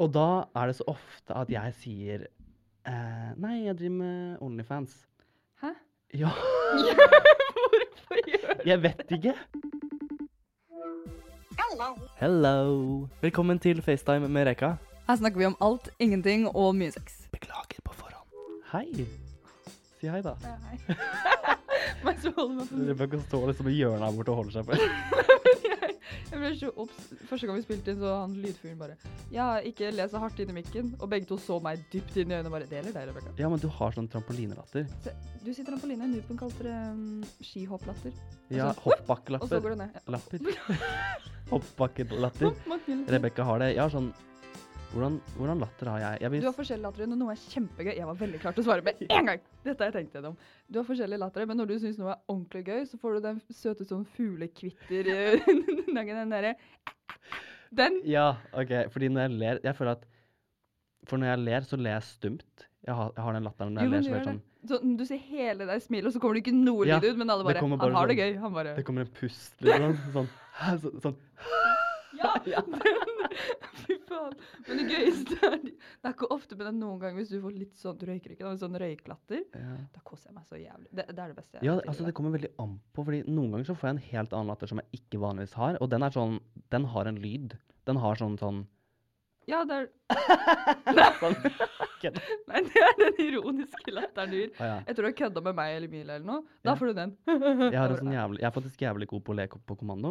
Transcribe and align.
Og 0.00 0.08
da 0.14 0.44
er 0.56 0.70
det 0.70 0.78
så 0.78 0.84
ofte 0.88 1.34
at 1.36 1.50
jeg 1.52 1.74
sier 1.76 2.22
eh, 2.88 3.32
Nei, 3.36 3.66
jeg 3.66 3.76
driver 3.76 3.96
med 3.98 4.38
Onlyfans. 4.40 4.94
Hæ? 5.60 5.74
Ja, 6.16 6.30
Hvorfor 6.80 8.22
gjør 8.24 8.54
du 8.54 8.70
jeg 8.70 8.82
vet 8.82 9.12
ikke. 9.12 9.34
Hello. 12.20 13.08
Velkommen 13.20 13.58
til 13.58 13.82
FaceTime 13.82 14.28
med 14.28 14.46
Reka. 14.48 14.72
Her 15.08 15.16
snakker 15.16 15.38
vi 15.38 15.46
om 15.48 15.56
alt, 15.60 15.88
ingenting 15.98 16.48
og 16.48 16.74
mye 16.76 16.92
sex. 16.92 17.20
Beklager 17.32 17.84
på 17.84 17.94
forhånd. 17.94 18.28
Hei. 18.72 19.06
Si 20.00 20.08
hei, 20.08 20.22
da. 20.24 20.34
Ja, 20.40 20.56
du 22.24 22.32
holder 22.36 22.54
meg 22.56 22.72
på 22.72 22.84
Rebekka 22.88 23.20
står 23.28 23.50
liksom 23.52 23.68
i 23.68 23.76
hjørnet 23.76 24.08
her 24.08 24.16
borte 24.16 24.32
og 24.32 24.42
holder 24.42 24.56
seg 24.56 24.64
på. 24.68 25.68
jeg, 26.30 26.38
ble 26.40 26.50
så 26.58 26.70
obs. 26.76 27.00
Første 27.28 27.46
gang 27.48 27.58
vi 27.60 27.64
spilte 27.66 27.92
inn, 27.94 28.00
så 28.02 28.14
han 28.22 28.34
lydfuglen 28.42 28.78
bare 28.80 28.96
Ja, 29.34 29.48
ikke 29.64 29.90
så 30.10 30.18
hardt 30.22 30.40
inn 30.40 30.50
i 30.50 30.56
mikken. 30.60 30.94
Og 31.00 31.10
begge 31.12 31.26
to 31.30 31.38
så 31.38 31.60
meg 31.62 31.82
dypt 31.92 32.16
inn 32.16 32.30
i 32.30 32.34
øynene 32.38 32.46
og 32.50 32.56
bare 32.56 32.66
Det 32.70 32.78
gjelder 32.78 32.96
deg, 32.98 33.08
Rebekka. 33.10 33.34
Ja, 33.38 33.48
men 33.52 33.58
du 33.62 33.68
har 33.68 33.92
sånn 33.96 34.08
trampolinelatter. 34.10 34.86
Se, 35.04 35.12
Du 35.44 35.52
sier 35.54 35.64
trampoline. 35.68 36.08
Nupen 36.10 36.38
kalte 36.40 36.64
det 36.66 36.74
um, 36.92 37.22
skihopplatter. 37.40 38.12
Ja, 38.50 38.70
Og 38.70 38.74
så- 38.74 39.42
Og 39.42 39.48
så 39.48 39.60
går 39.60 39.76
det 39.76 39.78
ned. 39.78 39.90
Ja. 39.94 40.00
Lapper. 40.16 40.38
Hoppbakkelatter. 41.50 42.52
Rebekka 43.10 43.44
har 43.44 43.58
det. 43.58 43.74
Jeg 43.74 43.82
har 43.82 43.90
sånn 43.90 44.12
hvordan, 44.90 45.16
hvordan 45.36 45.60
latter 45.62 45.88
har 45.92 46.00
jeg? 46.02 46.20
jeg 46.24 46.42
Du 46.42 46.46
har 46.48 46.54
forskjellige 46.56 46.82
latter, 46.86 47.06
Når 47.06 47.18
noe 47.20 47.32
er 47.34 47.40
kjempegøy 47.42 47.92
Jeg 47.94 48.06
var 48.08 48.16
veldig 48.18 48.40
klar 48.42 48.54
til 48.56 48.62
å 48.64 48.66
svare 48.66 48.82
med 48.86 49.02
en 49.16 49.28
gang! 49.30 49.42
Dette 49.64 49.84
har 49.84 49.90
jeg 49.92 49.96
tenkt 50.00 50.16
gjennom. 50.18 50.36
Du 50.66 50.78
har 50.80 50.86
forskjellige 50.88 51.20
latter, 51.22 51.46
men 51.46 51.60
når 51.60 51.70
du 51.70 51.74
syns 51.82 51.98
noe 52.00 52.14
er 52.14 52.22
ordentlig 52.32 52.62
gøy, 52.66 52.80
så 52.90 52.98
får 53.02 53.14
du 53.16 53.20
den 53.28 53.40
søte 53.54 53.86
sånn 53.86 54.06
fuglekvitter 54.16 55.10
eh, 55.14 55.46
Den 55.94 56.32
derre 56.34 56.54
Den! 57.70 58.00
Ja, 58.08 58.32
OK. 58.52 58.72
Fordi 58.90 59.08
når 59.14 59.28
jeg 59.28 59.38
ler 59.44 59.60
Jeg 59.68 59.76
føler 59.78 59.92
at 59.98 60.06
For 61.06 61.20
når 61.22 61.32
jeg 61.34 61.44
ler, 61.46 61.66
så 61.70 61.78
ler 61.78 61.94
jeg 61.98 62.08
stumt. 62.10 62.66
Jeg 62.86 62.96
har, 62.96 63.12
jeg 63.14 63.24
har 63.26 63.36
den 63.36 63.46
latteren 63.46 63.74
når 63.76 63.82
jeg 63.84 63.90
jo, 63.90 63.94
ler 63.94 64.02
som 64.06 64.14
helt 64.16 64.28
sånn 64.30 64.42
Så, 64.70 64.78
du 64.98 65.04
ser 65.08 65.20
hele 65.30 65.66
deg 65.68 65.82
smile, 65.84 66.08
og 66.10 66.14
så 66.16 66.20
kommer 66.22 66.38
det 66.38 66.42
ikke 66.46 66.56
noe 66.56 66.88
Ja, 66.88 66.98
ut, 67.00 67.16
men 67.20 67.30
alle 67.30 67.44
bare, 67.46 67.60
bare, 67.60 67.70
Han 67.70 67.80
har 67.80 67.98
har 68.00 68.10
det 68.10 68.16
sånn- 68.16 68.24
gøy. 68.24 68.38
Han 68.42 68.56
bare 68.58 68.74
Det 68.80 68.84
kommer 68.88 69.06
en 69.06 69.12
pust, 69.20 69.54
liksom. 69.60 69.98
Sånn. 70.16 70.30
sånn, 70.82 71.00
sånn. 71.04 71.18
Ja! 72.18 72.34
Fy 72.44 72.56
faen. 74.10 74.34
Men 74.68 74.80
det 74.82 74.86
gøyeste 74.90 75.38
er 75.48 75.56
Det 75.64 76.10
er 76.10 76.14
ikke 76.16 76.28
ofte, 76.34 76.56
men 76.58 76.66
det 76.66 76.72
er 76.74 76.78
noen 76.80 77.00
ganger 77.02 77.20
hvis 77.22 77.32
du 77.32 77.38
får 77.44 77.54
litt 77.56 77.78
sånn 77.80 78.02
røyker 78.10 78.34
ikke, 78.34 78.52
sånn 78.60 78.76
røyklatter. 78.82 79.44
Ja. 79.56 79.76
Da 79.94 80.02
koser 80.06 80.30
jeg 80.30 80.36
meg 80.36 80.48
så 80.50 80.60
jævlig. 80.60 80.90
Det, 80.90 81.06
det 81.10 81.22
er 81.24 81.32
det 81.32 81.38
beste 81.40 81.60
jeg 81.60 81.68
Ja, 81.70 81.76
vet, 81.78 81.88
altså 81.92 82.08
det 82.08 82.14
kommer 82.18 82.34
veldig 82.36 82.52
an 82.66 82.74
på, 82.96 83.06
fordi 83.06 83.22
noen 83.30 83.54
ganger 83.56 83.70
så 83.70 83.78
får 83.78 83.90
jeg 83.90 83.96
en 83.98 84.04
helt 84.10 84.32
annen 84.36 84.50
latter 84.52 84.70
som 84.74 84.82
jeg 84.82 85.00
ikke 85.00 85.22
vanligvis 85.22 85.56
har, 85.60 85.80
og 85.80 85.86
den 85.94 86.04
er 86.06 86.12
sånn 86.18 86.36
Den 86.74 86.84
har 86.92 87.04
en 87.10 87.22
lyd. 87.22 87.56
Den 87.88 87.98
har 88.02 88.14
sånn 88.20 88.36
sånn 88.42 88.60
Ja, 89.48 89.62
det 89.66 89.74
er 89.80 89.86
sånn. 91.18 91.36
Nei, 92.50 92.60
det 92.64 92.80
er 92.80 92.94
den 93.00 93.16
ironiske 93.26 93.92
latteren 93.92 94.30
du 94.32 94.36
gir. 94.38 94.50
Ah, 94.56 94.64
ja. 94.70 94.76
Tror 94.94 95.04
du 95.04 95.08
har 95.10 95.16
kødda 95.18 95.40
med 95.44 95.54
meg 95.58 95.68
eller 95.76 95.90
Mila 95.92 96.12
eller 96.16 96.26
noe. 96.28 96.40
Da 96.64 96.70
Ja. 96.72 96.76
får 96.80 96.86
du 96.86 96.92
den. 97.00 97.10
Jeg, 97.26 97.76
har 97.76 97.88
sånn 97.98 98.14
jævlig, 98.20 98.40
jeg 98.40 98.48
er 98.48 98.54
faktisk 98.56 98.78
jævlig 98.86 99.06
god 99.10 99.22
på 99.26 99.32
å 99.34 99.36
le 99.40 99.46
på 99.52 99.76
kommando. 99.82 100.10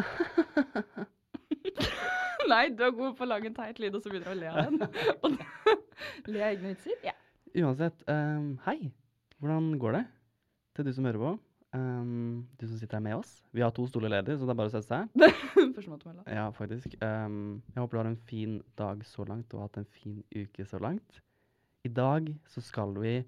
Nei, 2.52 2.64
du 2.74 2.84
er 2.86 2.94
god 2.96 3.16
på 3.18 3.26
å 3.26 3.28
lage 3.28 3.50
en 3.50 3.56
teit 3.56 3.80
lyd, 3.82 3.96
og 3.96 4.02
så 4.02 4.12
begynner 4.12 4.30
du 4.30 4.36
å 4.36 4.40
le 4.40 4.50
av 4.50 4.58
den. 4.66 4.80
Og 5.24 6.30
le 6.32 6.42
av 6.42 6.48
egne 6.54 6.72
vitser? 6.72 6.96
Ja. 7.04 7.14
Uansett, 7.60 8.02
um, 8.08 8.52
hei. 8.66 8.90
Hvordan 9.40 9.72
går 9.80 9.96
det? 9.98 10.02
Til 10.76 10.86
du 10.86 10.92
som 10.94 11.08
hører 11.08 11.22
på. 11.22 11.32
Um, 11.74 12.48
du 12.58 12.66
som 12.66 12.78
sitter 12.78 12.98
her 12.98 13.04
med 13.04 13.16
oss. 13.18 13.32
Vi 13.54 13.62
har 13.62 13.72
to 13.74 13.86
stoler 13.90 14.12
ledig, 14.12 14.38
så 14.38 14.46
det 14.46 14.54
er 14.54 14.58
bare 14.58 14.70
å 14.70 14.74
sette 14.74 14.88
seg. 14.90 15.10
Ja, 16.34 16.46
faktisk. 16.54 16.94
Um, 17.02 17.60
jeg 17.74 17.82
håper 17.82 17.96
du 17.96 18.02
har 18.02 18.10
en 18.10 18.22
fin 18.30 18.56
dag 18.78 19.04
så 19.06 19.26
langt, 19.28 19.52
og 19.54 19.62
har 19.62 19.70
hatt 19.70 19.82
en 19.82 19.90
fin 20.00 20.20
uke 20.34 20.66
så 20.66 20.80
langt. 20.82 21.20
I 21.86 21.92
dag 21.96 22.28
så 22.50 22.62
skal 22.64 22.92
vi 23.00 23.20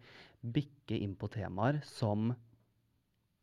bikke 0.43 0.99
inn 0.99 1.15
på 1.17 1.31
temaer 1.33 1.81
som 1.89 2.33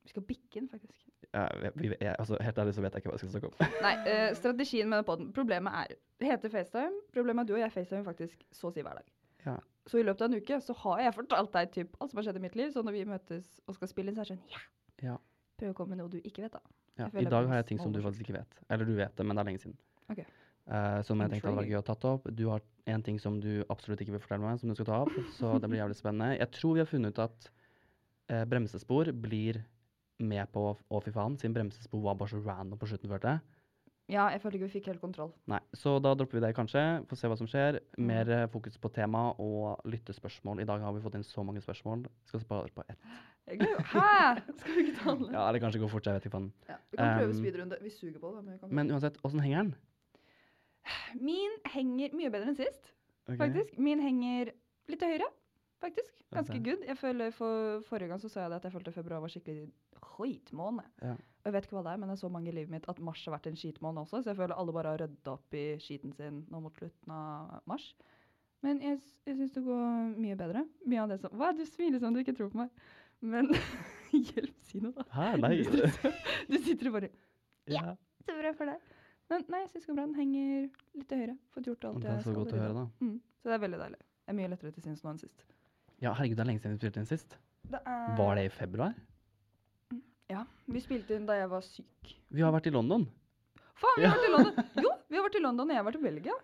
Vi 0.03 0.12
skal 0.13 0.25
bikke 0.25 0.62
inn, 0.62 0.69
faktisk. 0.69 1.09
Ja, 1.34 1.45
jeg, 1.62 1.95
jeg, 2.01 2.16
altså, 2.19 2.38
Helt 2.41 2.57
ærlig 2.57 2.73
så 2.73 2.81
vet 2.81 2.95
jeg 2.95 3.03
ikke 3.03 3.12
hva 3.12 3.17
jeg 3.17 3.22
skal 3.23 3.34
snakke 3.35 3.50
om. 3.51 3.73
Nei, 3.85 3.94
uh, 4.06 4.29
strategien 4.38 4.90
med 4.90 5.06
poden. 5.06 5.31
Problemet 5.35 5.75
er 5.81 5.97
Det 6.19 6.31
heter 6.31 6.53
FaceTime. 6.53 7.03
Problemet 7.13 7.44
er 7.44 7.45
at 7.45 7.51
du 7.51 7.56
og 7.57 7.62
jeg 7.62 7.75
FaceTime 7.75 8.06
faktisk 8.07 8.41
så 8.51 8.72
å 8.72 8.73
si 8.73 8.85
hver 8.85 8.97
dag. 9.00 9.12
Ja. 9.45 9.56
Så 9.89 10.01
i 10.01 10.06
løpet 10.06 10.25
av 10.25 10.31
en 10.31 10.41
uke 10.41 10.59
så 10.62 10.75
har 10.84 11.03
jeg 11.06 11.16
fortalt 11.16 11.53
deg 11.56 11.72
typ 11.73 11.95
alt 12.00 12.12
som 12.12 12.19
har 12.19 12.28
skjedd 12.28 12.41
i 12.41 12.44
mitt 12.44 12.57
liv. 12.59 12.73
Så 12.73 12.84
når 12.85 12.97
vi 12.97 13.06
møtes 13.09 13.56
og 13.66 13.78
skal 13.78 13.91
spille 13.91 14.12
inn, 14.12 14.18
så 14.18 14.25
er 14.25 14.29
det 14.29 14.35
sånn 14.35 14.53
Ja, 14.53 14.66
Ja. 15.06 15.16
prøv 15.62 15.73
å 15.73 15.78
komme 15.78 15.95
med 15.95 16.03
noe 16.03 16.12
du 16.12 16.19
ikke 16.19 16.44
vet, 16.45 16.57
da. 16.57 16.62
Ja, 17.00 17.07
I 17.13 17.29
dag 17.29 17.47
har 17.47 17.62
jeg 17.62 17.69
ting 17.72 17.79
som 17.79 17.94
du 17.95 18.01
faktisk 18.03 18.25
ikke 18.25 18.39
vet. 18.41 18.59
Eller 18.69 18.85
du 18.85 18.94
vet 18.97 19.16
det, 19.16 19.25
men 19.25 19.38
det 19.38 19.44
er 19.45 19.50
lenge 19.51 19.63
siden. 19.63 19.78
Okay. 20.12 20.25
Uh, 20.69 21.00
som 21.01 21.18
jeg 21.18 21.31
tenkte 21.31 21.50
hadde 21.50 21.62
vært 21.63 21.72
gøy 21.72 21.79
å 21.79 21.85
tatt 21.88 22.06
opp. 22.06 22.28
Du 22.38 22.44
har 22.51 22.62
en 22.91 23.03
ting 23.06 23.18
som 23.22 23.39
du 23.41 23.63
absolutt 23.73 24.03
ikke 24.03 24.18
vil 24.18 24.22
fortelle 24.22 24.44
meg, 24.44 24.59
som 24.62 24.69
du 24.69 24.75
skal 24.78 24.89
ta 24.89 25.00
opp. 25.06 25.16
Så 25.38 25.56
det 25.62 25.69
blir 25.72 25.81
jævlig 25.81 25.97
spennende. 25.97 26.35
Jeg 26.38 26.51
tror 26.57 26.75
vi 26.75 26.84
har 26.84 26.89
funnet 26.89 27.16
ut 27.16 27.22
at 27.23 27.50
uh, 28.34 28.44
bremsespor 28.50 29.09
blir 29.13 29.63
med 30.19 30.52
på 30.53 30.66
Å, 30.75 31.02
fy 31.03 31.13
faen, 31.16 31.38
siden 31.40 31.56
bremsespor 31.56 32.03
var 32.03 32.18
bare 32.19 32.34
så 32.34 32.41
random 32.44 32.80
på 32.80 32.90
slutten, 32.91 33.12
følte 33.12 33.35
jeg. 33.35 33.59
Ja, 34.09 34.24
jeg 34.34 34.41
følte 34.41 34.57
ikke 34.57 34.68
vi 34.72 34.74
fikk 34.80 34.88
helt 34.90 35.02
kontroll. 35.03 35.30
Nei, 35.52 35.59
så 35.78 36.00
da 36.02 36.16
dropper 36.18 36.40
vi 36.40 36.41
det 36.41 36.56
kanskje. 36.57 36.81
Får 37.09 37.19
se 37.19 37.30
hva 37.30 37.35
som 37.38 37.50
skjer. 37.50 37.78
Mm. 37.94 38.07
Mer 38.09 38.31
eh, 38.34 38.46
fokus 38.50 38.80
på 38.81 38.90
tema 38.96 39.28
og 39.38 39.84
lyttespørsmål. 39.85 40.63
I 40.63 40.66
dag 40.66 40.81
har 40.81 40.96
vi 40.96 41.03
fått 41.03 41.19
inn 41.19 41.25
så 41.28 41.44
mange 41.46 41.62
spørsmål. 41.62 42.07
Skal 42.25 42.41
spare 42.41 42.74
på 42.74 42.85
ett. 42.90 43.06
Hæ?! 43.91 44.07
Skal 44.63 44.74
vi 44.74 44.88
ikke 44.88 44.96
ta 44.97 45.13
alle? 45.13 45.30
Ja, 45.35 45.44
eller 45.44 45.62
kanskje 45.62 45.84
gå 45.84 45.91
fort, 45.94 46.09
jeg 46.09 46.18
vet 46.18 46.25
ikke 46.25 46.40
faen. 46.40 46.50
Ja, 46.72 46.80
vi 46.90 46.97
kan 46.97 47.13
prøve 47.19 47.36
Um, 47.36 47.44
speedrunde. 47.44 47.80
Vi 47.86 47.94
suger 47.94 48.18
på 48.18 48.34
det. 48.34 48.41
Men, 48.41 48.53
vi 48.56 48.59
kan 48.63 48.75
Men 48.80 48.91
uansett, 48.96 49.22
åssen 49.24 49.46
henger 49.46 49.62
den? 49.62 49.75
Min 51.22 51.59
henger 51.69 52.18
mye 52.18 52.34
bedre 52.34 52.50
enn 52.50 52.57
sist, 52.57 52.90
okay. 53.28 53.38
faktisk. 53.44 53.78
Min 53.78 54.01
henger 54.01 54.56
litt 54.90 55.01
til 55.03 55.13
høyre, 55.13 55.30
faktisk. 55.81 56.19
Ganske 56.34 56.59
good. 56.63 56.84
Jeg 56.88 56.97
føler 57.00 57.31
for 57.35 57.81
Forrige 57.88 58.12
gang 58.12 58.22
så 58.22 58.29
sa 58.29 58.44
jeg 58.44 58.51
det 58.53 58.59
at 58.59 58.67
jeg 58.69 58.75
følte 58.75 58.94
februar 58.95 59.23
var 59.23 59.31
skikkelig 59.34 59.69
skitmåned. 60.00 60.85
Ja. 61.01 61.16
Jeg 61.45 61.56
vet 61.56 61.66
ikke 61.66 61.78
hva 61.79 61.84
det 61.88 61.95
er, 61.95 62.01
men 62.03 62.13
jeg 62.13 62.22
så 62.22 62.29
mange 62.31 62.51
i 62.51 62.56
livet 62.56 62.73
mitt 62.73 62.88
at 62.91 63.00
mars 63.03 63.23
har 63.25 63.34
vært 63.38 63.50
en 63.50 63.57
skitmåned 63.57 64.03
også, 64.03 64.22
så 64.22 64.34
jeg 64.34 64.38
føler 64.38 64.59
alle 64.59 64.75
bare 64.75 64.94
har 64.94 65.01
rydda 65.03 65.34
opp 65.34 65.56
i 65.57 65.66
skiten 65.81 66.13
sin 66.13 66.44
nå 66.51 66.62
mot 66.62 66.75
slutten 66.75 67.13
av 67.16 67.59
mars. 67.69 67.88
Men 68.66 68.81
jeg, 68.84 69.00
jeg 69.28 69.38
syns 69.39 69.53
det 69.56 69.63
går 69.63 70.16
mye 70.19 70.35
bedre. 70.39 70.66
Mye 70.89 71.03
av 71.06 71.13
det 71.13 71.22
som 71.22 71.35
Hva? 71.39 71.53
Du 71.56 71.63
smiler 71.68 72.01
som 72.01 72.16
du 72.16 72.19
ikke 72.19 72.35
tror 72.35 72.51
på 72.51 72.59
meg. 72.59 72.84
Men 73.23 73.47
hjelp, 74.12 74.56
si 74.68 74.81
noe, 74.84 74.91
da. 74.95 75.06
Hæ, 75.16 75.29
nei. 75.39 75.53
Du 76.50 76.57
sitter 76.57 76.91
og 76.91 77.00
bare 77.00 77.12
Ja. 77.72 77.95
Så 78.25 78.35
bra 78.35 78.51
for 78.57 78.69
deg. 78.69 78.91
Men 79.31 79.45
nei, 79.53 79.62
jeg 79.63 79.72
syns 79.72 79.85
det 79.85 79.91
går 79.91 80.00
bra. 80.00 80.07
Den 80.09 80.19
henger 80.19 80.68
litt 81.00 81.07
til 81.09 81.23
høyre. 81.23 81.38
Fått 81.56 81.72
gjort 81.72 81.88
alt 81.88 82.03
Det 82.03 82.09
er 82.09 82.18
jeg 82.18 82.25
så 82.25 82.34
skal 82.34 82.39
godt 82.41 82.56
å 82.57 82.62
høre, 82.63 82.75
da. 82.81 82.85
Mm. 83.06 83.16
Så 83.39 83.51
det 83.51 83.56
er 83.56 83.63
veldig 83.63 83.81
deilig. 83.85 84.01
Det 84.03 84.34
er 84.34 84.38
mye 84.41 84.51
lettere 84.51 84.75
til 84.75 84.85
sinns 84.85 85.06
nå 85.06 85.13
enn 85.13 85.22
sist. 85.22 85.45
Ja, 86.00 86.14
herregud, 86.16 86.38
det 86.40 86.44
er 86.46 86.48
lenge 86.50 86.62
siden 86.64 86.76
vi 86.78 86.82
spilte 86.84 87.02
inn 87.02 87.10
sist. 87.10 87.36
Det 87.70 87.80
er 87.86 88.14
Var 88.18 88.36
det 88.40 88.44
i 88.48 88.52
februar? 88.56 88.94
Ja. 90.30 90.44
Vi 90.70 90.80
spilte 90.84 91.16
inn 91.18 91.26
da 91.28 91.34
jeg 91.40 91.50
var 91.52 91.62
syk. 91.66 92.14
Vi 92.32 92.42
har 92.46 92.54
vært 92.54 92.68
i 92.70 92.74
London. 92.74 93.04
Faen, 93.80 93.98
vi 93.98 94.06
har 94.06 94.16
vært 94.16 94.28
i 94.30 94.32
London! 94.36 94.54
Jo, 94.86 94.92
vi 95.10 95.16
har 95.18 95.24
vært 95.26 95.38
i 95.40 95.44
London, 95.44 95.68
og 95.68 95.74
jeg 95.74 95.80
har 95.81 95.88
vært 95.90 96.00
i 96.00 96.04
Belgia. 96.06 96.36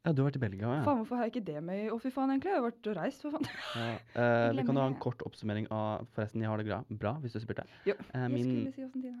Ja, 0.00 0.12
du 0.16 0.22
har 0.22 0.30
vært 0.30 0.38
i 0.38 0.42
Belgia 0.42 0.64
ja. 0.72 0.82
Faen, 0.86 0.96
hvorfor 1.02 1.18
har 1.20 1.26
jeg 1.28 1.32
ikke 1.34 1.42
det 1.50 1.60
med 1.64 1.90
Å, 1.92 1.96
fy 2.00 2.08
faen, 2.14 2.30
egentlig? 2.32 2.50
Jeg 2.54 2.56
har 2.60 2.64
vært 2.70 2.86
og 2.88 2.94
reist, 2.96 3.20
for 3.24 3.30
faen. 3.36 3.46
ja. 3.76 3.88
Eh, 4.22 4.48
vi 4.56 4.64
kan 4.68 4.78
jo 4.78 4.84
ha 4.84 4.88
en 4.92 4.96
kort 5.02 5.20
oppsummering 5.28 5.66
av 5.76 6.06
Forresten, 6.14 6.40
jeg 6.44 6.48
har 6.52 6.56
det 6.62 6.68
bra, 6.70 6.78
bra 7.02 7.12
hvis 7.24 7.34
du 7.36 7.40
spurte. 7.42 7.64
Jo. 7.88 7.94
Eh, 8.14 8.24
Jeg 8.24 8.44
skulle 8.46 8.72
si 8.76 8.80
åssen 8.86 9.00
tid. 9.04 9.12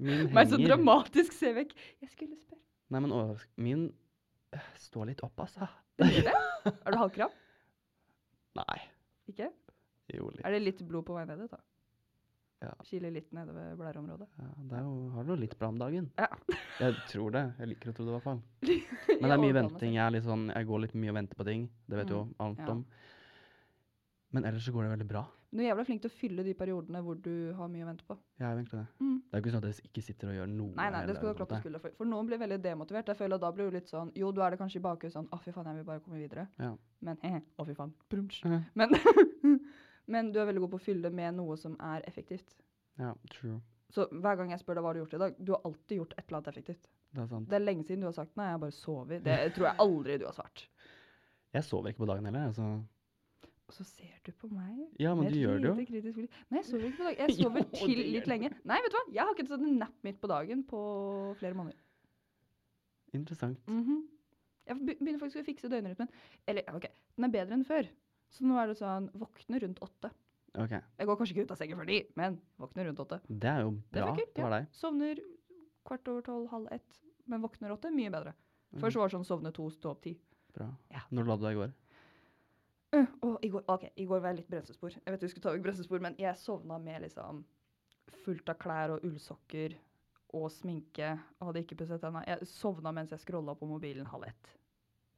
Min 0.00 0.30
Meg 0.34 0.48
så 0.48 0.56
dramatisk, 0.60 1.34
se 1.36 1.50
vekk. 1.56 1.74
Jeg 2.00 2.08
skulle 2.14 2.36
spørre. 2.40 2.62
Nei, 2.90 3.00
men 3.04 3.12
overrask... 3.14 3.48
Min 3.60 3.82
står 4.82 5.10
litt 5.12 5.20
opp, 5.26 5.38
altså. 5.44 5.68
Det 6.00 6.08
gjør 6.14 6.28
det? 6.30 6.72
Er 6.72 6.92
du 6.94 6.98
halvkram? 7.00 7.34
Nei. 8.60 8.78
Ikke? 9.30 9.50
Jo, 10.10 10.30
litt. 10.34 10.42
Er 10.46 10.56
det 10.56 10.62
litt 10.64 10.80
blod 10.88 11.06
på 11.06 11.14
vei 11.14 11.24
ned 11.28 11.38
dit, 11.44 11.52
da? 11.52 11.60
Ja. 12.60 12.72
Kiler 12.84 13.12
litt 13.14 13.30
nedover 13.32 13.70
blæreområdet? 13.78 14.26
Ja, 14.36 14.48
det 14.68 14.76
er 14.76 14.82
jo, 14.84 14.96
har 15.14 15.24
du 15.24 15.30
litt 15.40 15.54
bra 15.60 15.70
om 15.72 15.78
dagen. 15.80 16.10
Ja. 16.20 16.26
Jeg 16.82 16.96
tror 17.08 17.30
det. 17.32 17.44
Jeg 17.62 17.70
liker 17.70 17.92
å 17.92 17.94
tro 17.96 18.04
det, 18.04 18.10
i 18.10 18.16
hvert 18.18 18.26
fall. 18.26 18.42
Men 19.20 19.30
det 19.30 19.36
er 19.36 19.42
mye 19.46 19.56
venting. 19.56 19.94
Jeg, 19.94 20.02
er 20.04 20.12
litt 20.18 20.26
sånn, 20.26 20.48
jeg 20.52 20.68
går 20.68 20.82
litt 20.84 20.96
mye 21.00 21.14
og 21.14 21.16
venter 21.22 21.40
på 21.40 21.46
ting. 21.48 21.62
Det 21.88 22.00
vet 22.02 22.10
du 22.10 22.16
jo 22.18 22.24
Mm, 22.26 22.34
alt 22.44 22.60
ja. 22.60 22.74
om. 22.74 22.82
Men 24.36 24.44
ellers 24.50 24.66
så 24.68 24.74
går 24.76 24.84
det 24.86 24.92
veldig 24.96 25.08
bra. 25.14 25.22
Du 25.50 25.58
er 25.58 25.66
jævla 25.66 25.82
flink 25.86 26.02
til 26.04 26.10
å 26.12 26.14
fylle 26.14 26.42
de 26.46 26.52
periodene 26.54 27.00
hvor 27.02 27.16
du 27.18 27.32
har 27.58 27.70
mye 27.72 27.82
å 27.82 27.88
vente 27.88 28.04
på. 28.06 28.14
Ja, 28.38 28.52
Jeg 28.52 28.60
egentlig 28.60 28.78
det. 28.78 28.86
Mm. 29.02 29.16
Det 29.24 29.34
er 29.36 29.42
ikke 29.42 29.54
sånn 29.54 29.64
at 29.64 29.68
jeg 29.70 29.88
ikke 29.88 30.04
sitter 30.06 30.30
og 30.30 30.36
gjør 30.36 30.52
noe. 30.52 30.74
Nei, 30.76 30.86
nei, 30.94 31.00
det 31.08 31.16
skal 31.16 31.26
du 31.26 31.30
ha 31.30 31.38
klapp 31.40 31.50
på 31.50 31.58
skuldra 31.64 31.80
for. 31.82 31.96
For 31.98 32.10
noen 32.12 32.28
blir 32.30 32.38
veldig 32.38 32.58
demotivert. 32.62 33.10
Jeg 33.10 33.18
føler 33.18 33.40
at 33.40 33.42
da 33.42 33.50
blir 33.56 33.70
du 33.70 33.78
litt 33.78 33.90
sånn 33.90 34.12
Jo, 34.18 34.30
du 34.30 34.38
er 34.46 34.54
det 34.54 34.60
kanskje 34.60 34.78
i 34.78 34.84
bakhuet 34.84 35.14
sånn 35.16 35.26
Å, 35.34 35.40
fy 35.42 35.54
faen, 35.56 35.72
jeg 35.72 35.80
vil 35.80 35.88
bare 35.88 36.04
komme 36.04 36.20
videre. 36.22 36.46
Ja. 36.62 36.70
Men 37.06 37.18
he-he, 37.24 37.42
å 37.58 37.66
fy 37.66 37.74
faen. 37.78 37.96
Brunch. 38.14 38.38
Men, 38.78 38.94
men 40.14 40.30
du 40.30 40.38
er 40.38 40.46
veldig 40.52 40.62
god 40.68 40.74
på 40.76 40.80
å 40.80 40.86
fylle 40.86 41.10
med 41.10 41.34
noe 41.40 41.58
som 41.58 41.74
er 41.82 42.06
effektivt. 42.06 42.54
Ja, 43.02 43.16
true. 43.34 43.58
Så 43.90 44.06
hver 44.14 44.38
gang 44.38 44.54
jeg 44.54 44.62
spør 44.62 44.78
deg 44.78 44.86
hva 44.86 44.94
du 44.94 45.00
har 45.00 45.02
gjort 45.02 45.18
i 45.18 45.22
dag, 45.24 45.38
du 45.42 45.52
har 45.56 45.66
alltid 45.66 45.96
gjort 45.98 46.14
et 46.14 46.24
eller 46.28 46.38
annet 46.38 46.52
effektivt. 46.52 46.88
Det 47.10 47.24
er 47.24 47.30
sant. 47.32 47.50
Det 47.50 47.58
er 47.58 47.64
lenge 47.64 47.86
siden 47.88 48.04
du 48.04 48.06
har 48.06 48.14
sagt 48.14 48.36
nei, 48.38 48.52
jeg 48.52 48.62
bare 48.62 48.76
sovet. 48.76 49.24
Det 49.26 49.38
tror 49.56 49.66
jeg 49.66 49.82
aldri 49.82 50.18
du 50.22 50.28
har 50.28 50.36
svart. 50.36 50.62
Jeg 51.50 51.66
sover 51.66 51.90
ikke 51.90 52.04
på 52.04 52.10
dagen 52.12 52.28
heller. 52.30 52.52
Altså. 52.52 52.68
Og 53.70 53.74
så 53.76 53.84
ser 53.86 54.16
du 54.26 54.32
på 54.34 54.48
meg 54.50 54.80
Ja, 54.98 55.12
men 55.14 55.28
med 55.28 55.34
du 55.36 55.38
gjør 55.38 55.60
det 55.62 55.68
jo. 55.70 55.74
Nei, 56.50 56.58
jeg 56.58 56.66
sover 56.66 56.86
ikke 56.88 56.98
på 56.98 57.06
dagen. 57.06 57.20
Jeg 57.22 57.36
sover 57.38 57.60
Jo, 57.62 57.68
til 57.78 58.00
litt 58.16 58.26
lenge. 58.30 58.50
Nei, 58.66 58.78
vet 58.82 58.90
du 58.90 58.96
hva? 58.98 59.02
Jeg 59.14 59.22
har 59.22 59.36
ikke 59.36 59.46
tatt 59.46 59.62
en 59.62 59.76
nap 59.78 59.94
midt 60.06 60.18
på 60.20 60.30
dagen 60.32 60.64
på 60.66 60.80
flere 61.38 61.54
måneder. 61.58 61.78
Interessant. 63.14 63.60
Mhm. 63.70 64.00
Jeg 64.70 64.78
begynner 64.86 65.18
faktisk 65.22 65.40
å 65.40 65.46
fikse 65.46 65.70
døgnrytmen. 65.70 66.10
Eller, 66.50 66.66
ok, 66.76 66.84
den 67.16 67.26
er 67.26 67.32
bedre 67.34 67.56
enn 67.56 67.64
før. 67.66 67.88
Så 68.30 68.44
nå 68.46 68.58
er 68.60 68.70
det 68.70 68.76
sånn, 68.78 69.08
våkne 69.18 69.58
rundt 69.64 69.80
åtte. 69.82 70.10
Ok. 70.58 70.74
Jeg 70.76 71.06
går 71.08 71.18
kanskje 71.18 71.34
ikke 71.36 71.46
ut 71.46 71.54
av 71.54 71.58
sengen 71.58 71.78
før 71.80 71.88
de, 71.90 71.98
men 72.18 72.36
våkner 72.60 72.86
rundt 72.90 73.02
åtte. 73.02 73.18
Det 73.26 73.50
er 73.50 73.64
jo 73.64 73.72
bra. 73.90 74.10
funker, 74.12 74.28
Det 74.34 74.44
var 74.44 74.54
deg. 74.54 74.68
Sovner 74.78 75.22
kvart 75.86 76.10
over 76.12 76.26
tolv, 76.26 76.46
halv 76.52 76.68
ett, 76.74 77.00
men 77.30 77.42
våkner 77.42 77.74
åtte, 77.74 77.90
mye 77.94 78.10
bedre. 78.14 78.34
Først 78.78 78.98
var 79.00 79.10
det 79.10 79.16
sånn 79.16 79.26
sovne 79.26 79.50
to, 79.54 79.66
stå 79.74 79.90
opp 79.94 80.02
ti. 80.06 80.14
Bra. 80.54 80.68
Ja. 80.90 81.02
Når 81.10 81.26
la 81.26 81.36
du 81.38 81.44
deg 81.48 81.56
i 81.56 81.60
går? 81.64 81.72
Øh, 82.96 83.06
og 83.22 83.38
i 83.46 83.48
går, 83.52 83.62
ok, 83.70 83.84
i 83.96 84.04
går 84.08 84.20
var 84.22 84.32
jeg 84.32 84.40
litt 84.40 84.50
bremsespor. 84.50 84.94
Jeg 84.96 85.14
vet 85.14 85.22
du 85.22 85.28
skulle 85.30 85.44
ta 85.44 85.54
vekk 85.54 85.66
bremsespor, 85.68 86.02
men 86.02 86.16
jeg 86.18 86.38
sovna 86.40 86.78
med 86.82 87.04
liksom 87.04 87.44
fullt 88.24 88.50
av 88.50 88.58
klær 88.60 88.96
og 88.96 89.04
ullsokker 89.06 89.76
og 90.36 90.48
sminke. 90.54 91.12
Og 91.38 91.50
hadde 91.50 91.62
ikke 91.64 91.78
pusset 91.78 92.02
tenna. 92.02 92.24
Jeg 92.26 92.48
sovna 92.50 92.92
mens 92.94 93.14
jeg 93.14 93.22
scrolla 93.22 93.54
på 93.58 93.68
mobilen 93.70 94.08
halv 94.10 94.26
ett. 94.30 94.52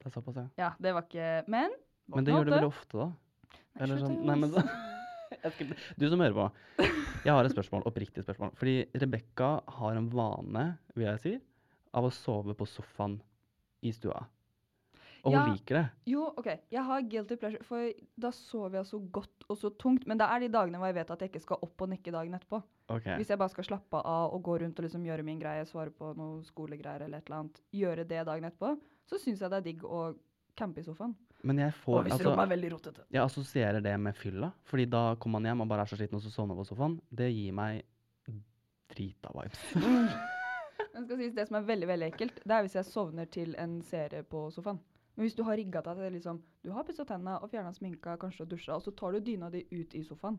Det 0.03 0.11
er 0.11 0.17
såpass, 0.17 0.41
ja. 0.41 0.47
Ja, 0.59 0.71
det 0.83 0.93
var 0.97 1.07
ikke 1.07 1.45
Men 1.53 1.75
Men 2.11 2.27
det 2.27 2.35
gjør 2.35 2.49
du 2.49 2.55
veldig 2.57 2.73
ofte, 2.73 2.99
da? 2.99 3.09
Nei, 3.53 3.85
Eller 3.85 4.01
sånn 4.03 4.17
Nei, 4.27 4.37
men 4.43 4.57
skulle, 5.55 5.77
Du 5.97 6.09
som 6.11 6.21
hører 6.21 6.37
på. 6.37 6.47
Jeg 7.23 7.33
har 7.33 7.47
et 7.47 7.55
spørsmål, 7.55 7.87
oppriktig 7.89 8.25
spørsmål. 8.27 8.53
Fordi 8.59 8.77
Rebekka 8.99 9.53
har 9.79 9.97
en 9.97 10.11
vane, 10.13 10.65
vil 10.97 11.07
jeg 11.07 11.23
si, 11.23 11.35
av 11.95 12.09
å 12.09 12.13
sove 12.13 12.57
på 12.59 12.67
sofaen 12.69 13.21
i 13.87 13.93
stua. 13.95 14.25
Og 15.23 15.33
hun 15.33 15.39
Ja. 15.39 15.53
liker 15.55 15.75
det. 15.79 15.91
Jo, 16.11 16.25
OK. 16.37 16.49
Jeg 16.71 16.83
har 16.85 17.03
guilty 17.03 17.37
pleasure, 17.39 17.63
for 17.63 17.93
da 18.19 18.31
sover 18.35 18.81
jeg 18.81 18.87
så 18.87 18.99
godt 19.13 19.45
og 19.49 19.57
så 19.57 19.71
tungt. 19.79 20.07
Men 20.07 20.19
det 20.19 20.27
er 20.27 20.41
de 20.41 20.49
dagene 20.49 20.79
hvor 20.79 20.87
jeg 20.91 20.95
vet 20.97 21.11
at 21.15 21.21
jeg 21.21 21.31
ikke 21.31 21.43
skal 21.45 21.59
opp 21.63 21.81
og 21.85 21.89
nikke 21.93 22.11
dagen 22.11 22.35
etterpå. 22.35 22.63
Ok. 22.89 23.07
Hvis 23.21 23.29
jeg 23.31 23.39
bare 23.39 23.53
skal 23.55 23.65
slappe 23.65 24.01
av 24.05 24.35
og 24.35 24.43
gå 24.43 24.59
rundt 24.61 24.79
og 24.79 24.85
liksom 24.85 25.05
gjøre 25.07 25.23
min 25.23 25.39
greie, 25.39 25.65
svare 25.65 25.91
på 25.95 26.11
noe 26.19 26.43
skolegreier 26.43 27.07
eller 27.07 27.19
et 27.23 27.31
eller 27.31 27.39
annet, 27.39 27.61
gjøre 27.73 28.05
det 28.09 28.27
dagen 28.27 28.45
etterpå, 28.51 28.75
så 29.07 29.19
syns 29.23 29.41
jeg 29.41 29.51
det 29.51 29.61
er 29.61 29.69
digg 29.69 29.85
å 29.85 30.17
campe 30.59 30.83
i 30.83 30.83
sofaen. 30.83 31.15
Men 31.45 31.59
jeg 31.59 31.73
får 31.75 31.99
og 31.99 32.05
hvis 32.05 32.13
altså, 32.13 32.29
rommet 32.31 32.45
er 32.45 32.53
veldig 32.57 32.73
rotete. 32.73 33.05
Jeg 33.11 33.23
assosierer 33.23 33.81
det 33.83 33.95
med 34.01 34.15
fylla. 34.15 34.53
Fordi 34.65 34.85
da 34.91 35.15
kommer 35.17 35.41
man 35.41 35.51
hjem 35.51 35.61
og 35.65 35.69
bare 35.69 35.87
er 35.87 35.91
så 35.91 35.97
sliten, 35.99 36.19
og 36.19 36.23
så 36.23 36.31
sovner 36.35 36.59
på 36.59 36.67
sofaen. 36.67 37.01
Det 37.11 37.31
gir 37.33 37.53
meg 37.57 37.85
drita 38.93 39.31
vibes. 39.35 39.63
Men 40.93 41.05
skal 41.07 41.17
sies, 41.17 41.35
det 41.35 41.47
som 41.49 41.57
er 41.57 41.67
veldig 41.69 41.89
veldig 41.89 42.09
ekkelt, 42.13 42.41
det 42.45 42.55
er 42.57 42.65
hvis 42.67 42.75
jeg 42.77 42.85
sovner 42.91 43.29
til 43.33 43.55
en 43.61 43.79
serie 43.87 44.23
på 44.29 44.51
sofaen. 44.53 44.81
Men 45.15 45.27
hvis 45.27 45.37
du 45.37 45.43
har 45.45 45.59
rigga 45.61 45.83
deg 45.85 45.99
til 46.01 46.15
liksom, 46.17 46.39
du 46.65 46.71
har 46.73 46.87
pussa 46.89 47.05
tenna 47.09 47.37
og 47.45 47.51
fjerna 47.53 47.73
sminka, 47.77 48.17
kanskje 48.21 48.47
og 48.47 48.53
dusja, 48.55 48.77
og 48.79 48.85
så 48.85 48.95
tar 48.97 49.13
du 49.13 49.21
dyna 49.21 49.51
di 49.53 49.61
ut 49.73 49.95
i 49.99 50.03
sofaen. 50.07 50.39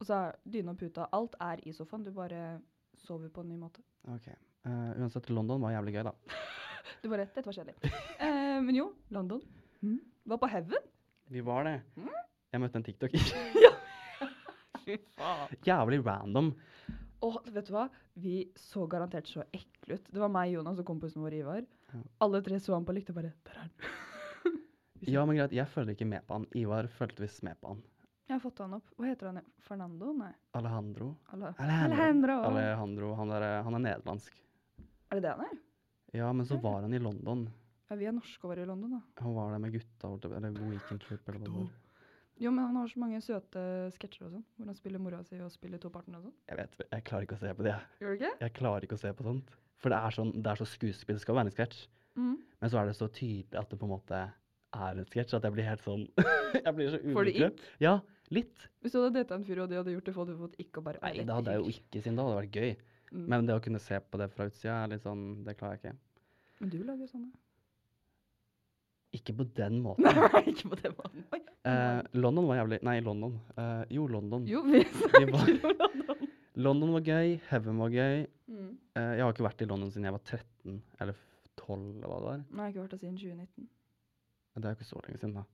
Og 0.00 0.06
så 0.08 0.16
er 0.16 0.38
dyna 0.48 0.72
og 0.72 0.80
puta 0.80 1.08
Alt 1.12 1.36
er 1.44 1.60
i 1.68 1.74
sofaen. 1.76 2.06
Du 2.06 2.12
bare 2.16 2.60
sover 2.96 3.28
på 3.28 3.44
en 3.44 3.50
ny 3.52 3.58
måte. 3.60 3.84
Ok. 4.08 4.30
Uh, 4.64 4.92
uansett, 5.00 5.28
London 5.32 5.60
var 5.60 5.74
jævlig 5.76 5.98
gøy, 5.98 6.04
da. 6.08 6.14
Du 7.02 7.08
bare 7.08 7.26
Dette 7.28 7.44
var 7.46 7.54
kjedelig. 7.56 7.76
uh, 8.20 8.58
men 8.64 8.74
jo, 8.76 8.88
London. 9.12 9.44
Mm. 9.84 10.00
Var 10.32 10.40
på 10.40 10.48
Heaven. 10.52 10.88
Vi 11.30 11.44
var 11.44 11.68
det. 11.68 11.76
Mm. 11.96 12.08
Jeg 12.50 12.62
møtte 12.64 12.80
en 12.80 12.86
tiktoker. 12.88 13.28
Fy 14.84 14.96
faen. 15.16 15.52
jævlig 15.68 16.00
random. 16.06 16.54
Og 17.26 17.36
vet 17.52 17.68
du 17.68 17.74
hva? 17.74 17.86
Vi 18.20 18.34
så 18.56 18.86
garantert 18.90 19.28
så 19.28 19.44
ekle 19.52 19.98
ut. 19.98 20.06
Det 20.08 20.20
var 20.22 20.32
meg, 20.32 20.54
Jonas 20.54 20.80
og 20.80 20.86
kompisen 20.88 21.22
vår 21.24 21.36
Ivar. 21.42 21.66
Ja. 21.92 22.00
Alle 22.24 22.40
tre 22.46 22.60
så 22.62 22.72
han 22.76 22.86
på 22.88 22.94
likt 22.96 23.10
og 23.12 23.18
bare 23.20 23.32
Der 23.48 23.56
er 23.58 23.64
han. 23.66 23.74
Ja, 25.08 25.22
men 25.24 25.38
greit, 25.38 25.54
jeg 25.56 25.64
følger 25.72 25.96
ikke 25.96 26.08
med 26.08 26.26
på 26.28 26.36
han. 26.36 26.44
Ivar 26.60 26.88
følte 26.92 27.24
visst 27.24 27.40
med 27.46 27.56
på 27.60 27.72
han. 27.72 27.78
Jeg 28.28 28.36
har 28.36 28.42
fått 28.44 28.60
han 28.62 28.74
opp. 28.76 28.90
Hva 29.00 29.08
heter 29.08 29.30
han? 29.30 29.40
Fernando? 29.64 30.12
Nei. 30.14 30.28
Alejandro. 30.54 31.14
Alejandro. 31.32 31.64
Alejandro. 31.64 32.36
Alejandro, 32.50 33.08
han 33.18 33.32
er, 33.34 33.46
han 33.66 33.78
er 33.78 33.82
nederlandsk. 33.86 34.36
Er 35.10 35.18
det 35.18 35.24
det 35.24 35.32
han 35.34 35.46
er? 35.48 35.56
Ja, 36.20 36.28
men 36.36 36.46
så 36.46 36.60
var 36.62 36.84
han 36.84 36.94
i 36.94 37.00
London. 37.02 37.46
Ja, 37.90 37.96
vi 37.98 38.06
er 38.06 38.14
norske 38.14 38.44
og 38.46 38.52
var 38.52 38.60
i 38.62 38.66
London, 38.68 38.98
da. 38.98 39.00
Han 39.24 39.34
var 39.34 39.50
der 39.50 39.62
med 39.64 39.72
gutta, 39.74 40.12
eller 40.30 40.52
weekend 40.60 41.02
trip, 41.02 41.24
eller 41.26 41.40
hva 41.40 41.48
det 41.48 41.56
var. 41.56 41.72
Jo, 42.40 42.50
men 42.50 42.64
han 42.64 42.76
har 42.80 42.88
så 42.88 43.00
mange 43.02 43.20
søte 43.20 43.62
sketsjer 43.98 44.26
og 44.26 44.36
sånn. 44.36 44.44
Hvor 44.56 44.68
han 44.70 44.76
spiller 44.78 45.02
mora 45.02 45.20
si 45.28 45.38
og 45.44 45.52
spiller 45.52 45.80
toparten 45.82 46.16
og 46.16 46.28
sånn. 46.28 46.36
Jeg 46.48 46.60
vet, 46.60 46.76
jeg 46.86 47.04
klarer 47.08 47.26
ikke 47.26 47.36
å 47.36 47.42
se 47.42 47.54
på 47.58 47.66
det. 47.66 47.74
Gjør 48.00 48.14
du 48.14 48.20
ikke? 48.20 48.30
Jeg 48.40 48.54
klarer 48.56 48.86
ikke 48.86 48.96
å 48.96 49.02
se 49.02 49.12
på 49.16 49.26
sånt. 49.26 49.56
For 49.80 49.92
det 49.92 49.98
er, 50.00 50.14
sånn, 50.16 50.30
det 50.36 50.52
er 50.52 50.60
så 50.60 50.68
skuespill, 50.68 51.18
det 51.18 51.24
skal 51.24 51.36
være 51.36 51.50
en 51.50 51.56
sketsj. 51.56 51.82
Mm. 52.20 52.36
Men 52.60 52.72
så 52.72 52.80
er 52.80 52.88
det 52.88 52.96
så 52.96 53.08
tydelig 53.12 53.60
at 53.60 53.70
det 53.72 53.78
på 53.80 53.86
en 53.88 53.92
måte 53.92 54.20
er 54.20 55.02
en 55.02 55.08
sketsj, 55.08 55.36
at 55.36 55.46
jeg 55.46 55.56
blir 55.56 55.66
helt 55.66 55.84
sånn 55.84 56.06
Jeg 56.66 56.72
blir 56.76 56.90
så 56.92 57.00
Får 57.00 57.28
du 57.28 57.30
ubekvem. 57.30 57.60
Ja, 57.82 57.94
litt. 58.34 58.66
Hvis 58.80 58.94
du 58.94 59.00
hadde 59.00 59.20
data 59.20 59.36
en 59.38 59.46
fyr 59.46 59.62
og 59.64 59.70
de 59.70 59.78
hadde 59.80 59.94
gjort 59.94 60.08
det, 60.08 60.16
hadde 60.16 60.36
du 60.36 60.42
fått 60.44 60.56
ikke 60.62 60.82
og 60.82 60.88
bare 60.88 61.02
Nei, 61.04 61.12
det 61.20 61.36
hadde 61.36 61.54
jeg 61.54 61.62
jo 61.62 61.74
ikke, 61.74 62.02
siden 62.02 62.18
da 62.18 62.26
hadde 62.28 62.40
vært 62.40 62.58
gøy. 62.60 62.72
Mm. 63.10 63.24
Men 63.32 63.48
det 63.48 63.56
å 63.58 63.62
kunne 63.64 63.82
se 63.82 64.00
på 64.00 64.20
det 64.20 64.30
fra 64.32 64.48
utsida, 64.48 64.80
er 64.84 64.92
litt 64.94 65.04
sånn 65.06 65.24
Det 65.46 65.56
klarer 65.58 65.78
jeg 65.78 65.82
ikke. 65.82 65.96
Men 66.60 66.72
du 66.72 66.78
lager 66.84 67.10
sånne. 67.10 67.30
Ikke 69.16 69.34
på 69.34 69.46
den 69.58 69.80
måten. 69.84 70.06
Nei, 70.06 70.42
ikke 70.52 70.70
på 70.72 70.78
den 70.80 70.94
måten. 70.98 71.24
Oi. 71.34 71.40
Eh, 71.70 72.00
London 72.16 72.46
var 72.48 72.60
jævlig 72.60 72.78
Nei, 72.86 72.96
London. 73.04 73.34
Eh, 73.58 73.82
jo, 73.96 74.06
London. 74.10 74.46
Jo, 74.48 74.62
vi 74.68 74.84
Vi 74.84 75.24
var, 75.32 75.48
om 75.48 75.74
London. 75.80 76.28
London 76.60 76.92
var 76.98 77.04
gøy, 77.06 77.34
Heaven 77.48 77.78
var 77.80 77.92
gøy. 77.94 78.22
Mm. 78.50 78.70
Eh, 78.98 79.10
jeg 79.18 79.24
har 79.24 79.32
ikke 79.34 79.46
vært 79.48 79.62
i 79.64 79.68
London 79.70 79.90
siden 79.90 80.06
jeg 80.08 80.14
var 80.16 80.22
13 80.26 80.78
eller 81.00 81.20
12, 81.56 81.78
eller 81.78 82.06
hva 82.10 82.18
det 82.20 82.28
var. 82.30 82.42
Nei, 82.50 82.50
jeg 82.50 82.62
har 82.64 82.70
ikke 82.74 82.84
vært 82.84 82.94
der 82.96 83.02
siden 83.04 83.18
2019. 83.20 83.68
Det 84.60 84.66
er 84.66 84.74
jo 84.74 84.78
ikke 84.80 84.88
så 84.90 85.02
lenge 85.06 85.20
siden, 85.22 85.34
da. 85.40 85.44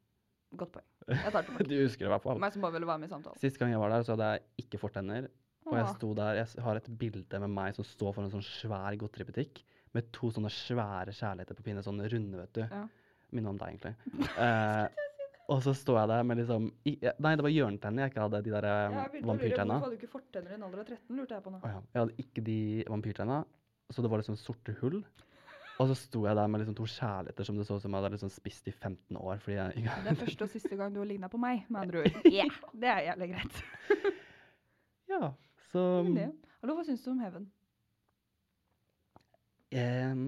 Godt 0.56 0.72
poeng. 0.76 0.86
Jeg 1.10 1.32
tar 1.32 1.40
det 1.40 1.48
tilbake. 1.50 1.66
Du 1.70 1.74
husker 1.82 2.04
det 2.04 2.08
i 2.08 2.12
hvert 2.14 2.24
fall. 2.26 2.40
Meg 2.42 2.54
som 2.54 2.64
bare 2.64 2.76
ville 2.76 2.88
være 2.88 3.02
med 3.02 3.10
i 3.10 3.12
samtalen. 3.12 3.40
Sist 3.42 3.58
gang 3.60 3.72
jeg 3.74 3.80
var 3.82 3.92
der, 3.92 4.04
så 4.06 4.14
hadde 4.16 4.28
jeg 4.34 4.66
ikke 4.66 4.80
fortenner. 4.82 5.28
Og 5.66 5.74
jeg 5.74 5.88
sto 5.96 6.12
der, 6.14 6.38
jeg 6.38 6.62
har 6.62 6.78
et 6.78 6.86
bilde 7.00 7.40
med 7.42 7.50
meg 7.50 7.74
som 7.74 7.86
står 7.86 8.12
foran 8.14 8.28
en 8.28 8.36
sånn 8.36 8.44
svær 8.46 8.94
godteributikk 9.00 9.64
med 9.96 10.12
to 10.14 10.28
sånne 10.30 10.50
svære 10.52 11.10
kjærligheter 11.16 11.58
på 11.58 11.64
pinne, 11.66 11.82
sånn 11.82 11.98
runde, 12.06 12.38
vet 12.38 12.52
du. 12.54 12.62
Ja. 12.62 12.84
Minner 13.36 13.52
om 13.54 13.60
deg, 13.60 13.74
egentlig. 13.76 13.96
Eh, 14.46 15.02
og 15.46 15.60
så 15.62 15.70
står 15.78 16.00
jeg 16.00 16.08
der 16.10 16.24
med 16.26 16.40
liksom 16.40 16.64
i, 16.90 16.96
eh, 17.06 17.14
Nei, 17.22 17.36
det 17.38 17.44
var 17.46 17.52
hjørnetenner 17.54 18.02
jeg 18.02 18.10
ikke 18.10 18.24
hadde, 18.24 18.40
de 18.42 18.54
der 18.56 18.66
eh, 18.66 18.96
vampyrtenna. 19.22 19.76
Hvorfor 19.76 19.86
hadde 19.86 19.92
du 19.92 20.00
ikke 20.00 20.10
fortenner 20.16 20.50
i 20.50 20.56
en 20.56 20.64
alder 20.66 20.82
av 20.82 20.88
13, 20.90 21.20
lurte 21.20 21.36
jeg 21.36 21.44
på 21.44 21.52
nå. 21.54 21.60
Oh, 21.60 21.70
ja. 21.70 21.82
Jeg 21.92 22.00
hadde 22.02 22.24
ikke 22.24 22.44
de 22.48 22.58
vampyrtenna, 22.90 23.38
så 23.94 24.02
det 24.02 24.10
var 24.10 24.22
liksom 24.22 24.38
sorte 24.40 24.74
hull. 24.80 24.98
Og 25.76 25.90
så 25.90 25.96
sto 25.98 26.22
jeg 26.24 26.36
der 26.38 26.48
med 26.48 26.62
liksom 26.62 26.76
to 26.78 26.86
kjærligheter 26.88 27.46
som 27.46 27.58
det 27.60 27.66
så 27.68 27.76
ut 27.76 27.84
som 27.84 27.92
jeg 27.92 28.00
hadde 28.00 28.12
liksom 28.14 28.30
spist 28.32 28.68
i 28.70 28.72
15 28.72 29.16
år. 29.20 29.42
jeg 29.46 29.82
ikke 29.82 29.96
Det 30.06 30.12
er 30.12 30.20
første 30.24 30.46
og 30.48 30.50
siste 30.50 30.76
gang 30.76 30.94
du 30.94 31.02
har 31.02 31.08
ligna 31.10 31.28
på 31.28 31.40
meg, 31.40 31.66
med 31.68 31.80
andre 31.80 32.00
ord. 32.06 32.16
Ja, 32.40 32.48
det 32.72 32.88
er 32.88 33.02
jævlig 33.10 33.30
greit. 33.34 33.62
Ja, 35.12 35.32
så 35.70 36.02
Men. 36.02 36.32
Hallo, 36.58 36.74
hva 36.74 36.82
syns 36.82 37.04
du 37.04 37.12
om 37.12 37.20
Heaven? 37.22 37.44
em, 39.70 40.24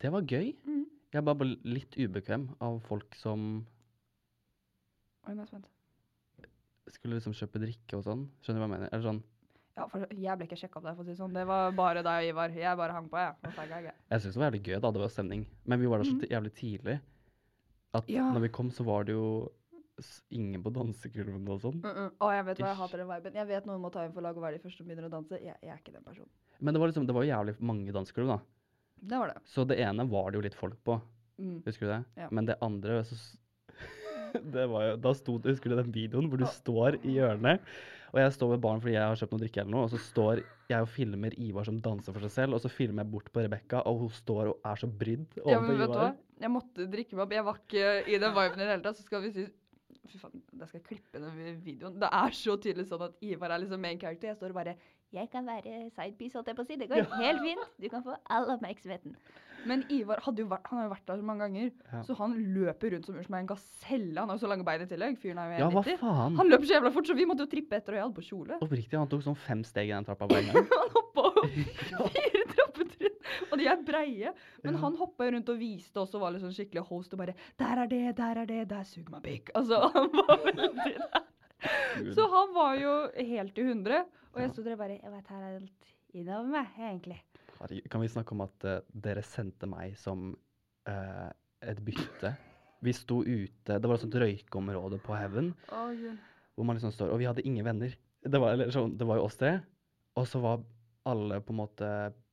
Det 0.00 0.12
var 0.12 0.22
gøy. 0.22 0.52
Mm. 0.64 0.84
Jeg 1.12 1.20
er 1.20 1.26
bare 1.28 1.56
litt 1.68 1.96
ubekvem 2.00 2.46
av 2.64 2.78
folk 2.88 3.14
som 3.20 3.66
Oi, 5.28 5.34
nå 5.34 5.42
er 5.42 5.44
jeg 5.44 5.50
spent. 5.52 5.68
skulle 6.92 7.18
liksom 7.18 7.34
kjøpe 7.36 7.60
drikke 7.62 7.98
og 8.00 8.04
sånn. 8.06 8.24
Skjønner 8.42 8.58
du 8.58 8.62
hva 8.64 8.68
jeg 8.68 8.74
mener? 8.74 8.88
Eller 8.92 9.06
sånn, 9.06 9.22
Ja, 9.76 9.86
for 9.88 10.02
jeg 10.10 10.36
ble 10.38 10.44
ikke 10.46 10.56
sjekka 10.60 10.76
opp 10.80 10.84
der, 10.84 10.94
for 10.98 11.02
å 11.02 11.06
si 11.06 11.12
det 11.14 11.18
sånn. 11.22 11.32
Det 11.32 11.46
var 11.48 11.70
bare 11.72 12.02
deg 12.04 12.26
og 12.26 12.28
Ivar. 12.34 12.50
Jeg 12.52 12.76
bare 12.76 12.92
hang 12.92 13.06
på, 13.08 13.16
jeg. 13.16 13.36
Og 13.48 13.54
tagga, 13.56 13.78
jeg. 13.86 13.94
Jeg 14.10 14.20
syns 14.20 14.34
det 14.34 14.40
var 14.42 14.50
jævlig 14.50 14.62
gøy, 14.66 14.80
da. 14.84 14.90
Det 14.92 15.00
var 15.00 15.08
stemning. 15.14 15.46
Men 15.64 15.80
vi 15.80 15.86
var 15.88 15.98
der 15.98 16.04
så 16.10 16.12
Mhm. 16.12 16.20
ti- 16.20 16.28
jævlig 16.28 16.52
tidlig 16.52 17.00
at 17.94 18.08
Ja. 18.10 18.32
når 18.32 18.40
vi 18.42 18.48
kom, 18.48 18.70
så 18.70 18.84
var 18.84 19.04
det 19.04 19.12
jo 19.14 19.50
s- 19.98 20.22
ingen 20.30 20.62
på 20.62 20.72
dansegulvene 20.72 21.48
og 21.48 21.60
sånn. 21.60 21.80
Mm 21.80 21.94
-mm. 21.96 22.10
Å, 22.20 22.30
jeg 22.36 22.44
vet 22.44 22.58
hva, 22.58 22.66
jeg 22.66 22.74
Ish. 22.76 22.80
hater 22.80 22.96
den 22.98 23.08
viben. 23.08 23.32
Jeg 23.34 23.46
vet 23.46 23.64
noen 23.66 23.80
må 23.80 23.90
ta 23.92 24.04
inn 24.04 24.12
for 24.12 24.20
lag 24.20 24.36
og 24.36 24.42
være 24.42 24.58
de 24.58 24.68
første 24.68 24.76
som 24.78 24.86
begynner 24.86 25.06
å 25.08 25.10
danse. 25.10 25.30
Jeg, 25.40 25.56
jeg 25.62 25.70
er 25.70 25.78
ikke 25.78 25.92
den 25.92 26.02
personen. 26.04 26.28
Men 26.60 26.74
det 26.74 26.80
var 26.80 26.88
liksom, 26.88 27.06
det 27.06 27.14
var 27.14 27.22
jo 27.24 27.32
jævlig 27.32 27.60
mange 27.60 27.92
dansegulv, 27.92 28.26
da. 28.28 28.40
Det 29.02 29.18
var 29.18 29.32
det. 29.32 29.40
Så 29.50 29.64
det 29.66 29.80
ene 29.82 30.06
var 30.10 30.30
det 30.30 30.38
jo 30.38 30.44
litt 30.46 30.58
folk 30.58 30.78
på. 30.86 30.98
Mm. 31.42 31.56
Husker 31.66 31.88
du 31.88 31.92
det? 31.92 32.02
Ja. 32.22 32.28
Men 32.30 32.46
det 32.46 32.58
andre 32.62 33.00
så 33.08 33.18
det 34.54 34.66
var 34.70 34.84
jo, 34.84 34.96
Da 35.02 35.12
sto 35.16 35.38
Husker 35.42 35.72
du 35.72 35.78
den 35.80 35.90
videoen 35.94 36.28
hvor 36.30 36.40
du 36.40 36.46
står 36.46 37.00
i 37.02 37.16
hjørnet? 37.16 37.64
Og 38.12 38.20
jeg 38.20 38.34
står 38.36 38.50
ved 38.52 38.60
baren 38.60 38.82
fordi 38.82 38.94
jeg 38.94 39.08
har 39.08 39.16
kjøpt 39.16 39.32
noe 39.32 39.40
drikke 39.40 39.62
eller 39.62 39.72
noe, 39.72 39.86
og 39.86 39.92
så 39.94 39.98
står 40.04 40.42
jeg 40.68 40.84
og 40.84 40.90
filmer 40.92 41.32
Ivar 41.40 41.64
som 41.64 41.78
danser 41.80 42.12
for 42.12 42.24
seg 42.26 42.34
selv, 42.34 42.56
og 42.58 42.60
så 42.60 42.68
filmer 42.68 43.06
jeg 43.06 43.12
bort 43.14 43.30
på 43.32 43.40
Rebekka, 43.40 43.80
og 43.88 44.02
hun 44.04 44.12
står 44.12 44.50
og 44.50 44.68
er 44.68 44.82
så 44.82 44.88
brydd 45.00 45.38
Ja, 45.40 45.62
men 45.64 45.80
vet 45.80 45.88
du 45.88 45.96
hva? 45.96 46.10
Jeg 46.42 46.52
måtte 46.52 46.86
drikke 46.92 47.16
meg 47.16 47.24
opp. 47.24 47.34
Jeg 47.38 47.46
var 47.46 47.60
ikke 47.62 47.90
i 48.04 48.20
den 48.20 48.34
viben 48.36 48.60
i 48.60 48.64
det 48.66 48.70
hele 48.74 48.84
tatt. 48.84 48.98
Så 49.00 49.06
skal 49.06 49.24
vi 49.24 49.32
si 49.32 49.48
Fy 50.10 50.18
faen, 50.18 50.40
da 50.58 50.66
skal 50.66 50.80
jeg 50.80 50.86
klippe 50.88 51.20
den 51.22 51.60
videoen. 51.62 51.94
Det 52.02 52.08
er 52.18 52.34
så 52.34 52.56
tydelig 52.60 52.88
sånn 52.88 53.04
at 53.06 53.14
Ivar 53.24 53.52
er 53.54 53.62
liksom 53.62 53.80
main 53.80 54.00
character. 54.00 54.32
Jeg 54.32 54.38
står 54.40 54.50
og 54.50 54.58
bare 54.58 54.74
Jeg 55.12 55.28
kan 55.30 55.44
være 55.46 55.90
sidepiece, 55.92 56.34
holdt 56.38 56.48
jeg 56.48 56.56
på 56.56 56.62
å 56.64 56.66
si. 56.66 56.76
Det 56.80 56.88
går 56.92 57.04
helt 57.20 57.40
fint. 57.44 57.64
Du 57.82 57.88
kan 57.92 58.02
få 58.04 58.14
all 58.32 58.48
oppmerksomheten. 58.54 59.16
Men 59.64 59.84
Ivar 59.94 60.18
hadde 60.24 60.42
jo 60.42 60.48
vært, 60.50 60.64
han 60.72 60.78
har 60.80 60.86
jo 60.88 60.90
vært 60.94 61.04
der 61.06 61.18
så 61.20 61.26
mange 61.28 61.44
ganger, 61.44 61.68
Ja. 61.92 62.00
så 62.02 62.16
han 62.18 62.32
løper 62.54 62.90
rundt 62.96 63.06
som 63.06 63.18
som 63.22 63.34
en 63.38 63.46
gaselle. 63.46 64.16
Han 64.18 64.28
har 64.32 64.38
jo 64.38 64.42
så 64.46 64.48
lange 64.50 64.64
bein 64.66 64.82
i 64.82 64.86
tillegg. 64.90 65.18
Fyren 65.22 65.38
er 65.38 65.52
Ja, 65.58 65.68
jo 65.68 65.76
hva 65.76 65.84
1,90. 65.84 65.98
faen? 66.00 66.36
Han 66.40 66.48
løper 66.50 66.66
så 66.66 66.74
jævla 66.80 66.90
fort, 66.96 67.06
så 67.06 67.14
vi 67.14 67.26
måtte 67.30 67.44
jo 67.46 67.50
trippe 67.52 67.76
etter, 67.78 67.92
og 67.94 67.98
jeg 68.00 68.04
hadde 68.08 68.18
på 68.18 68.26
kjole. 68.26 68.58
Oppriktig, 68.64 68.98
han 68.98 69.06
tok 69.12 69.22
sånn 69.22 69.36
fem 69.38 69.62
steg 69.62 69.86
i 69.88 69.92
den 69.94 70.04
trappa 70.08 70.26
på 70.32 70.40
en 70.40 70.50
gang. 70.50 70.66
Han 70.72 70.90
hoppa 70.96 71.26
opp 71.30 71.46
fire 72.16 72.44
trappetrinn, 72.56 73.16
og 73.52 73.58
de 73.62 73.66
er 73.70 73.84
breie. 73.86 74.32
Men 74.64 74.74
Ja. 74.74 74.80
han 74.80 74.96
hoppa 74.98 75.30
rundt 75.30 75.48
og 75.54 75.58
viste 75.62 75.96
oss 76.02 76.14
og 76.18 76.24
var 76.26 76.32
liksom 76.34 76.50
skikkelig 76.56 76.82
host 76.88 77.12
og 77.14 77.18
bare 77.22 77.34
'Der 77.58 77.84
er 77.84 77.86
det, 77.86 78.16
der 78.16 78.38
er 78.42 78.46
det, 78.46 78.68
der 78.68 78.82
suger 78.82 79.10
meg 79.14 79.22
pikk'. 79.22 79.50
Altså, 79.54 79.78
han 79.94 80.10
var 80.10 80.38
veldig 80.42 80.74
der. 80.74 81.22
Så 82.16 82.26
han 82.32 82.54
var 82.54 82.78
jo 82.80 82.94
helt 83.16 83.58
i 83.58 83.66
hundre. 83.66 84.04
Og 84.32 84.40
jeg 84.40 84.52
sto 84.54 84.64
der 84.64 84.78
bare 84.80 84.96
'Jeg 84.96 85.12
vet 85.12 85.28
her 85.28 85.42
er 85.42 85.58
alt 85.60 85.92
innover 86.14 86.48
meg, 86.48 86.66
egentlig'. 86.78 87.20
Herregud, 87.60 87.88
kan 87.90 88.00
vi 88.00 88.08
snakke 88.08 88.32
om 88.32 88.40
at 88.40 88.64
uh, 88.64 88.80
dere 89.04 89.22
sendte 89.22 89.68
meg 89.70 89.96
som 89.98 90.32
uh, 90.88 91.30
et 91.62 91.78
bytte? 91.84 92.32
Vi 92.82 92.92
sto 92.92 93.20
ute 93.22 93.78
Det 93.78 93.86
var 93.86 93.94
et 93.94 94.02
sånt 94.02 94.18
røykeområde 94.18 94.98
på 94.98 95.14
Heaven 95.14 95.52
hvor 95.68 96.66
man 96.66 96.76
liksom 96.76 96.90
står 96.90 97.12
Og 97.14 97.20
vi 97.20 97.28
hadde 97.28 97.44
ingen 97.46 97.64
venner. 97.64 97.94
Det 98.22 98.40
var, 98.40 98.52
eller, 98.52 98.70
så, 98.70 98.88
det 98.88 99.06
var 99.06 99.16
jo 99.16 99.28
oss 99.28 99.38
tre. 99.38 99.60
Og 100.18 100.26
så 100.28 100.40
var 100.42 100.64
alle 101.08 101.40
på 101.40 101.54
en 101.54 101.60
måte 101.62 101.88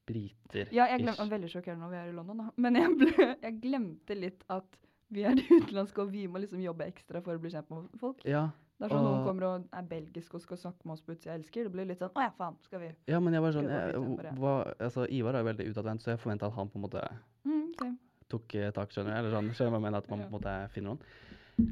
briter. 0.09 0.69
Ja, 0.73 0.89
jeg 0.89 1.03
glemte, 1.05 1.29
veldig 1.31 1.49
sjokkerende 1.49 1.85
når 1.85 1.93
vi 1.93 1.99
er 2.01 2.09
i 2.09 2.15
London, 2.17 2.41
da. 2.43 2.47
Men 2.57 2.77
jeg, 2.77 2.95
ble, 2.99 3.27
jeg 3.45 3.55
glemte 3.61 4.17
litt 4.17 4.43
at 4.51 4.79
vi 5.13 5.23
er 5.25 5.37
de 5.37 5.45
utenlandske, 5.49 6.03
og 6.03 6.11
vi 6.13 6.25
må 6.29 6.41
liksom 6.43 6.61
jobbe 6.61 6.89
ekstra 6.89 7.21
for 7.25 7.37
å 7.37 7.41
bli 7.41 7.53
kjent 7.53 7.69
med 7.73 7.87
folk. 8.01 8.21
Ja, 8.27 8.49
Det 8.79 8.87
er 8.87 8.93
sånn 8.93 9.03
noen 9.03 9.25
kommer 9.27 9.43
og 9.43 9.63
er 9.75 9.87
belgisk 9.89 10.35
og 10.37 10.41
skal 10.45 10.59
snakke 10.61 10.87
med 10.87 10.95
oss 10.95 11.01
på 11.03 11.11
utsida. 11.11 11.33
Jeg 11.33 11.41
elsker. 11.41 11.65
Det 11.67 11.71
blir 11.73 11.87
litt 11.89 11.99
sånn 11.99 12.13
'Å 12.15 12.21
ja, 12.23 12.29
faen, 12.37 12.55
skal 12.63 12.79
vi 12.79 12.91
ja, 13.11 13.19
men 13.19 13.35
jeg 13.35 13.43
var 13.43 13.55
sånn 13.57 13.67
jeg, 13.67 14.03
det. 14.23 14.31
hva, 14.39 14.53
altså, 14.79 15.07
Ivar 15.11 15.35
er 15.35 15.43
jo 15.43 15.49
veldig 15.49 15.65
utadvendt, 15.73 16.03
så 16.05 16.13
jeg 16.13 16.21
forventa 16.23 16.47
at 16.47 16.55
han 16.55 16.71
på 16.71 16.79
en 16.79 16.85
måte 16.85 17.01
mm, 17.43 17.65
same. 17.81 17.97
tok 18.31 18.55
eh, 18.55 18.71
tak, 18.71 18.93
skjønner 18.95 19.11
du? 19.11 19.17
Eller 19.17 19.35
sånn, 19.35 19.51
skjønner 19.51 19.67
du 19.67 19.75
hva 19.75 19.81
jeg 19.81 19.85
mener? 19.89 19.97
At 19.99 20.09
man 20.09 20.23
på 20.23 20.29
en 20.29 20.37
måte 20.37 20.55
finner 20.71 20.93
noen. 20.93 21.03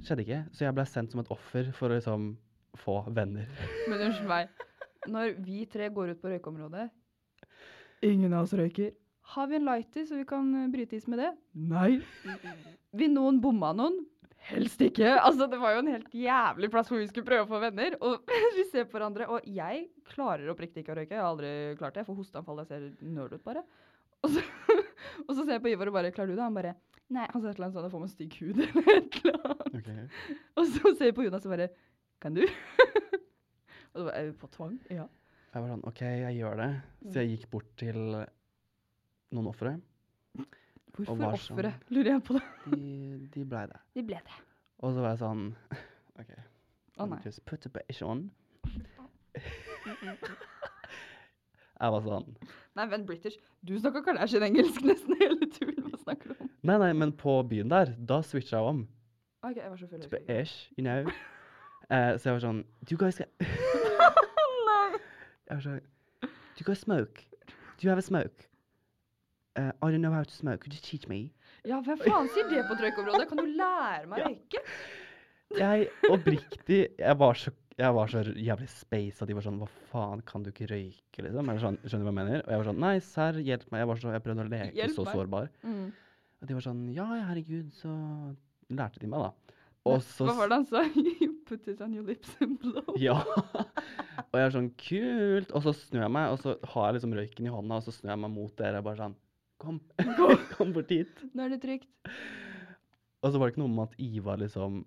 Skjedde 0.03 0.25
ikke. 0.25 0.41
Så 0.51 0.65
jeg 0.67 0.75
ble 0.75 0.85
sendt 0.91 1.15
som 1.15 1.23
et 1.23 1.31
offer 1.31 1.71
for 1.71 1.87
å 1.87 1.95
liksom 1.95 2.27
få 2.83 2.97
venner. 3.15 3.47
Men 3.89 4.03
unnskyld 4.09 4.27
meg. 4.27 4.51
Når 5.07 5.37
vi 5.47 5.63
tre 5.71 5.87
går 5.87 6.11
ut 6.11 6.21
på 6.21 6.33
røykeområdet 6.33 6.89
Ingen 8.03 8.33
av 8.35 8.43
oss 8.43 8.53
røyker. 8.53 8.91
Har 9.33 9.47
vi 9.47 9.55
en 9.55 9.65
lighter 9.65 10.03
så 10.05 10.19
vi 10.19 10.27
kan 10.27 10.51
eh, 10.55 10.67
bryte 10.75 10.99
is 10.99 11.07
med 11.07 11.23
det? 11.23 11.31
Nei. 11.55 12.01
Vil 12.99 13.15
noen 13.15 13.39
bomma 13.43 13.71
noen? 13.75 14.03
Helst 14.47 14.81
ikke. 14.83 15.09
Altså, 15.19 15.47
det 15.51 15.59
var 15.59 15.75
jo 15.75 15.81
en 15.83 15.91
helt 15.91 16.13
jævlig 16.15 16.69
plass 16.71 16.89
hvor 16.91 17.01
vi 17.01 17.07
skulle 17.09 17.27
prøve 17.27 17.43
å 17.43 17.49
få 17.49 17.59
venner. 17.63 17.97
Og 18.05 18.29
vi 18.57 18.65
ser 18.71 18.87
på 18.87 18.97
hverandre, 18.97 19.27
og 19.31 19.47
jeg 19.47 19.87
klarer 20.07 20.51
oppriktig 20.53 20.83
ikke 20.83 20.93
å 20.95 20.99
røyke. 21.01 21.15
Jeg 21.15 21.23
har 21.23 21.31
aldri 21.31 21.51
klart 21.79 21.97
det. 21.97 22.03
Jeg 22.05 22.09
får 22.09 22.19
hosteanfall. 22.21 22.61
Jeg 22.63 22.69
ser 22.71 22.85
nerd 23.17 23.35
ut, 23.35 23.43
bare. 23.43 23.65
Og 24.25 24.31
så, 24.33 24.43
og 25.27 25.33
så 25.33 25.41
ser 25.43 25.57
jeg 25.57 25.63
på 25.65 25.73
Ivar 25.73 25.91
og 25.91 25.97
bare 25.99 26.11
'Klarer 26.11 26.31
du 26.31 26.37
det?' 26.39 26.45
Han 26.47 26.55
bare 26.55 26.75
Nei. 27.13 27.27
Han 27.31 27.41
sa 27.41 27.49
et 27.49 27.59
eller 27.59 27.67
annet 27.67 27.75
sånn 27.77 27.85
'Jeg 27.85 27.93
får 27.93 28.01
meg 28.03 28.13
stygg 28.13 28.37
hud', 28.41 28.61
eller 28.67 28.89
et 28.95 29.19
eller 29.21 29.37
annet. 29.51 30.17
Og 30.57 30.71
så 30.73 30.93
ser 30.97 31.11
jeg 31.11 31.15
på 31.15 31.27
Jonas 31.27 31.45
og 31.45 31.53
bare 31.53 31.69
Kan 32.23 32.33
du? 32.33 32.41
og 33.93 33.99
så 33.99 34.03
bare 34.07 34.17
er 34.17 34.25
vi 34.31 34.33
på 34.41 34.49
tvang. 34.55 34.79
Ja. 34.89 35.05
Jeg 35.53 35.63
var 35.63 35.69
sånn 35.71 35.85
OK, 35.87 36.01
jeg 36.01 36.39
gjør 36.39 36.57
det. 36.63 36.71
Så 37.11 37.21
jeg 37.21 37.35
gikk 37.35 37.45
bort 37.53 37.69
til 37.79 37.99
noen 39.31 39.51
ofre. 39.51 39.77
Hvorfor 41.05 41.33
offeret, 41.37 41.73
sånn- 41.77 41.93
lurer 41.95 42.11
jeg 42.15 42.23
på. 42.27 42.33
det. 42.37 42.43
De, 42.73 43.29
de 43.35 43.45
ble 43.45 43.63
det. 43.71 43.79
De 43.95 44.03
ble 44.09 44.19
det. 44.25 44.37
Og 44.81 44.93
så 44.93 45.01
var 45.03 45.13
jeg 45.15 45.21
sånn 45.21 45.43
OK. 46.21 46.31
Å 46.97 47.05
nei. 47.11 47.19
Just 47.25 47.43
put 47.45 47.61
the 47.61 47.69
bitch 47.69 48.01
on. 48.01 48.29
Jeg 51.77 51.93
var 51.93 52.01
sånn 52.01 52.23
Nei, 52.77 52.85
vent, 52.89 53.05
British. 53.09 53.35
Du 53.65 53.75
snakka 53.77 54.01
Kardashian-engelsk 54.05 54.81
nesten 54.85 55.17
hele 55.19 55.45
turen. 55.53 55.87
Hva 55.91 55.97
snakker 56.01 56.31
du 56.33 56.41
om? 56.45 56.49
Nei, 56.65 56.77
nei, 56.81 56.89
men 56.97 57.11
på 57.17 57.35
byen 57.49 57.69
der, 57.73 57.91
da 58.09 58.19
switcha 58.25 58.57
jeg 58.59 58.69
om. 58.71 58.79
OK, 59.45 59.55
jeg 59.59 59.69
var 59.71 59.77
så 59.81 59.89
full. 59.89 60.01
To 60.03 60.09
be 60.13 60.21
ish, 60.39 60.55
you 60.77 60.83
know. 60.85 61.05
Uh, 61.89 62.17
så 62.17 62.29
jeg 62.31 62.35
var 62.37 62.41
sånn 62.43 62.63
Do 62.83 62.93
you 62.95 62.99
guys 62.99 63.17
get 63.21 63.29
Nei. 63.39 64.97
Jeg 65.47 65.53
var 65.53 65.61
sånn 65.63 65.77
Do 66.25 66.59
you 66.59 66.65
guys 66.67 66.81
smoke? 66.83 67.23
Do 67.77 67.85
you 67.85 67.91
have 67.93 68.01
a 68.01 68.05
smoke? 68.05 68.46
Uh, 69.57 69.71
I 69.81 69.89
don't 69.91 70.01
know 70.01 70.13
how 70.13 70.23
to 70.23 70.33
smoke. 70.33 70.61
Could 70.63 70.73
you 70.73 70.81
teach 70.83 71.07
me? 71.09 71.31
Ja, 71.65 71.79
hvem 71.81 71.97
faen 72.03 72.27
sier 72.33 72.49
det 72.51 72.63
på 72.69 72.75
trøykeområdet? 72.77 73.27
Kan 73.31 73.41
du 73.41 73.47
lære 73.57 74.05
meg 74.11 74.19
å 74.23 74.27
røyke? 74.29 74.61
Jeg 75.57 75.87
oppriktig 76.11 76.81
Jeg 76.99 77.15
var 77.21 77.37
så 77.39 77.53
jeg 77.77 77.93
var 77.93 78.09
så 78.09 78.23
jævlig 78.33 78.67
space 78.73 79.21
at 79.21 79.29
de 79.29 79.35
var 79.37 79.43
sånn 79.45 79.59
Hva 79.61 79.67
faen, 79.91 80.21
kan 80.25 80.41
du 80.41 80.49
ikke 80.49 80.65
røyke, 80.71 81.21
liksom? 81.21 81.49
Eller 81.51 81.61
sånn, 81.61 81.75
skjønner 81.83 82.01
du 82.01 82.07
hva 82.07 82.13
jeg 82.13 82.17
mener? 82.17 82.39
Og 82.41 82.49
jeg 82.49 82.61
var 82.61 82.67
sånn 82.71 82.79
Nei, 82.81 82.93
serr, 83.05 83.37
hjelp 83.45 83.67
meg. 83.69 83.83
Jeg 83.83 83.89
var 83.91 83.99
så, 84.01 84.13
jeg 84.15 84.23
prøvde 84.25 84.45
å 84.47 84.49
leke 84.49 84.79
Hjelp 84.79 84.95
så 84.95 85.05
meg. 85.05 85.17
sårbar. 85.19 85.51
Mm. 85.61 85.83
Og 86.41 86.49
de 86.49 86.57
var 86.57 86.65
sånn 86.65 86.79
Ja, 86.95 87.05
herregud, 87.29 87.69
så 87.77 87.93
lærte 88.81 89.03
de 89.03 89.11
meg, 89.11 89.27
da. 89.27 89.59
Og 89.87 90.01
så 90.03 90.25
Hva 90.27 90.35
var 90.39 90.49
det 90.51 90.57
han 90.57 90.65
sa? 90.71 90.81
You 91.21 91.29
put 91.47 91.69
it 91.69 91.83
on 91.85 91.93
your 91.93 92.07
lips 92.09 92.33
and 92.41 92.57
blow. 92.63 92.97
Ja. 92.99 93.19
og 93.21 94.35
jeg 94.41 94.47
er 94.47 94.57
sånn 94.57 94.71
Kult. 94.81 95.53
Og 95.53 95.67
så 95.69 95.75
snur 95.77 96.01
jeg 96.07 96.13
meg, 96.17 96.33
og 96.33 96.41
så 96.41 96.57
har 96.73 96.89
jeg 96.89 96.97
liksom 96.97 97.13
røyken 97.21 97.47
i 97.47 97.53
hånda, 97.53 97.77
og 97.77 97.85
så 97.85 97.93
snur 97.93 98.15
jeg 98.15 98.23
meg 98.25 98.33
mot 98.33 98.57
dere 98.57 98.81
og 98.81 98.89
bare 98.89 99.03
sånn 99.05 99.15
Kom, 99.57 99.79
kom 100.57 100.73
bort 100.75 100.91
hit. 100.93 101.23
Nå 101.33 101.47
er 101.47 101.55
det 101.55 101.61
trygt. 101.63 101.89
Og 103.25 103.33
så 103.33 103.39
var 103.41 103.47
det 103.49 103.55
ikke 103.55 103.63
noe 103.63 103.71
om 103.73 103.79
at 103.87 103.95
Ivar 104.03 104.37
liksom 104.41 104.83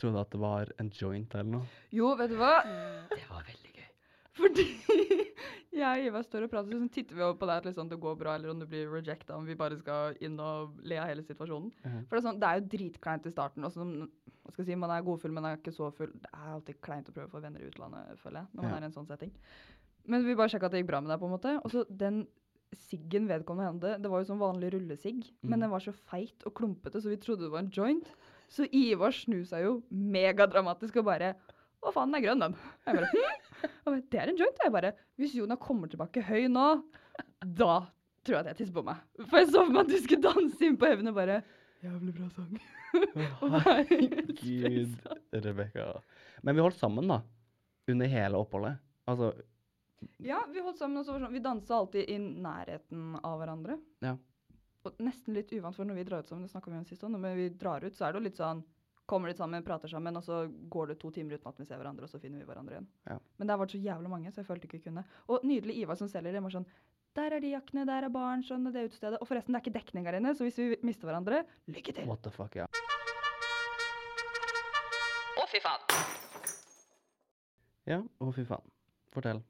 trodde 0.00 0.22
at 0.24 0.30
det 0.32 0.40
var 0.42 0.70
en 0.82 0.88
joint 0.90 1.34
eller 1.36 1.50
noe. 1.58 1.66
Jo, 1.94 2.14
vet 2.18 2.32
du 2.32 2.38
hva? 2.40 2.54
Det 3.12 3.20
var 3.30 3.44
veldig 3.46 3.74
gøy. 3.76 3.90
Fordi 4.34 4.64
jeg 5.78 6.00
og 6.00 6.06
Ivar 6.08 6.24
står 6.26 6.46
og 6.48 6.50
prater, 6.54 6.80
så 6.80 6.88
titter 6.90 7.14
vi 7.14 7.22
over 7.22 7.36
på 7.38 7.46
deg 7.50 7.60
at 7.60 7.68
liksom 7.68 7.92
det 7.92 8.00
går 8.02 8.16
bra, 8.18 8.34
eller 8.34 8.50
om 8.54 8.58
du 8.62 8.66
blir 8.66 8.88
rejecta, 8.90 9.36
om 9.36 9.46
vi 9.46 9.54
bare 9.60 9.76
skal 9.78 10.16
inn 10.24 10.40
og 10.42 10.80
le 10.88 10.98
av 10.98 11.12
hele 11.12 11.22
situasjonen. 11.26 11.70
Mhm. 11.84 12.00
For 12.08 12.16
det 12.16 12.22
er, 12.22 12.26
sånn, 12.30 12.40
det 12.42 12.48
er 12.50 12.58
jo 12.62 12.66
dritkleint 12.74 13.28
i 13.30 13.34
starten. 13.36 13.68
Også, 13.68 13.86
si, 14.64 14.74
man 14.80 14.90
er 14.96 15.04
godfull, 15.06 15.34
men 15.36 15.46
er 15.52 15.60
ikke 15.60 15.74
så 15.76 15.92
full. 15.94 16.10
Det 16.24 16.32
er 16.32 16.50
alltid 16.56 16.80
kleint 16.82 17.12
å 17.12 17.14
prøve 17.14 17.28
å 17.30 17.34
få 17.36 17.44
venner 17.44 17.62
i 17.62 17.68
utlandet, 17.70 18.16
føler 18.24 18.40
jeg, 18.42 18.50
når 18.56 18.62
man 18.64 18.72
Ja. 18.72 18.80
er 18.80 18.88
i 18.88 18.90
en 18.90 18.96
sånn 18.96 19.06
setting. 19.12 19.30
Men 20.10 20.24
vi 20.26 20.34
bare 20.36 20.50
sjekka 20.52 20.66
at 20.66 20.74
det 20.74 20.82
gikk 20.82 20.90
bra 20.90 21.00
med 21.04 21.12
deg, 21.14 21.20
på 21.22 21.28
en 21.30 21.36
måte. 21.38 21.54
Og 21.62 21.70
så 21.72 21.84
den 21.88 22.24
siggen 22.76 23.26
vedkommende 23.30 23.70
hendte, 23.70 23.92
det 24.02 24.10
var 24.10 24.20
jo 24.22 24.28
sånn 24.32 24.40
vanlig 24.42 24.72
rullesigg, 24.74 25.24
men 25.42 25.58
Mm. 25.58 25.60
den 25.64 25.70
var 25.70 25.80
så 25.84 25.92
feit 25.94 26.44
og 26.46 26.54
klumpete, 26.54 27.00
så 27.02 27.08
vi 27.12 27.16
trodde 27.16 27.44
det 27.46 27.50
var 27.52 27.60
en 27.64 27.70
joint. 27.70 28.08
Så 28.50 28.66
Ivar 28.72 29.10
snu 29.12 29.44
seg 29.44 29.64
jo 29.64 29.82
megadramatisk 29.90 30.96
og 31.00 31.04
bare 31.06 31.34
Å, 31.84 31.90
faen, 31.92 32.08
den 32.12 32.16
er 32.16 32.24
grønn, 32.24 32.40
den. 32.40 32.54
Jeg 32.86 32.94
bare, 32.96 33.08
hm? 33.12 33.70
Bare, 33.84 34.00
det 34.10 34.20
er 34.22 34.28
en 34.30 34.38
joint. 34.40 34.56
Og 34.56 34.64
jeg 34.64 34.72
bare 34.72 34.92
Hvis 35.20 35.34
Jonah 35.36 35.58
kommer 35.60 35.86
tilbake 35.92 36.22
høy 36.24 36.46
nå, 36.48 36.82
da 37.44 37.74
tror 38.24 38.38
jeg 38.38 38.40
at 38.40 38.46
jeg 38.54 38.56
tisser 38.62 38.72
på 38.78 38.84
meg. 38.86 38.96
For 39.28 39.36
jeg 39.42 39.48
så 39.52 39.64
for 39.66 39.72
meg 39.74 39.82
at 39.82 39.90
du 39.92 39.98
skulle 40.00 40.22
danse 40.24 40.64
inn 40.64 40.78
på 40.80 40.86
Heaven 40.88 41.08
og 41.12 41.14
bare 41.18 41.42
Jævlig 41.84 42.14
bra 42.16 42.30
sang. 42.32 42.56
Herregud. 43.66 44.94
Rebekka. 45.44 45.86
Men 46.42 46.56
vi 46.56 46.62
holdt 46.64 46.78
sammen, 46.80 47.08
da. 47.10 47.20
Under 47.90 48.08
hele 48.08 48.40
oppholdet. 48.40 48.78
Altså 49.10 49.34
Ja, 50.24 50.42
vi 50.52 50.62
holdt 50.64 50.80
sammen, 50.80 51.00
og 51.00 51.06
så 51.06 51.14
var 51.14 51.20
det 51.20 51.26
sånn, 51.28 51.36
vi 51.36 51.42
dansa 51.44 51.76
alltid 51.78 52.10
i 52.10 52.18
nærheten 52.20 53.18
av 53.22 53.40
hverandre. 53.40 53.78
Ja. 54.04 54.14
Og 54.84 55.00
nesten 55.00 55.36
litt 55.36 55.52
uvant, 55.56 55.76
for 55.76 55.88
når 55.88 56.00
vi 56.00 56.06
drar 56.08 56.24
ut 56.24 56.30
sammen, 56.30 56.44
det 56.44 56.52
snakket 56.52 56.72
vi 56.72 56.78
om 56.78 56.88
sist 56.88 57.04
også, 57.04 57.12
når 57.16 57.36
vi 57.38 57.50
drar 57.60 57.84
ut, 57.84 57.94
så 57.96 58.06
er 58.06 58.12
det 58.12 58.20
jo 58.20 58.24
litt 58.26 58.40
sånn, 58.40 58.64
kommer 59.08 59.30
litt 59.30 59.40
sammen, 59.40 59.64
prater 59.64 59.88
sammen, 59.88 60.16
og 60.16 60.24
så 60.24 60.42
går 60.72 60.92
det 60.92 60.98
to 61.00 61.10
timer 61.12 61.36
uten 61.38 61.50
at 61.50 61.60
vi 61.60 61.66
ser 61.68 61.80
hverandre, 61.80 62.08
og 62.08 62.12
så 62.12 62.20
finner 62.20 62.40
vi 62.40 62.48
hverandre 62.48 62.76
igjen. 62.76 62.88
Ja. 63.08 63.16
Men 63.38 63.48
det 63.48 63.54
har 63.54 63.62
vært 63.62 63.76
så 63.76 63.80
jævlig 63.84 64.12
mange, 64.12 64.32
så 64.32 64.42
jeg 64.42 64.48
følte 64.48 64.68
ikke 64.68 64.78
vi 64.80 64.86
kunne. 64.88 65.06
Og 65.28 65.46
nydelig 65.48 65.78
Ivar 65.82 66.00
som 66.00 66.10
selger 66.12 66.36
det, 66.36 66.44
var 66.44 66.56
sånn, 66.56 66.68
der 67.14 67.36
er 67.36 67.44
de 67.44 67.52
jakkene, 67.52 67.86
der 67.88 68.08
er 68.08 68.12
barn, 68.12 68.42
sånn, 68.44 68.66
det 68.66 68.74
det 68.74 68.88
utestedet. 68.90 69.20
Og 69.22 69.28
forresten, 69.30 69.54
det 69.54 69.60
er 69.60 69.64
ikke 69.64 69.78
dekning 69.78 70.08
her 70.08 70.18
inne, 70.18 70.34
så 70.34 70.48
hvis 70.48 70.58
vi 70.58 70.80
mister 70.84 71.08
hverandre, 71.08 71.44
lykke 71.70 71.94
til. 71.96 72.08
What 72.10 72.24
the 72.26 72.32
fuck, 72.34 72.56
ja. 72.58 72.66
Å, 75.38 75.46
fy 75.52 75.62
faen. 75.62 75.88
Ja, 77.88 78.00
å 78.02 78.32
fy 78.34 78.44
faen. 78.48 78.72
Fortell. 79.14 79.44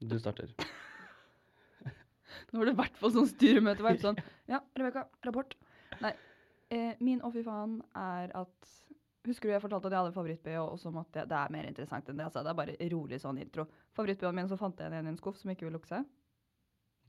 Du 0.00 0.18
starter. 0.20 0.50
Nå 2.52 2.58
var 2.60 2.68
det 2.68 2.74
i 2.74 2.78
hvert 2.80 2.98
fall 3.00 3.12
sånn 3.14 3.28
styremøte-vibe. 3.30 4.02
Sånn 4.02 4.18
Ja, 4.52 4.60
Rebekka, 4.76 5.06
rapport. 5.26 5.56
Nei. 6.02 6.12
Eh, 6.74 6.92
min 7.00 7.22
å 7.24 7.30
fy 7.34 7.44
faen 7.46 7.78
er 7.96 8.32
at 8.36 8.72
Husker 9.26 9.48
du 9.50 9.54
jeg 9.56 9.62
fortalte 9.62 9.88
at 9.88 9.94
jeg 9.96 9.98
hadde 10.04 10.14
favoritt-BH, 10.14 10.58
og 10.70 10.76
så 10.78 10.90
måtte 10.94 11.18
jeg 11.18 11.26
Det 11.30 11.34
er 11.34 11.50
mer 11.50 11.66
interessant 11.66 12.06
enn 12.12 12.20
det, 12.20 12.26
altså. 12.28 12.44
Det 12.46 12.52
er 12.52 12.58
bare 12.60 12.76
rolig 12.92 13.18
sånn 13.18 13.40
intro. 13.42 13.64
Favoritt-BH-en 13.98 14.36
min, 14.38 14.46
så 14.52 14.58
fant 14.60 14.78
jeg 14.78 14.86
den 14.86 14.94
igjen 15.00 15.08
i 15.08 15.12
en 15.16 15.18
skuff 15.18 15.40
som 15.40 15.50
ikke 15.50 15.66
vil 15.66 15.74
lukke 15.74 15.90
seg. 15.90 16.04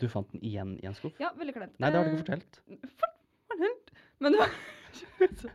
Du 0.02 0.08
fant 0.10 0.32
den 0.34 0.42
igjen 0.46 0.72
i 0.82 0.88
en 0.90 0.98
skuff? 0.98 1.14
Ja, 1.22 1.30
veldig 1.38 1.54
klemt. 1.54 1.76
Nei, 1.78 1.92
det 1.94 2.00
har 2.00 2.08
du 2.08 2.10
Eh, 2.10 2.18
ikke 2.18 2.24
fortelt. 2.26 2.58
fortalt. 2.96 3.94
Men 4.18 4.34
det 4.34 4.42
var. 4.42 4.58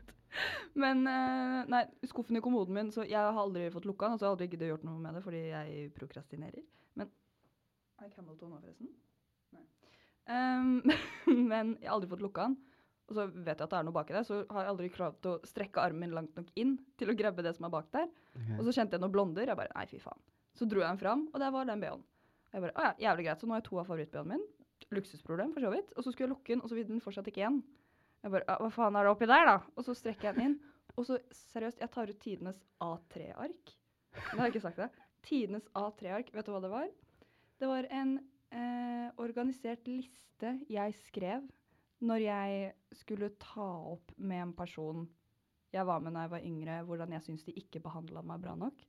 Men 0.84 1.02
eh, 1.10 1.58
nei, 1.74 1.82
skuffen 2.08 2.38
i 2.38 2.44
kommoden 2.46 2.78
min, 2.78 2.92
så 2.94 3.02
jeg 3.10 3.18
har 3.18 3.42
aldri 3.42 3.66
fått 3.74 3.86
lukka 3.90 4.06
den. 4.06 4.14
Og 4.16 4.22
så 4.22 4.30
har 4.30 4.46
jeg 4.46 4.62
å 4.62 4.70
gjort 4.76 4.86
noe 4.86 5.02
med 5.02 5.18
det, 5.18 5.24
fordi 5.26 5.42
jeg 5.50 5.90
prokrastinerer. 5.98 6.62
Men 6.94 7.10
Er 8.02 8.11
Camelton 8.11 8.50
nå, 8.50 8.59
forresten? 8.59 8.88
Nei. 9.54 9.64
Um, 10.26 10.71
men 11.50 11.76
jeg 11.78 11.87
har 11.87 11.97
aldri 11.97 12.11
fått 12.11 12.25
lukka 12.25 12.49
den. 12.49 12.56
og 13.06 13.16
så 13.16 13.26
vet 13.30 13.52
jeg 13.52 13.66
at 13.66 13.75
det 13.75 13.78
er 13.78 13.87
noe 13.87 13.94
baki 13.94 14.16
der, 14.16 14.26
så 14.26 14.40
har 14.50 14.64
jeg 14.64 14.73
aldri 14.73 14.88
klart 14.94 15.28
å 15.28 15.35
strekke 15.47 15.82
armen 15.82 16.06
min 16.06 16.16
langt 16.16 16.38
nok 16.38 16.49
inn 16.59 16.76
til 16.99 17.12
å 17.12 17.16
grabbe 17.18 17.44
det 17.47 17.52
som 17.59 17.68
er 17.68 17.75
bak 17.75 17.90
der. 17.94 18.09
Okay. 18.32 18.56
Og 18.56 18.64
så 18.66 18.75
kjente 18.78 18.97
jeg 18.97 19.04
noen 19.04 19.14
blonder. 19.14 19.47
Jeg 19.47 19.59
bare 19.59 19.75
nei, 19.76 19.85
fy 19.90 20.00
faen. 20.02 20.25
Så 20.59 20.66
dro 20.68 20.82
jeg 20.82 20.88
den 20.88 21.00
fram, 21.00 21.28
og 21.30 21.38
der 21.42 21.52
var 21.54 21.68
den 21.68 21.82
BH-en. 21.82 22.02
Jeg 22.52 22.64
bare, 22.64 22.75
å 22.75 22.88
ja, 22.88 22.97
jævlig 23.06 23.28
greit, 23.28 23.40
så 23.40 23.49
nå 23.49 23.54
har 23.54 23.62
jeg 23.62 23.68
to 23.68 23.78
av 23.80 23.87
favoritt-BH-en 23.88 24.32
min. 24.35 24.42
Luksusproblem, 24.92 25.54
for 25.54 25.64
så 25.64 25.71
vidt. 25.73 25.94
Og 25.94 26.04
så 26.04 26.12
skulle 26.12 26.26
jeg 26.26 26.32
lukke 26.35 26.54
den, 26.54 26.64
og 26.64 26.73
så 26.73 26.76
ville 26.78 26.90
den 26.90 27.04
fortsatt 27.04 27.30
ikke 27.30 27.44
igjen. 27.44 27.62
Jeg 28.23 28.35
bare, 28.35 28.59
hva 28.64 28.73
faen 28.73 28.99
er 28.99 29.06
det 29.06 29.14
oppi 29.14 29.28
der, 29.30 29.47
da? 29.49 29.54
Og 29.76 29.87
så 29.87 29.94
strekker 29.99 30.30
jeg 30.30 30.38
den 30.38 30.50
inn. 30.50 30.59
Og 30.99 31.06
så 31.09 31.21
seriøst, 31.52 31.80
jeg 31.80 31.92
tar 31.94 32.11
ut 32.11 32.21
tidenes 32.21 32.59
A3-ark. 32.85 33.73
Det 34.18 34.35
har 34.35 34.44
jeg 34.44 34.52
ikke 34.52 34.66
sagt 34.66 34.82
det. 34.82 34.90
Tidenes 35.25 35.71
A3-ark, 35.78 36.35
vet 36.35 36.49
du 36.49 36.52
hva 36.52 36.61
det 36.64 36.73
var? 36.73 36.90
Det 37.62 37.69
var 37.71 37.87
en 37.95 38.16
eh, 38.50 39.11
organisert 39.23 39.87
liste 39.87 40.57
jeg 40.66 40.95
skrev 41.07 41.45
når 42.02 42.25
jeg 42.25 42.73
skulle 42.99 43.28
ta 43.38 43.66
opp 43.92 44.11
med 44.19 44.49
en 44.49 44.54
person 44.59 45.04
jeg 45.73 45.87
var 45.87 46.02
med 46.02 46.12
da 46.12 46.25
jeg 46.25 46.33
var 46.35 46.49
yngre, 46.49 46.81
hvordan 46.88 47.14
jeg 47.14 47.23
syntes 47.23 47.47
de 47.47 47.54
ikke 47.57 47.81
behandla 47.85 48.25
meg 48.26 48.42
bra 48.42 48.57
nok. 48.59 48.83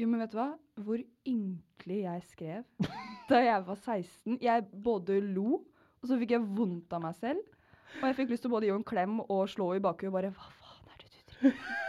Jo, 0.00 0.08
men 0.08 0.24
vet 0.24 0.32
du 0.32 0.40
hva? 0.40 0.48
Hvor 0.80 1.04
ynkelig 1.28 2.00
jeg 2.00 2.24
skrev 2.32 2.88
da 3.30 3.44
jeg 3.44 3.68
var 3.68 3.76
16. 3.76 4.40
Jeg 4.42 4.66
både 4.88 5.20
lo, 5.20 5.60
og 6.00 6.08
så 6.08 6.18
fikk 6.18 6.34
jeg 6.38 6.50
vondt 6.56 6.96
av 6.96 7.04
meg 7.04 7.20
selv. 7.20 7.44
Og 8.00 8.08
jeg 8.08 8.22
fikk 8.22 8.32
lyst 8.32 8.48
til 8.48 8.50
å 8.50 8.56
både 8.56 8.66
gi 8.66 8.72
henne 8.72 8.82
en 8.82 8.92
klem 8.94 9.20
og 9.28 9.44
slå 9.52 9.74
i 9.76 9.84
bakhuet 9.84 10.16
bare 10.16 10.32
Hva 10.34 10.48
faen 10.56 10.94
er 10.96 11.04
det 11.04 11.12
du 11.12 11.20
driver 11.34 11.60
med? 11.60 11.83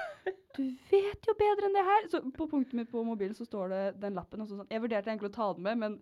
Du 0.56 0.64
vet 0.92 1.28
jo 1.30 1.34
bedre 1.40 1.70
enn 1.70 1.76
det 1.78 1.84
her! 1.88 2.08
Så 2.12 2.22
på 2.36 2.48
punktet 2.52 2.74
mitt 2.80 2.92
på 2.92 3.04
mobilen 3.06 3.36
så 3.38 3.46
står 3.48 3.72
det 3.74 3.82
den 4.04 4.16
lappen. 4.18 4.42
Og 4.44 4.48
så 4.50 4.60
sånn. 4.60 4.70
Jeg 4.72 4.82
vurderte 4.84 5.12
egentlig 5.12 5.32
å 5.34 5.36
ta 5.38 5.50
den 5.58 5.66
med, 5.68 5.78
men 5.82 5.98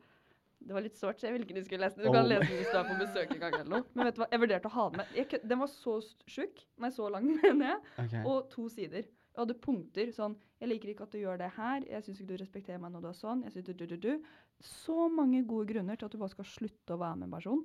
det 0.64 0.72
var 0.78 0.86
litt 0.86 0.96
sårt, 0.96 1.20
så 1.20 1.28
jeg 1.28 1.34
ville 1.36 1.44
ikke 1.48 1.58
du 1.58 1.66
skulle 1.66 1.84
lese 1.84 1.98
den. 2.00 2.06
Du 2.08 2.14
kan 2.16 2.24
Oh. 2.24 2.30
lese 2.32 2.48
den 2.48 2.62
hvis 2.62 2.72
du 2.72 2.78
er 2.80 2.86
på 2.88 3.00
besøk 3.02 3.34
en 3.36 3.42
gang 3.42 3.54
eller 3.58 3.72
noe. 3.74 3.84
Men 3.98 4.06
vet 4.08 4.16
du 4.16 4.22
hva, 4.24 4.28
jeg 4.32 4.40
vurderte 4.46 4.70
å 4.70 4.76
ha 4.78 4.86
den 4.94 5.02
med. 5.02 5.18
Jeg, 5.18 5.42
den 5.52 5.60
var 5.60 5.68
så 5.74 5.96
tjukk, 6.30 6.64
nei, 6.80 6.90
så 6.96 7.10
lang, 7.12 7.28
mener 7.44 7.68
jeg, 7.74 7.80
okay. 8.06 8.24
og 8.24 8.50
to 8.54 8.70
sider. 8.72 9.04
Jeg 9.34 9.42
hadde 9.42 9.56
punkter 9.58 10.12
sånn 10.14 10.36
Jeg 10.62 10.70
liker 10.70 10.92
ikke 10.94 11.04
at 11.08 11.12
du 11.12 11.18
gjør 11.18 11.40
det 11.42 11.48
her. 11.58 11.84
Jeg 11.90 12.04
syns 12.06 12.20
ikke 12.22 12.30
du 12.30 12.38
respekterer 12.44 12.80
meg 12.80 12.92
når 12.94 13.02
du 13.02 13.08
er 13.10 13.16
sånn. 13.18 13.42
Jeg 13.44 13.52
synes 13.56 13.66
du, 13.66 13.74
du, 13.74 13.86
du, 13.90 13.98
du. 13.98 14.28
Så 14.62 15.10
mange 15.12 15.42
gode 15.50 15.66
grunner 15.74 15.98
til 15.98 16.06
at 16.06 16.14
du 16.14 16.20
bare 16.22 16.30
skal 16.32 16.46
slutte 16.46 16.94
å 16.94 17.00
være 17.02 17.18
med 17.18 17.28
en 17.28 17.34
person. 17.34 17.64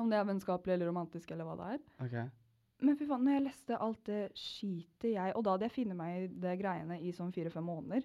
Om 0.00 0.08
det 0.10 0.16
er 0.18 0.24
vennskapelig 0.26 0.74
eller 0.74 0.88
romantisk 0.90 1.30
eller 1.30 1.44
hva 1.46 1.54
det 1.60 1.68
er. 1.76 1.84
Ok. 2.02 2.16
Men 2.82 2.96
fy 2.98 3.06
faen, 3.06 3.22
når 3.24 3.36
jeg 3.38 3.44
leste 3.46 3.78
alt 3.80 4.00
det 4.08 4.20
skitet 4.34 5.12
jeg 5.14 5.34
Og 5.38 5.44
da 5.46 5.54
hadde 5.54 5.68
jeg 5.68 5.76
funnet 5.76 5.96
meg 5.96 6.16
i 6.16 6.28
det 6.42 6.56
greiene 6.60 6.98
i 7.00 7.12
sånn 7.14 7.32
fire-fem 7.32 7.64
måneder 7.64 8.02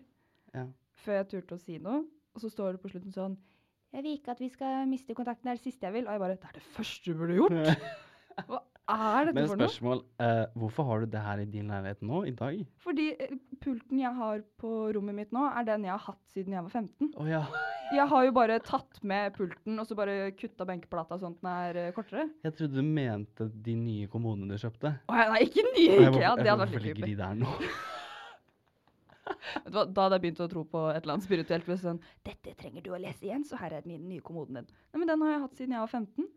Ja. 0.54 0.66
før 1.04 1.14
jeg 1.24 1.30
turte 1.34 1.56
å 1.58 1.62
si 1.62 1.78
noe. 1.82 2.04
Og 2.36 2.42
så 2.44 2.52
står 2.54 2.74
det 2.78 2.82
på 2.84 2.92
slutten 2.94 3.14
sånn 3.16 3.38
Jeg 3.94 4.04
vil 4.06 4.18
ikke 4.20 4.32
at 4.36 4.40
vi 4.44 4.50
skal 4.54 4.86
miste 4.88 5.16
kontakten. 5.18 5.50
Det 5.50 5.56
er 5.56 5.58
det 5.62 5.66
siste 5.66 5.88
jeg 5.90 5.94
vil. 5.98 6.06
Og 6.08 6.14
jeg 6.14 6.20
bare 6.20 6.38
Det 6.38 6.50
er 6.52 6.60
det 6.60 6.68
første 6.78 7.12
du 7.12 7.18
burde 7.18 7.40
gjort! 7.40 7.58
Hva 8.50 8.62
er 9.20 9.26
dette 9.28 9.36
Men 9.36 9.48
for 9.50 9.56
noe? 9.56 9.58
Men 9.58 9.68
spørsmål, 9.68 10.00
uh, 10.22 10.46
hvorfor 10.62 10.86
har 10.90 11.00
du 11.04 11.06
det 11.14 11.22
her 11.22 11.42
i 11.44 11.46
din 11.46 11.68
leilighet 11.70 12.02
nå, 12.02 12.24
i 12.26 12.32
dag? 12.32 12.62
Fordi 12.82 13.08
eh, 13.20 13.34
pulten 13.62 14.00
jeg 14.00 14.14
har 14.16 14.42
på 14.62 14.72
rommet 14.96 15.18
mitt 15.18 15.34
nå, 15.36 15.44
er 15.50 15.68
den 15.68 15.84
jeg 15.86 15.92
har 15.94 16.06
hatt 16.08 16.22
siden 16.34 16.56
jeg 16.56 16.64
var 16.66 16.74
15. 16.74 17.12
Oh, 17.20 17.28
ja. 17.30 17.44
Jeg 17.90 18.06
har 18.12 18.26
jo 18.28 18.32
bare 18.36 18.60
tatt 18.62 19.00
med 19.10 19.34
pulten 19.34 19.80
og 19.82 19.88
så 19.90 19.96
bare 19.98 20.32
kutta 20.38 20.66
benkeplata 20.70 21.18
sånn 21.18 21.34
at 21.34 21.42
den 21.42 21.50
er 21.52 21.80
eh, 21.88 21.92
kortere. 21.96 22.28
Jeg 22.46 22.54
trodde 22.58 22.78
du 22.78 22.86
mente 22.86 23.48
de 23.66 23.74
nye 23.80 24.08
kommunene 24.12 24.54
du 24.54 24.62
kjøpte. 24.62 24.92
Å 25.10 25.16
nei, 25.34 25.40
ikke 25.48 25.64
nye 25.66 25.96
IKEA. 25.96 26.12
hvorfor- 26.12 26.44
Det 26.44 26.52
hadde 26.52 26.60
vært 26.66 26.76
litt 26.76 26.84
creepy. 27.00 27.16
Vet 29.30 29.70
du 29.70 29.76
hva, 29.78 29.86
Da 29.94 30.06
hadde 30.06 30.18
jeg 30.18 30.24
begynt 30.26 30.42
å 30.46 30.50
tro 30.52 30.64
på 30.70 30.82
et 30.92 31.02
eller 31.04 31.16
annet 31.16 31.26
spirituelt. 31.28 31.66
Hvis 31.70 31.82
Sånn, 31.86 32.00
Dette 32.26 32.54
trenger 32.58 32.82
du 32.86 32.92
å 32.96 33.00
lese 33.02 33.26
igjen, 33.28 33.44
så 33.46 33.58
her 33.62 33.74
er 33.78 33.82
den 33.86 34.08
nye 34.10 34.22
kommoden 34.26 34.60
din. 34.62 34.68
Nei, 34.94 35.00
men 35.02 35.08
Den 35.12 35.22
har 35.26 35.32
jeg 35.36 35.42
hatt 35.46 35.56
siden 35.60 35.76
jeg 35.78 35.84
var 35.86 35.94
15. 35.94 36.28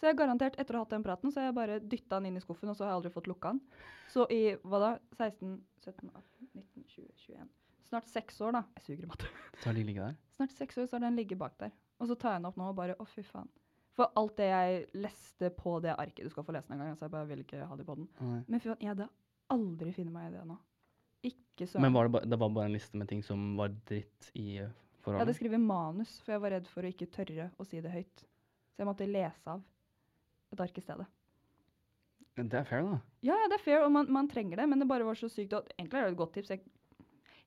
Så 0.00 0.06
jeg 0.08 0.14
har 0.14 0.20
garantert, 0.26 0.56
etter 0.58 0.74
å 0.74 0.80
ha 0.80 0.84
hatt 0.86 0.94
den 0.94 1.02
praten, 1.04 1.30
så 1.30 1.40
har 1.42 1.50
jeg 1.50 1.54
bare 1.58 1.80
dytta 1.80 2.16
den 2.20 2.30
inn 2.30 2.38
i 2.40 2.40
skuffen, 2.40 2.70
og 2.72 2.76
så 2.78 2.86
har 2.86 2.92
jeg 2.94 2.98
aldri 3.02 3.10
fått 3.12 3.26
lukka 3.28 3.50
den. 3.52 3.60
Så 4.08 4.24
i 4.32 4.54
hva 4.64 4.78
da? 4.80 4.90
16, 5.18 5.58
17, 5.84 6.08
18, 6.08 6.48
19, 6.56 6.84
20, 6.94 7.10
21. 7.26 7.50
Snart 7.88 8.08
seks 8.10 8.40
år, 8.44 8.52
da. 8.58 8.62
Jeg 8.78 8.84
suger 8.86 9.06
i 9.06 9.10
matte. 9.10 9.30
Så 9.60 9.70
har 9.70 9.76
de 9.78 9.84
ligget 9.86 10.04
der? 10.04 10.18
Snart 10.36 10.52
seks 10.56 10.78
år, 10.78 10.86
så 10.86 10.98
har 10.98 11.04
den 11.06 11.18
ligget 11.18 11.40
bak 11.40 11.56
der. 11.60 11.72
Og 12.00 12.08
så 12.10 12.16
tar 12.18 12.36
jeg 12.36 12.42
den 12.42 12.50
opp 12.50 12.58
nå 12.60 12.68
og 12.70 12.76
bare 12.78 12.96
Å, 13.00 13.06
fy 13.08 13.24
faen. 13.26 13.50
For 13.98 14.12
alt 14.16 14.36
det 14.38 14.46
jeg 14.48 14.84
leste 15.02 15.50
på 15.52 15.74
det 15.84 15.92
arket 15.98 16.24
Du 16.24 16.30
skal 16.32 16.46
få 16.46 16.54
lese 16.54 16.70
den 16.70 16.78
en 16.78 16.92
gang, 16.92 16.98
så 16.98 17.08
jeg 17.08 17.14
bare 17.16 17.28
vil 17.28 17.42
ikke 17.44 17.64
ha 17.66 17.76
det 17.76 17.86
på 17.88 17.96
den. 17.98 18.06
Nei. 18.22 18.42
Men 18.46 18.62
fy 18.62 18.70
faen, 18.70 18.82
jeg 18.84 18.92
hadde 18.94 19.08
aldri 19.50 19.94
funnet 19.96 20.14
meg 20.14 20.28
i 20.30 20.34
det 20.36 20.44
nå. 20.48 20.56
Ikke 21.30 21.66
søren. 21.66 21.84
Men 21.84 21.96
var 21.96 22.08
det, 22.08 22.14
ba, 22.14 22.22
det 22.24 22.38
var 22.40 22.52
bare 22.56 22.70
en 22.70 22.76
liste 22.76 23.00
med 23.00 23.10
ting 23.10 23.24
som 23.26 23.42
var 23.58 23.74
dritt 23.90 24.30
i 24.32 24.46
forholdet? 25.02 25.18
Jeg 25.18 25.24
hadde 25.26 25.36
skrevet 25.36 25.64
manus, 25.64 26.14
for 26.24 26.36
jeg 26.36 26.44
var 26.46 26.54
redd 26.56 26.70
for 26.70 26.86
å 26.86 26.92
ikke 26.94 27.10
tørre 27.12 27.50
å 27.60 27.66
si 27.68 27.82
det 27.84 27.92
høyt. 27.92 28.24
Så 28.72 28.80
jeg 28.84 28.88
måtte 28.88 29.08
lese 29.10 29.56
av 29.56 29.64
et 30.54 30.62
ark 30.64 30.78
i 30.80 30.84
stedet. 30.84 31.08
Det 32.40 32.56
er 32.56 32.64
fair, 32.64 32.86
da. 32.86 32.98
Ja, 33.26 33.34
ja, 33.36 33.48
det 33.52 33.58
er 33.58 33.64
fair, 33.66 33.82
og 33.84 33.92
man, 33.92 34.08
man 34.12 34.28
trenger 34.30 34.62
det, 34.62 34.68
men 34.70 34.80
det 34.80 34.88
bare 34.88 35.04
var 35.04 35.18
så 35.18 35.28
sykt. 35.28 35.52
Og 35.58 35.66
egentlig 35.76 35.98
er 35.98 36.06
det 36.06 36.14
et 36.14 36.20
godt 36.22 36.32
tips. 36.38 36.52
Jeg, 36.54 36.62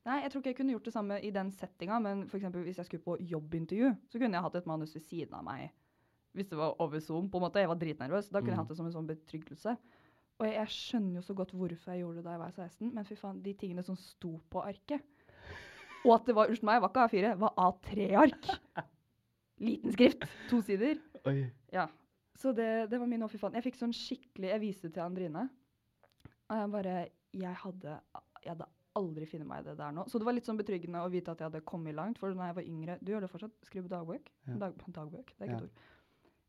nei, 0.06 0.20
jeg 0.22 0.30
tror 0.32 0.40
ikke 0.42 0.50
jeg 0.52 0.56
kunne 0.58 0.74
gjort 0.76 0.84
det 0.90 0.92
samme 0.94 1.16
i 1.24 1.30
den 1.34 1.50
settinga, 1.52 1.98
men 2.04 2.24
eksempel 2.28 2.62
hvis 2.66 2.76
jeg 2.80 2.86
skulle 2.86 3.04
på 3.06 3.16
jobbintervju, 3.20 3.90
så 4.12 4.18
kunne 4.20 4.36
jeg 4.36 4.42
hatt 4.46 4.54
et 4.60 4.66
manus 4.68 4.94
ved 4.94 5.02
siden 5.06 5.34
av 5.38 5.44
meg. 5.46 5.70
Hvis 6.34 6.48
det 6.50 6.58
var 6.58 6.74
over 6.82 6.98
Zoom, 7.00 7.28
på 7.30 7.38
en 7.38 7.44
måte. 7.46 7.60
Jeg 7.62 7.68
var 7.70 7.78
dritnervøs. 7.78 8.28
Da 8.30 8.40
kunne 8.40 8.50
jeg 8.50 8.58
Mm. 8.58 8.62
hatt 8.64 8.68
det 8.68 8.76
som 8.76 8.86
en 8.86 8.92
sånn 8.92 9.06
betryggelse. 9.06 9.76
Og 10.40 10.46
jeg, 10.46 10.54
jeg 10.56 10.66
skjønner 10.74 11.14
jo 11.20 11.22
så 11.22 11.34
godt 11.38 11.52
hvorfor 11.54 11.92
jeg 11.92 12.00
gjorde 12.02 12.16
det 12.16 12.24
da 12.24 12.30
jeg 12.34 12.40
var 12.40 12.50
16, 12.50 12.92
men 12.94 13.04
fy 13.06 13.14
faen, 13.14 13.42
de 13.42 13.52
tingene 13.54 13.84
som 13.86 13.94
sto 13.96 14.40
på 14.50 14.62
arket 14.66 15.00
Og 16.04 16.14
at 16.16 16.26
det 16.26 16.34
var 16.34 16.48
unnskyld 16.50 16.66
meg, 16.68 16.80
var 16.82 16.90
ikke 16.90 17.04
A4, 17.06 17.28
det 17.30 17.40
var 17.40 17.54
A3-ark. 17.56 18.48
Liten 19.62 19.92
skrift. 19.94 20.24
To 20.50 20.58
sider. 20.60 20.98
Oi. 21.30 21.50
Ja. 21.72 21.86
Så 22.36 22.50
det, 22.52 22.90
det 22.90 22.98
var 23.00 23.06
min 23.06 23.22
å 23.22 23.28
fy 23.30 23.38
faen. 23.38 23.54
Jeg 23.54 23.62
fikk 23.68 23.78
sånn 23.78 23.94
skikkelig 23.94 24.50
Jeg 24.50 24.60
viste 24.60 24.88
det 24.90 24.94
til 24.98 25.04
Andrine. 25.06 25.46
Og 26.50 26.56
jeg 26.58 26.70
bare 26.74 26.96
Jeg 27.32 27.54
hadde, 27.62 27.94
jeg 28.42 28.50
hadde 28.56 28.66
aldri 28.96 29.26
finne 29.26 29.46
meg 29.48 29.64
i 29.64 29.68
det 29.70 29.76
der 29.78 29.92
nå. 29.96 30.04
Så 30.08 30.18
det 30.20 30.26
var 30.28 30.36
litt 30.36 30.46
sånn 30.46 30.58
betryggende 30.60 31.02
å 31.02 31.10
vite 31.12 31.32
at 31.32 31.40
jeg 31.42 31.48
hadde 31.50 31.64
kommet 31.66 31.94
langt. 31.98 32.18
For 32.20 32.32
da 32.34 32.46
jeg 32.50 32.54
var 32.60 32.68
yngre 32.70 32.98
Du 33.02 33.12
gjør 33.12 33.24
det 33.26 33.30
fortsatt? 33.32 33.54
Skriver 33.66 33.88
dagbøk? 33.92 34.30
Ja. 34.46 34.56
Dag, 34.64 34.78
dagbøk, 34.86 35.34
det 35.34 35.40
er 35.40 35.50
ikke 35.50 35.58
Ja. 35.58 35.58
et 35.58 35.68
ord. 35.68 35.84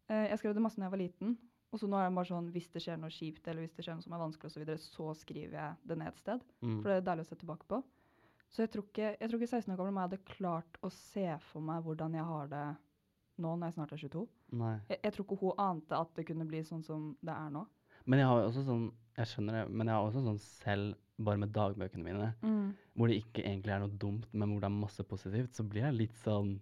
Eh, 0.09 0.27
jeg 0.29 0.39
skrev 0.39 0.53
det 0.53 0.61
masse 0.61 0.77
da 0.77 0.85
jeg 0.85 0.91
var 0.91 1.01
liten. 1.01 1.37
Og 1.73 1.79
så 1.81 1.87
nå 1.89 1.97
er 1.97 2.07
det 2.09 2.15
bare 2.15 2.29
sånn 2.29 2.51
hvis 2.53 2.69
det 2.71 2.81
skjer 2.85 2.97
noe 3.01 3.09
kjipt 3.09 3.47
eller 3.47 3.65
hvis 3.65 3.73
det 3.75 3.83
skjer 3.83 3.95
noe 3.97 4.03
som 4.05 4.13
er 4.13 4.21
vanskelig, 4.21 4.51
så, 4.53 4.59
videre, 4.61 4.77
så 4.79 5.15
skriver 5.17 5.51
jeg 5.57 5.75
det 5.85 5.97
ned 5.97 6.07
et 6.07 6.17
sted. 6.21 6.41
Mm. 6.61 6.81
For 6.81 6.89
det 6.89 6.97
er 7.01 7.07
deilig 7.09 7.25
å 7.25 7.29
se 7.31 7.35
tilbake 7.41 7.67
på. 7.67 7.83
Så 8.53 8.61
jeg 8.63 8.71
tror 8.71 8.85
ikke, 8.85 9.17
jeg 9.19 9.29
tror 9.29 9.39
ikke 9.41 9.49
16 9.51 9.73
år 9.73 9.77
gamle 9.81 9.91
meg 9.97 10.05
hadde 10.09 10.25
klart 10.37 10.77
å 10.85 10.91
se 10.93 11.25
for 11.51 11.61
meg 11.65 11.83
hvordan 11.83 12.13
jeg 12.13 12.23
har 12.23 12.47
det 12.47 12.65
nå 13.43 13.55
når 13.57 13.67
jeg 13.67 13.73
snart 13.75 13.91
er 13.91 13.97
22. 13.97 14.27
Nei. 14.61 14.75
Jeg, 14.87 14.99
jeg 15.03 15.13
tror 15.13 15.25
ikke 15.25 15.39
hun 15.41 15.59
ante 15.59 15.97
at 15.99 16.13
det 16.15 16.25
kunne 16.29 16.45
bli 16.47 16.61
sånn 16.63 16.83
som 16.85 17.09
det 17.25 17.33
er 17.35 17.49
nå. 17.51 17.65
Men 18.05 18.19
jeg 18.21 18.27
har 18.29 18.45
også 18.45 18.63
sånn 18.67 18.85
Jeg 19.17 19.27
skjønner 19.31 19.53
det, 19.57 19.69
men 19.71 19.87
jeg 19.87 19.95
har 19.95 20.05
også 20.09 20.21
sånn 20.23 20.39
selv, 20.39 20.95
bare 21.17 21.39
med 21.39 21.53
dagbøkene 21.55 22.03
mine, 22.03 22.29
hvor 22.95 23.07
det 23.07 23.21
ikke 23.21 23.43
egentlig 23.45 23.71
er 23.71 23.83
noe 23.83 23.97
dumt, 24.01 24.25
men 24.33 24.51
hvor 24.51 24.59
det 24.63 24.67
er 24.69 24.75
masse 24.75 25.03
positivt, 25.07 25.55
så 25.55 25.63
blir 25.63 25.85
jeg 25.87 25.99
litt 25.99 26.17
sånn 26.23 26.57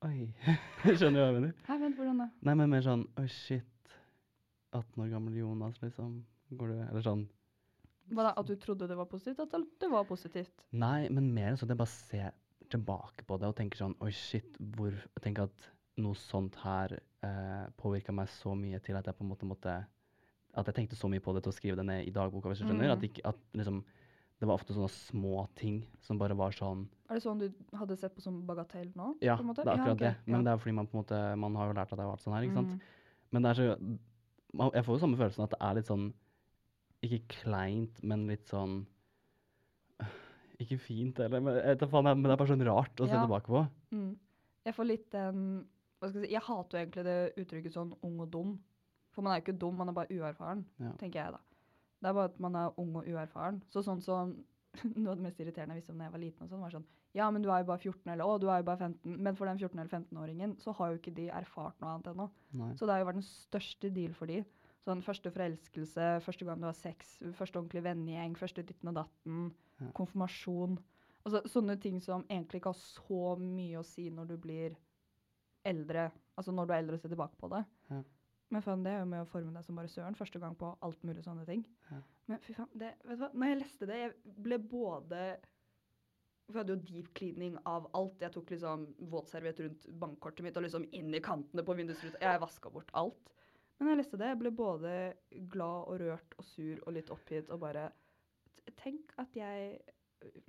Oi. 0.00 0.30
skjønner 0.96 1.18
du 1.18 1.20
hva 1.20 1.26
jeg 1.26 1.34
mener? 1.34 1.50
Hæ, 1.66 1.74
vent, 1.82 1.98
hvordan 1.98 2.22
da? 2.22 2.26
Nei, 2.48 2.54
men 2.56 2.70
mer 2.72 2.84
sånn 2.86 3.02
Oi, 3.20 3.26
shit. 3.28 3.96
18 4.72 5.02
år 5.04 5.10
gammel 5.12 5.34
Jonas, 5.36 5.76
liksom. 5.82 6.14
Går 6.56 6.72
det 6.72 6.78
Eller 6.86 7.04
sånn 7.04 7.26
Hva 8.14 8.24
da, 8.24 8.32
At 8.40 8.48
du 8.48 8.54
trodde 8.56 8.88
det 8.88 8.96
var 8.96 9.10
positivt? 9.10 9.42
At 9.44 9.52
det 9.82 9.90
var 9.92 10.06
positivt? 10.08 10.64
Nei, 10.72 11.10
men 11.12 11.28
mer 11.36 11.52
sånn 11.52 11.68
at 11.68 11.74
jeg 11.74 11.82
bare 11.82 11.92
ser 11.92 12.32
tilbake 12.72 13.26
på 13.28 13.36
det 13.42 13.50
og 13.50 13.58
tenker 13.60 13.82
sånn 13.82 13.98
Oi, 14.00 14.08
shit, 14.16 14.56
hvor 14.72 14.96
Tenk 15.20 15.42
at 15.44 15.68
noe 16.00 16.16
sånt 16.16 16.56
her 16.62 16.96
eh, 16.96 17.66
påvirka 17.76 18.14
meg 18.16 18.30
så 18.32 18.54
mye 18.56 18.80
til 18.80 18.96
at 18.96 19.04
jeg 19.10 19.18
på 19.18 19.26
en 19.26 19.32
måte 19.34 19.48
måtte 19.48 19.74
At 20.60 20.70
jeg 20.70 20.76
tenkte 20.76 20.98
så 20.98 21.08
mye 21.10 21.22
på 21.24 21.34
det 21.36 21.42
til 21.44 21.52
å 21.52 21.56
skrive 21.56 21.78
det 21.80 21.86
ned 21.88 22.06
i 22.08 22.12
dagboka, 22.14 22.50
hvis 22.50 22.62
du 22.62 22.66
skjønner. 22.68 22.90
Mm. 22.90 22.94
At, 22.96 23.06
ikke, 23.08 23.24
at 23.30 23.58
liksom 23.58 23.82
Det 24.40 24.48
var 24.48 24.56
ofte 24.56 24.72
sånne 24.76 24.88
små 24.92 25.42
ting 25.58 25.82
som 26.04 26.20
bare 26.20 26.36
var 26.38 26.54
sånn 26.56 26.86
Er 27.08 27.18
det 27.18 27.24
sånn 27.24 27.42
du 27.42 27.48
hadde 27.76 27.96
sett 28.00 28.14
på 28.16 28.24
som 28.24 28.38
bagatell 28.48 28.92
nå? 28.96 29.14
Ja, 29.24 29.36
det 29.36 29.64
er 29.64 29.72
akkurat 29.74 29.96
ok, 29.96 30.04
det. 30.04 30.14
Men 30.26 30.38
ja. 30.40 30.44
det 30.46 30.54
er 30.54 30.62
fordi 30.62 30.76
man 30.78 30.88
på 30.88 30.96
en 30.96 31.02
måte 31.02 31.20
Man 31.42 31.58
har 31.60 31.70
jo 31.70 31.76
lært 31.80 31.92
at 31.92 31.98
det 31.98 32.06
har 32.06 32.14
vært 32.14 32.24
sånn 32.24 32.36
her, 32.36 32.46
ikke 32.48 32.60
sant. 32.60 32.76
Mm. 32.76 33.26
Men 33.30 33.44
det 33.44 33.50
er 33.50 33.60
så 33.60 33.66
Jeg 34.76 34.86
får 34.86 34.96
jo 34.96 35.02
samme 35.04 35.20
følelsen 35.20 35.46
at 35.46 35.54
det 35.56 35.60
er 35.68 35.76
litt 35.80 35.90
sånn 35.90 36.06
Ikke 37.08 37.20
kleint, 37.40 38.00
men 38.04 38.24
litt 38.30 38.48
sånn 38.52 38.80
Ikke 40.62 40.80
fint 40.80 41.20
heller, 41.20 41.40
men, 41.40 41.60
jeg 41.60 41.90
men 41.90 42.24
det 42.26 42.34
er 42.34 42.40
bare 42.40 42.52
sånn 42.54 42.68
rart 42.68 43.00
å 43.00 43.06
se 43.08 43.16
Ja. 43.16 43.22
tilbake 43.24 43.48
på. 43.48 43.62
Mm. 43.96 44.10
Jeg 44.68 44.76
får 44.76 44.88
litt 44.90 45.06
den 45.14 45.44
hva 46.00 46.08
skal 46.08 46.22
Jeg 46.22 46.30
si, 46.30 46.34
jeg 46.34 46.44
hater 46.46 46.76
jo 46.78 46.80
egentlig 46.80 47.04
det 47.04 47.18
uttrykket 47.42 47.74
sånn 47.76 47.90
ung 48.06 48.20
og 48.24 48.30
dum. 48.32 48.52
For 49.12 49.22
man 49.22 49.32
er 49.34 49.40
jo 49.40 49.46
ikke 49.52 49.58
dum, 49.58 49.74
man 49.76 49.88
er 49.88 49.92
bare 49.96 50.08
uerfaren, 50.14 50.64
Ja. 50.78 50.92
tenker 51.00 51.20
jeg 51.24 51.32
da. 51.32 51.38
Det 52.00 52.08
er 52.08 52.14
bare 52.14 52.30
at 52.30 52.38
man 52.40 52.54
er 52.56 52.78
ung 52.78 52.94
og 52.96 53.04
uerfaren. 53.06 53.62
Så 53.70 53.82
sånn 53.84 54.00
som 54.02 54.36
Noe 54.94 55.10
av 55.10 55.16
det 55.18 55.24
mest 55.24 55.40
irriterende 55.42 55.74
jeg 55.74 55.80
visste 55.82 55.90
om 55.92 55.98
da 55.98 56.04
jeg 56.04 56.12
var 56.12 56.20
liten, 56.22 56.42
og 56.44 56.48
sånn, 56.48 56.60
var 56.62 56.70
sånn 56.70 56.84
Ja, 57.12 57.28
men 57.34 57.42
du 57.42 57.48
er 57.50 57.58
jo 57.64 57.66
bare 57.72 57.78
14, 57.82 58.12
eller 58.12 58.24
å, 58.24 58.36
du 58.38 58.46
er 58.48 58.60
jo 58.60 58.66
bare 58.68 58.78
15. 58.78 59.16
Men 59.18 59.34
for 59.34 59.46
den 59.50 59.58
14- 59.58 59.72
eller 59.80 59.90
15-åringen 59.90 60.52
så 60.62 60.72
har 60.78 60.92
jo 60.92 60.98
ikke 61.00 61.14
de 61.16 61.24
erfart 61.28 61.74
noe 61.82 61.90
annet 61.96 62.06
ennå. 62.12 62.28
Så 62.78 62.86
det 62.86 62.92
har 62.94 63.00
jo 63.00 63.08
vært 63.08 63.18
den 63.18 63.26
største 63.26 63.90
deal 63.92 64.12
for 64.14 64.26
de. 64.30 64.44
Sånn 64.86 65.02
første 65.02 65.32
forelskelse, 65.34 66.06
første 66.22 66.46
gang 66.46 66.60
du 66.62 66.68
har 66.68 66.72
sex, 66.78 67.18
første 67.34 67.58
ordentlig 67.58 67.82
vennegjeng, 67.82 68.36
første 68.38 68.62
ditten 68.62 68.88
og 68.92 68.94
datten, 69.00 69.50
Ja. 69.80 69.90
konfirmasjon. 69.98 70.78
Altså 71.26 71.42
sånne 71.50 71.80
ting 71.82 71.98
som 72.00 72.22
egentlig 72.30 72.60
ikke 72.62 72.70
har 72.70 72.78
så 72.78 73.36
mye 73.42 73.80
å 73.80 73.84
si 73.84 74.06
når 74.08 74.28
du 74.28 74.36
blir 74.38 74.76
eldre. 75.66 76.10
Altså 76.38 76.52
når 76.54 76.66
du 76.66 76.72
er 76.72 76.78
eldre 76.84 76.94
og 76.94 77.00
ser 77.02 77.12
tilbake 77.12 77.36
på 77.40 77.50
det. 77.52 77.64
Ja. 77.90 78.02
Men 78.50 78.64
faen, 78.66 78.82
det 78.82 78.92
er 78.92 79.04
jo 79.04 79.10
med 79.12 79.22
å 79.22 79.28
forme 79.30 79.54
deg 79.54 79.62
som 79.66 79.78
bare 79.78 79.90
søren 79.90 80.18
første 80.18 80.40
gang 80.42 80.56
på 80.58 80.72
alt 80.86 81.04
mulig 81.06 81.22
sånne 81.22 81.46
ting. 81.46 81.62
Ja. 81.90 82.00
Men 82.30 82.42
fy 82.42 82.54
faen, 82.56 82.70
det, 82.78 82.92
vet 83.06 83.20
du 83.20 83.22
hva? 83.22 83.30
når 83.32 83.52
jeg 83.52 83.60
leste 83.60 83.88
det, 83.90 83.98
jeg 84.00 84.36
ble 84.42 84.58
både 84.72 85.22
Vi 86.50 86.58
hadde 86.58 86.74
jo 86.74 86.82
deep 86.82 87.12
cleaning 87.14 87.54
av 87.70 87.86
alt. 87.94 88.18
Jeg 88.18 88.34
tok 88.34 88.50
liksom 88.50 88.88
våtserviett 89.12 89.60
rundt 89.62 89.86
bankkortet 90.02 90.42
mitt 90.42 90.56
og 90.58 90.64
liksom 90.66 90.88
inn 90.98 91.14
i 91.14 91.22
kantene 91.22 91.62
på 91.62 91.76
vindusruta. 91.78 92.18
Jeg 92.18 92.42
vaska 92.42 92.72
bort 92.74 92.90
alt. 92.98 93.30
Men 93.78 93.86
når 93.86 93.94
jeg 93.94 94.00
leste 94.02 94.18
det, 94.18 94.32
jeg 94.32 94.40
ble 94.42 94.50
både 94.58 94.94
glad 95.52 95.92
og 95.92 96.02
rørt 96.02 96.34
og 96.42 96.48
sur 96.48 96.82
og 96.82 96.96
litt 96.98 97.14
oppgitt 97.14 97.54
og 97.54 97.62
bare 97.62 97.88
Tenk 98.76 99.14
at 99.18 99.34
jeg 99.34 99.78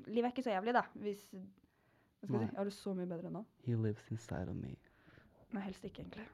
Livet 0.09 0.25
er 0.25 0.33
ikke 0.33 0.43
så 0.43 0.51
jævlig, 0.51 0.73
da. 0.75 0.81
Hvis 0.99 1.21
hva 1.31 2.27
skal 2.27 2.41
jeg, 2.41 2.49
si? 2.49 2.51
jeg 2.51 2.57
har 2.59 2.67
det 2.67 2.73
så 2.75 2.93
mye 2.93 3.09
bedre 3.09 3.29
nå. 3.33 3.45
He 3.65 3.77
lives 3.77 4.09
inside 4.11 4.51
of 4.51 4.57
me. 4.57 4.75
Nei, 5.55 5.63
helst 5.63 5.85
ikke, 5.87 6.03
egentlig. 6.03 6.25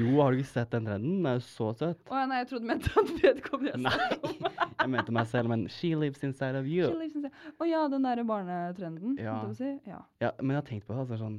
Jo, 0.00 0.08
har 0.18 0.32
du 0.34 0.40
ikke 0.40 0.50
sett 0.50 0.70
den 0.74 0.86
trenden? 0.88 1.12
Den 1.20 1.26
er 1.30 1.36
jo 1.38 1.42
så 1.46 1.68
søt. 1.78 2.00
Å 2.10 2.16
ja, 2.18 2.24
nei, 2.26 2.40
jeg 2.40 2.48
trodde 2.50 2.64
du 2.64 2.70
mente 2.72 2.90
at 2.98 3.10
vedkommende 3.22 3.70
jeg 3.70 3.82
snakket 3.84 4.24
om. 4.26 4.48
jeg 4.80 4.90
mente 4.96 5.12
meg 5.14 5.28
selv, 5.30 5.48
men 5.52 5.62
she 5.70 5.92
lives 5.94 6.24
inside 6.26 6.58
of 6.58 6.66
you. 6.66 6.88
She 6.90 6.96
lives 6.98 7.14
inside. 7.20 7.54
Å 7.60 7.68
ja, 7.70 7.82
den 7.92 8.02
derre 8.08 8.24
barnetrenden. 8.26 9.14
Ja. 9.22 9.36
Si. 9.54 9.70
Ja. 9.86 10.00
Ja, 10.24 10.32
men 10.40 10.56
jeg 10.56 10.62
har 10.62 10.68
tenkt 10.72 10.88
på 10.88 10.96
det, 10.96 11.04
altså 11.04 11.20
sånn 11.22 11.38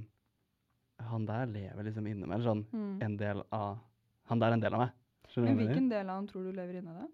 Han 1.12 1.26
der 1.26 1.48
lever 1.50 1.84
liksom 1.90 2.08
inni 2.08 2.28
meg. 2.30 2.44
Sånn 2.46 2.64
Mm. 2.72 3.02
en 3.02 3.18
del 3.18 3.44
av 3.52 3.80
Han 4.30 4.40
der 4.40 4.48
er 4.52 4.54
en 4.54 4.64
del 4.64 4.74
av 4.78 4.80
meg. 4.86 4.92
Skjønner 5.32 5.48
Men 5.56 5.58
hvilken 5.68 5.90
del 5.90 6.10
av 6.10 6.16
han 6.22 6.28
tror 6.28 6.44
du 6.48 6.52
lever 6.56 6.78
inni 6.80 6.94
deg? 7.02 7.10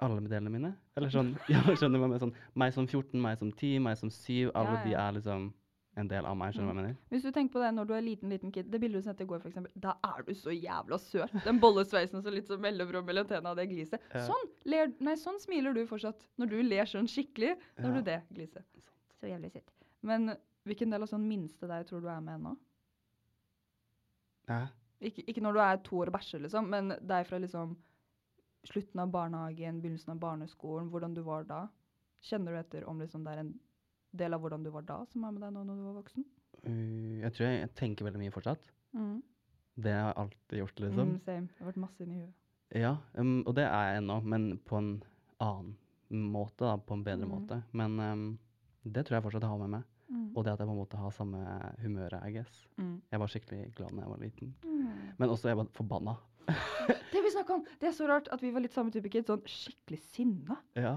Alle 0.00 0.20
delene 0.24 0.50
mine. 0.50 0.74
Eller 0.96 1.10
sånn 1.14 1.34
Ja, 1.48 1.60
skjønner 1.62 1.94
du 1.94 2.00
hva 2.00 2.08
jeg 2.08 2.14
mener? 2.16 2.22
Sånn 2.26 2.34
meg 2.56 2.72
som 2.74 2.86
14, 2.88 3.20
meg 3.20 3.38
som 3.38 3.52
10, 3.52 3.78
meg 3.86 3.98
som 4.00 4.10
7. 4.10 4.50
Alle 4.54 4.78
Ja, 4.80 4.84
de 4.84 4.94
er 4.94 5.12
liksom 5.20 5.52
en 6.00 6.08
del 6.10 6.26
av 6.26 6.36
meg. 6.36 6.52
Skjønner 6.54 6.72
du 6.74 6.80
hva 6.80 6.82
jeg 6.82 6.94
mener? 6.94 6.96
Hvis 7.12 7.24
du 7.26 7.30
tenker 7.36 7.52
på 7.54 7.62
det 7.62 7.70
når 7.76 7.88
du 7.88 7.92
er 7.96 8.04
liten, 8.06 8.30
liten 8.32 8.52
kid, 8.54 8.68
det 8.72 8.80
bildet 8.82 9.02
du 9.02 9.06
sendte 9.08 9.24
i 9.26 9.28
går, 9.30 9.42
eksempel, 9.50 9.72
da 9.86 9.94
er 10.06 10.22
du 10.26 10.32
så 10.34 10.54
jævla 10.54 10.98
søt. 11.02 11.34
Den 11.44 11.60
bollesveisen 11.62 12.22
som 12.24 12.32
litt 12.34 12.48
sånn 12.50 12.60
mellomrom 12.64 13.04
mellom 13.06 13.28
tennene 13.30 13.52
og 13.54 13.60
det 13.60 13.68
gliset. 13.70 14.00
Ja. 14.14 14.24
Sånn, 14.28 14.48
ler, 14.72 14.92
nei, 15.00 15.14
sånn 15.20 15.38
smiler 15.42 15.76
du 15.76 15.82
fortsatt. 15.90 16.26
Når 16.40 16.52
du 16.52 16.58
ler 16.62 16.88
sånn 16.90 17.08
skikkelig, 17.10 17.56
da 17.76 17.82
har 17.88 17.94
Ja. 17.94 18.00
du 18.00 18.02
det 18.10 18.18
gliset. 18.32 18.64
Så 19.20 19.28
jævlig 19.28 19.52
søtt. 19.52 19.70
Men 20.02 20.34
hvilken 20.64 20.90
del 20.90 21.02
av 21.02 21.08
sånn 21.08 21.26
minste 21.28 21.68
deg 21.68 21.86
tror 21.86 22.00
du 22.00 22.08
er 22.08 22.20
med 22.20 22.40
ennå? 22.40 22.56
Ja. 24.48 24.66
Ikke, 25.00 25.22
ikke 25.30 25.40
når 25.44 25.52
du 25.56 25.60
er 25.64 25.78
to 25.86 25.96
år 26.02 26.10
og 26.10 26.16
bæsjer, 26.18 26.42
liksom, 26.44 26.66
men 26.68 26.90
deg 27.08 27.26
fra 27.28 27.38
liksom 27.40 27.76
slutten 28.68 29.00
av 29.00 29.08
barnehagen, 29.14 29.78
begynnelsen 29.80 30.12
av 30.12 30.18
barneskolen, 30.20 30.90
hvordan 30.92 31.14
du 31.16 31.22
var 31.24 31.46
da. 31.48 31.62
Kjenner 32.20 32.52
du 32.52 32.58
etter 32.60 32.84
om 32.88 32.98
liksom 33.00 33.22
det 33.24 33.32
er 33.32 33.38
en 33.44 33.54
del 34.12 34.34
av 34.34 34.40
hvordan 34.42 34.64
du 34.64 34.70
var 34.74 34.82
da, 34.88 35.00
som 35.12 35.24
er 35.24 35.32
med 35.36 35.42
deg 35.44 35.52
nå 35.54 35.64
når 35.64 35.76
du 35.80 35.84
var 35.88 35.96
voksen? 36.00 36.24
Uh, 36.66 37.20
jeg 37.22 37.32
tror 37.36 37.46
jeg, 37.46 37.60
jeg 37.62 37.74
tenker 37.78 38.04
veldig 38.08 38.20
mye 38.24 38.34
fortsatt. 38.34 38.70
Mm. 38.96 39.20
Det 39.80 39.92
har 39.94 40.10
jeg 40.10 40.18
alltid 40.24 40.58
gjort, 40.58 40.80
liksom. 40.84 41.08
Mm, 41.14 41.20
same. 41.24 41.46
Det 41.54 41.62
har 41.64 41.70
vært 41.70 41.80
masse 41.84 42.02
inni 42.04 42.18
huet. 42.20 42.34
Ja, 42.76 42.90
um, 43.18 43.40
og 43.46 43.54
det 43.56 43.64
er 43.66 43.86
jeg 43.92 44.02
ennå, 44.02 44.18
men 44.22 44.50
på 44.66 44.76
en 44.78 44.90
annen 45.42 45.76
måte, 46.34 46.66
da, 46.66 46.76
på 46.76 46.94
en 46.98 47.04
bedre 47.06 47.26
Mm. 47.26 47.30
måte. 47.32 47.62
Men 47.72 47.96
um, 48.00 48.38
det 48.84 49.06
tror 49.06 49.16
jeg 49.18 49.24
fortsatt 49.28 49.42
jeg 49.46 49.50
har 49.54 49.58
med 49.62 49.70
meg. 49.78 49.84
Mm. 50.10 50.32
Og 50.36 50.42
det 50.44 50.52
at 50.52 50.58
jeg 50.58 50.66
på 50.66 50.72
en 50.74 50.80
måte 50.82 50.98
har 50.98 51.10
samme 51.14 51.38
humøret, 51.84 52.22
I 52.26 52.32
guess. 52.34 52.64
Mm. 52.78 52.96
Jeg 53.12 53.20
var 53.22 53.30
skikkelig 53.30 53.60
glad 53.78 53.94
da 53.94 54.02
jeg 54.02 54.10
var 54.10 54.18
liten. 54.24 54.54
Mm. 54.64 55.14
Men 55.18 55.30
også 55.30 55.48
jeg 55.52 55.56
var 55.60 55.68
forbanna. 55.76 56.16
Det 57.12 57.22
vi 57.22 57.30
snakka 57.30 57.54
om! 57.54 57.64
Det 57.78 57.88
er 57.88 57.94
så 57.94 58.08
rart 58.10 58.28
at 58.34 58.42
vi 58.42 58.50
var 58.50 58.60
litt 58.64 58.74
samme 58.74 58.90
type 58.90 59.08
kid. 59.12 59.26
Sånn 59.28 59.42
skikkelig 59.46 60.00
sinna. 60.10 60.56
Ja. 60.74 60.96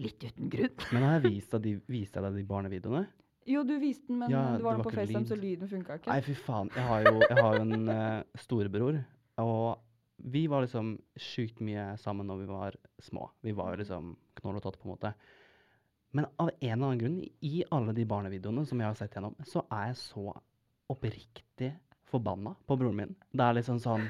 Litt 0.00 0.24
uten 0.24 0.50
grunn. 0.52 0.74
Men 0.94 1.06
har 1.06 1.18
jeg 1.18 1.24
vist 1.30 1.54
deg 1.54 1.64
de, 1.66 1.74
vist 1.90 2.16
deg 2.16 2.26
de 2.34 2.44
barnevideoene? 2.48 3.04
Jo, 3.44 3.60
du 3.68 3.74
viste 3.76 4.08
den, 4.08 4.22
men 4.22 4.32
Ja, 4.32 4.44
du 4.56 4.64
var 4.64 4.78
var 4.78 4.86
på 4.86 4.94
FaceTime, 4.94 5.26
så 5.28 5.36
lyden 5.36 5.68
funka 5.68 5.98
ikke. 6.00 6.08
Nei, 6.08 6.20
fy 6.24 6.36
faen. 6.46 6.70
Jeg 6.72 6.86
har 6.88 7.04
jo, 7.04 7.18
jeg 7.20 7.42
har 7.42 7.58
jo 7.58 7.64
en 7.66 7.90
uh, 7.90 8.38
storebror, 8.40 9.00
og 9.44 9.66
vi 10.24 10.46
var 10.48 10.64
liksom 10.64 10.94
sjukt 11.20 11.60
mye 11.64 11.90
sammen 12.00 12.28
når 12.30 12.40
vi 12.40 12.48
var 12.48 12.78
små. 13.04 13.28
Vi 13.44 13.52
var 13.56 13.74
jo 13.74 13.82
liksom 13.82 14.14
knoll 14.40 14.60
og 14.60 14.64
tott, 14.64 14.78
på 14.80 14.88
en 14.88 14.94
måte. 14.94 15.12
Men 16.14 16.28
av 16.38 16.52
en 16.54 16.70
eller 16.70 16.86
annen 16.86 17.02
grunn, 17.02 17.18
i 17.44 17.64
alle 17.74 17.92
de 17.96 18.06
barnevideoene 18.08 18.64
som 18.70 18.80
jeg 18.80 18.88
har 18.88 18.96
sett 18.96 19.16
gjennom, 19.16 19.34
så 19.44 19.64
er 19.66 19.90
jeg 19.90 20.00
så 20.00 20.28
oppriktig 20.94 21.72
forbanna 22.08 22.54
på 22.64 22.78
broren 22.78 23.00
min. 23.00 23.14
Det 23.34 23.44
er 23.44 23.58
liksom 23.58 23.80
sånn 23.82 24.06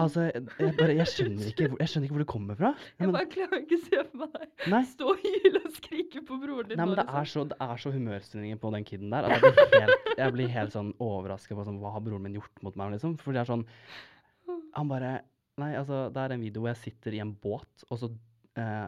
Altså, 0.00 0.26
jeg, 0.28 0.42
jeg 0.58 0.74
bare 0.80 0.94
Jeg 0.96 1.10
skjønner 1.10 1.48
ikke 1.50 1.66
jeg 1.68 1.90
skjønner 1.90 2.06
ikke 2.06 2.16
hvor 2.16 2.22
det 2.22 2.28
kommer 2.32 2.58
fra. 2.58 2.70
Jeg 2.96 3.06
Men, 3.06 3.14
bare 3.16 3.28
klarer 3.32 3.60
ikke 3.60 3.78
å 3.78 3.82
se 3.82 4.04
for 4.12 4.22
meg 4.22 4.46
deg 4.62 4.86
stå 4.92 5.10
og 5.10 5.24
hyle 5.24 5.60
og 5.62 5.74
skrike 5.76 6.22
på 6.28 6.38
broren 6.42 6.70
din. 6.70 6.80
nei, 6.80 6.86
men 6.86 6.96
det 6.96 7.04
er, 7.04 7.18
liksom. 7.18 7.32
så, 7.32 7.44
det 7.50 7.58
er 7.66 7.82
så 7.82 7.92
humørstillinger 7.94 8.62
på 8.62 8.72
den 8.76 8.86
kiden 8.88 9.12
der 9.12 9.28
at 9.28 9.44
jeg 9.44 9.52
blir 9.58 9.84
helt, 9.84 10.08
jeg 10.22 10.36
blir 10.38 10.52
helt 10.54 10.76
sånn 10.76 10.92
overraska 11.02 11.58
på 11.58 11.66
sånn, 11.68 11.80
hva 11.82 11.92
har 11.96 12.04
broren 12.06 12.24
min 12.24 12.38
gjort 12.38 12.64
mot 12.64 12.78
meg, 12.78 12.94
liksom. 12.96 13.18
For 13.20 13.34
det 13.36 13.42
er 13.44 13.50
sånn 13.52 13.66
Han 14.78 14.90
bare 14.90 15.14
Nei, 15.60 15.74
altså, 15.76 16.06
det 16.08 16.20
er 16.22 16.32
en 16.32 16.44
video 16.44 16.62
hvor 16.62 16.72
jeg 16.72 16.80
sitter 16.80 17.12
i 17.18 17.20
en 17.20 17.34
båt, 17.36 17.82
og 17.92 17.98
så 18.00 18.08
eh, 18.56 18.86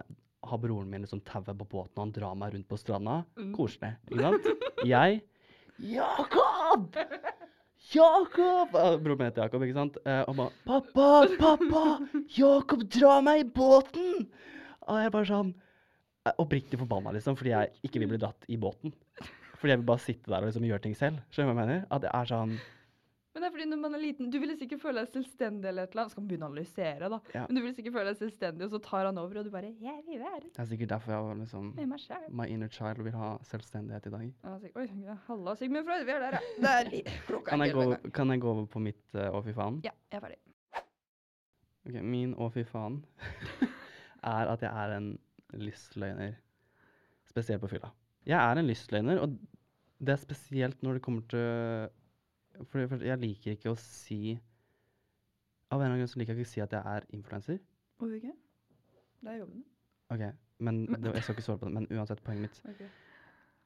har 0.48 0.60
broren 0.62 0.88
min 0.88 1.04
liksom 1.04 1.20
tauet 1.28 1.52
på 1.60 1.66
båten, 1.68 1.92
og 1.98 2.06
han 2.06 2.14
drar 2.16 2.38
meg 2.40 2.54
rundt 2.54 2.68
på 2.70 2.78
stranda. 2.80 3.18
Mm. 3.36 3.52
Koselig, 3.52 3.92
ikke 4.08 4.30
sant? 4.30 4.48
Jeg 4.88 5.20
Jakob! 5.94 6.96
Jakob! 7.92 8.72
Broren 8.72 9.18
min 9.18 9.28
heter 9.28 9.44
Jakob, 9.44 9.64
ikke 9.66 9.76
sant? 9.76 9.98
Eh, 10.06 10.22
og 10.30 10.38
bare 10.38 10.52
Pappa! 10.64 11.08
Pappa! 11.40 11.84
Jakob 12.36 12.84
dra 12.92 13.18
meg 13.24 13.42
i 13.44 13.48
båten! 13.58 14.26
Og 14.88 15.00
jeg 15.00 15.12
bare 15.14 15.28
sånn 15.28 15.50
eh, 15.52 16.32
Oppriktig 16.40 16.80
forbanna, 16.80 17.12
liksom, 17.16 17.36
fordi 17.40 17.52
jeg 17.52 17.74
ikke 17.88 18.02
vil 18.02 18.14
bli 18.14 18.20
dratt 18.22 18.48
i 18.48 18.58
båten. 18.60 18.94
Fordi 19.58 19.74
jeg 19.74 19.82
vil 19.82 19.88
bare 19.88 20.04
sitte 20.04 20.32
der 20.32 20.42
og 20.42 20.48
liksom 20.50 20.66
gjøre 20.68 20.84
ting 20.86 20.96
selv. 20.98 21.20
Skjønner 21.32 21.52
du 21.52 21.56
hva 21.58 21.64
jeg 21.64 21.70
mener? 21.70 21.84
At 21.92 22.04
det 22.04 22.12
er 22.12 22.30
sånn 22.32 22.56
Men 23.34 23.42
det 23.42 23.48
er 23.48 23.52
fordi 23.56 23.64
når 23.66 23.78
man 23.82 23.96
er 23.96 23.98
liten, 23.98 24.28
Du 24.30 24.36
ville 24.38 24.54
sikkert 24.54 24.82
føle 24.84 25.02
deg 25.02 25.10
selvstendig 25.10 25.66
eller 25.66 25.88
et 25.88 25.94
eller 25.94 26.04
annet. 26.04 26.12
Skal 26.14 26.22
man 26.22 26.28
begynne 26.30 26.46
å 26.46 26.50
analysere, 26.52 27.08
da. 27.10 27.18
Ja. 27.34 27.42
Men 27.48 27.56
du 27.58 27.60
ville 27.64 27.74
sikkert 27.74 27.96
føle 27.96 28.12
deg 28.12 28.20
selvstendig, 28.20 28.66
og 28.68 28.74
så 28.76 28.80
tar 28.84 29.08
han 29.08 29.18
over, 29.18 29.40
og 29.40 29.48
du 29.48 29.50
bare 29.50 29.72
Jeg 29.82 30.04
vil 30.06 30.20
være 30.22 30.42
Det 30.46 30.62
er 30.62 30.68
sikkert 30.70 30.92
derfor 30.92 31.14
jeg 31.16 31.24
var 31.26 31.40
liksom 31.40 31.72
med 31.74 31.90
meg 31.90 32.02
selv. 32.04 32.28
My 32.30 32.46
inner 32.54 32.70
child 32.70 33.02
vil 33.02 33.16
ha 33.18 33.30
selvstendighet 33.50 34.06
i 34.06 34.12
dag. 34.14 34.28
Oi, 34.78 34.86
ja, 35.02 35.16
halla, 35.26 35.56
Sigmund 35.58 35.88
Freud, 35.88 36.06
vi 36.06 36.14
er 36.14 36.22
der, 36.26 36.36
ja. 36.38 36.60
Der. 36.62 36.92
Klokka 37.26 37.50
Kan 37.50 37.64
jeg 37.66 37.74
gå, 37.74 37.86
kan 38.14 38.30
jeg 38.30 38.44
gå 38.44 38.52
over 38.52 38.68
på 38.70 38.84
mitt 38.86 39.18
uh, 39.18 39.26
å 39.34 39.42
fy 39.42 39.56
faen? 39.56 39.80
Ja, 39.86 39.94
jeg 40.12 40.20
er 40.20 40.24
ferdig. 40.28 40.38
Ok, 41.84 41.98
Min 42.14 42.36
å 42.38 42.48
fy 42.54 42.62
faen 42.70 43.00
er 44.36 44.54
at 44.54 44.62
jeg 44.62 44.70
er 44.70 44.94
en 45.00 45.10
lystløgner. 45.58 46.38
Spesielt 47.34 47.66
på 47.66 47.74
fylla. 47.74 47.90
Jeg 48.30 48.38
er 48.38 48.62
en 48.62 48.70
lystløgner, 48.70 49.20
og 49.26 49.34
det 49.98 50.14
er 50.14 50.22
spesielt 50.22 50.86
når 50.86 51.00
det 51.00 51.04
kommer 51.04 51.26
til 51.34 51.90
For 52.70 52.78
det 52.80 52.88
første, 52.90 53.06
jeg 53.06 53.18
liker 53.18 53.52
ikke 53.56 53.70
å 53.72 53.78
si 53.78 54.38
Av 55.72 55.80
en 55.80 55.86
eller 55.86 55.94
annen 55.94 56.00
grunn 56.04 56.08
så 56.12 56.18
liker 56.20 56.34
jeg 56.34 56.44
ikke 56.44 56.48
å 56.48 56.52
si 56.52 56.60
at 56.62 56.70
jeg 56.76 56.82
er 56.86 57.06
influenser. 57.16 57.58
Hvorfor 57.98 58.14
ikke? 58.18 58.34
Det 59.24 59.30
er 59.32 59.38
jobben 59.40 59.54
din. 59.54 59.64
Ok, 60.10 60.34
men 60.58 60.86
Men- 60.90 61.00
det, 61.02 61.14
Jeg 61.14 61.22
skal 61.24 61.34
ikke 61.34 61.42
svare 61.46 61.58
på 61.58 61.64
det, 61.66 61.72
men 61.74 61.86
uansett, 61.90 62.22
poenget 62.22 62.40
mitt 62.42 62.60
Ok. 62.68 62.82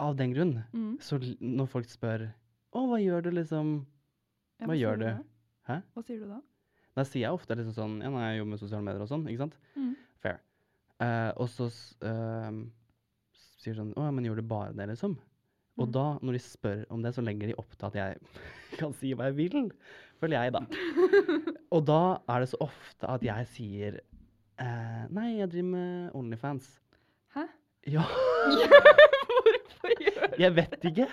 Av 0.00 0.16
den 0.16 0.32
grunn, 0.34 0.64
Mm. 0.72 0.98
så 1.00 1.18
når 1.40 1.66
folk 1.68 1.86
spør 1.86 2.30
Å, 2.72 2.86
hva 2.88 2.98
gjør 3.02 3.22
du, 3.24 3.30
liksom? 3.30 3.86
Ja, 4.60 4.66
Hva 4.66 4.74
sier 4.74 4.80
gjør 4.86 4.98
du? 4.98 5.04
da? 5.04 5.22
Hæ? 5.68 5.82
Hva 5.96 6.04
sier 6.04 6.18
du 6.20 6.26
da? 6.28 6.40
Da 6.96 7.02
sier 7.04 7.20
jeg 7.22 7.30
ofte 7.32 7.56
liksom 7.56 7.74
sånn 7.74 8.02
Ja, 8.02 8.10
nei, 8.10 8.30
jeg 8.34 8.38
jobber 8.40 8.50
med 8.50 8.58
sosiale 8.60 8.82
medier 8.84 9.02
og 9.02 9.08
sånn, 9.08 9.26
ikke 9.28 9.38
sant? 9.38 9.54
Mm. 9.76 9.96
Fair. 10.22 10.40
Uh, 11.00 11.32
og 11.36 11.48
så 11.48 11.68
ehm, 12.02 12.70
sier 13.58 13.74
de 13.74 13.80
sånn 13.80 13.94
Å 13.94 14.04
ja, 14.04 14.10
men 14.10 14.24
gjør 14.24 14.36
du 14.36 14.42
bare 14.42 14.72
det, 14.72 14.88
liksom? 14.88 15.18
Og 15.78 15.88
Mm. 15.88 15.92
da, 15.92 16.18
når 16.22 16.32
de 16.32 16.38
spør 16.38 16.86
om 16.90 17.02
det, 17.02 17.14
så 17.14 17.22
legger 17.24 17.46
de 17.48 17.54
opp 17.58 17.70
til 17.76 17.86
at 17.86 17.92
jeg 17.94 18.18
kan 18.78 18.94
si 18.96 19.12
hva 19.14 19.28
jeg 19.30 19.38
vil. 19.38 19.70
Føler 20.18 20.42
jeg, 20.42 20.54
da. 20.56 20.62
Og 21.74 21.84
da 21.86 22.00
er 22.28 22.42
det 22.44 22.50
så 22.52 22.58
ofte 22.64 23.10
at 23.12 23.22
jeg 23.22 23.46
sier 23.54 24.00
eh, 24.00 25.04
Nei, 25.14 25.28
jeg 25.38 25.50
driver 25.52 25.70
med 25.74 26.16
Onlyfans. 26.18 26.70
Hæ? 27.36 27.46
Ja, 27.88 28.02
Hvorfor 29.78 29.92
gjør 30.02 30.26
du 30.32 30.42
jeg 30.42 30.54
vet 30.56 30.84
ikke. 30.90 31.06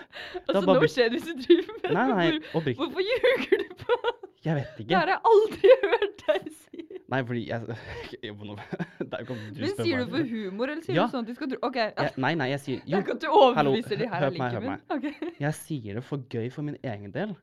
Altså, 0.47 0.62
nå 0.65 0.88
skjer 0.89 1.10
det 1.13 1.19
hvis 1.19 1.28
du 1.30 1.43
driver 1.45 1.78
med 1.84 1.93
Nei, 1.95 2.06
nei, 2.10 2.39
oppriktig. 2.58 2.78
Hvorfor 2.82 3.06
ljuger 3.06 3.62
du 3.62 3.84
på 3.84 3.99
Jeg 4.45 4.58
vet 4.60 4.80
ikke. 4.82 4.89
Det 4.89 4.97
har 4.99 5.12
jeg 5.13 5.19
aldri 5.32 5.71
hørt 5.86 6.23
deg 6.25 6.49
si. 6.54 6.86
Nei, 7.13 7.19
fordi 7.30 7.43
jeg 7.51 7.67
det 7.69 7.78
jo 8.25 8.36
noe 8.49 8.63
Det 8.99 9.19
Men 9.30 9.73
sier 9.78 9.99
du 10.01 10.06
du 10.06 10.15
for 10.15 10.30
humor, 10.32 10.71
eller 10.73 10.82
sier 10.86 10.97
Ja. 10.97 11.06
du 11.06 11.13
sånn 11.13 11.25
at 11.25 11.30
de 11.30 11.36
skal 11.38 11.51
tro 11.54 11.60
OK. 11.69 11.78
Jeg, 11.82 12.13
nei, 12.25 12.34
nei, 12.39 12.47
jeg 12.56 12.63
sier 12.63 12.80
jo, 12.80 12.95
Jeg 12.95 13.06
kan 13.10 13.19
ikke 13.21 13.34
overbevise 13.41 13.99
de 14.01 14.08
her 14.10 14.28
allikevel. 14.30 14.80
Okay. 14.97 15.34
Jeg 15.45 15.58
sier 15.62 15.99
det 15.99 16.06
for 16.08 16.25
gøy 16.34 16.49
for 16.54 16.65
min 16.65 16.80
egen 16.82 17.13
del, 17.13 17.36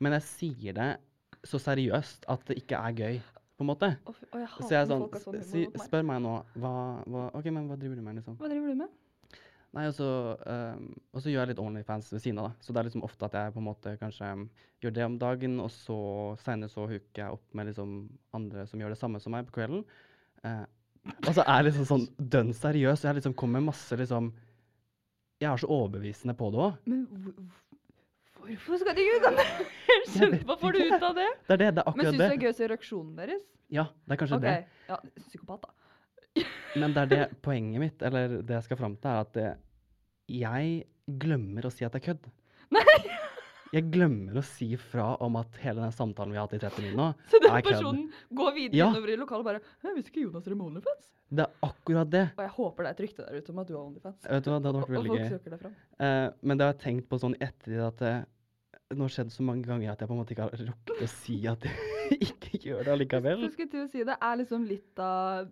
men 0.00 0.16
jeg 0.18 0.26
sier 0.28 0.76
det 0.78 0.90
så 1.44 1.60
seriøst 1.60 2.24
at 2.32 2.44
det 2.48 2.58
ikke 2.62 2.80
er 2.80 2.98
gøy, 2.98 3.16
på 3.54 3.62
en 3.62 3.68
måte. 3.70 3.92
Å, 4.02 4.12
fy- 4.16 4.26
jeg 4.40 4.48
Så 4.56 4.70
jeg 4.74 4.88
sånn, 4.90 5.02
sånn 5.22 5.40
si, 5.46 5.64
spør 5.84 6.02
meg 6.08 6.22
nå 6.24 6.34
hva, 6.58 6.74
hva 7.06 7.24
OK, 7.38 7.50
men 7.54 7.68
hva 7.70 7.76
driver 7.78 8.00
du 8.00 8.02
med, 8.02 8.16
liksom? 8.18 8.38
Hva 8.40 8.48
driver 8.50 8.72
du 8.72 8.80
med? 8.80 9.00
Nei, 9.74 9.88
og 9.90 9.94
så, 9.96 10.06
um, 10.46 10.82
og 11.10 11.22
så 11.22 11.32
gjør 11.32 11.40
jeg 11.42 11.50
litt 11.52 11.60
Onlyfans 11.62 12.12
ved 12.14 12.22
siden 12.22 12.38
av, 12.38 12.52
da. 12.52 12.62
Så 12.62 12.70
det 12.74 12.80
er 12.80 12.86
liksom 12.88 13.02
ofte 13.06 13.26
at 13.26 13.34
jeg 13.34 13.54
på 13.56 13.58
en 13.62 13.66
måte 13.66 13.94
kanskje 13.98 14.28
um, 14.38 14.44
gjør 14.82 14.94
det 14.94 15.04
om 15.06 15.16
dagen, 15.18 15.56
og 15.64 15.70
så 15.74 15.96
senere 16.44 16.70
så 16.70 16.84
hooker 16.86 17.22
jeg 17.24 17.34
opp 17.34 17.56
med 17.58 17.70
liksom 17.70 17.94
andre 18.38 18.66
som 18.70 18.82
gjør 18.82 18.94
det 18.94 19.00
samme 19.00 19.22
som 19.22 19.34
meg 19.34 19.48
på 19.48 19.56
kvelden. 19.58 19.82
Uh, 20.46 20.62
og 21.26 21.32
så 21.34 21.42
er 21.42 21.58
jeg 21.58 21.68
liksom 21.72 21.88
sånn 21.90 22.06
dønn 22.36 22.54
seriøs, 22.54 23.02
og 23.02 23.08
jeg 23.10 23.18
liksom 23.18 23.34
kommer 23.36 23.60
med 23.60 23.72
masse 23.72 23.98
liksom 23.98 24.30
Jeg 25.42 25.50
er 25.50 25.58
så 25.60 25.68
overbevisende 25.74 26.36
på 26.38 26.48
det 26.54 26.62
òg. 26.64 26.76
Men 28.44 28.56
hvor- 28.56 28.66
hvor- 28.66 28.74
Hvorfor 28.74 28.78
skal 28.78 28.94
du 28.94 29.00
ikke 29.00 29.16
ut 29.16 29.24
det? 30.28 30.44
Hva 30.44 30.56
får 30.60 30.72
du 30.72 30.78
ut 30.84 31.02
av 31.02 31.14
det? 31.14 31.28
Det 31.48 31.54
er 31.54 31.56
det, 31.56 31.58
det 31.58 31.66
er 31.66 31.72
Men 31.74 31.84
akkurat 31.86 32.04
syns 32.04 32.16
du 32.16 32.24
det 32.24 32.32
er 32.32 32.42
gøy 32.44 32.50
å 32.50 32.56
se 32.58 32.68
reaksjonen 32.68 33.16
deres? 33.16 33.42
Ja, 33.70 33.84
det 34.06 34.12
er 34.12 34.16
kanskje 34.20 34.36
okay. 34.36 34.54
det. 34.54 34.66
ja, 34.88 34.98
psykopat, 35.28 35.62
da. 35.62 36.44
Men 36.80 36.92
det 36.94 37.02
er 37.02 37.06
det 37.06 37.42
poenget 37.42 37.80
mitt, 37.80 38.02
eller 38.02 38.42
det 38.42 38.56
jeg 38.58 38.62
skal 38.68 38.76
fram 38.76 38.96
til, 38.96 39.10
er 39.10 39.20
at 39.20 39.32
det, 39.32 39.50
jeg 40.28 40.84
glemmer 41.20 41.64
å 41.64 41.72
si 41.72 41.84
at 41.84 41.92
det 41.92 42.02
er 42.02 42.12
kødd. 42.12 42.30
Nei! 42.74 42.84
Jeg 43.74 43.88
glemmer 43.90 44.36
å 44.38 44.42
si 44.46 44.68
fra 44.78 45.16
om 45.24 45.34
at 45.40 45.56
hele 45.58 45.82
den 45.82 45.90
samtalen 45.90 46.30
vi 46.30 46.38
har 46.38 46.44
hatt 46.46 46.52
i 46.54 46.60
30 46.62 46.84
minutter 46.84 46.94
nå, 47.00 47.06
Så 47.32 47.40
den 47.42 47.50
er 47.50 47.64
personen 47.66 48.04
går 48.30 48.52
videre 48.54 48.78
Ja. 48.78 48.86
innover 48.92 49.10
i 49.10 49.16
lokalet 49.18 49.42
og 49.42 49.48
bare 49.48 49.60
'Jeg 49.82 49.96
Visste 49.96 50.12
ikke 50.12 50.22
Jonas 50.28 50.44
drev 50.44 50.56
med 50.60 50.66
Onlyfans? 50.68 51.08
Det 51.34 51.42
er 51.42 51.50
akkurat 51.66 52.10
det. 52.12 52.22
Og 52.38 52.44
jeg 52.44 52.52
håper 52.54 52.84
det 52.84 52.86
er 52.86 52.94
et 52.94 53.02
rykte 53.02 53.26
der 53.26 53.40
ute 53.40 53.50
om 53.50 53.58
at 53.58 53.66
du 53.66 53.74
har 53.74 53.82
Onlyfans. 53.82 54.20
Vet 54.30 54.44
du 54.44 54.50
hva, 54.52 54.60
det 54.62 54.70
hadde 54.70 54.82
vært 54.84 54.94
veldig 54.94 55.16
gøy. 55.18 55.72
Eh, 56.06 56.30
men 56.42 56.58
det 56.60 56.64
har 56.68 56.72
jeg 56.72 56.82
tenkt 56.84 57.08
på 57.10 57.18
sånn 57.18 57.34
i 57.34 57.42
ettertid 57.42 57.82
at 57.82 57.98
det, 57.98 58.14
nå 58.98 59.06
har 59.08 59.12
skjedd 59.14 59.30
så 59.34 59.42
mange 59.46 59.66
ganger 59.68 59.92
at 59.92 60.00
jeg 60.04 60.08
på 60.10 60.14
en 60.16 60.20
måte 60.22 60.34
ikke 60.34 60.46
har 60.48 60.56
rukket 60.68 61.02
å 61.04 61.08
si 61.10 61.36
at 61.50 61.64
jeg 61.68 62.18
ikke 62.28 62.60
gjør 62.64 62.82
det 62.88 62.92
allikevel. 62.94 63.44
Jeg 63.46 63.52
skulle 63.56 63.72
til 63.74 63.84
å 63.84 63.90
si 63.92 64.04
det 64.08 64.16
er 64.20 64.40
liksom 64.40 64.66
litt 64.70 64.98
av 65.04 65.48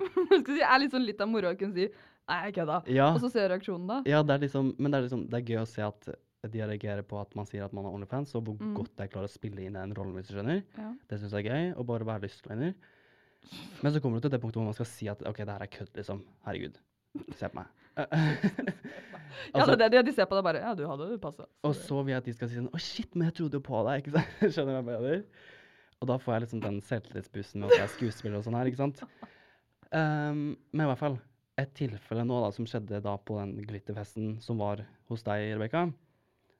si? 0.48 0.60
Er 0.60 0.88
sånn 0.90 1.06
litt 1.06 1.20
av 1.24 1.30
moro 1.30 1.52
å 1.54 1.58
kunne 1.58 1.74
si 1.78 1.88
Nei, 2.24 2.38
jeg 2.48 2.54
kødda. 2.56 2.76
Ja, 2.88 3.10
Og 3.12 3.18
så 3.20 3.28
se 3.28 3.42
reaksjonen, 3.52 3.84
da. 3.90 3.96
ja 4.08 4.22
det 4.24 4.32
er 4.38 4.44
liksom, 4.46 4.70
men 4.80 4.88
det 4.94 4.96
er, 4.96 5.02
liksom, 5.04 5.26
det 5.28 5.36
er 5.42 5.50
gøy 5.50 5.58
å 5.60 5.66
se 5.68 5.82
at 5.84 6.06
de 6.54 6.62
reagerer 6.64 7.04
på 7.04 7.18
at 7.20 7.34
man 7.36 7.44
sier 7.48 7.66
at 7.66 7.72
man 7.76 7.84
er 7.84 7.92
Onlyfans, 7.98 8.32
og 8.38 8.46
hvor 8.46 8.56
Mm. 8.60 8.70
godt 8.78 8.96
jeg 9.02 9.10
klarer 9.12 9.28
å 9.28 9.32
spille 9.32 9.60
inn 9.64 9.76
den 9.76 9.92
rollen, 9.96 10.14
hvis 10.16 10.30
du 10.30 10.34
skjønner. 10.38 10.62
Ja. 10.76 10.86
Det 11.10 11.18
syns 11.20 11.32
jeg 11.36 11.44
er 11.44 11.52
gøy, 11.52 11.66
og 11.76 11.84
bare 11.88 12.06
være 12.08 12.24
lystløgner. 12.24 12.72
Men 13.84 13.92
så 13.92 14.00
kommer 14.00 14.16
du 14.16 14.24
til 14.24 14.32
det 14.32 14.40
punktet 14.40 14.56
hvor 14.60 14.64
man 14.70 14.76
skal 14.76 14.88
si 14.88 15.08
at 15.12 15.20
OK, 15.28 15.42
det 15.44 15.52
her 15.52 15.64
er 15.66 15.72
kødd, 15.76 15.92
liksom. 16.00 16.22
Herregud. 16.48 16.80
Se 17.38 17.48
på 17.48 17.58
meg. 17.60 17.66
ja, 17.98 18.06
Altså, 19.54 19.74
det 19.78 19.84
er 19.86 19.92
det 19.96 20.00
de 20.08 20.12
ser 20.16 20.26
på. 20.30 20.34
Det 20.36 20.42
er 20.42 20.46
bare 20.48 20.62
Ja, 20.64 20.72
du 20.78 20.84
hadde 20.88 21.18
passa. 21.22 21.46
Og 21.66 21.74
så 21.78 22.00
vil 22.02 22.14
jeg 22.14 22.22
at 22.22 22.28
de 22.28 22.34
skal 22.36 22.50
si 22.50 22.58
sånn 22.58 22.70
Å, 22.74 22.80
shit, 22.82 23.12
men 23.14 23.28
jeg 23.28 23.36
trodde 23.40 23.58
jo 23.60 23.64
på 23.66 23.82
deg. 23.88 24.02
ikke 24.02 24.14
sant? 24.16 24.32
Skjønner 24.54 24.72
du 24.72 24.88
hva 24.88 24.96
jeg 24.96 25.04
mener? 25.04 25.44
Og 26.02 26.08
da 26.10 26.16
får 26.20 26.34
jeg 26.36 26.44
liksom 26.44 26.62
den 26.64 26.80
selvtillitsbussen 26.84 27.62
med 27.62 27.70
at 27.70 27.78
jeg 27.78 27.84
er 27.86 27.92
skuespiller 27.94 28.38
og 28.40 28.44
sånn 28.46 28.56
her, 28.58 28.68
ikke 28.68 28.80
sant. 28.82 28.98
Um, 29.94 30.40
men 30.74 30.82
i 30.84 30.88
hvert 30.90 31.00
fall, 31.00 31.14
et 31.62 31.70
tilfelle 31.78 32.24
nå 32.26 32.40
da 32.42 32.50
som 32.52 32.66
skjedde 32.68 32.98
da 33.04 33.14
på 33.22 33.38
den 33.38 33.54
glitterfesten 33.64 34.34
som 34.44 34.58
var 34.60 34.82
hos 35.12 35.22
deg, 35.26 35.52
Rebekka, 35.56 35.86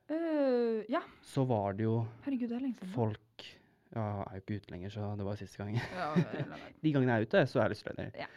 Uh, 0.05 0.83
ja. 0.85 0.99
så 1.25 1.41
var 1.49 1.73
det 1.73 1.87
jo 1.87 1.95
Herregud, 2.21 2.51
det 2.51 2.57
er 2.59 2.61
lenge 2.61 2.75
siden. 2.77 2.91
folk 2.93 3.45
Ja, 3.95 4.03
jeg 4.05 4.25
er 4.27 4.35
jo 4.35 4.41
ikke 4.43 4.57
ute 4.61 4.73
lenger, 4.75 4.91
så 4.93 5.07
det 5.17 5.25
var 5.25 5.39
siste 5.39 5.57
gang. 5.57 5.79
Ja. 5.81 6.09
De 6.83 6.91
gangene 6.93 7.15
jeg 7.15 7.23
er 7.23 7.25
ute, 7.25 7.41
så 7.49 7.57
er 7.57 7.63
jeg 7.65 7.73
lystløgner. 7.73 8.11
Ja. 8.21 8.27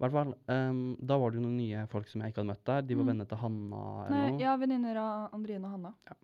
Hvert 0.00 0.14
fall, 0.14 0.30
um, 0.48 0.96
da 1.04 1.16
var 1.20 1.30
det 1.30 1.36
jo 1.40 1.44
noen 1.44 1.58
nye 1.60 1.82
folk 1.92 2.08
som 2.08 2.22
jeg 2.24 2.32
ikke 2.32 2.40
hadde 2.40 2.50
møtt 2.54 2.64
der. 2.64 2.82
De 2.88 2.94
var 2.96 3.04
Mm. 3.04 3.10
venner 3.12 3.26
til 3.28 3.38
Hanna 3.42 3.80
eller 4.06 4.16
Nei, 4.16 4.30
noe. 4.30 4.40
ja, 4.40 4.56
venninner 4.56 4.96
av 4.96 5.34
Andrine 5.36 5.64
og 5.68 5.70
Hanna. 5.76 5.94
Ja. 6.08 6.14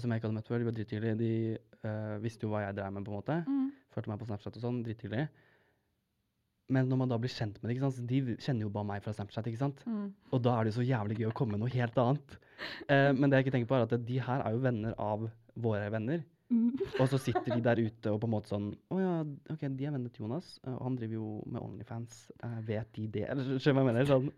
Som 0.00 0.10
jeg 0.10 0.18
ikke 0.20 0.26
hadde 0.28 0.36
møtt 0.40 0.48
før. 0.50 0.58
De 0.58 0.64
var 0.66 0.74
drittidlige. 0.76 1.16
De 1.16 1.58
uh, 1.86 2.18
visste 2.20 2.42
jo 2.42 2.50
hva 2.50 2.64
jeg 2.66 2.74
drev 2.76 2.92
med, 2.92 3.04
på 3.06 3.12
en 3.14 3.20
måte. 3.20 3.36
Mm. 3.46 3.68
Følte 3.94 4.10
meg 4.10 4.18
på 4.18 4.26
Snapchat 4.26 4.56
og 4.58 4.62
sånn, 4.66 4.82
drittidlig. 4.84 5.28
Men 6.68 6.88
når 6.90 6.98
man 6.98 7.08
da 7.12 7.16
blir 7.22 7.30
kjent 7.30 7.60
med 7.62 7.70
det, 7.70 7.76
ikke 7.76 7.86
sant, 7.92 8.06
de 8.10 8.36
kjenner 8.42 8.66
jo 8.66 8.70
bare 8.74 8.88
meg 8.88 9.02
fra 9.04 9.12
Snapchat, 9.14 9.46
ikke 9.46 9.60
sant. 9.62 9.84
Mm. 9.86 10.08
Og 10.34 10.42
da 10.42 10.56
er 10.58 10.64
det 10.66 10.72
jo 10.74 10.80
så 10.82 10.86
jævlig 10.88 11.20
gøy 11.20 11.28
å 11.30 11.34
komme 11.38 11.54
med 11.54 11.62
noe 11.62 11.70
helt 11.70 11.94
annet. 12.02 12.34
Uh, 12.90 13.12
men 13.14 13.30
det 13.30 13.38
jeg 13.38 13.46
ikke 13.46 13.54
tenker 13.54 13.70
på, 13.70 13.78
er 13.78 13.86
at 13.86 14.06
de 14.08 14.18
her 14.26 14.42
er 14.42 14.56
jo 14.56 14.64
venner 14.66 14.96
av 14.98 15.28
våre 15.54 15.86
venner. 15.94 16.24
Mm. 16.46 16.76
Og 17.02 17.08
så 17.10 17.18
sitter 17.18 17.56
de 17.56 17.62
der 17.64 17.80
ute 17.82 18.10
og 18.14 18.20
på 18.22 18.28
en 18.28 18.30
måte 18.30 18.52
sånn 18.52 18.68
Å 18.94 18.96
ja, 19.00 19.14
OK, 19.50 19.64
de 19.66 19.88
er 19.88 19.90
venner 19.96 20.12
til 20.14 20.22
Jonas, 20.22 20.52
og 20.62 20.76
han 20.84 20.98
driver 20.98 21.18
jo 21.18 21.30
med 21.42 21.58
Onlyfans. 21.58 22.20
Eh, 22.38 22.58
vet 22.68 22.92
de 22.94 23.06
det? 23.16 23.24
Eller 23.32 23.58
skjønner 23.58 23.82
hva 23.82 23.82
jeg 23.82 23.88
mener? 23.90 24.10
Sånn. 24.10 24.28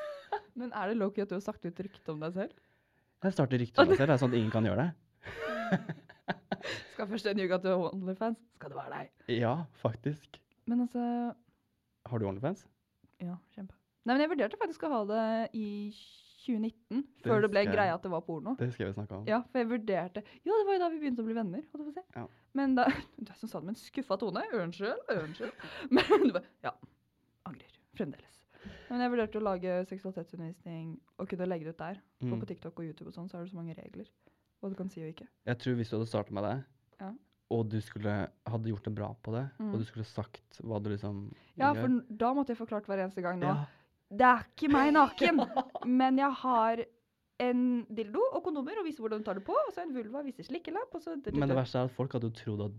Men 0.58 0.74
er 0.74 0.90
det 0.90 0.98
low-key 0.98 1.22
at 1.22 1.30
du 1.30 1.36
har 1.36 1.44
sagt 1.44 1.66
ut 1.66 1.84
rykte 1.86 2.14
om 2.14 2.22
deg 2.24 2.34
selv? 2.34 2.58
Jeg 3.24 3.36
starter 3.36 3.62
rykter 3.62 3.84
om 3.84 3.92
meg 3.92 4.00
selv, 4.00 4.10
det 4.10 4.16
er 4.16 4.22
sånn 4.24 4.34
at 4.34 4.38
ingen 4.40 4.52
kan 4.54 4.66
gjøre 4.68 4.82
det. 4.82 5.94
Skal 6.94 7.08
først 7.10 7.30
en 7.30 7.40
ljuge 7.40 7.56
at 7.56 7.64
du 7.64 7.70
har 7.70 7.86
Onlyfans, 7.92 8.42
skal 8.58 8.74
det 8.74 8.78
være 8.78 8.98
deg. 8.98 9.14
Ja, 9.38 9.54
faktisk. 9.80 10.38
Men 10.70 10.84
altså 10.84 11.00
Har 12.10 12.20
du 12.20 12.26
Onlyfans? 12.28 12.66
Ja, 13.22 13.38
kjempe. 13.54 13.76
Nei, 14.04 14.16
men 14.16 14.24
jeg 14.26 14.32
vurderte 14.34 14.60
faktisk 14.60 14.84
å 14.84 14.92
ha 14.92 15.00
det 15.08 15.24
i 15.56 15.68
2019, 16.44 17.04
før 17.24 17.40
det 17.42 17.50
ble 17.50 17.64
greia 17.66 17.86
jeg. 17.88 17.94
at 17.94 18.02
det 18.02 18.10
var 18.12 18.20
porno. 18.20 18.54
Det 18.56 18.66
husker 18.68 18.84
jeg 18.84 18.92
vi 18.92 18.98
snakka 19.00 19.16
om. 19.18 19.24
Ja, 19.26 19.40
for 19.50 19.58
jeg 19.58 19.68
vurderte 19.70 20.22
Jo, 20.44 20.52
det 20.60 20.66
var 20.66 20.72
jo 20.74 20.82
da 20.84 20.88
vi 20.90 20.98
begynte 21.00 21.22
å 21.24 21.28
bli 21.28 21.34
venner. 21.34 21.62
holdt 21.72 21.84
jeg 21.84 21.88
på 21.88 21.92
å 21.92 21.96
si. 21.96 22.04
Ja. 22.16 22.26
Men 22.54 22.74
da 22.76 22.84
Du 23.18 23.30
er 23.32 23.36
som 23.40 23.48
sa 23.48 23.60
det 23.60 23.66
med 23.66 23.74
en 23.76 23.80
skuffa 23.82 24.18
tone. 24.20 24.42
Unnskyld, 24.52 25.08
unnskyld. 25.08 25.52
Men 25.90 26.26
du 26.28 26.32
bare 26.32 26.44
Ja. 26.62 26.72
Angrer. 27.46 27.74
Fremdeles. 27.96 28.40
Men 28.90 29.00
jeg 29.00 29.10
vurderte 29.12 29.38
å 29.40 29.44
lage 29.44 29.72
seksualitetsundervisning 29.90 30.94
og 31.18 31.28
kunne 31.28 31.46
legge 31.48 31.64
det 31.68 31.74
ut 31.74 31.82
der. 31.82 32.00
For 32.20 32.32
Mm. 32.36 32.40
på 32.40 32.46
TikTok 32.48 32.78
og 32.80 32.84
YouTube 32.86 33.08
og 33.08 33.14
sånn, 33.14 33.28
så 33.28 33.36
er 33.38 33.44
det 33.44 33.50
så 33.52 33.56
mange 33.58 33.74
regler. 33.76 34.06
Hva 34.62 34.70
du 34.70 34.74
kan 34.78 34.88
si 34.88 35.02
og 35.04 35.12
ikke. 35.12 35.26
Jeg 35.46 35.58
tror 35.60 35.74
hvis 35.76 35.90
du 35.90 35.96
hadde 35.98 36.08
starta 36.08 36.32
med 36.32 36.44
det, 36.44 36.64
Ja. 37.00 37.10
og 37.50 37.68
du 37.68 37.80
skulle 37.80 38.28
hadde 38.46 38.70
gjort 38.70 38.84
det 38.84 38.94
bra 38.94 39.14
på 39.22 39.32
det, 39.32 39.50
Mm. 39.60 39.72
og 39.74 39.78
du 39.80 39.84
skulle 39.84 40.04
sagt 40.06 40.40
hva 40.62 40.82
du 40.82 40.88
liksom 40.90 41.30
Ja, 41.56 41.74
gjør 41.74 41.80
for 41.82 42.14
da 42.16 42.32
måtte 42.34 42.48
jeg 42.48 42.56
forklart 42.58 42.86
hver 42.86 42.98
eneste 43.04 43.20
gang 43.22 43.38
nå. 43.40 43.46
Ja. 43.46 43.66
Det 44.10 44.26
er 44.26 44.44
ikke 44.50 44.68
meg 44.72 44.92
naken, 44.94 45.40
men 46.00 46.18
jeg 46.18 46.32
har 46.44 46.84
en 47.44 47.62
dildo 47.90 48.22
og 48.36 48.44
kondomer 48.44 48.78
og 48.78 48.86
viser 48.86 49.02
hvordan 49.02 49.22
du 49.24 49.26
tar 49.26 49.40
det 49.40 49.46
på, 49.46 49.54
og 49.58 49.72
så 49.74 49.82
en 49.82 49.94
vulva 49.96 50.20
og 50.22 50.28
viser 50.28 50.46
slikkelapp, 50.46 50.92
og 50.94 51.02
så 51.02 51.16
Men 51.34 51.48
det 51.50 51.56
verste 51.56 51.80
er 51.80 51.88
at 51.88 51.96
folk 51.96 52.12
hadde 52.14 52.30
jo 52.30 52.36
trodd 52.38 52.66
at 52.68 52.76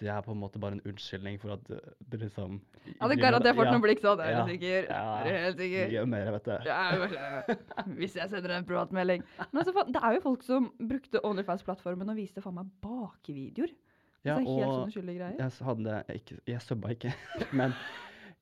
det 0.00 0.08
er 0.10 0.22
på 0.26 0.32
en 0.34 0.40
måte 0.40 0.58
bare 0.58 0.74
en 0.74 0.82
unnskyldning 0.90 1.36
for 1.38 1.52
at 1.54 1.68
det 1.70 1.78
du 2.10 2.16
liksom 2.18 2.56
Ja, 2.84 3.06
det 3.06 3.14
er 3.14 3.20
garantert 3.22 3.54
fått 3.54 3.68
Ja, 3.68 3.74
noen 3.76 3.82
blikk 3.84 4.00
sånn, 4.02 4.18
er 4.20 4.32
Ja. 4.32 4.40
du 4.42 4.50
sikker? 4.50 4.88
Ja. 4.90 5.02
Er 5.20 5.24
du 5.24 5.38
helt 5.44 5.60
sikker? 5.62 5.92
Gjør 5.94 6.08
mer, 6.10 6.30
vet 6.34 6.48
du. 6.48 6.54
Ja, 6.66 6.78
vel, 6.98 7.58
hvis 8.00 8.16
jeg 8.18 8.28
sender 8.32 8.56
en 8.56 8.66
privatmelding. 8.66 9.22
Men 9.52 9.62
altså, 9.62 9.84
det 9.86 10.02
er 10.02 10.16
jo 10.18 10.20
folk 10.26 10.42
som 10.42 10.66
brukte 10.82 11.22
OnlyFans-plattformen 11.22 12.10
og 12.10 12.18
viste 12.18 12.42
faen 12.42 12.58
meg 12.58 12.72
bakevideoer. 12.82 13.70
Ja, 14.24 14.34
det 14.40 14.48
er 14.48 14.50
helt 14.50 14.66
og 14.72 14.90
sånne 14.96 15.14
greier. 15.14 15.38
jeg 15.38 15.66
hadde 15.68 15.96
ikke 16.18 16.40
Jeg 16.48 16.60
subba 16.66 16.90
ikke, 16.96 17.14
men 17.60 17.74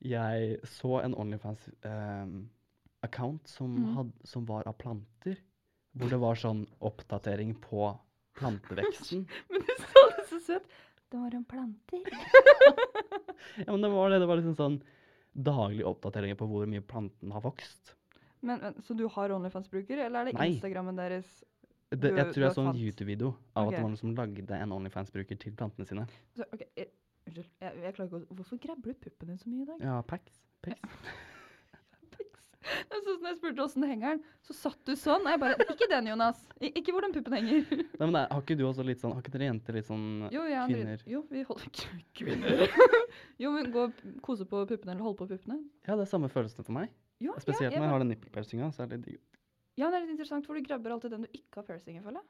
jeg 0.03 0.57
så 0.67 0.99
en 1.01 1.15
Onlyfans-account 1.15 3.47
som, 3.49 3.77
mm. 3.77 4.11
som 4.27 4.45
var 4.49 4.67
av 4.69 4.73
planter. 4.79 5.37
Hvor 5.93 6.09
det 6.09 6.17
var 6.21 6.35
sånn 6.41 6.67
oppdatering 6.81 7.55
på 7.61 7.99
planteveksten. 8.39 9.27
Men 9.53 9.61
du 9.61 9.73
sa 9.77 10.01
det 10.15 10.23
så 10.31 10.39
søtt. 10.41 10.67
Det 11.13 11.19
var 11.21 11.31
en 11.37 11.45
planter. 11.45 12.01
Ja, 13.65 13.71
men 13.71 13.81
det 13.81 13.89
var 13.91 14.09
det. 14.09 14.19
Det 14.23 14.27
var 14.29 14.37
liksom 14.39 14.55
sånn 14.55 14.77
daglige 15.33 15.89
oppdateringer 15.89 16.37
på 16.39 16.45
hvor 16.47 16.65
mye 16.69 16.81
planten 16.85 17.31
har 17.35 17.41
vokst. 17.43 17.95
Men, 18.39 18.59
men, 18.61 18.73
så 18.85 18.93
du 18.97 19.03
har 19.11 19.33
OnlyFans-bruker, 19.35 19.97
eller 20.05 20.21
er 20.21 20.25
det 20.29 20.35
Nei. 20.37 20.47
Instagrammen 20.53 20.97
deres? 20.97 21.27
Det, 21.91 22.13
jeg 22.17 22.33
tror 22.33 22.45
jeg 22.45 22.55
så 22.55 22.65
en 22.65 22.79
YouTube-video 22.79 23.29
av 23.53 23.67
okay. 23.67 23.67
at 23.67 23.75
det 23.75 23.83
var 23.83 23.91
noen 23.91 23.99
som 23.99 24.15
lagde 24.17 24.57
en 24.57 24.73
Onlyfans-bruker 24.77 25.35
til 25.43 25.53
plantene 25.59 25.85
sine. 25.89 26.03
Så, 26.37 26.47
ok, 26.55 26.63
jeg, 26.79 26.87
unnskyld, 27.41 27.61
jeg, 27.65 27.83
jeg 27.83 27.95
klarer 27.97 28.09
ikke 28.09 28.21
å 28.21 28.39
Hvorfor 28.39 28.63
grabler 28.67 28.95
du 28.95 29.05
puppen 29.07 29.31
din 29.33 29.39
så 29.41 29.51
mye 29.51 29.65
i 29.65 29.69
dag? 29.69 29.85
Ja, 29.89 30.01
packs. 30.07 30.41
Det 32.63 32.95
er 32.95 33.01
sånn 33.03 33.17
som 33.17 33.25
jeg 33.27 33.37
spurte 33.39 33.63
åssen 33.65 33.85
henger 33.87 34.13
den, 34.13 34.21
så 34.47 34.53
satt 34.55 34.79
du 34.87 34.93
sånn. 34.95 35.25
Og 35.25 35.33
jeg 35.33 35.41
bare 35.41 35.65
Ikke 35.73 35.87
den, 35.91 36.07
Jonas. 36.13 36.39
Ikke 36.63 36.93
hvor 36.95 37.03
den 37.03 37.15
puppen 37.15 37.35
henger. 37.35 37.65
Nei, 37.99 38.05
men 38.05 38.13
nei, 38.15 38.23
har 38.29 38.43
ikke 38.43 38.57
du 38.59 38.63
også 38.69 38.85
litt 38.87 39.03
sånn 39.03 39.15
Har 39.15 39.23
ikke 39.23 39.33
dere 39.35 39.49
jenter 39.49 39.77
litt 39.77 39.89
sånn 39.89 40.05
Jo, 40.33 40.45
jeg 40.47 40.59
er 40.61 40.71
Kvinner. 40.71 41.03
Jo, 41.09 41.23
vi 41.31 41.43
holder 41.49 41.83
kvinner. 42.21 42.63
jo, 43.43 43.51
men 43.55 43.69
gå 43.73 43.87
og 43.89 44.01
kose 44.25 44.47
på 44.49 44.63
puppene 44.69 44.95
eller 44.95 45.03
holde 45.03 45.19
på 45.19 45.29
puppene. 45.33 45.59
Ja, 45.83 45.97
det 45.97 46.05
er 46.05 46.11
samme 46.13 46.31
følelsen 46.31 46.63
for 46.63 46.75
meg. 46.79 46.93
Jo, 47.23 47.35
Spesielt 47.35 47.67
ja, 47.67 47.75
når 47.75 47.81
jeg 47.81 47.89
jeg 47.89 47.95
har 47.95 48.03
den 48.05 48.13
nippelpiercinga. 48.13 48.71
Så 48.75 48.85
er 48.85 48.93
det 48.95 49.03
digg. 49.09 49.21
Ja, 49.79 49.89
det 49.89 49.97
er 49.97 50.03
litt 50.05 50.13
interessant, 50.13 50.45
for 50.47 50.57
du 50.57 50.65
grabber 50.65 50.93
alltid 50.95 51.15
den 51.15 51.25
du 51.25 51.33
ikke 51.33 51.61
har 51.61 51.67
piercing 51.67 51.97
i, 51.97 52.03
føler 52.03 52.21
jeg. 52.21 52.29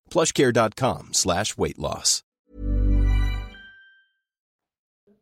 plushcare.com 0.11 1.13
slash 1.13 1.57
weight 1.57 1.79
loss. 1.79 2.21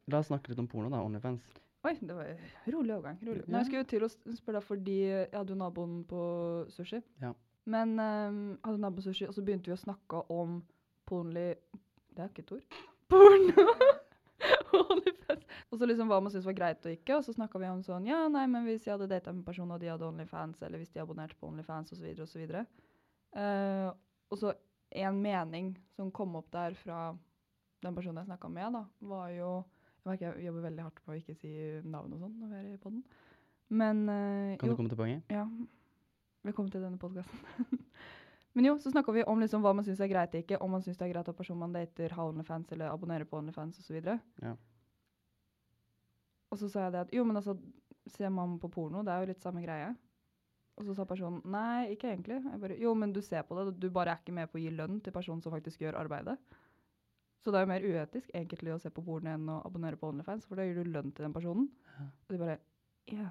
La 0.09 0.19
oss 0.19 0.29
snakke 0.31 0.51
litt 0.51 0.59
om 0.59 0.67
porno, 0.67 0.89
da. 0.89 1.01
Onlyfans. 1.05 1.45
Oi, 1.87 1.93
det 2.01 2.15
var 2.15 2.31
rolig 2.73 2.95
overgang. 2.95 3.19
Rolig. 3.23 3.45
Nei, 3.47 3.61
jeg 3.61 3.69
skulle 3.69 3.87
til 3.87 4.03
å 4.03 4.09
spørre 4.11 4.57
deg 4.57 4.65
fordi 4.67 4.97
jeg 5.05 5.29
hadde 5.31 5.53
jo 5.53 5.59
naboen 5.61 6.01
på 6.09 6.23
sushi. 6.73 6.99
Ja. 7.21 7.31
Men 7.69 7.93
um, 8.01 8.41
hadde 8.65 8.81
naboen 8.83 9.05
sushi, 9.05 9.27
og 9.29 9.35
så 9.37 9.43
begynte 9.45 9.71
vi 9.71 9.77
å 9.77 9.79
snakke 9.79 10.25
om 10.33 10.59
pornly 11.09 11.53
Det 12.15 12.25
er 12.25 12.31
ikke 12.33 12.43
et 12.47 12.53
ord. 12.57 12.79
Porno! 13.13 13.67
OnlyFans. 14.79 15.45
Og 15.69 15.79
så 15.79 15.87
liksom 15.87 16.09
hva 16.09 16.19
man 16.23 16.33
syntes 16.33 16.49
var 16.49 16.57
greit 16.57 16.85
og 16.87 16.95
ikke, 16.95 17.19
og 17.19 17.23
så 17.27 17.35
snakka 17.35 17.61
vi 17.61 17.69
om 17.69 17.83
sånn 17.85 18.07
Ja, 18.09 18.23
nei, 18.31 18.45
men 18.51 18.65
hvis 18.67 18.87
jeg 18.87 18.95
hadde 18.95 19.09
data 19.11 19.31
med 19.31 19.43
en 19.43 19.47
person, 19.47 19.71
og 19.71 19.79
de 19.81 19.91
hadde 19.91 20.07
OnlyFans, 20.07 20.63
eller 20.65 20.81
hvis 20.81 20.91
de 20.95 21.03
abonnerte 21.03 21.37
på 21.39 21.47
OnlyFans, 21.51 21.93
osv., 21.95 22.11
osv. 22.25 22.43
Uh, 23.37 23.91
og 24.33 24.41
så 24.41 24.53
en 24.91 25.21
mening 25.21 25.73
som 25.95 26.11
kom 26.11 26.35
opp 26.39 26.49
der 26.53 26.75
fra 26.79 27.09
den 27.83 27.95
personen 27.95 28.21
jeg 28.21 28.29
snakka 28.29 28.49
med, 28.51 28.73
da, 28.75 28.85
var 28.99 29.33
jo 29.33 29.49
Jeg 29.99 30.07
merker 30.13 30.25
jeg 30.29 30.45
jobber 30.47 30.63
veldig 30.63 30.83
hardt 30.85 31.01
på 31.03 31.11
å 31.11 31.17
ikke 31.19 31.35
si 31.35 31.49
navn 31.83 32.13
og 32.15 32.21
sånn 32.23 32.37
når 32.39 32.51
vi 32.53 32.59
er 32.59 32.69
i 32.71 32.79
poden. 32.79 33.03
Men 33.69 33.99
uh, 34.07 34.55
Kan 34.57 34.71
jo, 34.71 34.73
du 34.73 34.79
komme 34.79 34.91
til 34.93 34.99
poenget? 34.99 35.27
ja. 35.29 35.43
Velkommen 36.47 36.71
til 36.71 36.81
denne 36.81 36.97
podkasten. 36.97 37.79
Men 38.55 38.65
jo, 38.65 38.77
så 38.79 38.93
snakka 38.93 39.11
vi 39.11 39.25
om 39.27 39.41
liksom 39.43 39.61
hva 39.61 39.73
man 39.75 39.85
syns 39.85 39.99
er 40.01 40.09
greit 40.09 40.33
og 40.33 40.41
ikke. 40.41 40.57
Om 40.63 40.71
man 40.71 40.81
syns 40.85 40.97
det 40.97 41.05
er 41.05 41.11
greit 41.11 41.27
at 41.29 41.37
personen 41.37 41.59
man 41.65 41.75
dater, 41.75 42.15
har 42.15 42.31
OnlyFans 42.31 42.71
eller 42.73 42.93
abonnerer 42.93 43.27
på 43.27 43.37
OnlyFans 43.37 43.81
osv. 43.83 43.99
Ja. 44.41 44.53
Og 46.49 46.57
så 46.57 46.69
sa 46.71 46.87
jeg 46.87 46.95
det 46.95 47.01
at 47.03 47.11
jo, 47.13 47.25
men 47.27 47.37
altså, 47.37 47.57
ser 48.09 48.31
man 48.33 48.55
på 48.59 48.71
porno, 48.73 49.03
det 49.05 49.13
er 49.13 49.21
jo 49.21 49.29
litt 49.33 49.43
samme 49.43 49.61
greie. 49.65 49.91
Og 50.79 50.87
så 50.87 50.95
sa 50.95 51.05
personen 51.07 51.41
nei, 51.51 51.91
ikke 51.93 52.07
egentlig. 52.13 52.39
Bare, 52.61 52.77
jo, 52.79 52.93
men 52.95 53.11
du 53.15 53.19
ser 53.25 53.43
på 53.47 53.57
det, 53.57 53.73
du 53.81 53.89
bare 53.91 54.13
er 54.15 54.21
ikke 54.23 54.35
med 54.35 54.47
på 54.51 54.59
å 54.59 54.63
gi 54.63 54.71
lønn 54.71 55.01
til 55.03 55.15
personen 55.15 55.43
som 55.43 55.51
faktisk 55.51 55.83
gjør 55.83 55.99
arbeidet. 55.99 56.37
Så 57.43 57.51
det 57.51 57.59
er 57.59 57.65
jo 57.65 57.71
mer 57.71 57.85
uetisk 57.87 58.31
egentlig 58.35 58.73
å 58.73 58.79
se 58.79 58.91
på 58.91 59.03
porno 59.03 59.31
enn 59.31 59.51
å 59.51 59.59
abonnere 59.67 59.99
på 59.99 60.09
OnlyFans, 60.11 60.47
for 60.47 60.59
da 60.59 60.65
gir 60.67 60.79
du 60.79 60.91
lønn 60.91 61.11
til 61.15 61.27
den 61.27 61.35
personen. 61.35 61.69
Og 61.99 62.33
de 62.33 62.39
bare 62.39 62.57
ja. 63.11 63.29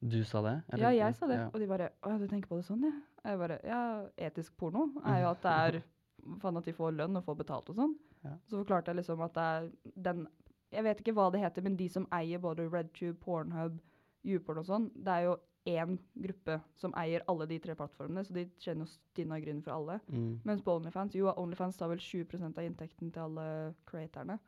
Du 0.00 0.20
sa 0.24 0.40
det? 0.44 0.54
eller? 0.68 0.84
Ja, 0.84 0.90
jeg 0.94 1.16
sa 1.18 1.26
det. 1.26 1.38
Ja. 1.40 1.46
Og 1.50 1.60
de 1.60 1.66
bare 1.66 1.88
Å 2.06 2.12
ja, 2.12 2.18
du 2.20 2.28
tenker 2.30 2.50
på 2.50 2.60
det 2.60 2.66
sånn, 2.68 2.84
ja? 2.86 2.92
Jeg 3.24 3.40
bare 3.40 3.56
Ja, 3.66 3.80
etisk 4.28 4.54
porno 4.60 4.84
er 5.02 5.24
jo 5.24 5.32
at 5.32 5.40
det 5.42 5.54
er 5.64 5.78
faen 6.42 6.60
at 6.60 6.68
de 6.68 6.74
får 6.76 6.94
lønn 6.94 7.18
og 7.18 7.24
får 7.26 7.38
betalt 7.40 7.72
og 7.72 7.80
sånn. 7.80 7.96
Ja. 8.22 8.36
Så 8.46 8.60
forklarte 8.60 8.92
jeg 8.92 9.00
liksom 9.00 9.24
at 9.26 9.34
det 9.34 9.46
er 9.56 9.68
den 10.08 10.28
Jeg 10.70 10.84
vet 10.84 11.02
ikke 11.02 11.16
hva 11.16 11.30
det 11.32 11.42
heter, 11.42 11.64
men 11.64 11.76
de 11.80 11.88
som 11.88 12.06
eier 12.14 12.38
både 12.38 12.68
RedTube, 12.68 13.16
Pornhub, 13.24 13.78
YouPorn 14.28 14.60
og 14.60 14.66
sånn, 14.68 14.90
det 14.94 15.14
er 15.14 15.22
jo 15.30 15.36
én 15.68 15.98
gruppe 16.16 16.56
som 16.80 16.94
eier 16.98 17.22
alle 17.28 17.46
de 17.50 17.58
tre 17.62 17.74
plattformene, 17.78 18.24
så 18.26 18.32
de 18.36 18.46
tjener 18.62 18.86
jo 18.86 18.92
stinn 18.92 19.32
av 19.36 19.42
grunn 19.44 19.62
for 19.62 19.74
alle. 19.76 19.98
Mm, 20.08 20.40
Mens 20.48 20.62
på 20.64 20.74
Onlyfans 20.78 21.14
Jo, 21.18 21.28
Onlyfans 21.36 21.76
tar 21.76 21.88
vel 21.92 21.98
20% 22.00 22.58
av 22.58 22.64
inntekten 22.64 23.12
til 23.12 23.22
alle 23.26 23.74
creatorene. 23.88 24.38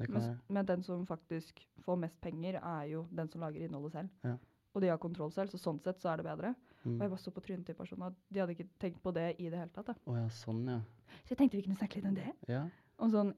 Mens, 0.00 0.30
Men, 0.48 0.64
den 0.66 0.82
som 0.82 1.02
faktisk 1.06 1.58
får 1.84 1.98
mest 2.00 2.20
penger, 2.24 2.56
er 2.62 2.86
jo 2.88 3.02
den 3.12 3.28
som 3.28 3.42
lager 3.42 3.60
innholdet 3.66 3.92
selv. 3.92 4.08
Ja. 4.24 4.36
Og 4.74 4.80
de 4.80 4.88
har 4.88 4.98
kontroll 5.02 5.32
selv, 5.34 5.50
så 5.50 5.58
sånn 5.58 5.80
sett 5.82 5.98
så 6.00 6.12
er 6.12 6.16
det 6.22 6.24
bedre. 6.24 6.54
Og 6.84 6.86
jeg 6.86 6.96
Mm. 6.96 7.10
bare 7.10 7.18
så 7.18 7.30
på 7.34 7.42
trynet 7.44 7.66
til 7.66 7.74
personen 7.74 8.06
at 8.06 8.14
de 8.32 8.40
hadde 8.40 8.54
ikke 8.56 8.68
tenkt 8.80 9.02
på 9.02 9.12
det 9.12 9.36
i 9.38 9.50
det 9.50 9.58
hele 9.58 9.68
tatt. 9.74 9.86
Da. 9.86 9.94
Oh 10.06 10.14
ja, 10.16 10.28
sånn, 10.28 10.64
ja. 10.66 10.80
Så 11.26 11.34
jeg 11.34 11.38
tenkte 11.38 11.56
vi 11.58 11.62
kunne 11.62 11.76
snakke 11.76 11.96
litt 11.96 12.06
om 12.06 12.14
det. 12.14 12.32
Ja. 12.48 12.68
Om 12.98 13.10
sånn 13.10 13.34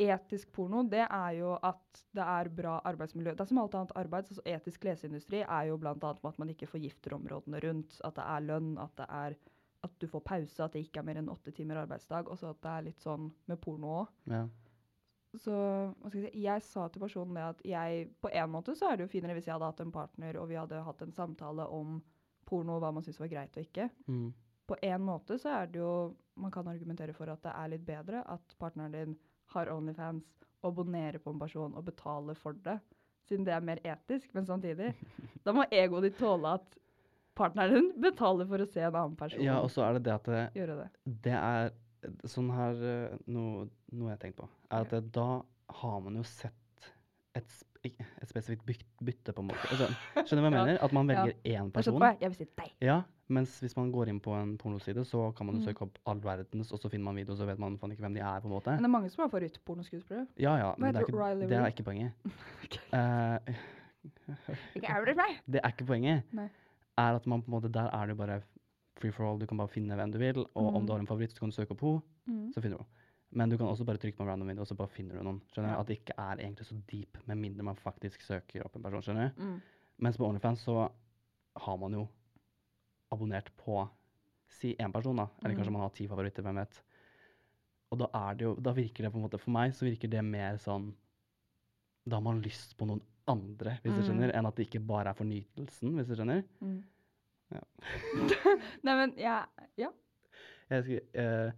etisk 0.00 0.50
porno, 0.54 0.82
det 0.88 1.04
er 1.04 1.36
jo 1.38 1.54
at 1.66 2.02
det 2.16 2.24
er 2.24 2.50
bra 2.54 2.78
arbeidsmiljø. 2.90 3.34
Det 3.36 3.44
er 3.44 3.50
som 3.50 3.60
alt 3.62 3.76
annet 3.78 3.94
arbeid. 4.00 4.30
Altså 4.32 4.44
etisk 4.48 4.84
leseindustri 4.88 5.42
er 5.44 5.68
jo 5.70 5.78
bl.a. 5.80 5.94
at 5.94 6.38
man 6.40 6.52
ikke 6.52 6.68
forgifter 6.70 7.14
områdene 7.18 7.60
rundt. 7.66 8.00
At 8.04 8.16
det 8.18 8.26
er 8.26 8.46
lønn, 8.46 8.74
at 8.80 8.94
det 9.00 9.08
er 9.08 9.38
at 9.80 9.92
du 9.96 10.08
får 10.08 10.20
pause, 10.20 10.64
at 10.64 10.74
det 10.74 10.82
ikke 10.84 11.00
er 11.00 11.06
mer 11.08 11.20
enn 11.22 11.30
åtte 11.32 11.54
timer 11.56 11.80
arbeidsdag. 11.82 12.28
Og 12.28 12.38
så 12.38 12.50
at 12.52 12.60
det 12.64 12.72
er 12.72 12.88
litt 12.90 13.04
sånn 13.04 13.30
med 13.48 13.62
porno 13.62 14.00
òg. 14.02 14.18
ja. 14.32 14.48
Så 15.38 15.54
jeg 15.54 16.10
si, 16.10 16.30
jeg 16.42 16.62
sa 16.66 16.88
til 16.90 17.02
personen 17.04 17.36
det 17.38 17.42
at 17.46 17.60
jeg 17.62 18.08
På 18.18 18.32
en 18.34 18.50
måte 18.50 18.72
så 18.74 18.88
er 18.90 18.96
det 18.98 19.04
jo 19.04 19.12
finere 19.12 19.36
hvis 19.36 19.46
jeg 19.46 19.54
hadde 19.54 19.68
hatt 19.68 19.82
en 19.84 19.92
partner, 19.94 20.38
og 20.40 20.48
vi 20.50 20.58
hadde 20.58 20.80
hatt 20.82 21.04
en 21.04 21.14
samtale 21.14 21.68
om 21.70 22.00
porno, 22.50 22.80
hva 22.82 22.90
man 22.90 23.04
syntes 23.06 23.20
var 23.22 23.30
greit 23.30 23.54
og 23.54 23.62
ikke. 23.62 23.86
Mm. 24.10 24.32
På 24.66 24.78
en 24.82 25.04
måte 25.06 25.38
så 25.38 25.52
er 25.60 25.70
det 25.70 25.78
jo 25.78 26.16
Man 26.40 26.50
kan 26.50 26.66
argumentere 26.66 27.12
for 27.12 27.28
at 27.28 27.42
det 27.44 27.52
er 27.52 27.68
litt 27.68 27.82
bedre 27.84 28.24
at 28.26 28.54
partneren 28.58 28.92
din 28.94 29.16
har 29.54 29.70
Onlyfans, 29.72 30.26
og 30.62 30.72
abonnerer 30.74 31.18
på 31.22 31.32
en 31.32 31.38
person 31.40 31.72
og 31.78 31.84
betaler 31.86 32.36
for 32.36 32.52
det, 32.66 32.78
siden 33.28 33.46
det 33.46 33.54
er 33.56 33.64
mer 33.64 33.80
etisk. 33.86 34.32
Men 34.36 34.46
samtidig, 34.48 34.90
da 35.46 35.54
må 35.56 35.64
egoet 35.72 36.08
ditt 36.10 36.18
tåle 36.20 36.54
at 36.58 36.76
partneren 37.38 37.92
betaler 38.02 38.48
for 38.50 38.60
å 38.60 38.66
se 38.68 38.82
en 38.84 38.96
annen 38.98 39.16
person 39.16 39.40
ja, 39.46 39.60
og 39.64 39.70
så 39.72 39.84
er 39.86 39.96
det 39.96 40.02
det 40.08 40.12
at 40.18 40.26
det, 40.28 40.66
det. 40.82 40.90
det 41.28 41.36
er 41.38 41.70
Sånn 42.28 42.48
her 42.52 42.78
eh, 42.80 43.16
Noe, 43.28 43.66
noe 43.92 44.08
jeg 44.08 44.14
har 44.14 44.20
tenkt 44.22 44.38
på, 44.40 44.46
er 44.72 44.86
at 44.86 44.92
det, 44.94 45.00
da 45.12 45.26
har 45.82 45.98
man 46.00 46.14
jo 46.16 46.22
sett 46.24 46.86
et, 47.36 47.56
et 47.84 48.28
spesifikt 48.28 48.64
bytte, 49.04 49.34
på 49.36 49.44
en 49.44 49.50
måte. 49.50 49.68
Altså, 49.68 49.90
skjønner 50.24 50.40
du 50.40 50.46
hva 50.46 50.48
jeg 50.48 50.54
Ja. 50.56 50.62
mener? 50.64 50.78
At 50.86 50.94
man 50.96 51.12
Ja. 51.12 51.18
velger 51.26 51.36
én 51.60 51.68
person. 51.76 52.00
jeg 52.20 52.32
vil 52.32 52.38
si 52.40 52.46
deg. 52.56 52.72
Ja, 52.88 52.96
mens 53.30 53.60
hvis 53.62 53.76
man 53.78 53.92
går 53.94 54.08
inn 54.10 54.20
på 54.20 54.32
en 54.34 54.56
pornoside, 54.58 55.04
så 55.06 55.30
kan 55.36 55.46
man 55.46 55.54
jo 55.56 55.60
Mm. 55.62 55.66
søke 55.70 55.82
opp 55.86 55.98
all 56.06 56.20
verdens, 56.20 56.72
og 56.72 56.80
så 56.80 56.90
finner 56.90 57.04
man 57.04 57.16
video, 57.16 57.34
så 57.36 57.46
vet 57.46 57.58
man 57.58 57.78
faen 57.78 57.92
ikke 57.92 58.02
hvem 58.02 58.14
de 58.14 58.20
er, 58.20 58.40
på 58.40 58.48
en 58.48 58.54
måte. 58.54 58.70
Men 58.74 58.82
det 58.82 58.90
er 58.90 58.96
mange 58.98 59.10
som 59.10 59.22
har 59.22 59.30
favorittpornoskuespillere. 59.30 60.26
Ja, 60.38 60.56
ja, 60.56 60.74
men 60.78 60.92
det 60.94 61.00
er 61.02 61.06
ikke, 61.06 61.48
det 61.48 61.56
er 61.58 61.66
ikke 61.66 61.84
poenget. 61.84 62.12
okay. 62.64 62.80
Er 64.82 65.04
det 65.52 65.60
er 65.62 65.68
ikke 65.72 65.84
poenget. 65.86 66.22
Nei. 66.32 66.48
Er 66.98 67.16
at 67.16 67.26
man 67.26 67.42
på 67.42 67.48
en 67.48 67.54
måte, 67.60 67.72
Der 67.72 67.90
er 67.92 68.06
det 68.06 68.16
bare 68.16 68.40
free 69.00 69.12
for 69.12 69.24
all. 69.30 69.38
Du 69.38 69.46
kan 69.46 69.56
bare 69.58 69.68
finne 69.68 69.94
hvem 69.96 70.12
du 70.12 70.18
vil, 70.18 70.38
og 70.54 70.74
om 70.74 70.82
Mm. 70.82 70.86
du 70.86 70.92
har 70.92 71.00
en 71.00 71.06
favoritt, 71.06 71.32
så 71.32 71.40
kan 71.40 71.50
du 71.50 71.54
søke 71.54 71.70
opp 71.72 71.80
henne, 71.80 72.02
Mm. 72.26 72.52
så 72.52 72.60
finner 72.60 72.76
du 72.76 72.82
henne. 72.82 72.86
Men 73.32 73.48
du 73.50 73.56
kan 73.56 73.66
også 73.66 73.84
bare 73.86 73.96
trykke 73.96 74.16
på 74.16 74.26
random 74.26 74.48
video, 74.48 74.60
og 74.62 74.66
så 74.66 74.74
bare 74.76 74.88
finner 74.88 75.14
du 75.16 75.22
noen. 75.22 75.40
Skjønner 75.52 75.68
du? 75.70 75.74
Ja. 75.74 75.80
At 75.80 75.86
det 75.86 75.98
ikke 76.00 76.14
er 76.18 76.36
egentlig 76.36 76.66
så 76.66 76.74
deep, 76.90 77.16
med 77.26 77.36
mindre 77.38 77.62
man 77.62 77.76
faktisk 77.76 78.20
søker 78.22 78.64
opp 78.64 78.74
en 78.76 78.82
person. 78.82 79.02
skjønner 79.02 79.32
du? 79.36 79.42
Mm. 79.42 79.60
Mens 80.00 80.16
på 80.16 80.26
OnlyFans 80.28 80.64
så 80.64 80.90
har 81.56 81.76
man 81.76 81.92
jo 81.92 82.08
abonnert 83.12 83.50
på 83.56 83.88
si 84.48 84.74
én 84.78 84.92
person, 84.92 85.16
da. 85.16 85.28
Eller 85.44 85.54
kanskje 85.54 85.66
Mhm. 85.70 85.72
man 85.72 85.82
har 85.82 85.90
ti 85.90 86.06
favoritter, 86.08 86.42
hvem 86.42 86.56
vet. 86.56 86.82
Og 87.92 87.98
da 87.98 88.06
er 88.14 88.34
det 88.34 88.44
jo 88.44 88.54
Da 88.54 88.72
virker 88.72 89.02
det 89.02 89.12
på 89.12 89.16
en 89.18 89.22
måte 89.28 89.38
For 89.40 89.50
meg 89.50 89.72
så 89.72 89.84
virker 89.84 90.08
det 90.08 90.22
mer 90.24 90.54
sånn 90.58 90.92
Da 92.06 92.16
har 92.16 92.22
man 92.22 92.40
lyst 92.42 92.76
på 92.78 92.86
noen 92.86 93.00
andre, 93.26 93.78
hvis 93.82 93.94
du 93.94 94.00
Mm. 94.02 94.06
skjønner, 94.08 94.34
enn 94.34 94.46
at 94.46 94.54
det 94.56 94.66
ikke 94.70 94.86
bare 94.86 95.08
er 95.10 95.14
fornytelsen, 95.14 95.94
hvis 95.94 96.06
du 96.08 96.14
skjønner. 96.16 96.44
Mm. 96.62 96.82
Ja. 97.52 97.60
Nei, 98.84 98.94
men 98.94 99.14
ja, 99.18 99.44
ja. 99.76 99.90
Jeg, 100.70 100.84
skal, 100.84 101.00
eh, 101.14 101.52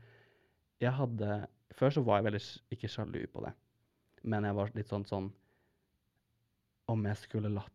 jeg 0.81 0.93
hadde 0.93 1.49
Før 1.75 1.91
så 1.91 2.03
var 2.05 2.21
jeg 2.23 2.33
veldig 2.33 2.61
ikke 2.71 2.89
sjalu 2.89 3.27
på 3.33 3.45
det, 3.45 3.53
men 4.25 4.45
jeg 4.45 4.55
var 4.55 4.71
litt 4.75 4.87
sånn 4.89 5.05
sånn 5.07 5.31
Om 6.89 7.05
jeg 7.07 7.17
skulle 7.17 7.49
latt 7.53 7.73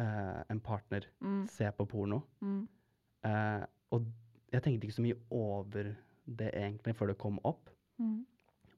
eh, 0.00 0.42
en 0.50 0.60
partner 0.64 1.06
Mm. 1.20 1.46
se 1.48 1.70
på 1.76 1.86
porno 1.88 2.22
Mm. 2.42 2.66
eh, 3.24 3.66
Og 3.92 4.04
jeg 4.52 4.62
tenkte 4.62 4.86
ikke 4.86 4.96
så 4.98 5.02
mye 5.02 5.18
over 5.30 5.96
det 6.26 6.52
egentlig 6.54 6.94
før 6.96 7.08
det 7.10 7.18
kom 7.18 7.38
opp. 7.44 7.68
Mm. 8.00 8.24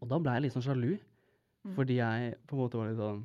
Og 0.01 0.09
da 0.09 0.19
ble 0.19 0.33
jeg 0.33 0.43
litt 0.43 0.53
sånn 0.55 0.65
sjalu, 0.67 0.99
Mm. 1.65 1.75
fordi 1.77 1.97
jeg 2.01 2.35
på 2.47 2.57
en 2.57 2.59
måte 2.63 2.79
var 2.81 2.89
litt 2.89 2.99
sånn 2.99 3.21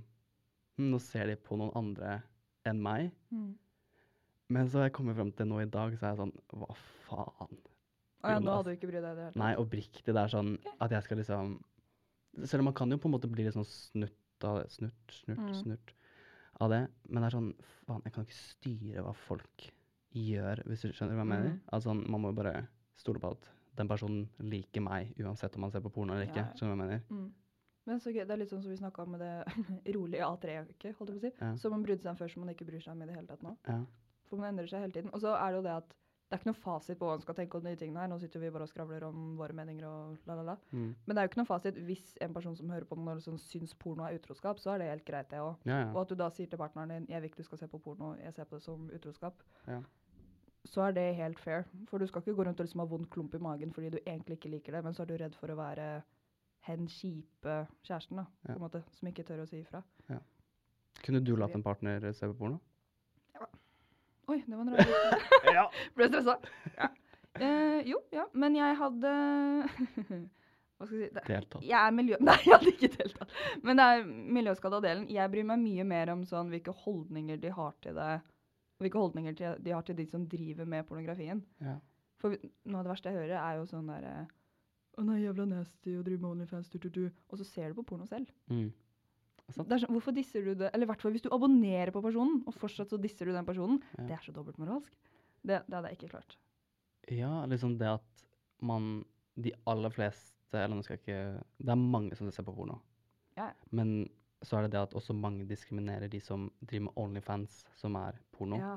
hm, 0.77 0.91
Nå 0.91 0.99
ser 1.01 1.25
de 1.25 1.35
på 1.37 1.57
noen 1.57 1.71
andre 1.75 2.21
enn 2.65 2.79
meg. 2.83 3.11
Mm. 3.33 3.55
Men 4.49 4.67
så 4.69 4.73
har 4.79 4.83
jeg 4.89 4.93
kommet 4.93 5.15
frem 5.15 5.31
til 5.35 5.47
nå 5.47 5.61
i 5.61 5.65
dag, 5.65 5.91
så 5.97 6.03
er 6.03 6.15
jeg 6.15 6.19
sånn 6.19 6.35
Hva 6.53 6.75
faen? 7.07 7.57
Å 8.23 8.29
ja, 8.29 8.39
nå 8.39 8.51
hadde 8.57 8.65
du 8.65 8.75
ikke 8.75 8.91
brydd 8.91 9.01
deg 9.01 9.11
i 9.11 9.15
det 9.15 9.23
hele 9.23 9.31
tatt? 9.31 9.35
Nei, 9.41 9.55
oppriktig. 9.55 10.05
Det 10.05 10.15
er 10.17 10.27
sånn 10.27 10.57
at 10.81 10.91
jeg 10.91 11.03
skal 11.03 11.17
liksom 11.17 11.63
Selv 12.45 12.59
om 12.59 12.65
man 12.65 12.73
kan 12.75 12.89
jo 12.91 12.97
på 12.97 13.05
en 13.09 13.11
måte 13.19 13.31
bli 13.31 13.43
litt 13.43 13.53
sånn 13.55 13.65
snutt 13.65 14.43
av 14.43 14.61
det. 14.61 14.69
Snutt, 14.69 14.93
snurt, 15.09 15.37
Mm. 15.39 15.53
snurt 15.63 15.93
av 16.63 16.71
det. 16.73 16.83
Men 17.07 17.23
det 17.23 17.29
er 17.29 17.37
sånn 17.37 17.51
Faen, 17.87 18.03
jeg 18.03 18.13
kan 18.15 18.25
ikke 18.27 18.35
styre 18.35 19.03
hva 19.05 19.13
folk 19.15 19.67
gjør, 20.17 20.63
hvis 20.67 20.83
du 20.83 20.89
skjønner 20.91 21.15
hva 21.15 21.23
jeg 21.23 21.31
mener? 21.31 21.53
Mm. 21.55 21.59
Altså, 21.77 21.93
man 21.95 22.23
må 22.23 22.33
bare 22.35 22.65
stole 22.99 23.21
på 23.23 23.31
at 23.35 23.51
den 23.77 23.87
personen 23.87 24.25
liker 24.41 24.83
meg, 24.83 25.13
uansett 25.21 25.55
om 25.55 25.67
man 25.67 25.71
ser 25.71 25.83
på 25.85 25.91
porno 25.93 26.15
eller 26.15 26.27
ikke. 26.27 26.43
Ja. 26.43 26.55
Skjønner 26.57 26.73
du 26.73 26.81
hva 26.81 26.87
jeg 26.87 26.89
mener? 26.89 27.03
Mm. 27.13 27.27
Men 27.87 28.01
så 28.03 28.11
Det 28.11 28.25
er 28.25 28.41
litt 28.41 28.51
sånn 28.51 28.63
som 28.65 28.73
vi 28.73 28.79
snakka 28.81 29.05
om 29.05 29.13
med 29.15 29.21
det 29.23 29.93
rolige 29.95 30.27
A3-øket, 30.27 30.97
holdt 30.97 31.13
jeg 31.13 31.15
på 31.15 31.21
å 31.21 31.23
si. 31.23 31.31
Ja. 31.39 31.53
Som 31.61 31.75
man 31.77 31.85
brydde 31.85 32.03
seg 32.03 32.11
om 32.11 32.19
før, 32.19 32.33
som 32.33 32.43
man 32.43 32.51
ikke 32.51 32.67
bryr 32.67 32.83
seg 32.83 32.97
om 32.97 33.05
i 33.05 33.07
det 33.07 33.15
hele 33.15 33.29
tatt 33.29 33.45
nå. 33.45 33.53
Ja. 33.69 33.77
For 34.27 34.41
man 34.41 34.51
endrer 34.51 34.67
seg 34.67 34.83
hele 34.83 34.95
tiden. 34.97 35.13
Og 35.15 35.23
så 35.23 35.37
er 35.37 35.53
det 35.53 35.61
jo 35.61 35.65
det 35.69 35.77
at 35.77 35.95
det 36.27 36.35
er 36.35 36.39
ikke 36.41 36.49
noe 36.49 36.59
fasit 36.59 36.97
på 36.99 37.05
hva 37.07 37.13
man 37.15 37.21
skal 37.23 37.35
tenke 37.35 37.55
om 37.55 37.63
de 37.63 37.75
tingene 37.79 37.99
her. 38.01 38.07
Nå 38.11 38.17
sitter 38.19 38.39
vi 38.39 38.49
bare 38.51 38.63
og 38.63 38.69
skravler 38.69 39.03
om 39.07 39.37
våre 39.39 39.53
meninger 39.55 39.85
og 39.87 40.17
la, 40.27 40.35
la, 40.35 40.43
la. 40.43 40.55
Mm. 40.73 40.89
Men 41.05 41.15
det 41.15 41.17
er 41.21 41.27
jo 41.27 41.29
ikke 41.31 41.39
noe 41.39 41.47
fasit 41.47 41.75
hvis 41.87 42.17
en 42.21 42.33
person 42.35 42.55
som 42.59 42.69
hører 42.69 42.83
på 42.89 42.97
noe 42.99 43.21
sånn, 43.23 43.39
syns 43.39 43.73
porno 43.79 44.03
er 44.03 44.17
utroskap, 44.19 44.59
så 44.59 44.73
er 44.73 44.77
det 44.83 44.89
helt 44.91 45.05
greit, 45.07 45.29
det 45.31 45.39
òg. 45.39 45.55
Ja, 45.65 45.85
Og 45.93 46.01
at 46.01 46.09
du 46.11 46.15
da 46.19 46.27
sier 46.29 46.47
til 46.51 46.59
partneren 46.59 46.89
din 46.89 47.07
'jeg 47.07 47.21
vil 47.21 47.29
ikke 47.29 47.37
du 47.37 47.43
skal 47.43 47.57
se 47.57 47.67
på 47.67 47.79
porno, 47.79 48.15
jeg 48.19 48.33
ser 48.33 48.43
på 48.43 48.55
det 48.57 48.63
som 48.63 48.89
utroskap', 48.89 49.39
Ja. 49.67 49.79
så 50.65 50.81
er 50.87 50.91
det 50.91 51.15
helt 51.15 51.39
fair. 51.39 51.63
For 51.87 51.97
du 51.97 52.07
skal 52.07 52.21
ikke 52.21 52.35
gå 52.35 52.43
rundt 52.45 52.59
og 52.59 52.65
liksom 52.65 52.79
ha 52.79 52.85
vond 52.85 53.09
klump 53.09 53.33
i 53.33 53.37
magen 53.37 53.71
fordi 53.71 53.89
du 53.89 53.97
egentlig 54.05 54.37
ikke 54.37 54.49
liker 54.51 54.71
det, 54.73 54.83
men 54.83 54.93
så 54.93 55.01
er 55.03 55.05
du 55.05 55.17
redd 55.17 55.35
for 55.35 55.47
å 55.47 55.55
være 55.55 56.03
hen 56.61 56.87
kjipe 56.87 57.67
kjæresten, 57.85 58.17
da, 58.17 58.23
på 58.45 58.49
Ja. 58.49 58.53
en 58.55 58.59
måte, 58.61 58.83
som 58.91 59.07
ikke 59.07 59.23
tør 59.23 59.43
å 59.43 59.47
si 59.47 59.61
ifra. 59.63 59.81
Kunne 61.05 61.23
du 61.23 61.35
latt 61.37 61.55
en 61.55 61.63
partner 61.63 62.11
se 62.11 62.25
på 62.27 62.33
porno? 62.37 62.59
Oi, 64.27 64.41
det 64.45 64.55
var 64.57 64.63
en 64.65 64.73
rar 64.75 64.87
lyd. 64.87 65.27
ja. 65.57 65.65
Ble 65.95 66.07
stressa. 66.11 66.37
Ja. 66.77 66.89
Uh, 67.37 67.79
jo, 67.85 67.99
ja, 68.11 68.23
men 68.33 68.55
jeg 68.57 68.75
hadde 68.79 69.09
Hva 70.77 70.85
skal 70.85 70.97
jeg 70.99 71.09
si 71.09 71.13
det, 71.15 71.21
Deltatt. 71.27 71.63
Jeg 71.65 71.77
er 71.79 71.93
miljø... 71.95 72.17
Nei, 72.27 72.35
jeg 72.45 72.53
hadde 72.53 72.71
ikke 72.73 72.89
deltatt. 72.95 73.35
Men 73.65 73.79
det 73.79 73.85
er 73.93 74.07
miljøskada 74.37 74.79
delen. 74.83 75.05
Jeg 75.09 75.31
bryr 75.33 75.45
meg 75.49 75.61
mye 75.63 75.85
mer 75.89 76.11
om 76.13 76.23
sånn 76.29 76.51
hvilke 76.53 76.73
holdninger 76.83 77.39
de 77.41 77.53
har 77.55 77.73
til 77.85 77.97
det. 77.97 78.09
Og 78.77 78.85
hvilke 78.85 79.01
holdninger 79.01 79.37
de- 79.57 79.73
har 79.73 79.85
til 79.87 79.97
de 79.97 80.05
som 80.09 80.25
driver 80.29 80.69
med 80.69 80.85
pornografien. 80.89 81.41
Ja. 81.65 81.77
For 82.21 82.33
noe 82.37 82.81
av 82.81 82.85
det 82.85 82.91
verste 82.93 83.09
jeg 83.13 83.17
hører, 83.23 83.37
er 83.41 83.57
jo 83.61 83.65
sånn 83.69 83.89
derre 83.89 84.13
Å 84.97 85.03
nei, 85.05 85.19
jævla 85.23 85.45
nasty 85.49 85.93
å 85.97 86.03
drive 86.05 86.21
med 86.23 86.31
Onlyfans, 86.31 86.69
du, 86.73 86.77
du, 86.81 86.89
du. 86.89 87.03
Og 87.29 87.37
så 87.41 87.45
ser 87.45 87.69
du 87.73 87.77
på 87.77 87.85
porno 87.91 88.05
selv. 88.09 88.29
Mm. 88.49 88.71
Sånn, 89.55 89.69
hvorfor 89.93 90.11
disser 90.15 90.43
du 90.43 90.57
det? 90.59 90.71
Eller 90.75 90.89
hvert 90.89 91.05
hvis 91.07 91.23
du 91.23 91.29
abonnerer 91.31 91.93
på 91.95 92.01
personen, 92.03 92.41
og 92.47 92.55
fortsatt 92.59 92.91
så 92.91 92.99
disser 92.99 93.29
du 93.29 93.35
den 93.35 93.47
personen. 93.47 93.79
Ja. 93.95 94.07
Det 94.09 94.17
er 94.17 94.25
så 94.25 94.33
dobbeltmoralsk. 94.35 94.91
Det, 95.47 95.61
det 95.63 95.77
hadde 95.77 95.91
jeg 95.93 95.99
ikke 96.01 96.11
klart. 96.17 96.35
Ja, 97.13 97.45
liksom 97.47 97.77
det 97.79 97.87
at 97.87 98.25
man 98.59 99.05
De 99.37 99.53
aller 99.69 99.93
fleste 99.93 100.57
Eller 100.57 100.75
nå 100.75 100.83
skal 100.83 100.97
jeg 100.97 101.03
ikke 101.05 101.43
Det 101.61 101.71
er 101.71 101.77
mange 101.79 102.17
som 102.17 102.27
ser 102.33 102.43
på 102.43 102.55
porno. 102.57 102.79
Ja. 103.37 103.51
Men 103.71 104.09
så 104.43 104.57
er 104.57 104.65
det 104.65 104.73
det 104.73 104.81
at 104.81 104.95
også 104.97 105.15
mange 105.17 105.45
diskriminerer 105.49 106.09
de 106.11 106.19
som 106.21 106.49
driver 106.59 106.87
med 106.89 106.99
Onlyfans, 107.01 107.63
som 107.77 107.95
er 107.97 108.19
porno. 108.33 108.59
Ja, 108.61 108.75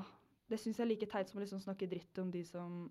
det 0.49 0.57
syns 0.61 0.79
jeg 0.79 0.85
er 0.85 0.89
like 0.89 1.09
teit 1.09 1.29
som 1.29 1.37
å 1.37 1.43
liksom 1.43 1.61
snakke 1.61 1.89
dritt 1.89 2.17
om 2.21 2.31
de 2.33 2.41
som 2.47 2.85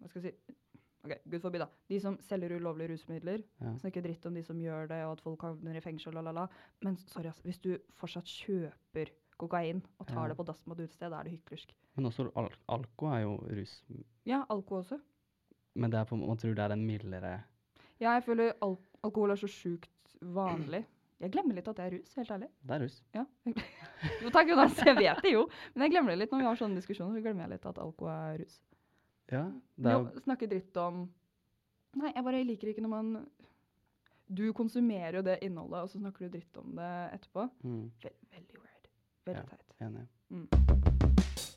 Hva 0.00 0.10
skal 0.10 0.24
jeg 0.24 0.32
si 0.32 0.56
Ok, 1.04 1.12
gud 1.26 1.40
forby, 1.42 1.58
da. 1.58 1.66
De 1.90 1.98
som 2.00 2.16
selger 2.22 2.52
ulovlige 2.56 2.92
rusmidler. 2.92 3.42
Ja. 3.60 3.72
Snakker 3.80 4.04
dritt 4.04 4.26
om 4.28 4.34
de 4.38 4.42
som 4.46 4.58
gjør 4.62 4.86
det, 4.92 5.00
og 5.06 5.16
at 5.16 5.20
folk 5.24 5.42
havner 5.42 5.74
i 5.76 5.82
fengsel, 5.82 6.14
la, 6.14 6.22
la, 6.22 6.30
la. 6.36 6.44
Men 6.86 6.96
sorry, 7.08 7.26
altså. 7.32 7.42
Hvis 7.48 7.58
du 7.64 7.72
fortsatt 7.98 8.30
kjøper 8.30 9.10
kokain 9.40 9.80
og 9.98 10.06
tar 10.06 10.22
Ja. 10.22 10.28
det 10.30 10.36
på 10.38 10.44
dass 10.46 10.60
på 10.62 10.72
et 10.76 10.84
utested, 10.84 11.10
da 11.10 11.18
er 11.18 11.24
det 11.24 11.32
hyklersk. 11.40 11.74
Men 11.96 12.06
også 12.06 12.28
al 12.38 12.48
alko 12.68 13.06
er 13.10 13.20
jo 13.24 13.36
rus. 13.50 13.82
Ja, 14.24 14.44
alko 14.48 14.78
også. 14.78 15.00
Men 15.74 15.90
det 15.90 15.98
er 15.98 16.04
på, 16.04 16.16
man 16.20 16.36
tror 16.38 16.54
det 16.54 16.62
er 16.62 16.72
en 16.76 16.86
mildere 16.86 17.42
Ja, 18.00 18.12
jeg 18.14 18.22
føler 18.24 18.52
al 18.62 18.76
alkohol 19.02 19.30
er 19.30 19.36
så 19.40 19.48
sjukt 19.50 20.16
vanlig. 20.20 20.84
Jeg 21.22 21.30
glemmer 21.32 21.54
litt 21.54 21.68
at 21.68 21.76
det 21.76 21.84
er 21.84 21.92
rus, 21.98 22.14
helt 22.18 22.30
ærlig. 22.30 22.48
Det 22.62 22.74
er 22.76 22.80
rus. 22.82 23.02
Ja. 23.14 23.24
jo, 23.46 24.30
takk, 24.34 24.48
Jonas. 24.48 24.76
Jeg 24.86 24.96
vet 24.98 25.22
det 25.22 25.32
jo. 25.32 25.48
Men 25.74 25.82
jeg 25.86 25.90
glemmer 25.96 26.10
det 26.14 26.18
litt 26.22 26.32
når 26.34 26.38
vi 26.38 26.46
har 26.46 26.56
sånne 26.62 26.78
diskusjoner. 26.78 27.14
så 27.18 27.22
glemmer 27.26 27.44
jeg 27.46 27.50
litt 27.56 27.66
at 27.66 27.78
alko 27.78 28.06
er 28.10 28.38
rus. 28.42 28.60
Ja, 29.32 29.46
det 29.80 29.88
er 29.90 29.96
Jo, 29.98 30.20
snakke 30.26 30.48
dritt 30.50 30.76
om 30.76 31.06
Nei, 31.96 32.12
jeg 32.14 32.24
bare 32.24 32.44
liker 32.44 32.68
ikke 32.72 32.82
når 32.84 32.92
man 32.92 33.26
Du 34.32 34.44
konsumerer 34.56 35.18
jo 35.18 35.22
det 35.26 35.38
innholdet, 35.44 35.82
og 35.82 35.88
så 35.92 35.98
snakker 36.00 36.24
du 36.28 36.36
dritt 36.38 36.56
om 36.60 36.74
det 36.76 36.90
etterpå. 37.18 37.46
mm, 37.64 37.90
Ve 38.04 38.10
veldig 38.32 38.60
weird. 38.62 38.88
Veldig 39.26 39.42
Ja. 39.42 39.48
teit. 39.50 39.74
Enig. 39.80 40.06
Mm. 40.30 41.52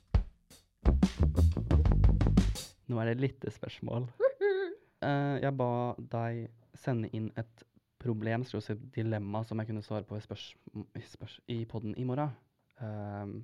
Nå 2.88 3.00
er 3.02 3.06
det 3.14 3.22
lyttespørsmål. 3.24 4.10
Uh, 5.06 5.38
jeg 5.42 5.54
ba 5.58 5.70
deg 6.12 6.44
sende 6.78 7.10
inn 7.16 7.32
et 7.40 7.64
problem, 8.02 8.44
skal 8.46 8.60
vi 8.60 8.66
si 8.68 8.76
dilemma, 9.00 9.42
som 9.48 9.58
jeg 9.62 9.68
kunne 9.72 9.82
svare 9.86 10.06
på 10.06 10.18
i, 10.18 10.22
spørs, 10.22 10.44
i, 10.76 11.02
spørs, 11.10 11.40
i 11.50 11.64
podden 11.70 11.96
i 11.98 12.04
morgen. 12.06 12.30
Um, 12.82 13.40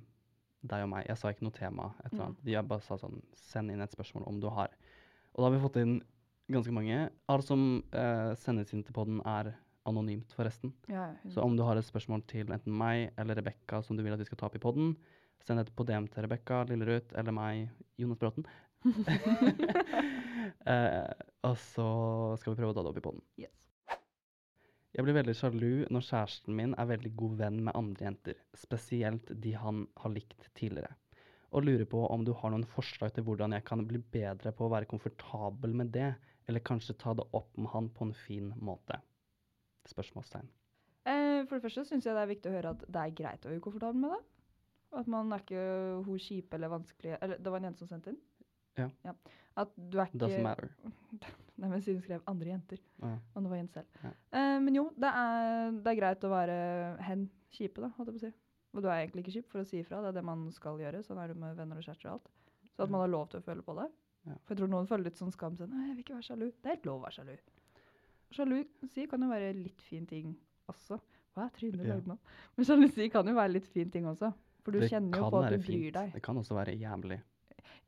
deg 0.62 0.84
og 0.84 0.88
meg. 0.92 1.06
Jeg 1.08 1.18
sa 1.18 1.28
ikke 1.32 1.42
noe 1.46 1.52
tema. 1.56 1.88
Et 2.04 2.12
eller 2.12 2.22
Mm. 2.22 2.26
annet. 2.28 2.44
Jeg 2.52 2.68
bare 2.68 2.80
sa 2.82 2.96
sånn 2.96 3.22
Send 3.34 3.70
inn 3.70 3.80
et 3.82 3.90
spørsmål 3.90 4.26
om 4.28 4.40
du 4.40 4.48
har. 4.48 4.68
Og 5.34 5.42
da 5.42 5.42
har 5.48 5.50
vi 5.56 5.62
fått 5.68 5.76
inn 5.82 6.02
ganske 6.50 6.72
mange. 6.72 7.10
Alt 7.28 7.44
som 7.46 7.82
eh, 7.92 8.34
sendes 8.36 8.72
inn 8.74 8.82
til 8.84 8.92
podden, 8.94 9.20
er 9.26 9.54
anonymt, 9.86 10.32
forresten. 10.36 10.72
Ja, 10.88 11.14
Så 11.28 11.42
om 11.42 11.56
du 11.56 11.62
har 11.64 11.76
et 11.76 11.84
spørsmål 11.84 12.22
til 12.26 12.46
enten 12.46 12.72
meg 12.76 13.10
eller 13.18 13.34
Rebekka 13.34 13.82
som 13.82 13.96
du 13.96 14.02
vil 14.04 14.12
at 14.12 14.18
vi 14.20 14.24
skal 14.24 14.38
ta 14.38 14.46
opp 14.46 14.54
i 14.54 14.58
podden, 14.62 14.96
send 15.44 15.58
et 15.58 15.74
på 15.74 15.84
DM 15.84 16.06
til 16.08 16.22
Rebekka, 16.22 16.64
Lillerud 16.68 17.12
eller 17.18 17.32
meg, 17.32 17.68
Jonas 17.98 18.18
Bråten. 18.18 18.44
eh, 20.66 21.12
og 21.44 21.56
så 21.58 21.86
skal 22.38 22.52
vi 22.54 22.60
prøve 22.60 22.70
å 22.72 22.76
ta 22.76 22.82
det 22.84 22.92
opp 22.92 23.00
i 23.00 23.04
podden. 23.08 23.22
yes. 23.38 23.50
Jeg 24.92 25.06
blir 25.06 25.16
veldig 25.16 25.32
sjalu 25.36 25.70
når 25.88 26.04
kjæresten 26.04 26.56
min 26.56 26.74
er 26.76 26.88
veldig 26.90 27.12
god 27.16 27.36
venn 27.38 27.62
med 27.64 27.76
andre 27.78 28.04
jenter, 28.04 28.40
spesielt 28.52 29.30
de 29.44 29.54
han 29.56 29.86
har 30.02 30.12
likt 30.12 30.50
tidligere. 30.58 30.92
Og 31.52 31.64
lurer 31.64 31.86
på 31.88 32.02
om 32.12 32.24
du 32.24 32.32
har 32.36 32.52
noen 32.52 32.66
forslag 32.68 33.14
til 33.16 33.24
hvordan 33.24 33.56
jeg 33.56 33.64
kan 33.68 33.84
bli 33.88 34.00
bedre 34.12 34.52
på 34.56 34.66
å 34.66 34.72
være 34.72 34.88
komfortabel 34.90 35.72
med 35.80 35.94
det, 35.96 36.10
eller 36.48 36.64
kanskje 36.64 36.98
ta 37.00 37.14
det 37.16 37.24
opp 37.32 37.56
med 37.56 37.72
han 37.72 37.88
på 37.92 38.08
en 38.08 38.12
fin 38.16 38.50
måte. 38.60 38.98
Spørsmålstegn. 39.88 40.50
Eh, 41.08 41.40
for 41.48 41.56
det 41.56 41.64
første 41.64 41.86
syns 41.88 42.06
jeg 42.06 42.14
det 42.14 42.22
er 42.22 42.30
viktig 42.30 42.50
å 42.50 42.56
høre 42.56 42.74
at 42.76 42.84
det 42.84 43.02
er 43.02 43.16
greit 43.16 43.46
å 43.46 43.50
være 43.50 43.62
ukomfortabel 43.62 44.04
med 44.04 44.12
det. 44.12 44.20
At 45.00 45.08
man 45.08 45.32
er 45.32 45.40
ikke 45.40 45.62
hun 46.04 46.20
kjipe 46.20 46.58
eller 46.58 46.68
vanskelig 46.68 47.14
Eller 47.16 47.38
det 47.40 47.52
var 47.52 47.62
en 47.62 47.70
jente 47.70 47.80
som 47.80 47.88
sendte 47.88 48.12
inn? 48.12 48.18
Ja. 48.76 49.14
At 49.56 49.72
du 49.72 49.96
er 49.96 50.10
ikke 50.10 50.20
Doesn't 50.20 50.44
matter. 50.44 50.68
Nei, 51.60 51.68
men 51.68 51.82
siden 51.82 52.00
hun 52.00 52.02
skrev 52.06 52.22
'andre 52.26 52.48
jenter'. 52.54 52.80
Ja. 53.02 53.18
Og 53.34 53.42
det 53.42 53.50
var 53.50 53.56
jente 53.56 53.74
selv. 53.74 53.88
Ja. 54.02 54.10
Uh, 54.32 54.60
men 54.64 54.74
jo, 54.74 54.84
det 54.96 55.10
er, 55.10 55.70
det 55.72 55.86
er 55.92 56.00
greit 56.00 56.24
å 56.24 56.30
være 56.32 57.02
hen 57.02 57.30
kjipe, 57.52 57.80
da, 57.82 57.88
holdt 57.96 58.08
jeg 58.12 58.14
på 58.16 58.22
å 58.22 58.30
si. 58.30 58.32
Og 58.72 58.82
du 58.82 58.88
er 58.88 59.02
egentlig 59.02 59.24
ikke 59.26 59.34
kjip 59.36 59.50
for 59.52 59.60
å 59.60 59.66
si 59.68 59.80
ifra. 59.82 60.00
Det 60.00 60.08
er 60.08 60.12
det 60.20 60.24
man 60.24 60.46
skal 60.52 60.78
gjøre. 60.80 61.02
Sånn 61.04 61.18
er 61.20 61.28
det 61.28 61.36
med 61.36 61.56
venner 61.56 61.76
og 61.76 61.84
kjærester 61.84 62.08
og 62.08 62.12
alt. 62.14 62.30
Så 62.72 62.82
at 62.86 62.90
man 62.90 63.00
har 63.04 63.08
lov 63.12 63.28
til 63.28 63.40
å 63.40 63.44
føle 63.44 63.62
på 63.62 63.74
det. 63.76 63.88
Ja. 64.24 64.36
For 64.46 64.54
jeg 64.54 64.58
tror 64.62 64.70
noen 64.72 64.86
føler 64.88 65.04
litt 65.04 65.18
sånn 65.20 65.32
skam. 65.34 65.56
Sånn, 65.58 65.68
Nei, 65.74 65.88
jeg 65.88 65.96
vil 65.96 66.04
ikke 66.06 66.14
være 66.14 66.28
sjalu. 66.30 66.46
Det 66.56 66.70
er 66.70 66.76
helt 66.76 66.86
lov 66.88 67.00
å 67.00 67.04
være 67.04 67.16
sjalu. 67.18 67.36
Sjalusi 68.32 69.06
kan 69.10 69.20
jo 69.20 69.28
være 69.28 69.52
litt 69.58 69.82
fin 69.84 70.06
ting 70.08 70.32
også. 70.72 70.98
Hva 71.36 71.50
er 71.50 71.86
Ja. 71.86 72.00
nå? 72.06 72.18
Men 72.56 72.64
sjalusi 72.64 73.10
kan 73.10 73.26
jo 73.26 73.34
være 73.34 73.52
litt 73.52 73.66
fin 73.66 73.90
ting 73.90 74.04
også. 74.06 74.32
For 74.64 74.72
du 74.72 74.80
Det 74.80 74.90
kjenner 74.90 75.18
jo 75.18 75.30
på 75.30 75.42
at 75.44 75.50
du 75.50 75.58
bryr 75.58 75.90
fint. 75.90 75.94
deg. 75.94 76.12
Det 76.12 76.22
kan 76.22 76.36
også 76.36 76.54
være 76.54 76.78
jævlig. 76.78 77.20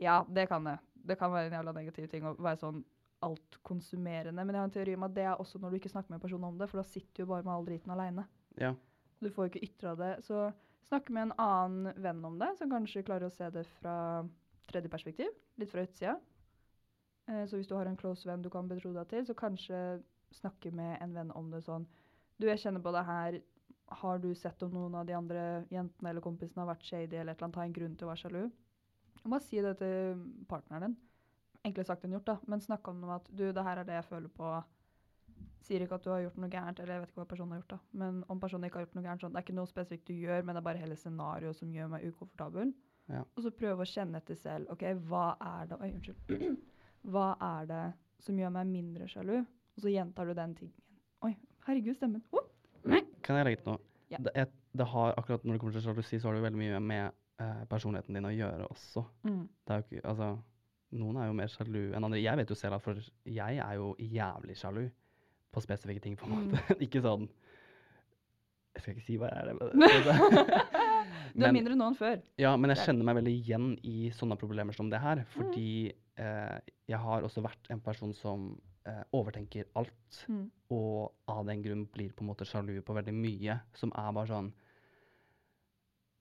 Ja, 0.01 0.25
det 0.25 0.49
kan 0.49 0.65
det. 0.65 0.79
Det 1.07 1.19
kan 1.19 1.31
være 1.31 1.47
en 1.47 1.53
jævla 1.53 1.73
negativ 1.75 2.09
ting 2.11 2.23
å 2.25 2.37
være 2.37 2.59
sånn 2.59 2.85
altkonsumerende. 3.23 4.45
Men 4.45 4.55
jeg 4.55 4.61
har 4.61 4.69
en 4.69 4.75
teori 4.75 4.95
om 4.99 5.07
at 5.07 5.15
det 5.17 5.25
er 5.29 5.41
også 5.41 5.61
når 5.61 5.71
du 5.71 5.79
ikke 5.79 5.93
snakker 5.93 6.15
med 6.15 6.23
personen 6.23 6.49
om 6.51 6.59
det, 6.59 6.69
for 6.71 6.81
da 6.81 6.87
sitter 6.89 7.13
du 7.15 7.23
jo 7.25 7.31
bare 7.31 7.47
med 7.47 7.55
all 7.55 7.67
driten 7.69 7.95
aleine. 7.95 8.27
Ja. 8.61 8.75
Du 9.21 9.31
får 9.31 9.47
jo 9.47 9.53
ikke 9.53 9.67
ytra 9.69 9.95
det. 9.99 10.13
Så 10.27 10.51
snakk 10.89 11.11
med 11.15 11.29
en 11.29 11.37
annen 11.41 12.03
venn 12.03 12.25
om 12.27 12.39
det, 12.41 12.51
som 12.59 12.73
kanskje 12.73 13.05
klarer 13.07 13.31
å 13.31 13.35
se 13.35 13.49
det 13.55 13.65
fra 13.79 13.97
tredje 14.69 14.91
perspektiv, 14.93 15.33
litt 15.61 15.73
fra 15.73 15.85
utsida. 15.87 16.19
Eh, 17.29 17.45
så 17.49 17.57
hvis 17.57 17.71
du 17.71 17.77
har 17.77 17.89
en 17.89 17.99
close 18.01 18.29
venn 18.29 18.45
du 18.45 18.51
kan 18.53 18.69
betro 18.69 18.93
deg 18.97 19.09
til, 19.11 19.25
så 19.29 19.37
kanskje 19.39 19.81
snakke 20.35 20.73
med 20.75 20.99
en 21.03 21.15
venn 21.15 21.33
om 21.39 21.51
det 21.53 21.63
sånn 21.65 21.87
Du, 22.35 22.49
jeg 22.49 22.59
kjenner 22.59 22.83
på 22.83 22.91
det 22.91 23.05
her. 23.07 23.37
Har 24.01 24.19
du 24.19 24.33
sett 24.35 24.63
om 24.67 24.73
noen 24.75 24.97
av 24.99 25.05
de 25.07 25.15
andre 25.15 25.43
jentene 25.71 26.11
eller 26.11 26.25
kompisene 26.25 26.65
har 26.65 26.73
vært 26.73 26.87
shady 26.89 27.15
eller 27.15 27.31
et 27.31 27.39
eller 27.39 27.47
annet, 27.47 27.59
har 27.61 27.69
en 27.69 27.77
grunn 27.77 27.93
til 27.95 28.09
å 28.09 28.11
være 28.11 28.23
sjalu? 28.25 28.41
Bare 29.23 29.45
si 29.45 29.61
det 29.63 29.77
til 29.79 30.25
partneren 30.51 30.89
din. 30.89 30.97
Enklere 31.65 31.89
sagt 31.89 32.05
enn 32.05 32.15
gjort, 32.17 32.29
da. 32.29 32.39
Men 32.51 32.63
snakk 32.63 32.89
om 32.93 33.05
at 33.15 33.29
du, 33.33 33.47
det 33.57 33.65
her 33.65 33.81
er 33.81 33.89
det 33.89 33.99
jeg 33.99 34.09
føler 34.11 34.33
på. 34.33 34.55
Sier 35.65 35.81
ikke 35.81 35.97
at 35.97 36.05
du 36.05 36.11
har 36.13 36.21
gjort 36.27 36.41
noe 36.43 36.53
gærent, 36.53 36.81
eller 36.81 36.99
jeg 36.99 37.03
vet 37.05 37.13
ikke 37.13 37.23
hva 37.23 37.29
personen 37.31 37.55
har 37.55 37.63
gjort, 37.63 37.77
da. 37.77 37.99
Men 38.03 38.21
om 38.33 38.41
personen 38.43 38.69
ikke 38.69 38.81
har 38.81 38.85
gjort 38.85 38.99
noe 38.99 39.07
gærent, 39.07 39.25
sånn, 39.25 39.33
det 39.33 39.41
er 39.41 39.47
ikke 39.47 39.57
noe 39.57 39.71
spesifikt 39.71 40.11
du 40.11 40.19
gjør, 40.19 40.45
men 40.45 40.53
det 40.53 40.61
er 40.61 40.67
bare 40.69 40.83
hele 40.83 40.99
scenarioet 41.01 41.61
som 41.61 41.73
gjør 41.73 41.89
meg 41.95 42.05
ukomfortabel. 42.11 42.75
Ja. 43.13 43.23
Og 43.25 43.45
så 43.45 43.53
prøve 43.53 43.85
å 43.85 43.89
kjenne 43.89 44.21
etter 44.21 44.37
selv. 44.39 44.69
OK, 44.73 44.85
hva 45.09 45.27
er 45.41 45.73
det 45.73 45.81
Oi, 45.81 45.91
unnskyld. 45.97 46.61
Hva 47.15 47.35
er 47.37 47.67
det 47.69 47.83
som 48.25 48.39
gjør 48.41 48.53
meg 48.55 48.69
mindre 48.71 49.07
sjalu? 49.13 49.43
Og 49.77 49.83
så 49.85 49.91
gjentar 49.93 50.25
du 50.25 50.33
den 50.39 50.55
tingen. 50.57 50.79
Oi, 51.27 51.35
herregud, 51.67 51.99
stemmen. 51.99 52.23
Oh! 52.33 52.47
Kan 53.25 53.37
jeg 53.37 53.49
legge 53.49 53.61
til 53.61 53.75
noe? 53.75 53.83
Ja. 54.13 54.21
Det, 54.25 54.47
det 54.73 54.87
har, 54.89 55.13
akkurat 55.21 55.45
når 55.45 55.57
det 55.57 55.61
kommer 55.61 55.77
til 55.77 55.85
sjalusi, 55.85 56.21
så 56.21 56.31
har 56.31 56.39
det 56.39 56.47
veldig 56.47 56.61
mye 56.61 56.81
med 56.81 57.05
eh, 57.45 57.63
personligheten 57.69 58.17
din 58.17 58.29
å 58.29 58.33
gjøre 58.33 58.69
også. 58.73 59.05
Mm. 59.29 59.43
Det 59.65 59.75
er 59.75 59.83
jo 59.83 59.87
ikke, 59.87 60.03
altså, 60.15 60.31
noen 60.95 61.17
er 61.21 61.27
jo 61.29 61.35
mer 61.37 61.51
sjalu 61.53 61.81
enn 61.95 62.05
andre. 62.07 62.21
Jeg 62.23 62.39
vet 62.41 62.51
jo 62.53 62.57
selv 62.59 62.79
at 62.79 62.83
for 62.85 62.99
jeg 63.27 63.59
er 63.59 63.75
jo 63.81 63.93
jævlig 63.99 64.57
sjalu 64.61 64.85
på 65.55 65.63
spesifikke 65.63 66.03
ting, 66.03 66.17
på 66.19 66.27
en 66.27 66.33
Mm. 66.35 66.45
måte. 66.53 66.77
ikke 66.87 67.03
sånn 67.05 67.29
Jeg 68.75 68.83
skal 68.83 68.95
ikke 68.97 69.05
si 69.07 69.17
hva 69.21 69.29
jeg 69.31 69.39
er. 69.39 69.55
Men, 69.55 69.71
Du 71.39 71.45
er 71.47 71.53
mindre 71.55 71.77
nå 71.79 71.87
enn 71.93 71.97
før. 71.99 72.17
Ja, 72.39 72.57
men 72.57 72.71
jeg 72.73 72.79
er- 72.81 72.87
kjenner 72.89 73.05
meg 73.07 73.17
veldig 73.21 73.35
igjen 73.39 73.69
i 73.87 74.11
sånne 74.15 74.37
problemer 74.39 74.75
som 74.75 74.89
det 74.91 74.99
her. 75.03 75.23
Fordi 75.35 75.93
eh, 76.19 76.59
jeg 76.91 76.99
har 76.99 77.23
også 77.27 77.43
vært 77.45 77.71
en 77.71 77.81
person 77.83 78.13
som 78.19 78.49
eh, 78.87 79.03
overtenker 79.15 79.67
alt. 79.79 80.25
Mm. 80.31 80.49
Og 80.75 81.13
av 81.31 81.45
den 81.47 81.63
grunn 81.63 81.87
blir 81.95 82.11
på 82.15 82.23
en 82.27 82.31
måte 82.33 82.47
sjalu 82.51 82.81
på 82.83 82.95
veldig 82.99 83.15
mye 83.15 83.61
som 83.79 83.93
er 83.95 84.11
bare 84.15 84.31
sånn 84.33 84.51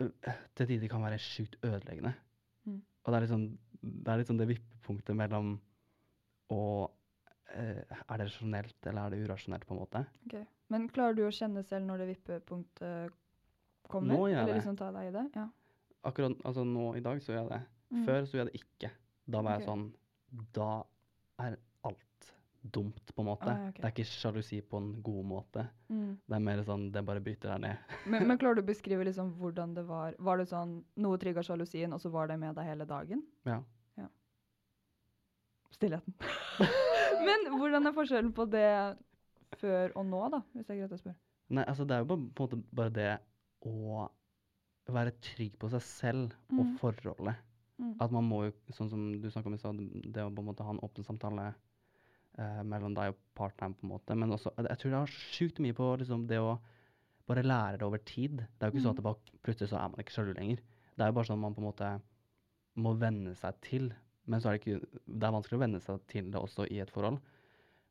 øh, 0.01 0.11
Til 0.55 0.67
tider 0.69 0.89
kan 0.93 1.03
være 1.05 1.17
sjukt 1.21 1.57
ødeleggende. 1.63 2.13
Mm. 2.69 2.79
Og 3.03 3.11
det 3.13 3.17
er 3.19 3.25
liksom 3.27 3.47
det 3.83 4.13
er 4.13 4.21
liksom 4.21 4.39
det 4.39 4.47
vippepunktet 4.53 5.17
mellom 5.17 5.55
å 6.53 6.61
eh, 7.51 7.81
Er 7.83 8.19
det 8.19 8.27
rasjonelt, 8.29 8.77
eller 8.85 9.01
er 9.03 9.15
det 9.15 9.25
urasjonelt, 9.27 9.67
på 9.67 9.75
en 9.75 9.81
måte? 9.81 10.05
Ok. 10.27 10.37
Men 10.73 10.87
klarer 10.93 11.17
du 11.17 11.25
å 11.27 11.33
kjenne 11.33 11.63
selv 11.67 11.85
når 11.89 12.03
det 12.03 12.09
vippepunktet 12.13 13.19
kommer? 13.91 14.15
Nå 14.15 14.21
gjør 14.29 14.37
jeg 14.37 14.47
Eller 14.47 14.61
liksom 14.61 14.79
ta 14.79 14.89
deg 14.95 15.11
i 15.11 15.13
det? 15.17 15.25
Ja. 15.35 15.49
Akkurat 16.09 16.39
altså 16.47 16.65
nå 16.67 16.87
i 16.99 17.03
dag 17.03 17.21
så 17.23 17.35
gjør 17.35 17.43
jeg 17.43 17.51
det. 17.51 17.61
Mm. 17.93 18.05
Før 18.07 18.25
så 18.25 18.37
gjør 18.37 18.45
jeg 18.45 18.51
det 18.51 18.63
ikke. 18.63 18.93
Da 19.33 19.43
var 19.43 19.59
jeg 19.59 19.67
sånn 19.69 19.85
Da 20.55 20.71
er 21.43 21.59
alt 21.87 22.33
dumt, 22.63 23.11
på 23.15 23.21
en 23.21 23.27
måte. 23.27 23.51
Ah, 23.51 23.67
okay. 23.67 23.81
Det 23.81 23.87
er 23.89 23.93
ikke 23.93 24.07
sjalusi 24.07 24.61
på 24.65 24.79
en 24.79 24.89
god 25.03 25.27
måte. 25.27 25.65
Mm. 25.91 26.15
Det 26.23 26.37
er 26.37 26.43
mer 26.47 26.63
sånn 26.67 26.87
det 26.95 27.03
bare 27.05 27.23
bryter 27.23 27.51
deg 27.53 27.63
ned. 27.65 27.93
Men, 28.11 28.25
men 28.27 28.39
klarer 28.39 28.59
du 28.59 28.63
å 28.63 28.67
beskrive 28.67 29.05
liksom 29.07 29.33
hvordan 29.39 29.75
det 29.75 29.83
var? 29.87 30.15
Var 30.19 30.39
det 30.39 30.47
sånn 30.49 30.77
noe 31.03 31.19
trigga 31.19 31.43
sjalusien, 31.45 31.93
og 31.95 32.01
så 32.03 32.11
var 32.13 32.31
det 32.31 32.39
med 32.39 32.55
deg 32.57 32.67
hele 32.67 32.87
dagen? 32.87 33.23
Ja. 33.47 33.59
Stillheten. 35.73 36.13
men 37.27 37.47
hvordan 37.57 37.89
er 37.89 37.95
forskjellen 37.95 38.33
på 38.37 38.45
det 38.53 38.67
før 39.61 39.93
og 39.99 40.05
nå, 40.09 40.21
da, 40.33 40.41
hvis 40.53 40.67
det 40.67 40.75
er 40.75 40.81
greit 40.83 40.95
å 40.95 40.99
spørre? 41.01 41.17
Nei, 41.53 41.63
altså 41.69 41.85
det 41.85 41.95
er 41.95 42.03
jo 42.03 42.09
på, 42.13 42.17
på 42.33 42.45
en 42.47 42.51
måte 42.61 42.75
bare 42.77 42.93
det 42.95 43.09
å 43.69 44.05
være 44.93 45.13
trygg 45.23 45.57
på 45.61 45.69
seg 45.71 45.83
selv 45.85 46.33
og 46.53 46.63
Mm. 46.65 46.77
forholdet. 46.81 47.35
Mm. 47.79 47.93
At 48.03 48.11
man 48.13 48.25
må 48.29 48.43
jo, 48.45 48.53
sånn 48.75 48.89
som 48.91 49.03
du 49.21 49.29
snakka 49.31 49.49
om 49.49 49.55
i 49.55 49.61
stad, 49.61 49.79
det 50.13 50.23
å 50.23 50.31
på 50.33 50.43
en 50.43 50.49
måte 50.49 50.65
ha 50.65 50.73
en 50.75 50.81
åpen 50.85 51.05
samtale 51.07 51.47
eh, 52.37 52.61
mellom 52.67 52.93
deg 52.97 53.13
og 53.13 53.17
partneren, 53.37 53.73
på 53.77 53.85
en 53.87 53.93
måte. 53.95 54.15
Men 54.17 54.33
også, 54.35 54.51
jeg 54.57 54.77
tror 54.81 54.91
det 54.93 54.99
har 55.01 55.13
sjukt 55.33 55.61
mye 55.63 55.77
på 55.77 55.89
liksom, 56.01 56.27
det 56.29 56.39
å 56.41 56.57
bare 57.29 57.43
lære 57.45 57.79
det 57.79 57.87
over 57.87 58.01
tid. 58.03 58.41
Det 58.43 58.65
er 58.65 58.69
jo 58.71 58.75
ikke 58.75 58.83
sånn 58.85 58.95
at 58.95 59.01
det 59.01 59.07
bare 59.07 59.41
plutselig 59.45 59.71
så 59.71 59.79
er 59.79 59.91
man 59.93 60.03
ikke 60.03 60.15
sjalu 60.17 60.33
lenger. 60.37 60.63
Det 60.93 61.03
er 61.05 61.11
jo 61.11 61.17
bare 61.17 61.29
sånn 61.29 61.39
at 61.39 61.45
man 61.47 61.55
på 61.57 61.63
en 61.63 61.69
måte 61.69 61.91
må 62.83 62.93
venne 62.99 63.35
seg 63.39 63.59
til 63.63 63.91
Men 64.25 64.41
så 64.41 64.49
er 64.49 64.55
det 64.55 64.61
ikke 64.61 64.99
Det 65.05 65.27
er 65.27 65.35
vanskelig 65.35 65.57
å 65.57 65.63
venne 65.63 65.79
seg 65.83 66.03
til 66.11 66.29
det 66.31 66.39
også 66.39 66.67
i 66.71 66.79
et 66.83 66.91
forhold. 66.93 67.19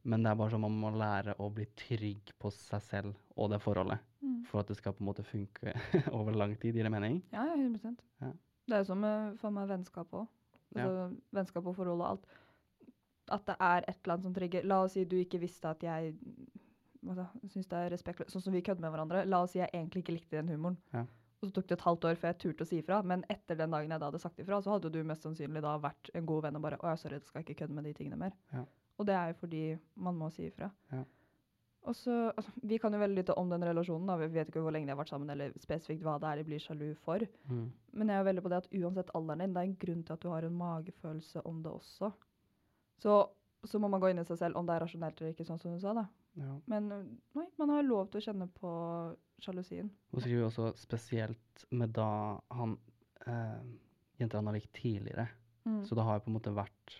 Men 0.03 0.25
det 0.25 0.33
er 0.33 0.39
bare 0.39 0.51
sånn 0.51 0.65
man 0.65 0.79
må 0.83 0.91
lære 0.99 1.37
å 1.39 1.49
bli 1.55 1.67
trygg 1.79 2.33
på 2.43 2.51
seg 2.55 2.83
selv 2.83 3.39
og 3.39 3.53
det 3.53 3.61
forholdet. 3.63 4.03
Mm. 4.23 4.41
For 4.49 4.63
at 4.63 4.71
det 4.71 4.79
skal 4.79 4.97
på 4.97 5.05
en 5.05 5.11
måte 5.13 5.27
funke 5.27 5.75
over 6.19 6.35
lang 6.35 6.57
tid, 6.59 6.75
gir 6.75 6.89
det 6.89 6.95
mening? 6.95 7.21
Ja, 7.35 7.47
ja, 7.53 7.59
100 7.59 7.95
Ja. 8.23 8.33
Det 8.67 8.77
er 8.77 8.83
jo 8.83 8.89
som 8.89 9.01
med, 9.03 9.37
for 9.41 9.55
meg 9.55 9.69
vennskap 9.71 10.13
òg. 10.15 10.27
Altså, 10.73 11.09
Vennskap 11.35 11.67
og 11.69 11.77
forhold 11.77 12.01
og 12.01 12.09
alt. 12.09 12.27
At 13.33 13.47
det 13.47 13.57
er 13.61 13.85
et 13.87 13.99
eller 14.03 14.15
annet 14.15 14.27
som 14.27 14.35
trigger 14.35 14.67
La 14.67 14.83
oss 14.87 14.97
si 14.97 15.05
du 15.07 15.17
ikke 15.21 15.41
visste 15.43 15.71
at 15.71 15.83
jeg 15.85 16.15
da, 17.03 17.27
syns 17.51 17.67
det 17.71 17.79
er 17.79 17.91
respektløst 17.91 18.35
Sånn 18.35 18.45
som 18.45 18.55
vi 18.55 18.63
kødder 18.65 18.85
med 18.85 18.95
hverandre. 18.95 19.25
La 19.29 19.43
oss 19.45 19.55
si 19.55 19.61
jeg 19.61 19.71
egentlig 19.75 20.05
ikke 20.05 20.17
likte 20.17 20.39
den 20.39 20.51
humoren. 20.55 20.79
Ja. 20.95 21.05
Og 21.43 21.49
så 21.49 21.55
tok 21.57 21.67
det 21.69 21.75
et 21.75 21.87
halvt 21.89 22.05
år 22.07 22.19
før 22.21 22.31
jeg 22.31 22.39
turte 22.39 22.63
å 22.63 22.69
si 22.71 22.77
ifra. 22.79 23.01
Men 23.03 23.25
etter 23.33 23.59
den 23.59 23.73
dagen 23.75 23.91
jeg 23.91 23.99
da 23.99 24.11
hadde 24.13 24.21
sagt 24.23 24.39
ifra, 24.39 24.61
så 24.63 24.77
hadde 24.77 24.93
du 24.95 25.01
mest 25.07 25.25
sannsynlig 25.27 25.63
da 25.65 25.75
vært 25.83 26.13
en 26.15 26.29
god 26.29 26.45
venn 26.47 26.59
og 26.61 26.63
bare 26.63 26.79
Å 26.79 26.93
ja, 26.93 27.01
sorry, 27.01 27.19
jeg 27.19 27.27
skal 27.27 27.43
ikke 27.43 27.59
kødde 27.65 27.75
med 27.75 27.89
de 27.89 27.95
tingene 27.99 28.21
mer. 28.21 28.37
Ja. 28.55 28.63
Og 29.01 29.09
det 29.09 29.17
er 29.19 29.33
jo 29.33 29.41
fordi 29.41 29.65
man 30.07 30.21
må 30.21 30.31
si 30.31 30.47
ifra. 30.47 30.71
Ja. 30.93 31.03
Og 31.91 31.97
så, 31.99 32.15
altså, 32.31 32.53
Vi 32.63 32.79
kan 32.79 32.95
jo 32.95 33.01
veldig 33.03 33.19
lite 33.19 33.35
om 33.35 33.51
den 33.51 33.65
relasjonen. 33.67 34.07
da, 34.07 34.17
Vi 34.17 34.31
vet 34.37 34.49
ikke 34.53 34.63
hvor 34.63 34.71
lenge 34.71 34.87
de 34.87 34.95
har 34.95 35.01
vært 35.01 35.11
sammen, 35.11 35.31
eller 35.35 35.55
spesifikt 35.59 36.05
hva 36.07 36.19
det 36.23 36.31
er 36.31 36.37
de 36.39 36.47
blir 36.47 36.63
sjalu 36.63 36.93
for. 37.03 37.27
Mm. 37.51 37.73
Men 37.93 38.09
jeg 38.09 38.15
er 38.15 38.23
jo 38.23 38.29
veldig 38.31 38.45
på 38.45 38.53
det 38.53 38.61
at 38.63 38.73
uansett 38.79 39.15
alderen 39.19 39.43
din, 39.43 39.55
det 39.57 39.63
er 39.63 39.71
en 39.71 39.79
grunn 39.83 40.05
til 40.07 40.15
at 40.15 40.23
du 40.23 40.29
har 40.31 40.47
en 40.47 40.59
magefølelse 40.63 41.43
om 41.51 41.63
det 41.65 41.73
også. 41.73 42.13
Så, 43.03 43.19
så 43.67 43.83
må 43.83 43.91
man 43.91 44.01
gå 44.01 44.13
inn 44.13 44.23
i 44.23 44.29
seg 44.29 44.39
selv 44.39 44.57
om 44.61 44.67
det 44.67 44.77
er 44.77 44.87
rasjonelt 44.87 45.19
eller 45.21 45.35
ikke, 45.35 45.49
sånn 45.49 45.59
som 45.59 45.75
du 45.75 45.83
sa. 45.83 45.97
da. 45.99 46.07
Ja. 46.39 46.55
Men 46.71 46.89
nei, 47.35 47.49
man 47.59 47.75
har 47.75 47.83
lov 47.83 48.13
til 48.13 48.23
å 48.23 48.27
kjenne 48.31 48.47
på 48.55 48.71
sjalusien. 49.45 49.91
Hun 50.13 50.21
skriver 50.25 50.47
også 50.49 50.73
spesielt 50.79 51.65
med 51.71 51.93
da 51.97 52.09
han 52.55 52.77
eh, 53.27 53.63
jenter 54.21 54.39
han 54.39 54.47
har 54.51 54.55
likt 54.59 54.73
tidligere. 54.79 55.29
Mm. 55.65 55.85
Så 55.87 55.95
det 55.95 56.05
har 56.07 56.19
jo 56.19 56.25
på 56.25 56.31
en 56.33 56.37
måte 56.39 56.53
vært 56.57 56.97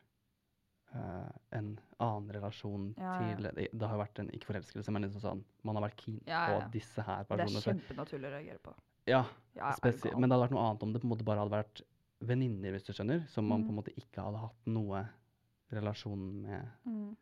eh, 0.95 1.31
en 1.59 1.73
annen 1.99 2.31
relasjon 2.37 2.95
Ja, 2.99 3.15
ja. 3.21 3.35
til 3.37 3.49
det, 3.49 3.69
det 3.73 3.89
har 3.89 3.97
jo 3.97 4.03
vært 4.05 4.19
en 4.23 4.31
ikke 4.37 4.51
forelskelse, 4.53 4.93
men 4.95 5.03
liksom 5.07 5.23
sånn 5.25 5.45
Man 5.65 5.79
har 5.79 5.87
vært 5.89 6.03
keen 6.05 6.21
Ja, 6.27 6.45
på 6.51 6.71
disse 6.75 7.03
her 7.07 7.25
personene. 7.25 7.59
Det 7.59 7.63
er 7.67 7.73
kjempenaturlig 7.73 8.29
å 8.29 8.35
reagere 8.37 8.59
på. 8.63 8.75
Ja, 9.11 9.25
Ja, 9.57 9.71
du 9.73 9.77
spesi 9.81 10.09
gal? 10.11 10.21
men 10.21 10.29
det 10.31 10.37
hadde 10.37 10.47
vært 10.49 10.55
noe 10.57 10.67
annet 10.69 10.83
om 10.87 10.93
det 10.93 11.01
på 11.03 11.09
en 11.09 11.15
måte 11.17 11.25
bare 11.27 11.43
hadde 11.43 11.57
vært 11.57 11.83
venninner, 12.23 12.71
hvis 12.71 12.85
du 12.87 12.93
skjønner, 12.95 13.25
som 13.29 13.45
man 13.51 13.63
Mm. 13.63 13.67
på 13.67 13.71
en 13.73 13.79
måte 13.81 13.95
ikke 13.99 14.23
hadde 14.23 14.39
hatt 14.39 14.67
noe 14.71 15.09
relasjon 15.73 16.43
med 16.43 16.69
Mm. 16.87 17.17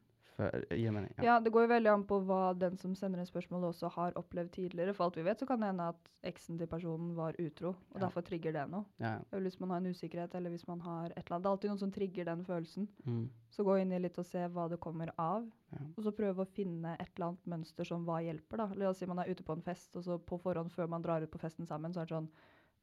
Gir 0.70 0.90
mening? 0.94 1.12
Ja. 1.22 1.38
det 1.40 1.50
går 1.52 1.66
jo 1.66 1.70
veldig 1.74 1.90
an 1.92 2.04
på 2.08 2.18
hva 2.24 2.40
den 2.58 2.76
som 2.80 2.94
sender 2.98 3.20
inn 3.20 3.28
spørsmålet 3.28 3.68
også 3.74 3.90
har 3.94 4.12
opplevd 4.18 4.50
tidligere. 4.56 4.94
For 4.96 5.04
alt 5.08 5.16
vi 5.20 5.24
vet, 5.26 5.38
så 5.42 5.46
kan 5.48 5.60
det 5.60 5.68
hende 5.70 5.88
at 5.92 6.10
eksen 6.30 6.58
til 6.60 6.66
personen 6.70 7.14
var 7.16 7.36
utro, 7.38 7.68
og 7.74 7.96
Ja. 7.98 8.06
derfor 8.06 8.22
trigger 8.26 8.52
det 8.52 8.64
noe. 8.70 8.84
Ja. 8.98 9.18
Eller 9.32 9.48
hvis 9.50 9.60
man 9.60 9.70
har 9.70 9.76
en 9.82 9.90
usikkerhet, 9.92 10.34
eller 10.34 10.50
hvis 10.50 10.66
man 10.68 10.80
har 10.80 11.06
et 11.10 11.18
eller 11.26 11.36
annet. 11.36 11.42
Det 11.42 11.48
er 11.48 11.54
alltid 11.56 11.70
noen 11.70 11.78
som 11.84 11.92
trigger 11.92 12.24
den 12.24 12.44
følelsen. 12.44 12.88
Mm. 13.06 13.28
Så 13.50 13.64
gå 13.64 13.80
inn 13.80 13.92
i 13.92 13.98
litt 13.98 14.18
og 14.18 14.24
se 14.26 14.38
hva 14.48 14.68
det 14.70 14.80
kommer 14.80 15.10
av. 15.18 15.46
Ja. 15.72 15.78
Og 15.96 16.04
så 16.04 16.12
prøve 16.16 16.44
å 16.44 16.48
finne 16.48 16.96
et 16.98 17.10
eller 17.16 17.26
annet 17.32 17.46
mønster 17.46 17.84
som 17.86 18.04
hva 18.06 18.20
hjelper, 18.24 18.56
da. 18.56 18.66
La 18.74 18.88
oss 18.90 18.98
si 18.98 19.06
man 19.06 19.18
er 19.18 19.28
ute 19.30 19.42
på 19.44 19.52
en 19.52 19.62
fest, 19.62 19.94
og 19.96 20.02
så 20.04 20.18
på 20.18 20.40
forhånd 20.40 20.70
før 20.72 20.88
man 20.88 21.02
drar 21.02 21.22
ut 21.22 21.30
på 21.30 21.38
festen 21.38 21.66
sammen, 21.66 21.92
så 21.92 22.00
er 22.02 22.06
det 22.06 22.16
sånn 22.16 22.28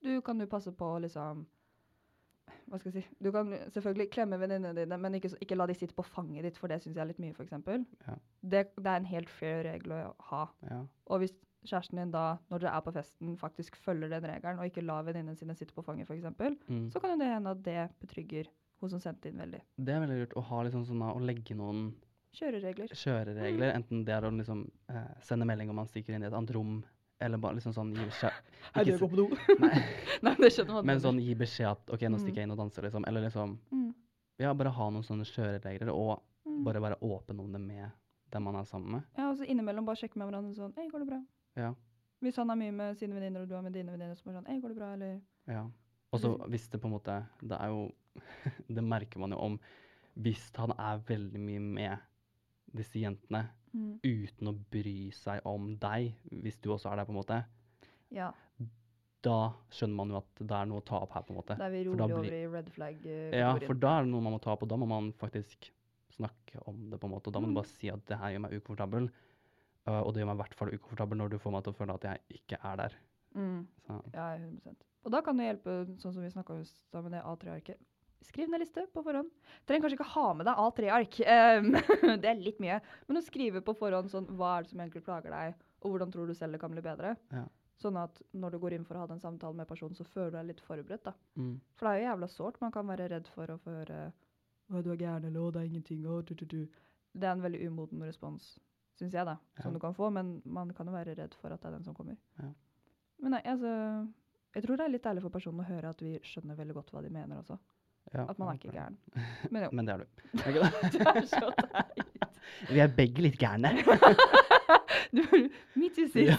Du, 0.04 0.22
kan 0.22 0.38
du 0.38 0.46
passe 0.46 0.72
på 0.72 0.86
å 0.86 1.02
liksom 1.02 1.46
Hva 2.68 2.80
skal 2.80 2.92
jeg 2.92 3.04
si 3.04 3.16
Du 3.24 3.30
kan 3.32 3.50
selvfølgelig 3.72 4.10
klemme 4.12 4.40
venninnene 4.42 4.76
dine, 4.76 4.98
men 5.00 5.16
ikke, 5.20 5.32
ikke 5.42 5.56
la 5.58 5.66
de 5.70 5.76
sitte 5.78 5.96
på 5.96 6.04
fanget 6.04 6.44
ditt, 6.48 6.58
for 6.60 6.68
det 6.72 6.82
syns 6.84 6.96
jeg 6.98 7.04
er 7.04 7.10
litt 7.12 7.20
mye, 7.24 7.34
f.eks. 7.36 7.52
Ja. 8.08 8.16
Det, 8.44 8.64
det 8.76 8.92
er 8.92 9.02
en 9.02 9.06
helt 9.12 9.30
fair 9.32 9.64
regel 9.70 9.94
å 9.98 10.02
ha. 10.32 10.46
ja. 10.70 10.82
Og 11.12 11.22
hvis 11.24 11.36
kjæresten 11.68 12.00
din 12.00 12.12
da, 12.14 12.38
når 12.52 12.62
dere 12.64 12.76
er 12.78 12.84
på 12.86 12.94
festen, 12.96 13.34
faktisk 13.40 13.76
følger 13.84 14.12
den 14.14 14.28
regelen, 14.30 14.60
og 14.62 14.68
ikke 14.70 14.84
lar 14.86 15.04
venninnene 15.08 15.36
sine 15.40 15.56
sitte 15.58 15.74
på 15.76 15.84
fanget, 15.84 16.08
f.eks., 16.08 16.28
Mm. 16.70 16.90
så 16.94 17.00
kan 17.04 17.12
jo 17.16 17.20
det 17.24 17.32
hende 17.32 17.52
at 17.56 17.64
det 17.66 17.80
betrygger 18.04 18.48
hun 18.82 18.90
som 18.94 19.00
sendte 19.02 19.32
inn 19.32 19.40
veldig. 19.42 19.60
Det 19.80 19.94
er 19.96 20.04
veldig 20.04 20.20
lurt 20.22 20.36
å 20.38 20.44
ha 20.52 20.60
liksom 20.68 20.84
sånn, 20.86 21.02
å 21.08 21.20
legge 21.24 21.56
noen 21.58 21.90
Kjøreregler. 22.38 22.92
kjøreregler. 22.94 23.72
Enten 23.74 24.04
det 24.06 24.14
er 24.14 24.28
å 24.28 24.30
liksom 24.36 24.66
eh, 24.94 25.08
sende 25.26 25.48
melding 25.50 25.72
om 25.74 25.80
man 25.82 25.88
stikker 25.90 26.14
inn 26.14 26.22
i 26.24 26.28
et 26.28 26.36
annet 26.38 26.52
rom, 26.54 26.84
eller 27.20 27.38
bare 27.42 27.56
liksom 27.58 27.74
sånn 27.74 27.94
gi 27.96 28.06
beskjed 28.06 28.32
ikke 28.84 28.98
går 29.00 29.10
på 29.10 29.16
do. 29.18 29.28
Nei, 29.64 29.72
Nei, 30.26 30.36
det 30.40 30.52
skjønner 30.54 30.74
man. 30.80 30.86
men 30.86 31.00
sånn 31.04 31.22
gi 31.24 31.34
beskjed 31.36 31.70
at 31.72 31.90
OK, 31.96 32.02
nå 32.08 32.18
Mm. 32.18 32.22
stikker 32.24 32.42
jeg 32.42 32.48
inn 32.50 32.52
og 32.56 32.58
danser, 32.62 32.84
liksom. 32.88 33.06
Eller 33.08 33.22
liksom 33.28 33.58
mm. 33.72 33.94
Ja, 34.40 34.54
bare 34.54 34.70
ha 34.70 34.90
noen 34.94 35.04
sånne 35.06 35.26
kjøreregler, 35.26 35.90
og 35.94 36.22
Mm. 36.48 36.64
bare 36.64 36.80
være 36.82 36.96
åpen 37.04 37.40
om 37.42 37.52
det 37.52 37.60
med 37.60 37.92
den 38.32 38.44
man 38.44 38.56
er 38.56 38.64
sammen 38.66 38.92
med. 38.92 39.04
Ja, 39.18 39.30
og 39.30 39.38
så 39.38 39.44
innimellom 39.46 39.86
bare 39.86 39.96
sjekke 40.00 40.16
med 40.18 40.30
hverandre 40.30 40.56
sånn 40.56 40.74
Hei, 40.78 40.88
går 40.90 41.00
det 41.04 41.08
bra? 41.10 41.20
Ja. 41.58 41.74
Hvis 42.24 42.36
han 42.40 42.50
er 42.50 42.56
mye 42.56 42.72
med 42.74 42.98
sine 42.98 43.14
venninner, 43.14 43.42
og 43.44 43.50
du 43.50 43.56
er 43.56 43.62
med 43.62 43.74
dine 43.74 43.92
venninner, 43.92 44.16
så 44.16 44.24
bare 44.26 44.38
sånn 44.40 44.48
Hei, 44.48 44.60
går 44.62 44.70
det 44.70 44.78
bra, 44.78 44.94
eller 44.94 45.20
Ja. 45.48 45.66
Og 46.14 46.20
så 46.24 46.32
hvis 46.48 46.70
det 46.72 46.80
på 46.82 46.88
en 46.88 46.94
måte 46.96 47.18
Det 47.44 47.58
er 47.60 47.68
jo 47.68 47.92
Det 48.70 48.84
merker 48.84 49.20
man 49.20 49.32
jo 49.32 49.38
om 49.38 49.60
hvis 50.18 50.50
han 50.56 50.72
er 50.80 50.98
veldig 51.06 51.40
mye 51.40 51.60
med 51.60 52.00
disse 52.74 52.98
jentene 53.04 53.44
mm. 53.74 54.00
uten 54.04 54.48
å 54.48 54.54
bry 54.72 55.10
seg 55.12 55.42
om 55.46 55.76
deg, 55.78 56.14
hvis 56.32 56.60
du 56.62 56.70
også 56.74 56.92
er 56.92 56.96
der, 56.98 57.06
på 57.06 57.14
en 57.16 57.20
måte, 57.22 57.46
Ja. 58.12 58.32
da 59.24 59.54
skjønner 59.72 59.96
man 59.96 60.10
jo 60.10 60.18
at 60.18 60.36
det 60.40 60.52
er 60.52 60.66
noe 60.70 60.80
å 60.82 60.86
ta 60.86 61.00
opp 61.04 61.12
her, 61.14 61.22
på 61.24 61.32
en 61.34 61.40
måte. 61.42 61.58
Da 61.58 61.66
er 61.66 61.72
vi 61.72 61.84
rolig 61.86 61.98
blir- 61.98 62.16
over 62.18 62.34
i 62.34 62.46
red 62.48 62.70
flag. 62.72 63.06
eh, 63.06 63.32
Ja, 63.40 63.54
for 63.60 63.74
da 63.74 64.00
er 64.00 64.04
det 64.04 64.12
noe 64.12 64.22
man 64.22 64.34
må 64.34 64.42
ta 64.42 64.52
opp, 64.54 64.64
og 64.64 64.70
da 64.70 64.76
må 64.78 64.88
man 64.88 65.12
faktisk 65.14 65.72
snakke 66.12 66.62
om 66.68 66.90
det, 66.90 67.00
på 67.00 67.06
en 67.06 67.12
måte. 67.12 67.28
Og 67.28 67.34
da 67.34 67.40
må 67.40 67.48
Mm. 67.48 67.54
du 67.56 67.62
bare 67.62 67.66
si 67.78 67.90
at 67.90 68.06
det 68.06 68.18
her 68.18 68.30
gjør 68.32 68.42
meg 68.42 68.52
ukomfortabel, 68.62 69.10
øh, 69.88 70.02
og 70.06 70.14
det 70.14 70.22
gjør 70.22 70.28
meg 70.28 70.36
i 70.38 70.42
hvert 70.44 70.56
fall 70.56 70.70
ukomfortabel 70.70 71.18
når 71.18 71.30
du 71.30 71.38
får 71.40 71.52
meg 71.52 71.64
til 71.64 71.74
å 71.74 71.76
føle 71.76 71.94
at 71.94 72.02
jeg 72.02 72.20
ikke 72.40 72.58
er 72.64 72.76
der. 72.78 72.94
Mm. 73.36 73.68
Så, 73.88 74.02
Ja, 74.14 74.38
100% 74.38 74.76
Og 75.06 75.12
da 75.12 75.22
kan 75.22 75.38
det 75.38 75.46
hjelpe, 75.64 75.86
sånn 76.00 76.14
som 76.14 76.22
vi 76.24 76.30
snakka 76.30 76.50
om 76.94 77.04
med 77.04 77.12
det 77.12 77.24
A3-arket. 77.24 77.78
Skriv 78.26 78.50
ned 78.50 78.60
liste 78.64 78.84
på 78.94 79.04
forhånd. 79.06 79.30
Trenger 79.66 79.84
kanskje 79.86 79.98
ikke 80.00 80.10
ha 80.16 80.26
med 80.34 80.46
deg 80.50 80.58
A3-ark, 80.64 81.20
Um, 81.28 81.72
det 82.24 82.30
er 82.32 82.40
litt 82.42 82.60
mye. 82.64 82.80
Men 83.08 83.18
å 83.20 83.24
skrive 83.26 83.62
på 83.62 83.76
forhånd 83.78 84.10
sånn 84.12 84.26
hva 84.38 84.58
er 84.58 84.64
det 84.66 84.72
som 84.72 84.80
egentlig 84.82 85.04
plager 85.06 85.32
deg, 85.32 85.56
og 85.84 85.92
hvordan 85.94 86.12
tror 86.12 86.28
du 86.28 86.34
selv 86.36 86.54
det 86.58 86.62
kan 86.62 86.72
bli 86.74 86.82
bedre. 86.82 87.16
Ja. 87.32 87.46
Sånn 87.78 87.98
at 88.02 88.22
når 88.34 88.56
du 88.56 88.60
går 88.64 88.74
inn 88.74 88.86
for 88.88 88.98
å 88.98 89.04
ha 89.04 89.08
den 89.12 89.20
samtalen 89.22 89.56
med 89.62 89.68
personen, 89.70 89.94
så 89.96 90.04
føler 90.04 90.32
du 90.34 90.38
deg 90.40 90.48
litt 90.50 90.62
forberedt. 90.66 91.04
da. 91.06 91.14
mm. 91.38 91.54
For 91.78 91.86
det 91.86 91.92
er 91.94 92.00
jo 92.02 92.08
jævla 92.10 92.28
sårt. 92.34 92.58
Man 92.64 92.74
kan 92.74 92.88
være 92.90 93.08
redd 93.14 93.28
for 93.36 93.54
å 93.54 93.60
få 93.62 93.76
høre 93.76 94.00
«Å, 94.68 94.82
du 94.84 94.90
er 94.92 94.98
gæren, 95.00 95.28
eller 95.30 95.40
å, 95.46 95.52
det 95.54 95.62
er 95.62 95.70
ingenting, 95.70 96.02
å, 96.10 96.18
du, 96.26 96.34
du, 96.36 96.46
du. 96.46 96.64
Det 97.14 97.28
er 97.30 97.38
en 97.38 97.44
veldig 97.46 97.62
umoden 97.70 98.02
respons, 98.04 98.58
syns 99.00 99.14
jeg, 99.14 99.24
da, 99.30 99.38
som 99.62 99.70
Ja. 99.72 99.78
du 99.78 99.80
kan 99.80 99.94
få. 99.96 100.10
Men 100.12 100.42
man 100.44 100.74
kan 100.76 100.90
jo 100.90 100.98
være 100.98 101.14
redd 101.22 101.38
for 101.40 101.54
at 101.54 101.62
det 101.62 101.70
er 101.70 101.78
den 101.78 101.86
som 101.86 101.96
kommer. 101.96 102.18
Ja. 102.42 102.50
Men 103.22 103.38
nei, 103.38 103.44
altså 103.46 103.70
Jeg 104.58 104.64
tror 104.66 104.78
det 104.78 104.86
er 104.88 104.92
litt 104.98 105.06
ærlig 105.06 105.22
for 105.24 105.30
personen 105.38 105.62
å 105.62 105.70
høre 105.70 105.90
at 105.94 106.02
vi 106.02 106.18
skjønner 106.26 106.58
veldig 106.58 106.74
godt 106.82 106.92
hva 106.92 107.02
de 107.06 107.10
mener 107.14 107.38
også. 107.40 107.60
Ja, 108.14 108.26
At 108.30 108.40
man 108.40 108.50
er 108.50 108.60
ikke 108.60 108.72
gæren. 108.72 108.98
Men 109.52 109.64
jo. 109.64 109.70
Men 109.76 109.88
det 109.88 109.94
er 109.94 110.04
du. 110.04 110.06
Er? 110.48 110.92
Du 110.94 111.00
er 111.04 111.22
så 111.28 111.52
teit. 111.60 112.28
Vi 112.74 112.80
er 112.80 112.92
begge 112.96 113.26
litt 113.26 113.38
gærne. 113.40 113.74
Du, 115.12 115.24
me 115.76 115.90
too, 115.94 116.08
sis. 116.12 116.36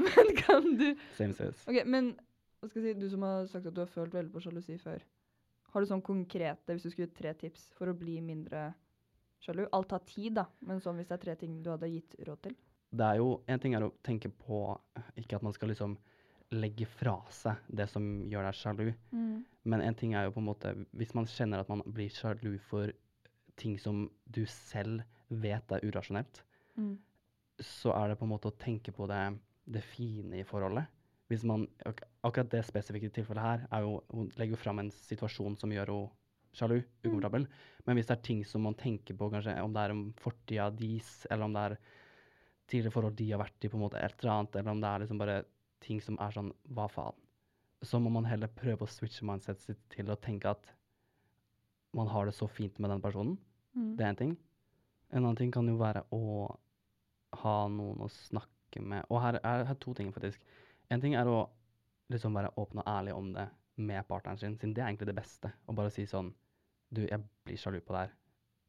Men 0.00 0.30
kan 0.38 0.70
du 0.78 0.86
Same 1.16 1.36
sis. 1.36 1.64
Ok, 1.68 1.82
men 1.88 2.14
hva 2.60 2.68
skal 2.70 2.84
jeg 2.84 2.94
si, 2.94 3.00
du 3.00 3.08
som 3.12 3.24
har 3.26 3.46
sagt 3.50 3.68
at 3.68 3.74
du 3.76 3.80
har 3.82 3.90
følt 3.90 4.14
veldig 4.16 4.32
på 4.32 4.42
sjalusi 4.44 4.78
før. 4.80 5.04
Har 5.72 5.82
du 5.82 5.88
sånn 5.88 6.04
konkrete, 6.04 6.74
hvis 6.74 6.84
du 6.84 6.92
skulle 6.92 7.08
gitt 7.08 7.16
tre 7.18 7.32
tips 7.38 7.70
for 7.76 7.92
å 7.92 7.96
bli 7.96 8.18
mindre 8.24 8.68
sjalu? 9.44 9.64
Alt 9.72 9.90
tar 9.92 10.04
tid, 10.08 10.34
da, 10.40 10.46
men 10.68 10.80
sånn 10.84 11.00
hvis 11.00 11.08
det 11.10 11.16
er 11.16 11.24
tre 11.24 11.36
ting 11.40 11.56
du 11.64 11.72
hadde 11.72 11.90
gitt 11.92 12.16
råd 12.28 12.42
til? 12.48 12.56
Det 12.92 13.06
er 13.08 13.20
jo 13.22 13.28
En 13.48 13.60
ting 13.60 13.72
er 13.72 13.86
å 13.86 13.94
tenke 14.04 14.28
på 14.28 14.58
Ikke 15.16 15.38
at 15.38 15.44
man 15.46 15.54
skal 15.56 15.70
liksom 15.72 15.94
legge 16.52 16.86
fra 16.86 17.16
seg 17.32 17.56
det 17.68 17.88
som 17.90 18.04
gjør 18.30 18.46
deg 18.48 18.58
sjalu, 18.58 18.86
men 19.64 19.80
en 19.80 19.94
ting 19.98 20.14
er 20.14 20.26
jo 20.26 20.34
på 20.34 20.40
en 20.42 20.48
måte 20.48 20.72
Hvis 20.92 21.14
man 21.14 21.26
kjenner 21.26 21.60
at 21.62 21.68
man 21.68 21.82
blir 21.86 22.10
sjalu 22.10 22.58
for 22.68 22.92
ting 23.56 23.78
som 23.78 24.10
du 24.26 24.44
selv 24.46 25.02
vet 25.28 25.72
er 25.72 25.84
urasjonelt, 25.84 26.42
Mm. 26.76 26.96
så 27.60 27.92
er 27.92 28.08
det 28.08 28.18
på 28.18 28.24
en 28.24 28.30
måte 28.32 28.48
å 28.48 28.56
tenke 28.56 28.92
på 28.96 29.06
det, 29.06 29.38
det 29.68 29.82
fine 29.84 30.38
i 30.40 30.44
forholdet. 30.44 30.86
Hvis 31.28 31.44
man, 31.44 31.66
ak 31.84 32.00
akkurat 32.24 32.48
det 32.50 32.62
spesifikke 32.64 33.12
tilfellet 33.12 33.42
her 33.44 33.66
er 33.70 33.82
jo, 33.84 34.02
hun 34.10 34.30
legger 34.38 34.56
jo 34.56 34.62
fram 34.62 34.78
en 34.80 34.90
situasjon 34.90 35.58
som 35.60 35.70
gjør 35.70 35.92
henne 35.92 36.10
sjalu, 36.56 36.82
ukomfortabel. 37.04 37.46
Men 37.86 37.96
hvis 37.96 38.06
det 38.08 38.16
er 38.16 38.22
ting 38.22 38.44
som 38.44 38.62
man 38.62 38.74
tenker 38.74 39.16
på, 39.16 39.30
kanskje 39.32 39.54
om 39.62 39.72
det 39.72 39.84
er 39.84 39.94
om 39.94 40.02
fortida 40.20 40.70
deres, 40.70 41.26
eller 41.30 41.44
om 41.44 41.52
det 41.52 41.62
er 41.62 41.76
tidligere 42.68 42.92
forhold 42.92 43.16
de 43.16 43.30
har 43.30 43.40
vært 43.44 43.64
i, 43.64 43.68
på 43.68 43.76
en 43.76 43.84
måte 43.84 44.00
et 44.00 44.16
eller 44.20 44.32
annet, 44.32 44.56
eller 44.56 44.70
om 44.70 44.80
det 44.80 44.88
er 44.90 45.04
liksom 45.04 45.18
bare 45.22 45.38
ting 45.82 46.00
som 46.04 46.18
er 46.22 46.34
sånn, 46.34 46.52
hva 46.74 46.88
faen? 46.90 47.18
Så 47.82 47.98
må 47.98 48.12
man 48.14 48.26
heller 48.30 48.50
prøve 48.54 48.86
å 48.86 48.90
switche 48.90 49.26
mindsetet 49.26 49.64
sitt 49.66 49.80
til 49.90 50.10
å 50.12 50.16
tenke 50.22 50.52
at 50.54 50.68
man 51.98 52.08
har 52.08 52.28
det 52.28 52.34
så 52.36 52.46
fint 52.48 52.78
med 52.80 52.92
den 52.92 53.02
personen. 53.04 53.34
Mm. 53.76 53.96
Det 53.98 54.04
er 54.06 54.12
en 54.12 54.20
ting. 54.20 54.36
En 55.12 55.24
annen 55.24 55.36
ting 55.40 55.50
kan 55.52 55.66
jo 55.68 55.74
være 55.80 56.04
å 56.14 56.20
ha 57.42 57.56
noen 57.72 58.00
å 58.04 58.08
snakke 58.12 58.80
med. 58.80 59.04
Og 59.10 59.20
her 59.24 59.40
er 59.42 59.64
her 59.64 59.72
er 59.74 59.80
to 59.82 59.92
ting, 59.98 60.12
faktisk. 60.14 60.40
En 60.92 61.02
ting 61.02 61.16
er 61.18 61.28
å 61.28 61.42
liksom 62.12 62.34
være 62.36 62.52
åpen 62.60 62.80
og 62.82 62.88
ærlig 62.88 63.14
om 63.16 63.32
det 63.34 63.48
med 63.82 64.04
partneren 64.08 64.38
sin, 64.40 64.56
siden 64.60 64.74
det 64.76 64.82
er 64.84 64.90
egentlig 64.90 65.08
det 65.10 65.16
beste. 65.18 65.50
Å 65.68 65.74
bare 65.76 65.92
si 65.92 66.06
sånn 66.06 66.32
Du, 66.92 67.00
jeg 67.08 67.22
blir 67.46 67.56
sjalu 67.56 67.78
på 67.80 67.94
det 67.94 68.00
her. 68.02 68.10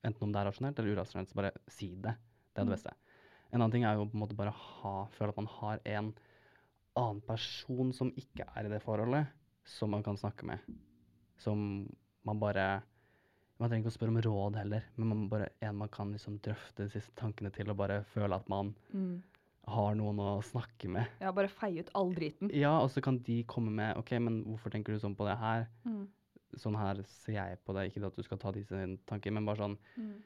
Enten 0.07 0.23
om 0.23 0.31
det 0.31 0.39
er 0.39 0.45
rasjonelt 0.47 0.77
eller 0.79 0.93
urasjonelt, 0.95 1.27
så 1.27 1.35
bare 1.35 1.49
si 1.67 1.89
det. 1.99 2.13
Det 2.55 2.61
er 2.61 2.63
det 2.63 2.69
Mm. 2.69 2.75
beste. 2.77 2.93
En 3.51 3.59
annen 3.61 3.71
ting 3.71 3.83
er 3.83 3.95
jo 3.97 4.05
på 4.05 4.13
en 4.15 4.21
måte 4.21 4.35
bare 4.35 4.51
ha, 4.55 5.05
føle 5.11 5.29
at 5.29 5.35
man 5.35 5.45
har 5.47 5.79
en 5.85 6.13
annen 6.99 7.21
person 7.25 7.91
som 7.93 8.11
ikke 8.19 8.45
er 8.55 8.65
i 8.65 8.71
det 8.73 8.81
forholdet, 8.83 9.27
som 9.65 9.89
man 9.95 10.03
kan 10.03 10.17
snakke 10.19 10.45
med. 10.45 10.59
Som 11.37 11.87
man 12.25 12.39
bare 12.39 12.83
Man 13.59 13.69
trenger 13.69 13.85
ikke 13.85 13.91
å 13.93 13.95
spørre 13.95 14.11
om 14.11 14.21
råd 14.25 14.55
heller, 14.57 14.83
men 14.97 15.07
man 15.07 15.27
bare, 15.29 15.45
en 15.61 15.75
man 15.77 15.87
kan 15.93 16.09
liksom 16.11 16.39
drøfte 16.43 16.83
de 16.83 16.89
siste 16.89 17.13
tankene 17.15 17.51
til 17.53 17.69
og 17.69 17.77
bare 17.77 17.99
føle 18.11 18.35
at 18.35 18.49
man 18.49 18.73
Mm. 18.91 19.21
har 19.67 19.93
noen 19.95 20.17
å 20.19 20.41
snakke 20.43 20.89
med. 20.89 21.05
Ja, 21.21 21.31
bare 21.31 21.47
feie 21.47 21.79
ut 21.79 21.91
all 21.95 22.11
driten. 22.13 22.49
Ja, 22.51 22.79
og 22.81 22.89
så 22.89 23.01
kan 23.01 23.19
de 23.19 23.43
komme 23.43 23.69
med 23.71 23.95
OK, 23.95 24.11
men 24.19 24.43
hvorfor 24.43 24.69
tenker 24.73 24.91
du 24.91 24.99
sånn 24.99 25.15
på 25.15 25.23
det 25.29 25.37
her? 25.37 25.67
Mm. 25.85 26.07
Sånn 26.57 26.75
her 26.75 27.03
ser 27.05 27.33
jeg 27.33 27.59
på 27.63 27.73
det. 27.77 27.93
Ikke 27.93 28.05
at 28.07 28.15
du 28.15 28.23
skal 28.23 28.37
ta 28.39 28.51
disse 28.51 28.75
tankene, 29.07 29.33
men 29.33 29.45
bare 29.45 29.57
sånn 29.57 29.77
Mm. 29.97 30.21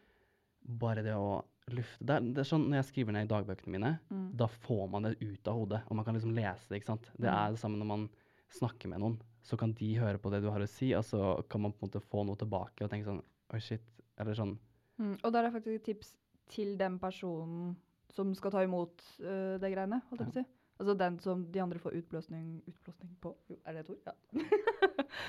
Bare 0.79 1.03
det 1.03 1.13
å 1.13 1.43
lufte 1.75 2.05
det 2.05 2.15
er, 2.15 2.19
det 2.33 2.37
er 2.43 2.47
sånn 2.47 2.67
når 2.69 2.77
jeg 2.81 2.87
skriver 2.91 3.11
ned 3.13 3.25
i 3.27 3.31
dagbøkene 3.33 3.71
mine, 3.73 3.99
Mm. 4.09 4.29
da 4.37 4.47
får 4.47 4.89
man 4.89 5.03
det 5.03 5.17
ut 5.21 5.47
av 5.47 5.55
hodet, 5.59 5.81
og 5.89 5.95
man 5.95 6.05
kan 6.05 6.15
liksom 6.15 6.33
lese 6.35 6.67
det, 6.69 6.81
ikke 6.81 6.85
sant. 6.93 7.09
Det 7.17 7.27
Mm. 7.29 7.35
er 7.37 7.51
det 7.51 7.59
samme 7.59 7.77
når 7.77 7.85
man 7.85 8.09
snakker 8.49 8.87
med 8.89 8.99
noen. 8.99 9.17
Så 9.43 9.57
kan 9.57 9.73
de 9.73 9.95
høre 9.97 10.17
på 10.17 10.29
det 10.31 10.41
du 10.43 10.49
har 10.49 10.59
å 10.59 10.67
si, 10.67 10.93
og 10.93 11.03
så 11.03 11.47
kan 11.49 11.61
man 11.61 11.71
på 11.73 11.83
en 11.83 11.89
måte 11.89 12.01
få 12.03 12.25
noe 12.25 12.35
tilbake 12.35 12.83
og 12.83 12.89
tenke 12.89 13.05
sånn 13.05 13.21
Oi, 13.53 13.59
shit. 13.59 13.81
Eller 14.17 14.33
sånn 14.33 14.57
Mm. 14.99 15.19
Og 15.23 15.31
der 15.31 15.45
er 15.45 15.51
faktisk 15.51 15.75
et 15.75 15.83
tips 15.83 16.15
til 16.49 16.75
den 16.77 16.97
personen 16.99 17.75
som 18.09 18.33
skal 18.33 18.49
ta 18.51 18.63
imot 18.63 19.01
uh, 19.21 19.57
det 19.59 19.71
greiene, 19.73 20.01
holdt 20.09 20.19
jeg 20.19 20.27
på 20.27 20.31
å 20.31 20.33
si. 20.33 20.45
Altså 20.79 20.97
den 20.97 21.19
som 21.19 21.51
de 21.51 21.59
andre 21.59 21.79
får 21.79 21.93
utblåsning 21.93 22.61
Utblåsning 22.67 23.15
på? 23.21 23.35
Jo, 23.49 23.57
er 23.65 23.73
det 23.73 23.79
et 23.79 23.89
ord? 23.89 23.99
Ja. 24.05 24.13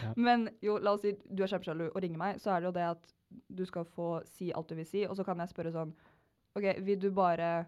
Ja. 0.03 0.13
Men 0.17 0.49
jo, 0.63 0.77
la 0.79 0.93
oss 0.93 1.01
si 1.03 1.13
du 1.13 1.43
er 1.43 1.49
kjempesjalu 1.49 1.91
og 1.95 2.03
ringer 2.03 2.19
meg, 2.19 2.37
så 2.41 2.51
er 2.55 2.61
det 2.61 2.67
jo 2.69 2.73
det 2.73 2.83
at 2.91 3.15
du 3.49 3.65
skal 3.67 3.85
få 3.85 4.23
si 4.27 4.51
alt 4.53 4.69
du 4.69 4.75
vil 4.75 4.85
si, 4.87 5.05
og 5.07 5.17
så 5.17 5.25
kan 5.25 5.39
jeg 5.39 5.49
spørre 5.49 5.73
sånn 5.73 5.93
OK, 6.59 6.69
vil 6.87 7.01
du 7.01 7.09
bare 7.15 7.67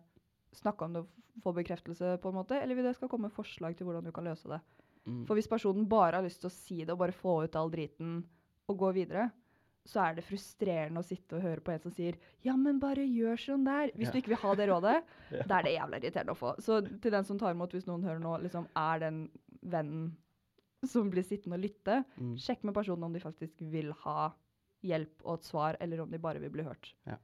snakke 0.57 0.85
om 0.87 0.93
det 0.99 1.05
og 1.07 1.43
få 1.45 1.53
bekreftelse, 1.57 2.17
på 2.21 2.29
en 2.33 2.37
måte, 2.41 2.59
eller 2.59 2.75
vil 2.77 2.85
det 2.89 2.97
skal 2.99 3.09
komme 3.09 3.31
forslag 3.33 3.77
til 3.79 3.87
hvordan 3.87 4.05
du 4.05 4.13
kan 4.13 4.27
løse 4.27 4.49
det? 4.51 4.59
mm, 5.07 5.23
For 5.29 5.39
hvis 5.39 5.49
personen 5.49 5.87
bare 5.89 6.19
har 6.19 6.27
lyst 6.27 6.43
til 6.43 6.51
å 6.51 6.55
si 6.55 6.81
det 6.85 6.91
og 6.93 6.99
bare 7.05 7.15
få 7.17 7.45
ut 7.47 7.57
all 7.57 7.71
driten 7.73 8.19
og 8.69 8.77
gå 8.83 8.91
videre, 8.99 9.31
så 9.89 10.03
er 10.05 10.19
det 10.19 10.25
frustrerende 10.27 11.01
å 11.01 11.07
sitte 11.07 11.39
og 11.39 11.43
høre 11.47 11.63
på 11.65 11.73
en 11.73 11.81
som 11.81 11.91
sier 11.95 12.19
'ja, 12.45 12.55
men 12.57 12.79
bare 12.79 13.07
gjør 13.07 13.39
sånn 13.41 13.65
der'. 13.65 13.95
Hvis 13.97 14.09
Ja. 14.09 14.13
du 14.13 14.19
ikke 14.19 14.35
vil 14.35 14.43
ha 14.45 14.55
det 14.55 14.69
rådet, 14.69 15.05
Ja. 15.33 15.43
da 15.47 15.59
er 15.59 15.63
det 15.63 15.79
jævla 15.79 15.97
irriterende 16.01 16.33
å 16.35 16.37
få. 16.37 16.55
Så 16.61 16.83
til 17.01 17.11
den 17.11 17.25
som 17.25 17.39
tar 17.39 17.55
imot, 17.55 17.73
hvis 17.73 17.87
noen 17.87 18.03
hører 18.05 18.21
nå, 18.21 18.43
liksom 18.43 18.69
er 18.77 18.99
den 19.01 19.31
vennen 19.63 20.17
som 20.85 21.11
blir 21.11 21.23
sittende 21.23 21.55
og 21.57 21.63
lytte, 21.65 22.05
mm. 22.19 22.37
sjekk 22.37 22.65
med 22.65 22.75
personen 22.75 23.05
om 23.05 23.13
de 23.13 23.21
faktisk 23.21 23.61
vil 23.61 23.93
ha 23.93 24.33
hjelp 24.83 25.23
og 25.25 25.35
et 25.39 25.45
svar, 25.45 25.77
eller 25.81 26.01
om 26.03 26.11
de 26.11 26.19
bare 26.19 26.41
vil 26.41 26.51
bli 26.51 26.63
hørt. 26.63 26.93
Ja. 27.07 27.17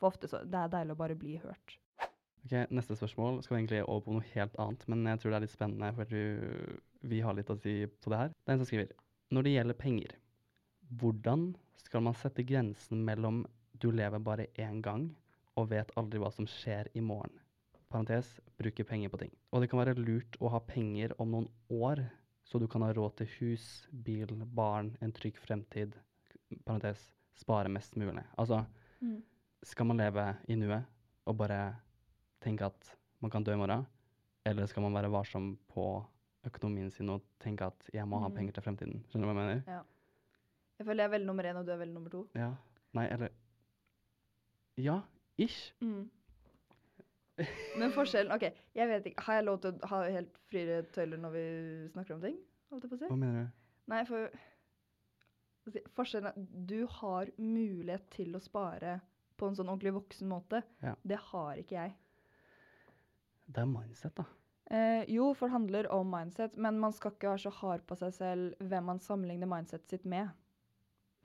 For 0.00 0.08
ofte 0.08 0.30
så 0.30 0.42
Det 0.48 0.56
er 0.56 0.72
deilig 0.72 0.96
å 0.96 1.00
bare 1.02 1.18
bli 1.18 1.36
hørt. 1.42 1.76
Ok, 2.40 2.54
Neste 2.72 2.96
spørsmål 2.96 3.42
skal 3.44 3.54
vi 3.54 3.60
egentlig 3.60 3.82
over 3.84 4.06
på 4.06 4.14
noe 4.16 4.28
helt 4.32 4.54
annet, 4.62 4.86
men 4.88 5.04
jeg 5.10 5.20
tror 5.20 5.32
det 5.32 5.38
er 5.38 5.44
litt 5.44 5.52
spennende, 5.52 5.90
for 5.96 6.08
du, 6.08 6.78
vi 7.12 7.20
har 7.20 7.36
litt 7.36 7.52
å 7.52 7.58
si 7.60 7.74
på 8.00 8.12
det 8.12 8.20
her. 8.22 8.32
Det 8.32 8.48
er 8.48 8.56
en 8.56 8.62
som 8.62 8.70
skriver 8.70 8.94
Når 9.30 9.46
det 9.46 9.52
gjelder 9.54 9.78
penger, 9.82 10.14
hvordan 11.00 11.50
skal 11.78 12.04
man 12.06 12.16
sette 12.18 12.46
grensen 12.48 13.04
mellom 13.06 13.44
du 13.80 13.90
lever 13.92 14.24
bare 14.24 14.48
én 14.58 14.80
gang 14.84 15.10
og 15.60 15.68
vet 15.70 15.92
aldri 16.00 16.20
hva 16.22 16.32
som 16.32 16.48
skjer 16.48 16.88
i 16.96 17.04
morgen? 17.04 17.36
Parentes 17.90 18.38
bruke 18.58 18.86
penger 18.86 19.10
på 19.12 19.20
ting. 19.20 19.32
Og 19.52 19.62
det 19.62 19.68
kan 19.70 19.80
være 19.82 19.98
lurt 19.98 20.36
å 20.40 20.50
ha 20.54 20.60
penger 20.64 21.12
om 21.20 21.32
noen 21.34 21.48
år, 21.74 22.04
så 22.46 22.58
du 22.58 22.66
kan 22.70 22.82
ha 22.86 22.92
råd 22.94 23.18
til 23.20 23.30
hus, 23.38 23.66
bil, 23.90 24.32
barn, 24.46 24.94
en 25.02 25.12
trygg 25.14 25.38
fremtid. 25.42 25.96
Parentes 26.64 27.02
spare 27.38 27.70
mest 27.70 27.96
mulig. 27.98 28.24
Altså, 28.38 28.64
skal 29.62 29.86
man 29.86 29.96
leve 30.00 30.24
i 30.48 30.54
nuet 30.56 30.84
og 31.28 31.36
bare 31.36 31.74
tenke 32.40 32.64
at 32.70 32.96
man 33.20 33.30
kan 33.30 33.44
dø 33.44 33.52
i 33.52 33.56
morgen, 33.60 33.86
eller 34.48 34.66
skal 34.66 34.82
man 34.82 34.94
være 34.96 35.10
varsom 35.12 35.52
på 35.68 35.84
økonomien 36.48 36.90
sin 36.90 37.10
og 37.12 37.20
tenke 37.42 37.66
at 37.68 37.90
jeg 37.92 38.06
må 38.08 38.18
ha 38.22 38.28
Mm. 38.28 38.34
penger 38.36 38.52
til 38.56 38.62
fremtiden? 38.62 39.04
Skjønner 39.10 39.26
du 39.26 39.32
hva 39.32 39.34
jeg 39.34 39.48
mener? 39.48 39.62
Ja. 39.68 39.82
Jeg 40.78 40.86
føler 40.86 41.02
jeg 41.04 41.08
er 41.10 41.12
veldig 41.18 41.26
nummer 41.26 41.44
én, 41.44 41.56
og 41.60 41.66
du 41.66 41.72
er 41.72 41.76
veldig 41.76 41.94
nummer 41.94 42.10
to. 42.10 42.22
Ja. 42.34 42.54
Nei, 42.96 43.06
eller 43.12 43.28
Ja, 44.78 45.00
ish. 45.36 45.74
Men 47.78 47.92
forskjellen 47.92 48.32
OK, 48.32 48.42
jeg 48.74 48.88
vet 48.88 49.06
ikke. 49.06 49.22
Har 49.26 49.34
jeg 49.34 49.44
lov 49.44 49.58
til 49.60 49.72
å 49.72 49.86
ha 49.92 50.00
helt 50.10 50.32
friere 50.50 50.82
tøyler 50.92 51.18
når 51.20 51.30
vi 51.34 51.44
snakker 51.92 52.14
om 52.14 52.20
ting? 52.24 52.38
Holdt 52.70 52.84
jeg 52.84 52.90
på 52.90 52.96
å 52.96 53.00
si? 53.00 53.08
Hva 53.10 53.16
mener 53.18 53.44
du? 53.44 53.50
Nei, 53.92 54.04
for 54.04 54.30
Forskjellen 55.94 56.26
er 56.32 56.66
du 56.66 56.86
har 56.86 57.28
mulighet 57.38 58.08
til 58.10 58.32
å 58.34 58.40
spare 58.42 59.00
på 59.40 59.48
en 59.48 59.56
sånn 59.56 59.70
ordentlig 59.72 59.94
voksen 59.96 60.28
måte. 60.30 60.62
Ja. 60.84 60.94
Det 61.02 61.18
har 61.30 61.62
ikke 61.62 61.78
jeg. 61.78 61.96
Det 63.50 63.64
er 63.64 63.70
mindset, 63.70 64.14
da. 64.20 64.26
Eh, 64.70 65.02
jo, 65.10 65.32
for 65.34 65.48
det 65.48 65.56
handler 65.56 65.88
om 65.90 66.12
mindset, 66.12 66.54
men 66.54 66.78
man 66.78 66.94
skal 66.94 67.16
ikke 67.16 67.32
være 67.32 67.42
så 67.48 67.54
hard 67.56 67.82
på 67.88 67.96
seg 67.98 68.14
selv 68.14 68.60
hvem 68.62 68.86
man 68.92 69.02
sammenligner 69.02 69.50
mindsetet 69.50 69.96
sitt 69.96 70.06
med. 70.06 70.30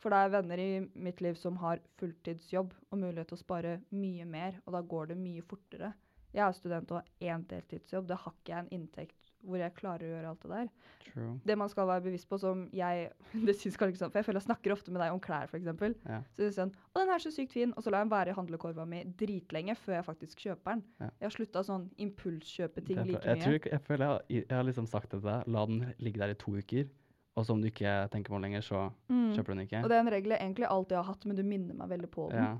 For 0.01 0.13
det 0.13 0.21
er 0.21 0.33
venner 0.33 0.61
i 0.61 0.71
mitt 1.05 1.21
liv 1.21 1.37
som 1.39 1.59
har 1.61 1.83
fulltidsjobb 1.99 2.73
og 2.89 2.99
mulighet 2.99 3.29
til 3.31 3.37
å 3.37 3.43
spare 3.43 3.75
mye 3.93 4.25
mer, 4.29 4.59
og 4.65 4.75
da 4.75 4.81
går 4.81 5.11
det 5.11 5.19
mye 5.21 5.45
fortere. 5.45 5.93
Jeg 6.35 6.43
er 6.43 6.57
student 6.57 6.91
og 6.91 6.99
har 6.99 7.31
én 7.31 7.45
deltidsjobb. 7.47 8.09
Da 8.09 8.17
har 8.19 8.33
ikke 8.35 8.51
jeg 8.51 8.65
en 8.65 8.73
inntekt 8.75 9.24
hvor 9.45 9.57
jeg 9.61 9.73
klarer 9.77 10.03
å 10.03 10.09
gjøre 10.15 10.29
alt 10.33 10.41
det 10.41 10.49
der. 10.51 10.69
True. 11.05 11.39
Det 11.45 11.55
man 11.57 11.69
skal 11.69 11.87
være 11.87 12.01
bevisst 12.07 12.27
på, 12.27 12.39
som 12.41 12.65
jeg 12.73 13.11
Det 13.47 13.55
synes 13.55 13.77
kanskje 13.77 13.93
ikke 13.95 14.01
sånn, 14.03 14.11
for 14.11 14.19
jeg 14.19 14.25
føler 14.25 14.39
jeg 14.41 14.47
snakker 14.49 14.73
ofte 14.75 14.91
med 14.91 15.01
deg 15.01 15.13
om 15.13 15.19
klær, 15.23 15.47
f.eks. 15.47 15.65
Ja. 16.05 16.19
Så 16.33 16.41
det 16.43 16.47
er 16.49 16.55
sånn 16.57 16.73
Å, 16.73 16.99
den 16.99 17.13
er 17.15 17.23
så 17.23 17.31
sykt 17.31 17.53
fin. 17.55 17.73
Og 17.77 17.83
så 17.85 17.89
lar 17.93 18.01
jeg 18.03 18.09
den 18.09 18.15
være 18.17 18.33
i 18.33 18.37
handlekorva 18.39 18.85
mi 18.89 19.03
dritlenge 19.21 19.75
før 19.79 19.99
jeg 19.99 20.07
faktisk 20.09 20.43
kjøper 20.47 20.75
den. 20.75 20.83
Ja. 20.99 21.09
Jeg 21.21 21.29
har 21.29 21.35
slutta 21.37 21.63
sånn 21.63 21.87
impulskjøpe 21.97 22.83
ting 22.85 22.99
like 23.05 23.21
bra. 23.21 23.31
jeg, 23.31 23.37
mye. 23.37 23.45
tror, 23.45 23.71
jeg 23.71 23.81
føler 23.87 24.05
jeg, 24.05 24.13
har- 24.13 24.45
jeg 24.49 24.57
har 24.57 24.63
liksom 24.69 24.87
sagt 24.87 25.09
det 25.11 25.21
til 25.21 25.29
deg. 25.29 25.47
La 25.47 25.65
den 25.65 25.93
ligge 25.99 26.19
der 26.19 26.29
i 26.35 26.39
to 26.41 26.51
uker, 26.57 26.87
og 27.35 27.45
så 27.45 27.51
om 27.51 27.61
du 27.61 27.67
ikke 27.67 27.95
tenker 28.11 28.31
på 28.31 28.37
den 28.39 28.45
lenger, 28.49 28.61
så 28.63 28.91
Mm. 29.09 29.33
kjøper 29.35 29.45
du 29.45 29.55
den 29.59 29.65
ikke. 29.67 29.83
Og 29.83 29.89
det 29.89 29.95
er 29.97 29.99
en 30.05 30.11
regel 30.13 30.31
jeg 30.31 30.39
egentlig 30.41 30.67
alltid 30.69 30.95
har 30.97 31.03
hatt, 31.03 31.25
men 31.25 31.35
du 31.35 31.43
minner 31.43 31.73
meg 31.75 31.89
veldig 31.89 32.09
på 32.11 32.29
den. 32.31 32.43
ja. 32.43 32.55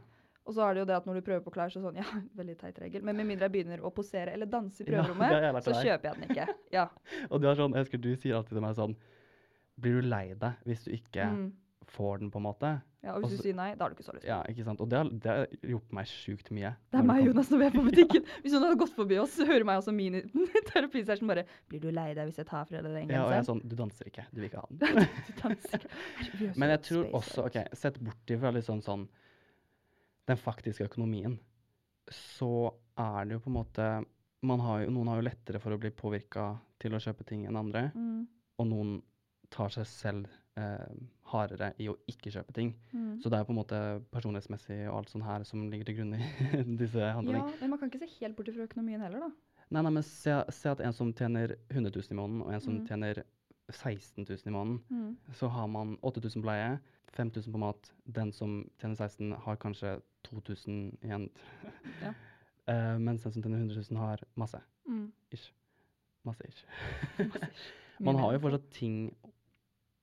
Og 0.45 0.53
så 0.53 0.61
er 0.67 0.75
det 0.77 0.83
jo 0.83 0.85
det 0.91 0.95
at 0.99 1.05
når 1.09 1.15
du 1.19 1.25
prøver 1.25 1.41
på 1.41 1.51
klær, 1.55 1.71
så 1.73 1.81
sånn 1.81 1.95
Ja, 2.01 2.05
veldig 2.37 2.55
teit 2.61 2.77
regel. 2.83 3.01
Men 3.07 3.17
med 3.17 3.25
mindre 3.31 3.47
jeg 3.49 3.55
begynner 3.57 3.81
å 3.81 3.89
posere 3.95 4.33
eller 4.37 4.45
danse 4.51 4.83
i 4.83 4.87
prøverommet, 4.89 5.35
lært 5.41 5.65
så 5.65 5.73
kjøper 5.81 6.11
jeg 6.11 6.21
den 6.21 6.29
ikke. 6.31 6.47
Ja. 6.75 6.87
Og 7.31 7.41
du, 7.41 7.47
er 7.49 7.57
sånn, 7.59 7.73
jeg 7.73 7.87
husker 7.87 8.01
du 8.05 8.11
sier 8.15 8.37
alltid 8.39 8.57
til 8.59 8.65
meg 8.65 8.75
sånn 8.77 8.97
Blir 9.81 9.97
du 9.99 10.05
lei 10.07 10.27
deg 10.39 10.61
hvis 10.69 10.85
du 10.87 10.91
ikke 10.95 11.25
Mm. 11.33 11.47
får 11.91 12.19
den, 12.21 12.29
på 12.31 12.39
en 12.39 12.45
måte? 12.45 12.69
ja. 13.05 13.13
Og 13.13 13.21
hvis 13.21 13.33
Også, 13.35 13.37
du 13.37 13.43
sier 13.45 13.55
nei, 13.57 13.67
da 13.77 13.83
har 13.85 13.91
du 13.93 13.95
ikke 13.99 14.05
så 14.07 14.13
lyst. 14.15 14.23
Ja, 14.25 14.37
ikke 14.49 14.63
sant? 14.65 14.79
Og 14.81 14.87
det 14.89 14.97
har, 14.97 15.09
det 15.21 15.29
har 15.29 15.43
hjulpet 15.69 15.91
meg 15.93 16.07
sjukt 16.09 16.47
mye. 16.55 16.71
Det 16.89 16.97
er 16.97 17.03
meg, 17.05 17.19
og 17.21 17.27
Jonas, 17.29 17.51
når 17.53 17.59
vi 17.61 17.65
er 17.67 17.75
på 17.75 17.83
butikken. 17.85 18.23
Hvis 18.41 18.55
noen 18.55 18.63
hadde 18.65 18.79
gått 18.81 18.95
forbi 18.95 19.19
oss, 19.21 19.35
hører 19.45 19.67
meg 19.69 19.81
også 19.81 19.93
min 19.93 20.17
terapisession 20.71 21.29
bare 21.29 21.43
Blir 21.69 21.83
du 21.83 21.91
lei 21.93 22.07
deg 22.17 22.29
hvis 22.31 22.39
jeg 22.41 22.47
tar 22.49 22.65
fra 22.69 22.81
deg 22.81 22.89
den 22.95 23.13
Ja, 23.13 23.25
og 23.27 23.35
jeg 23.35 23.43
er 23.43 23.45
sånn 23.49 23.61
Du 23.61 23.75
danser 23.77 24.09
ikke. 24.09 24.25
Du 24.33 24.41
vil 24.41 24.47
ikke 24.49 24.63
ha 24.63 24.71
den. 24.71 25.05
Du 25.27 25.33
danser 25.43 25.85
ikke. 25.85 26.49
Men 26.55 26.73
jeg 26.73 26.81
tror 26.89 27.11
også, 27.21 27.45
ok, 27.51 27.59
sett 27.77 27.99
bort 28.01 28.33
ifra 28.37 28.53
litt 28.55 28.65
sånn 28.69 28.81
sånn 28.85 29.05
den 30.27 30.37
faktiske 30.37 30.87
økonomien, 30.89 31.37
så 32.11 32.71
er 32.97 33.25
det 33.25 33.37
jo 33.37 33.43
på 33.45 33.49
en 33.51 33.57
måte 33.59 33.89
man 34.45 34.59
har 34.61 34.83
jo, 34.83 34.91
Noen 34.93 35.07
har 35.09 35.17
jo 35.21 35.25
lettere 35.25 35.59
for 35.59 35.73
å 35.73 35.79
bli 35.81 35.89
påvirka 35.89 36.51
til 36.79 36.93
å 36.93 36.99
kjøpe 37.01 37.25
ting 37.25 37.45
enn 37.49 37.57
andre, 37.57 37.87
Mm, 37.95 38.27
og 38.59 38.67
noen 38.69 39.01
tar 39.51 39.69
seg 39.73 39.85
selv 39.89 40.27
eh, 40.57 40.91
hardere 41.31 41.73
i 41.81 41.87
å 41.89 41.95
ikke 42.07 42.31
kjøpe 42.31 42.53
ting. 42.53 42.73
mm. 42.93 43.21
Så 43.23 43.29
det 43.29 43.39
er 43.39 43.43
på 43.47 43.51
en 43.51 43.57
måte 43.59 43.79
personlighetsmessig 44.13 44.87
og 44.89 44.97
alt 44.99 45.09
sånt 45.09 45.25
her 45.25 45.43
som 45.43 45.65
ligger 45.71 45.85
til 45.89 45.95
grunn 45.97 46.13
i 46.15 46.21
disse 46.81 46.99
handlingene. 47.13 47.49
Ja, 47.51 47.57
men 47.61 47.69
man 47.73 47.79
kan 47.79 47.89
ikke 47.89 48.05
se 48.05 48.21
helt 48.21 48.35
bort 48.37 48.47
fra 48.53 48.63
økonomien 48.67 49.01
heller, 49.01 49.19
da. 49.25 49.31
Nei, 49.71 49.81
nei, 49.81 49.91
men 49.97 50.03
se, 50.05 50.37
se 50.53 50.69
at 50.69 50.79
en 50.85 50.93
som 50.93 51.11
tjener 51.13 51.55
100 51.73 51.89
000 51.95 52.11
i 52.11 52.19
måneden, 52.21 52.41
og 52.45 52.53
en 52.53 52.61
som 52.61 52.77
Mm. 52.77 52.85
tjener 52.87 53.23
16 53.71 54.23
000 54.29 54.37
i 54.45 54.53
måneden, 54.53 54.79
Mm. 54.91 55.17
så 55.33 55.49
har 55.49 55.67
man 55.67 55.97
8000 56.03 56.41
bleie, 56.45 56.69
leie, 56.69 56.79
5000 57.15 57.51
på 57.53 57.59
mat. 57.61 57.91
Den 58.05 58.31
som 58.35 58.57
tjener 58.81 58.95
16, 58.99 59.31
har 59.45 59.55
kanskje 59.61 59.95
2000 60.27 60.97
igjen. 61.01 61.29
Ja. 62.01 62.13
uh, 62.69 62.97
mens 63.07 63.23
den 63.23 63.31
som 63.35 63.41
tjener 63.43 63.57
100 63.63 63.83
000, 63.91 63.99
har 64.01 64.23
masse. 64.35 64.61
Mm. 64.87 65.11
Ish. 65.31 65.51
Masse 66.25 66.47
ish. 66.47 66.65
Mye 67.19 67.31
Man 68.11 68.19
har 68.19 68.33
jo 68.35 68.39
fortsatt 68.43 68.69
ting 68.75 68.99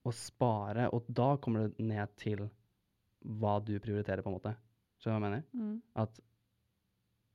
å 0.05 0.13
spare, 0.17 0.89
og 0.91 1.05
da 1.09 1.37
kommer 1.37 1.69
det 1.69 1.85
ned 1.87 2.17
til 2.19 2.47
hva 3.23 3.59
du 3.63 3.77
prioriterer, 3.79 4.23
på 4.25 4.33
en 4.33 4.39
måte. 4.39 4.55
Skjønner 4.99 5.19
du 5.19 5.23
hva 5.23 5.29
jeg 5.29 5.31
mener? 5.31 5.45
Mm. 5.53 5.77
At 6.03 6.19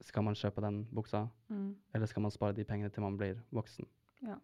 skal 0.08 0.24
man 0.28 0.36
kjøpe 0.38 0.62
den 0.62 0.82
buksa, 0.94 1.28
Mm. 1.50 1.76
eller 1.96 2.06
skal 2.06 2.22
man 2.22 2.32
spare 2.32 2.54
de 2.54 2.64
pengene 2.68 2.90
til 2.94 3.02
man 3.06 3.16
blir 3.18 3.40
voksen? 3.56 3.88
Ja. 4.22 4.36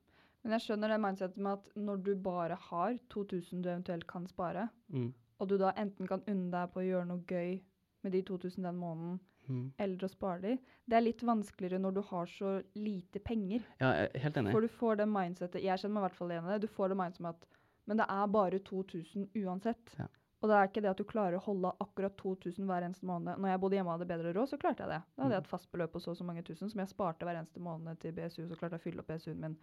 Men 0.44 0.52
jeg 0.58 0.62
skjønner 0.66 0.90
det 0.92 1.02
mindsettet 1.04 1.38
med 1.38 1.52
at 1.60 1.76
når 1.80 2.02
du 2.04 2.16
bare 2.16 2.56
har 2.70 2.98
2000 3.10 3.62
du 3.64 3.70
eventuelt 3.70 4.08
kan 4.08 4.26
spare, 4.28 4.70
Mm. 4.90 5.14
Og 5.40 5.48
du 5.50 5.58
da 5.58 5.72
enten 5.78 6.08
kan 6.08 6.22
unne 6.28 6.52
deg 6.52 6.72
på 6.74 6.82
å 6.82 6.88
gjøre 6.88 7.08
noe 7.08 7.24
gøy 7.28 7.62
med 8.04 8.12
de 8.12 8.22
2000 8.24 8.64
den 8.64 8.76
måneden, 8.78 9.20
Mm. 9.50 9.74
eller 9.78 9.98
å 9.98 10.08
spare 10.10 10.40
de, 10.42 10.58
det 10.88 10.96
er 10.96 11.02
litt 11.02 11.20
vanskeligere 11.22 11.78
når 11.78 11.94
du 11.94 12.02
har 12.02 12.26
så 12.32 12.64
lite 12.76 13.20
penger. 13.20 13.60
Ja, 13.82 13.90
jeg 13.92 14.12
er 14.16 14.20
helt 14.20 14.38
enig. 14.38 14.52
For 14.54 14.62
du 14.62 14.68
får 14.70 14.98
det 14.98 15.08
mindsetet 15.12 15.62
Jeg 15.62 15.80
kjenner 15.80 15.94
meg 15.94 16.00
i 16.00 16.06
hvert 16.08 16.16
fall 16.16 16.30
igjen 16.32 16.46
i 16.48 16.54
det. 16.54 16.62
Du 16.62 16.68
får 16.68 16.88
det 16.90 16.98
mindsetet 16.98 17.20
med 17.22 17.30
at 17.36 17.46
Men 17.86 17.98
det 17.98 18.06
er 18.08 18.28
bare 18.28 18.60
2000 18.60 19.28
uansett. 19.44 19.96
Ja. 20.00 20.08
Og 20.42 20.48
det 20.50 20.56
er 20.56 20.68
ikke 20.70 20.82
det 20.82 20.90
at 20.92 20.98
du 20.98 21.04
klarer 21.04 21.36
å 21.36 21.44
holde 21.44 21.74
akkurat 21.84 22.16
2000 22.16 22.64
hver 22.66 22.84
eneste 22.88 23.04
måned. 23.04 23.36
Når 23.38 23.50
jeg 23.52 23.60
bodde 23.60 23.76
hjemme 23.76 23.92
og 23.92 24.00
hadde 24.00 24.08
bedre 24.08 24.34
råd, 24.34 24.48
så 24.48 24.58
klarte 24.58 24.80
jeg 24.80 24.88
det. 24.94 25.02
Da 25.18 25.24
hadde 25.24 25.34
jeg 25.36 25.42
Mm. 25.42 25.44
et 25.44 25.52
fast 25.52 25.72
beløp 25.74 25.92
på 25.92 26.00
så 26.02 26.12
og 26.12 26.18
så 26.18 26.24
mange 26.24 26.44
tusen 26.44 26.70
som 26.72 26.80
jeg 26.80 26.88
sparte 26.88 27.26
hver 27.26 27.36
eneste 27.36 27.60
måned 27.60 28.00
til 28.00 28.14
BSU, 28.14 28.48
så 28.48 28.56
klarte 28.56 28.72
jeg 28.76 28.80
å 28.80 28.84
fylle 28.88 29.00
opp 29.00 29.08
BSU-en 29.08 29.40
min. 29.42 29.58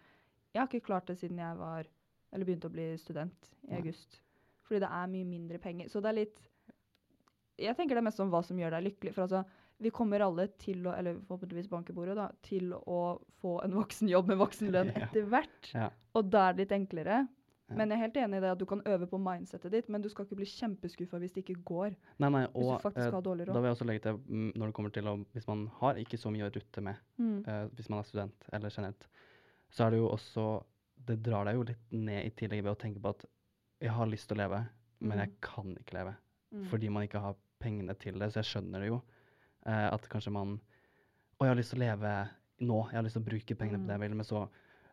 Jeg 0.53 0.59
har 0.61 0.67
ikke 0.67 0.85
klart 0.85 1.07
det 1.07 1.17
siden 1.17 1.37
jeg 1.39 1.57
var 1.57 1.85
Eller 2.31 2.45
begynte 2.45 2.69
å 2.69 2.71
bli 2.71 2.95
student 2.97 3.55
i 3.67 3.71
Nei. 3.71 3.77
august. 3.79 4.21
Fordi 4.71 4.79
det 4.85 4.89
er 4.95 5.09
mye 5.11 5.27
mindre 5.27 5.57
penger. 5.59 5.89
Så 5.91 5.99
det 5.99 6.07
er 6.13 6.15
litt 6.21 6.37
Jeg 7.59 7.75
tenker 7.77 7.97
det 7.97 8.01
er 8.01 8.07
mest 8.07 8.21
om 8.23 8.29
hva 8.31 8.39
som 8.47 8.57
gjør 8.57 8.71
deg 8.77 8.85
lykkelig. 8.87 9.11
For 9.13 9.25
altså, 9.27 9.41
vi 9.81 9.89
kommer 9.93 10.23
alle 10.23 10.47
til 10.61 10.85
å, 10.87 10.93
eller 10.95 11.17
forhåpentligvis 11.27 11.67
bankebordet, 11.69 12.15
da, 12.17 12.29
til 12.45 12.71
å 12.73 13.01
få 13.41 13.57
en 13.65 13.75
voksenjobb 13.75 14.31
med 14.31 14.39
voksenlønn 14.39 14.89
etter 15.01 15.27
hvert. 15.29 15.69
Ja. 15.75 15.89
Og 16.17 16.29
da 16.31 16.47
er 16.47 16.55
det 16.57 16.63
litt 16.65 16.75
enklere. 16.79 17.19
Men 17.71 17.87
jeg 17.91 17.97
er 17.99 18.01
helt 18.01 18.17
enig 18.19 18.39
i 18.39 18.43
det 18.43 18.49
at 18.51 18.59
du 18.59 18.65
kan 18.67 18.81
øve 18.83 19.07
på 19.07 19.19
mindsetet 19.21 19.71
ditt, 19.71 19.87
men 19.93 20.03
du 20.03 20.09
skal 20.11 20.25
ikke 20.25 20.39
bli 20.41 20.47
kjempeskuffa 20.49 21.19
hvis 21.21 21.35
det 21.37 21.43
ikke 21.45 21.61
går. 21.69 21.93
Nei, 22.19 22.29
nei, 22.33 22.41
Hvis 22.51 22.65
og 22.67 22.71
du 22.73 22.83
faktisk 22.87 23.05
eh, 23.05 23.13
har 23.15 23.23
dårlig 23.27 23.45
råd. 23.47 23.53
da 23.55 23.61
vil 23.61 23.69
jeg 23.69 23.77
også 23.77 23.87
legge 23.87 24.03
til, 24.07 24.17
mm, 24.27 24.49
når 24.59 24.65
det 24.65 24.75
kommer 24.79 24.95
til 24.97 25.07
å 25.07 25.13
Hvis 25.37 25.47
man 25.47 25.61
har 25.77 26.01
ikke 26.01 26.19
så 26.19 26.33
mye 26.35 26.49
å 26.49 26.51
rutte 26.57 26.83
med, 26.83 26.95
Mm. 27.21 27.37
uh, 27.47 27.67
hvis 27.77 27.87
man 27.93 27.99
er 28.01 28.09
student 28.09 28.49
eller 28.51 28.73
generelt, 28.75 29.07
så 29.71 29.85
er 29.85 29.91
det 29.95 30.01
jo 30.01 30.09
også 30.11 30.47
Det 31.07 31.15
drar 31.23 31.45
deg 31.47 31.55
jo 31.55 31.63
litt 31.71 31.95
ned 31.95 32.25
i 32.27 32.33
tillegg 32.41 32.63
ved 32.65 32.73
å 32.75 32.77
tenke 32.81 32.99
på 33.01 33.09
at 33.15 33.23
jeg 33.81 33.91
har 33.95 34.09
lyst 34.09 34.27
til 34.29 34.37
å 34.37 34.41
leve, 34.43 34.59
men 35.01 35.17
jeg 35.23 35.31
kan 35.41 35.71
ikke 35.77 35.95
leve. 35.97 36.13
Mm. 36.53 36.65
Fordi 36.69 36.89
man 36.93 37.03
ikke 37.07 37.21
har 37.23 37.35
pengene 37.61 37.95
til 37.97 38.19
det. 38.19 38.31
Så 38.33 38.41
jeg 38.41 38.49
skjønner 38.51 38.83
det 38.83 38.89
jo. 38.91 39.01
Eh, 39.65 39.87
at 39.93 40.07
kanskje 40.09 40.31
man 40.33 40.59
Å, 41.39 41.45
jeg 41.45 41.49
har 41.55 41.57
lyst 41.57 41.71
til 41.73 41.79
å 41.81 41.85
leve 41.85 42.09
nå. 42.61 42.79
Jeg 42.91 42.97
har 42.99 43.03
lyst 43.07 43.15
til 43.17 43.23
å 43.23 43.29
bruke 43.31 43.55
pengene 43.57 43.79
på 43.81 43.87
det 43.89 43.95
jeg 43.95 44.03
vil. 44.03 44.15
Men 44.19 44.25
så 44.27 44.47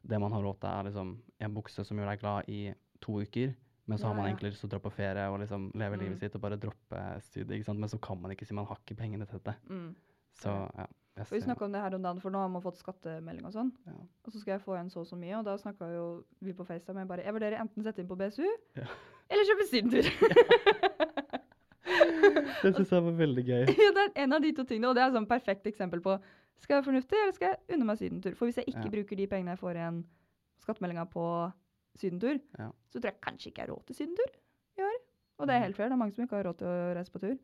Det 0.09 0.19
man 0.23 0.33
har 0.33 0.41
råd 0.43 0.61
til, 0.63 0.69
er 0.71 0.85
liksom 0.87 1.09
en 1.41 1.55
bukse 1.55 1.85
som 1.85 1.99
gjør 1.99 2.07
deg 2.09 2.21
glad 2.21 2.49
i 2.49 2.61
to 3.03 3.19
uker. 3.21 3.55
Men 3.89 3.99
så 3.99 4.07
har 4.07 4.15
man 4.15 4.27
egentlig 4.29 4.53
lyst 4.53 4.61
til 4.63 4.69
å 4.69 4.73
dra 4.77 4.79
på 4.85 4.93
ferie 4.95 5.25
og 5.29 5.41
liksom 5.41 5.73
leve 5.75 5.97
Mm. 5.97 6.01
livet 6.05 6.19
sitt 6.21 6.35
og 6.37 6.41
bare 6.41 6.57
droppe 6.57 7.21
studiet. 7.21 7.69
Men 7.75 7.89
så 7.89 7.99
kan 8.01 8.21
man 8.21 8.31
ikke 8.31 8.47
si 8.47 8.55
man 8.55 8.65
har 8.67 8.77
ikke 8.77 8.97
pengene 8.97 9.27
til 9.27 9.39
dette. 9.41 9.57
Mm. 9.69 9.95
Så 10.39 10.49
ja. 10.77 10.87
Jeg 11.19 11.27
Og 11.27 11.35
vi 11.35 11.41
snakka 11.45 11.65
om 11.67 11.73
det 11.75 11.81
her 11.83 11.95
om 11.99 12.03
dagen, 12.03 12.21
for 12.23 12.31
nå 12.31 12.39
har 12.39 12.49
man 12.53 12.63
fått 12.63 12.79
skattemelding 12.79 13.45
og 13.49 13.53
sånn. 13.57 13.73
ja. 13.87 13.93
Og 14.25 14.33
så 14.33 14.39
skal 14.41 14.53
jeg 14.57 14.63
få 14.63 14.77
igjen 14.77 14.91
så 14.93 15.01
og 15.03 15.07
så 15.11 15.17
mye, 15.19 15.37
og 15.41 15.45
da 15.49 15.57
snakka 15.59 15.89
jo 15.95 16.05
vi 16.41 16.53
på 16.55 16.65
FaceTime 16.69 17.03
jeg 17.03 17.09
bare 17.11 17.25
Jeg 17.27 17.35
vurderer 17.35 17.61
enten 17.63 17.83
sette 17.87 17.99
inn 18.05 18.09
på 18.11 18.17
BSU 18.21 18.47
Ja. 18.79 18.87
eller 19.31 19.45
kjøpe 19.51 19.67
sydentur. 19.69 20.07
Det 22.63 22.73
syns 22.75 22.91
jeg 22.93 23.03
var 23.05 23.15
veldig 23.17 23.45
gøy. 23.47 23.65
ja, 23.85 23.91
det 23.97 24.03
er 24.05 24.13
en 24.25 24.33
av 24.37 24.43
de 24.45 24.51
to 24.57 24.65
tingene, 24.69 24.91
og 24.91 24.97
det 24.99 25.03
er 25.05 25.13
sånn 25.15 25.29
perfekt 25.31 25.67
eksempel 25.71 26.03
på 26.05 26.17
skal 26.59 26.75
jeg 26.75 26.81
være 26.81 26.89
fornuftig, 26.89 27.19
eller 27.23 27.35
skal 27.37 27.53
jeg 27.53 27.77
unne 27.77 27.87
meg 27.87 28.01
sydentur. 28.01 28.35
For 28.35 28.49
hvis 28.49 28.59
jeg 28.59 28.67
ikke 28.73 28.83
Ja. 28.89 28.91
bruker 28.97 29.17
de 29.21 29.27
pengene 29.31 29.55
jeg 29.55 29.61
får 29.63 29.79
igjen 29.79 30.01
skattemeldinga 30.65 31.05
på 31.13 31.25
sydentur, 31.99 32.41
Ja. 32.59 32.71
så 32.91 32.99
tror 33.01 33.11
jeg 33.13 33.21
kanskje 33.23 33.47
ikke 33.53 33.63
jeg 33.63 33.69
har 33.69 33.75
råd 33.77 33.87
til 33.87 33.97
sydentur 33.97 34.31
i 34.79 34.83
år. 34.83 34.99
Og 35.39 35.47
det 35.47 35.55
er 35.55 35.61
helt 35.63 35.77
fair, 35.79 35.87
det 35.89 35.95
er 35.95 36.03
mange 36.03 36.15
som 36.15 36.25
ikke 36.27 36.37
har 36.37 36.45
råd 36.51 36.59
til 36.59 36.67
å 36.67 36.95
reise 36.99 37.13
på 37.15 37.21
tur. 37.23 37.37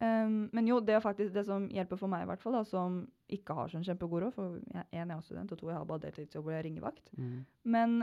Um, 0.00 0.50
men 0.52 0.66
jo, 0.68 0.80
det 0.84 0.92
er 0.94 1.00
faktisk 1.00 1.32
det 1.32 1.46
som 1.48 1.68
hjelper 1.72 1.96
for 1.96 2.12
meg, 2.12 2.26
i 2.26 2.28
hvert 2.28 2.42
fall, 2.42 2.52
da, 2.58 2.64
som 2.68 3.00
ikke 3.32 3.54
har 3.56 3.70
sånn 3.72 3.84
kjempegod 3.86 4.26
råd. 4.26 4.34
For 4.36 4.58
jeg, 4.60 4.84
en, 4.92 5.08
jeg 5.08 5.16
er 5.16 5.24
student, 5.24 5.52
og 5.52 5.58
to, 5.62 5.70
jeg 5.72 5.78
har 5.78 5.88
bare 5.88 6.04
deltidsjobb 6.04 6.44
hvor 6.44 6.52
jeg 6.52 6.66
ringer 6.68 6.84
vakt. 6.84 7.08
Mm. 7.16 7.38
Men 7.64 7.96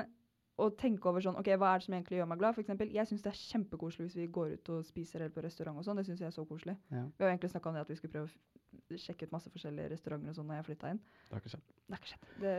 å 0.62 0.68
tenke 0.78 1.10
over 1.10 1.22
sånn, 1.26 1.38
ok, 1.40 1.48
hva 1.58 1.72
er 1.74 1.82
det 1.82 1.86
som 1.88 1.94
egentlig 1.98 2.18
gjør 2.20 2.28
meg 2.30 2.42
glad? 2.42 2.54
For 2.58 2.62
eksempel, 2.62 2.90
jeg 2.94 3.10
syns 3.10 3.24
det 3.26 3.32
er 3.32 3.38
kjempekoselig 3.42 4.06
hvis 4.08 4.18
vi 4.20 4.26
går 4.36 4.52
ut 4.58 4.70
og 4.76 4.84
spiser 4.86 5.22
eller 5.24 5.34
på 5.34 5.42
restaurant 5.46 5.78
og 5.82 5.86
sånn. 5.86 5.98
Det 5.98 6.06
syns 6.10 6.22
jeg 6.22 6.30
er 6.30 6.36
så 6.36 6.46
koselig. 6.50 6.76
Ja. 6.94 7.06
Vi 7.18 7.26
har 7.26 7.32
egentlig 7.32 7.50
snakka 7.54 7.70
om 7.72 7.78
det 7.78 7.86
at 7.86 7.90
vi 7.94 7.98
skulle 7.98 8.14
prøve 8.14 8.30
å 8.30 9.00
sjekke 9.02 9.26
ut 9.26 9.34
masse 9.34 9.50
forskjellige 9.54 9.90
restauranter 9.96 10.30
og 10.34 10.38
sånn 10.38 10.48
når 10.50 10.60
jeg 10.60 10.68
flytta 10.70 10.92
inn. 10.94 11.00
Det 11.30 11.34
har 11.34 11.42
ikke 11.42 11.54
skjedd. 11.56 11.66
Det 11.74 11.96
har 11.96 12.02
ikke 12.04 12.12
skjedd. 12.12 12.28
Det, 12.44 12.54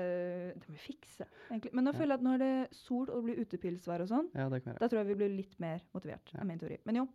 det 0.59 0.69
må 0.71 0.75
vi 0.75 0.83
fikse, 0.89 1.29
egentlig. 1.51 1.75
Men 1.75 1.87
nå 1.87 1.93
Ja. 1.95 1.99
føler 2.01 2.15
jeg 2.15 2.19
at 2.23 2.27
nå 2.27 2.35
er 2.35 2.43
det 2.43 2.53
sol 2.79 3.07
og 3.11 3.15
det 3.15 3.25
blir 3.29 3.43
utepilsvær 3.47 4.03
og 4.07 4.11
sånn. 4.11 4.29
Ja. 4.35 4.49
Da 4.51 4.89
tror 4.91 4.99
jeg 5.01 5.11
vi 5.13 5.19
blir 5.23 5.31
litt 5.35 5.55
mer 5.63 5.83
motivert, 5.95 6.35
er 6.35 6.51
min 6.51 6.59
teori. 6.63 6.79
Men 6.87 7.03
jo. 7.03 7.07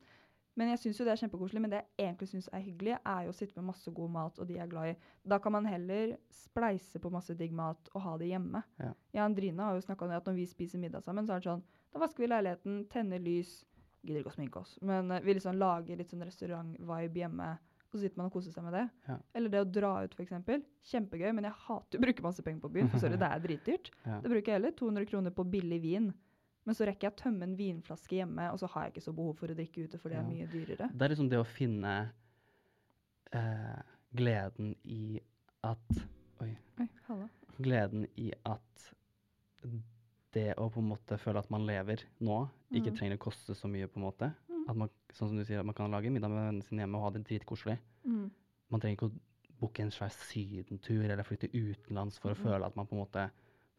Men 0.58 0.72
jeg 0.74 0.82
syns 0.82 1.00
jo 1.00 1.06
det 1.08 1.14
er 1.14 1.22
kjempekoselig. 1.22 1.62
Men 1.64 1.74
det 1.74 1.82
jeg 1.82 2.08
egentlig 2.08 2.30
syns 2.32 2.50
er 2.54 2.64
hyggelig, 2.64 2.98
er 2.98 3.26
jo 3.28 3.34
å 3.34 3.38
sitte 3.38 3.60
med 3.60 3.70
masse 3.70 3.94
god 3.96 4.14
mat 4.16 4.42
og 4.42 4.50
de 4.50 4.60
er 4.60 4.72
glad 4.72 4.92
i. 4.92 4.98
Da 5.34 5.40
kan 5.44 5.56
man 5.56 5.70
heller 5.70 6.16
spleise 6.34 7.02
på 7.02 7.12
masse 7.14 7.36
digg 7.40 7.54
mat 7.56 7.92
og 7.94 8.04
ha 8.06 8.18
det 8.22 8.32
hjemme. 8.32 8.64
Ja. 8.82 8.92
Jeg 9.14 9.22
og 9.22 9.26
Andrine 9.30 9.70
har 9.70 9.78
jo 9.78 9.86
snakka 9.86 10.06
om 10.06 10.14
det 10.14 10.20
at 10.22 10.30
når 10.30 10.40
vi 10.42 10.50
spiser 10.50 10.82
middag 10.82 11.06
sammen, 11.06 11.28
så 11.28 11.36
er 11.36 11.44
det 11.44 11.52
sånn 11.52 11.66
Da 11.90 12.02
vasker 12.04 12.22
vi 12.22 12.30
leiligheten, 12.30 12.84
tenner 12.92 13.22
lys. 13.24 13.64
Gidder 14.06 14.22
ikke 14.22 14.32
å 14.32 14.36
sminke 14.38 14.60
oss, 14.62 14.78
men 14.86 15.10
eh, 15.12 15.24
vi 15.26 15.34
liksom 15.36 15.58
lager 15.60 15.98
litt 16.00 16.12
sånn 16.12 16.22
restaurant-vibe 16.24 17.20
hjemme. 17.20 17.50
Og 17.90 17.98
så 17.98 18.04
sitter 18.04 18.20
man 18.22 18.30
og 18.30 18.36
koser 18.36 18.54
seg 18.54 18.64
med 18.64 18.76
det. 18.78 18.84
Ja. 19.10 19.16
Eller 19.36 19.52
det 19.52 19.62
å 19.64 19.68
dra 19.68 19.90
ut, 20.06 20.14
f.eks. 20.14 20.62
Kjempegøy, 20.92 21.32
men 21.34 21.48
jeg 21.50 21.58
hater 21.66 21.98
å 21.98 22.04
bruke 22.06 22.24
masse 22.24 22.46
penger 22.46 22.62
på 22.62 22.70
byen. 22.76 22.92
For 22.94 23.02
sorry, 23.02 23.18
det 23.24 23.28
er 23.28 23.42
dritdyrt. 23.44 23.90
Ja. 24.06 24.20
Da 24.22 24.30
bruker 24.30 24.54
jeg 24.54 24.60
heller 24.60 24.76
200 24.78 25.10
kroner 25.10 25.34
på 25.36 25.46
billig 25.50 25.80
vin. 25.84 26.12
Men 26.70 26.76
så 26.78 26.86
rekker 26.86 27.08
jeg 27.08 27.14
å 27.16 27.18
tømme 27.24 27.48
en 27.48 27.56
vinflaske 27.58 28.20
hjemme, 28.20 28.44
og 28.54 28.60
så 28.62 28.68
har 28.70 28.84
jeg 28.86 28.92
ikke 28.94 29.02
så 29.08 29.14
behov 29.18 29.40
for 29.40 29.50
å 29.50 29.56
drikke 29.58 29.88
ute, 29.88 29.98
for 29.98 30.10
det 30.14 30.20
er 30.20 30.22
Ja. 30.22 30.28
mye 30.30 30.46
dyrere. 30.52 30.90
Det 30.94 31.02
er 31.02 31.10
liksom 31.10 31.30
det 31.32 31.40
å 31.40 31.46
finne 31.50 31.94
eh, 33.34 33.82
gleden 34.14 34.76
i 34.86 35.20
at 35.64 36.04
Oi. 36.42 36.52
Oi. 36.80 36.88
Gleden 37.60 38.06
i 38.22 38.32
at 38.46 38.86
det 40.32 40.54
å 40.62 40.70
på 40.72 40.78
en 40.80 40.90
måte 40.92 41.18
føle 41.20 41.40
at 41.42 41.50
man 41.50 41.66
lever 41.66 42.04
nå, 42.22 42.38
ikke 42.72 42.92
Mm. 42.94 42.98
trenger 43.00 43.18
å 43.18 43.20
koste 43.26 43.56
så 43.56 43.68
mye, 43.68 43.88
på 43.88 43.98
en 43.98 44.04
måte. 44.06 44.30
Mm. 44.48 44.70
At 44.70 44.76
man, 44.78 44.90
sånn 45.12 45.30
som 45.30 45.38
du 45.38 45.44
sier, 45.46 45.60
at 45.60 45.66
man 45.66 45.74
kan 45.76 45.90
lage 45.92 46.12
middag 46.12 46.30
med 46.30 46.38
vennene 46.54 46.64
sine 46.64 46.82
hjemme 46.86 46.96
og 46.98 47.02
ha 47.02 47.10
det 47.18 47.26
dritkoselig. 47.26 47.80
Mm. 48.06 48.30
Man 48.70 48.80
trenger 48.80 48.96
ikke 48.96 49.10
å 49.10 49.20
booke 49.60 49.80
en 49.82 49.90
svær 49.92 50.10
sydentur 50.14 51.04
eller 51.10 51.24
flytte 51.24 51.50
utenlands 51.52 52.20
for 52.20 52.30
å 52.32 52.38
Mhm. 52.38 52.44
føle 52.46 52.66
at 52.66 52.76
man 52.76 52.86
på 52.86 52.94
en 52.94 53.06
måte 53.08 53.32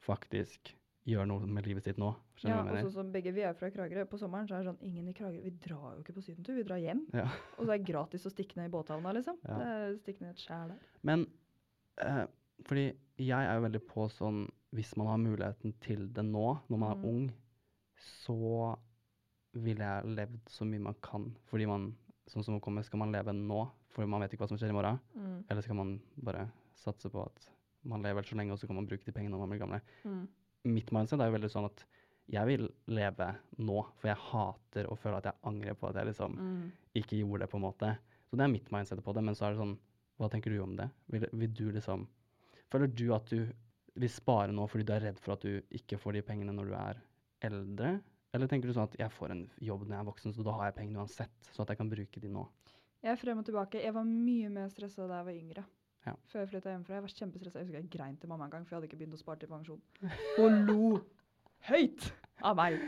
faktisk 0.02 0.74
gjør 1.08 1.26
noe 1.26 1.46
med 1.48 1.66
livet 1.66 1.84
sitt 1.84 1.98
nå. 1.98 2.10
Ja, 2.44 2.60
og 2.62 2.76
sånn 2.76 2.92
som 2.92 3.12
begge 3.12 3.32
vi 3.32 3.42
er 3.46 3.54
fra 3.56 3.70
Kragerø. 3.72 4.04
På 4.08 4.18
sommeren 4.20 4.46
så 4.48 4.54
er 4.58 4.64
det 4.64 4.70
sånn 4.72 4.82
Ingen 4.86 5.08
i 5.08 5.14
Kragerø 5.16 5.42
Vi 5.44 5.50
drar 5.64 5.94
jo 5.96 6.02
ikke 6.02 6.14
på 6.16 6.22
sydentur, 6.24 6.54
vi 6.56 6.64
drar 6.68 6.80
hjem. 6.80 7.06
Ja. 7.16 7.24
Og 7.58 7.64
så 7.64 7.72
er 7.72 7.78
det 7.78 7.86
gratis 7.88 8.26
å 8.28 8.32
stikke 8.32 8.56
ned 8.60 8.68
i 8.70 8.74
båthavna, 8.74 9.12
liksom. 9.16 9.38
Ja. 9.48 9.58
Stikke 10.00 10.24
ned 10.24 10.34
et 10.36 10.44
skjær 10.44 10.68
der. 10.74 10.78
Men 11.02 11.26
eh, 12.04 12.26
fordi 12.68 12.86
jeg 13.20 13.40
er 13.48 13.56
jo 13.56 13.64
veldig 13.66 13.82
på 13.88 14.06
sånn 14.12 14.42
Hvis 14.76 14.92
man 15.00 15.08
har 15.10 15.18
muligheten 15.18 15.72
til 15.82 16.06
det 16.14 16.22
nå, 16.28 16.46
når 16.68 16.78
man 16.78 16.90
Mm. 16.90 17.00
er 17.04 17.08
ung, 17.10 17.32
så 18.24 18.76
ville 19.58 19.82
jeg 19.82 20.14
levd 20.14 20.40
så 20.52 20.64
mye 20.68 20.84
man 20.84 20.94
kan. 21.02 21.30
Fordi 21.50 21.66
man 21.66 21.90
Sånn 22.30 22.44
som 22.46 22.54
hun 22.54 22.60
kommer, 22.62 22.84
skal 22.86 23.00
man 23.00 23.10
leve 23.10 23.32
nå, 23.34 23.64
for 23.90 24.06
man 24.06 24.20
vet 24.22 24.30
ikke 24.36 24.44
hva 24.44 24.48
som 24.52 24.58
skjer 24.60 24.70
i 24.70 24.74
morgen? 24.76 25.00
Mm. 25.18 25.38
Eller 25.50 25.64
skal 25.66 25.74
man 25.74 25.96
bare 26.22 26.44
satse 26.78 27.10
på 27.10 27.24
at 27.26 27.48
man 27.90 28.04
lever 28.06 28.22
så 28.22 28.36
lenge, 28.38 28.52
og 28.54 28.60
så 28.60 28.68
kan 28.70 28.76
man 28.78 28.86
bruke 28.86 29.02
de 29.02 29.10
pengene 29.10 29.32
når 29.34 29.40
man 29.42 29.50
blir 29.50 29.58
gamle? 29.64 29.80
Mm. 30.06 30.28
Mitt 30.68 30.90
mindset 30.92 31.20
er 31.20 31.30
jo 31.30 31.36
veldig 31.38 31.50
sånn 31.52 31.68
at 31.70 31.84
jeg 32.30 32.46
vil 32.46 32.66
leve 32.92 33.26
nå, 33.58 33.78
for 33.98 34.10
jeg 34.10 34.20
hater 34.28 34.86
å 34.86 34.96
føle 35.00 35.18
at 35.18 35.24
jeg 35.30 35.40
angrer 35.48 35.74
på 35.74 35.88
at 35.88 35.96
jeg 35.98 36.10
liksom 36.12 36.36
Mm. 36.38 36.70
ikke 36.94 37.18
gjorde 37.18 37.40
det, 37.40 37.50
på 37.50 37.56
en 37.58 37.64
måte. 37.64 37.98
Så 38.30 38.36
det 38.36 38.44
er 38.44 38.52
mitt 38.52 38.70
mindset 38.70 39.02
på 39.02 39.14
det. 39.14 39.24
Men 39.24 39.34
så 39.34 39.46
er 39.46 39.54
det 39.54 39.58
sånn, 39.62 39.78
hva 40.20 40.28
tenker 40.30 40.50
du 40.50 40.60
om 40.62 40.76
det? 40.76 40.90
Vil, 41.08 41.26
vil 41.32 41.52
du 41.52 41.72
liksom 41.72 42.06
Føler 42.70 42.86
du 42.86 43.12
at 43.12 43.26
du 43.26 43.48
vil 43.96 44.08
spare 44.08 44.52
nå 44.54 44.62
fordi 44.70 44.84
du 44.86 44.92
er 44.94 45.00
redd 45.00 45.18
for 45.18 45.32
at 45.32 45.40
du 45.42 45.60
ikke 45.74 45.98
får 45.98 46.12
de 46.12 46.22
pengene 46.22 46.52
når 46.54 46.68
du 46.68 46.74
er 46.78 47.00
eldre? 47.48 48.00
Eller 48.32 48.46
tenker 48.46 48.68
du 48.68 48.74
sånn 48.76 48.86
at 48.86 48.94
jeg 49.00 49.10
får 49.10 49.32
en 49.34 49.50
jobb 49.58 49.88
når 49.88 49.96
jeg 49.96 50.00
er 50.04 50.06
voksen, 50.12 50.34
så 50.36 50.44
da 50.46 50.52
har 50.52 50.68
jeg 50.68 50.76
pengene 50.76 51.00
uansett, 51.02 51.48
så 51.50 51.62
at 51.64 51.72
jeg 51.72 51.80
kan 51.80 51.90
bruke 51.90 52.20
de 52.22 52.28
nå? 52.30 52.44
Jeg 53.02 53.10
er 53.10 53.16
frem 53.18 53.38
og 53.42 53.44
tilbake. 53.48 53.82
Jeg 53.82 53.92
var 53.96 54.04
mye 54.06 54.48
mer 54.54 54.68
stressa 54.70 55.08
da 55.08 55.18
jeg 55.18 55.26
var 55.26 55.32
yngre. 55.40 55.64
Ja. 56.06 56.14
Før 56.32 56.42
jeg 56.42 56.50
flytta 56.54 56.72
hjemmefra. 56.72 56.96
Jeg 56.98 57.04
var 57.04 57.14
kjempestressa. 57.14 57.60
Jeg 57.60 57.68
husker 57.68 57.80
jeg 57.80 57.92
grein 57.92 58.18
til 58.20 58.30
mamma 58.32 58.46
en 58.46 58.52
gang, 58.54 58.66
for 58.66 58.74
jeg 58.74 58.80
hadde 58.80 58.90
ikke 58.90 59.00
begynt 59.02 59.16
å 59.18 59.20
spare 59.20 59.42
til 59.42 59.50
pensjon. 59.50 59.80
Hun 60.38 60.60
lo 60.68 61.00
høyt 61.68 62.10
av 62.46 62.56
meg. 62.60 62.78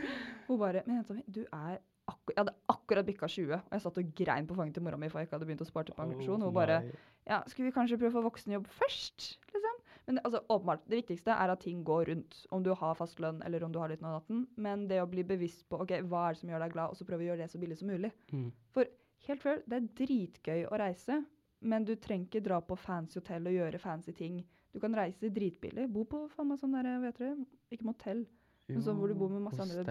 Hun 0.47 0.61
bare 0.61 0.83
Men 0.87 1.01
jenta 1.01 1.17
mi, 1.17 1.25
du 1.27 1.43
er 1.45 1.81
Jeg 2.27 2.35
hadde 2.35 2.55
akkurat 2.67 3.05
bikka 3.07 3.29
20, 3.31 3.53
og 3.55 3.75
jeg 3.77 3.83
satt 3.85 3.99
og 4.01 4.09
grein 4.17 4.47
på 4.49 4.57
fanget 4.57 4.75
til 4.75 4.83
mora 4.83 4.97
mi 4.99 5.07
for 5.07 5.21
jeg 5.21 5.29
ikke 5.29 5.37
hadde 5.37 5.47
begynt 5.47 5.63
å 5.63 5.69
spare 5.69 5.87
til 5.87 5.95
pensjon. 5.99 6.41
Hun 6.41 6.55
bare 6.55 6.81
Ja, 7.29 7.43
skulle 7.47 7.69
vi 7.69 7.75
kanskje 7.75 7.99
prøve 8.01 8.11
å 8.11 8.17
få 8.17 8.25
voksenjobb 8.25 8.67
først? 8.81 9.29
Liksom. 9.53 9.77
Men 10.05 10.19
altså, 10.23 10.41
åpenbart, 10.51 10.83
det 10.91 10.99
viktigste 10.99 11.31
er 11.31 11.53
at 11.53 11.61
ting 11.63 11.83
går 11.87 12.09
rundt. 12.11 12.41
Om 12.51 12.63
du 12.65 12.73
har 12.75 12.97
fast 12.99 13.21
lønn 13.23 13.39
eller 13.45 13.63
om 13.63 13.71
du 13.71 13.79
har 13.79 13.91
litt 13.91 14.03
av 14.03 14.17
natten. 14.17 14.41
Men 14.59 14.87
det 14.89 14.99
å 14.99 15.07
bli 15.07 15.23
bevisst 15.27 15.63
på 15.71 15.79
ok, 15.85 15.95
hva 16.11 16.25
er 16.27 16.35
det 16.35 16.41
som 16.41 16.51
gjør 16.51 16.65
deg 16.65 16.75
glad, 16.75 16.91
og 16.91 16.99
så 16.99 17.07
prøve 17.07 17.23
å 17.23 17.29
gjøre 17.29 17.45
det 17.45 17.53
så 17.53 17.61
billig 17.61 17.77
som 17.79 17.91
mulig. 17.93 18.11
Mm. 18.33 18.49
For 18.75 18.89
helt 19.29 19.45
fair, 19.45 19.63
det 19.69 19.79
er 19.79 19.87
dritgøy 20.01 20.65
å 20.67 20.79
reise, 20.81 21.21
men 21.63 21.85
du 21.87 21.95
trenger 21.95 22.27
ikke 22.27 22.43
dra 22.43 22.59
på 22.61 22.77
fancy 22.77 23.19
hotell 23.19 23.47
og 23.47 23.53
gjøre 23.55 23.79
fancy 23.79 24.11
ting. 24.15 24.41
Du 24.73 24.79
kan 24.81 24.93
reise 24.97 25.29
dritbillig. 25.29 25.87
Bo 25.93 26.03
på 26.09 26.25
faen 26.33 26.47
meg 26.49 26.59
sånn 26.59 26.73
derre, 26.73 26.99
vet 27.01 27.17
du, 27.21 27.45
ikke 27.71 27.85
motell. 27.87 28.25
Men 28.69 28.81
sånn 28.81 28.97
hvor 28.97 29.07
du 29.11 29.13
bor 29.19 29.29
med 29.29 29.41
masse 29.45 29.59
andre 29.61 29.83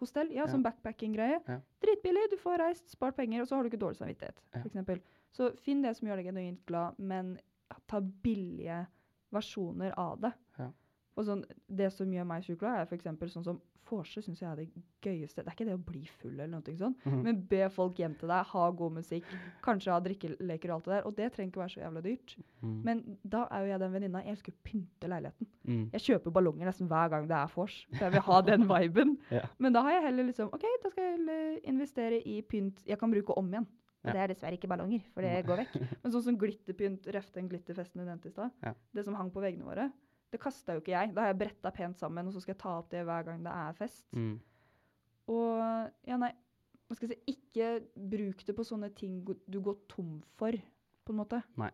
hostell? 0.00 0.30
Ja, 0.32 0.42
Ja. 0.44 0.46
sånn 0.50 0.62
backpacking-greie. 0.64 1.40
Ja. 1.46 1.60
Dritbillig, 1.80 2.30
du 2.30 2.36
får 2.36 2.58
reist, 2.58 2.88
spart 2.90 3.16
penger, 3.16 3.42
og 3.42 3.48
så 3.48 3.56
har 3.56 3.62
du 3.62 3.70
ikke 3.70 3.78
dårlig 3.84 3.96
samvittighet, 4.00 4.40
Ja. 4.54 4.62
eksempel. 4.64 5.00
Så 5.32 5.52
finn 5.58 5.82
det 5.82 5.96
som 5.96 6.08
gjør 6.08 6.16
deg 6.16 6.26
genuint 6.26 6.66
glad, 6.66 6.98
men 6.98 7.38
ta 7.86 8.00
billige 8.00 8.86
versjoner 9.32 9.92
av 9.96 10.20
det. 10.20 10.32
Og 11.14 11.28
sånn, 11.28 11.44
det 11.68 11.92
som 11.94 12.10
gjør 12.10 12.26
meg 12.26 12.46
sjukla, 12.46 12.80
er 12.80 12.94
eksempel 12.96 13.30
sånn 13.30 13.46
som 13.46 13.60
vorse 13.88 14.22
syns 14.24 14.40
jeg 14.40 14.48
er 14.48 14.60
det 14.62 14.82
gøyeste. 15.04 15.42
Det 15.42 15.50
er 15.50 15.56
ikke 15.56 15.66
det 15.68 15.76
å 15.76 15.82
bli 15.86 16.02
full 16.20 16.32
eller 16.32 16.50
noe 16.54 16.76
sånt, 16.78 17.02
mm. 17.04 17.18
men 17.26 17.42
be 17.50 17.66
folk 17.72 17.98
hjem 18.00 18.14
til 18.20 18.30
deg, 18.32 18.48
ha 18.50 18.64
god 18.78 18.96
musikk, 18.96 19.28
kanskje 19.64 19.92
ha 19.92 20.00
drikkeleker 20.04 20.72
og 20.72 20.76
alt 20.78 20.88
det 20.88 20.94
der. 20.94 21.06
Og 21.08 21.16
det 21.18 21.28
trenger 21.34 21.52
ikke 21.52 21.62
være 21.62 21.74
så 21.74 21.82
jævla 21.82 22.02
dyrt. 22.06 22.34
Mm. 22.64 22.74
Men 22.88 23.04
da 23.36 23.44
er 23.50 23.64
jo 23.64 23.72
jeg 23.72 23.82
den 23.84 23.94
venninna. 23.98 24.24
Jeg 24.24 24.38
elsker 24.38 24.56
å 24.56 24.60
pynte 24.70 25.12
leiligheten. 25.12 25.50
Mm. 25.68 25.84
Jeg 25.94 26.06
kjøper 26.08 26.36
ballonger 26.38 26.70
nesten 26.70 26.90
hver 26.90 27.12
gang 27.12 27.30
det 27.30 27.38
er 27.38 27.54
vors, 27.54 27.78
for 27.92 28.06
jeg 28.06 28.16
vil 28.16 28.26
ha 28.30 28.42
den 28.48 28.68
viben. 28.72 29.16
Ja. 29.34 29.46
Men 29.58 29.76
da 29.76 29.84
har 29.86 29.98
jeg 29.98 30.06
heller 30.08 30.30
liksom 30.30 30.52
OK, 30.56 30.68
da 30.82 30.92
skal 30.92 31.08
jeg 31.08 31.16
heller 31.18 31.56
investere 31.74 32.20
i 32.24 32.40
pynt 32.48 32.84
jeg 32.88 33.00
kan 33.00 33.12
bruke 33.14 33.36
om 33.40 33.52
igjen. 33.52 33.70
Ja. 34.04 34.12
det 34.12 34.20
er 34.20 34.32
dessverre 34.34 34.56
ikke 34.58 34.68
ballonger, 34.68 35.00
for 35.14 35.24
det 35.24 35.46
går 35.48 35.62
vekk. 35.62 35.76
Men 36.02 36.12
sånn 36.12 36.24
som 36.26 36.36
glitterpynt, 36.36 37.06
røfte 37.14 37.40
en 37.40 37.46
glitterfesten 37.48 38.02
du 38.02 38.04
nevnte 38.04 38.28
i 38.28 38.34
stad, 38.34 38.52
Ja. 38.60 38.74
det 38.92 39.04
som 39.06 39.16
hang 39.16 39.30
på 39.32 39.40
veggene 39.40 39.64
våre, 39.64 39.86
det 40.34 40.40
kasta 40.42 40.74
jo 40.76 40.82
ikke 40.82 40.92
jeg. 40.96 41.14
Da 41.14 41.24
har 41.24 41.32
jeg 41.32 41.40
bretta 41.44 41.70
pent 41.74 41.98
sammen, 42.02 42.26
og 42.28 42.34
så 42.34 42.42
skal 42.42 42.54
jeg 42.56 42.60
ta 42.64 42.74
opp 42.80 42.90
det 42.92 43.04
hver 43.06 43.24
gang 43.30 43.42
det 43.46 43.54
er 43.54 43.76
fest. 43.78 44.04
Mm. 44.16 44.34
Og 45.32 45.90
ja, 46.10 46.18
nei. 46.20 46.32
hva 46.88 46.96
skal 46.98 47.08
jeg 47.08 47.16
si, 47.16 47.34
ikke 47.38 47.68
bruk 48.12 48.42
det 48.44 48.54
på 48.58 48.66
sånne 48.66 48.90
ting 48.98 49.22
du 49.24 49.58
går 49.64 49.78
tom 49.88 50.18
for, 50.38 50.52
på 51.04 51.14
en 51.14 51.20
måte. 51.22 51.40
Nei. 51.60 51.70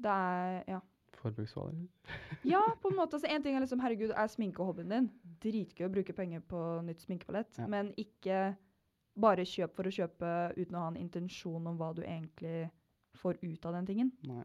Det 0.00 0.10
er 0.10 0.64
Ja. 0.70 0.80
Forbruksvarer. 1.14 1.76
Ja, 2.44 2.60
på 2.82 2.90
en 2.90 2.96
måte. 2.98 3.16
Altså, 3.16 3.28
en 3.30 3.42
ting 3.44 3.54
er 3.56 3.62
liksom, 3.64 3.80
herregud, 3.80 4.10
er 4.12 4.28
sminkehobbyen 4.28 4.90
din. 4.90 5.06
Dritgøy 5.40 5.86
å 5.86 5.92
bruke 5.94 6.12
penger 6.16 6.42
på 6.44 6.58
nytt 6.84 7.00
sminkepalett, 7.04 7.58
Ja. 7.58 7.66
men 7.70 7.92
ikke 7.96 8.56
bare 9.16 9.44
kjøp 9.46 9.76
for 9.76 9.86
å 9.86 9.92
kjøpe 9.94 10.32
uten 10.58 10.74
å 10.74 10.82
ha 10.82 10.88
en 10.90 10.98
intensjon 11.00 11.66
om 11.70 11.76
hva 11.78 11.92
du 11.94 12.02
egentlig 12.02 12.66
får 13.20 13.38
ut 13.44 13.66
av 13.70 13.76
den 13.78 13.86
tingen. 13.86 14.10
Nei. 14.26 14.42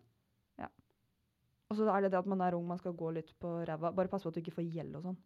Og 1.70 1.78
så 1.78 1.86
er 1.93 2.01
det 2.01 2.09
det 2.15 2.17
at 2.17 2.30
man 2.30 2.39
er 2.41 2.55
ung, 2.57 2.65
man 2.65 2.80
skal 2.80 2.95
gå 2.97 3.11
litt 3.13 3.30
på 3.41 3.59
ræva. 3.67 3.91
Bare 3.93 4.09
pass 4.09 4.24
på 4.26 4.32
at 4.32 4.38
du 4.38 4.41
ikke 4.41 4.55
får 4.55 4.65
gjeld 4.74 4.95
og 4.97 5.03
sånn. 5.05 5.20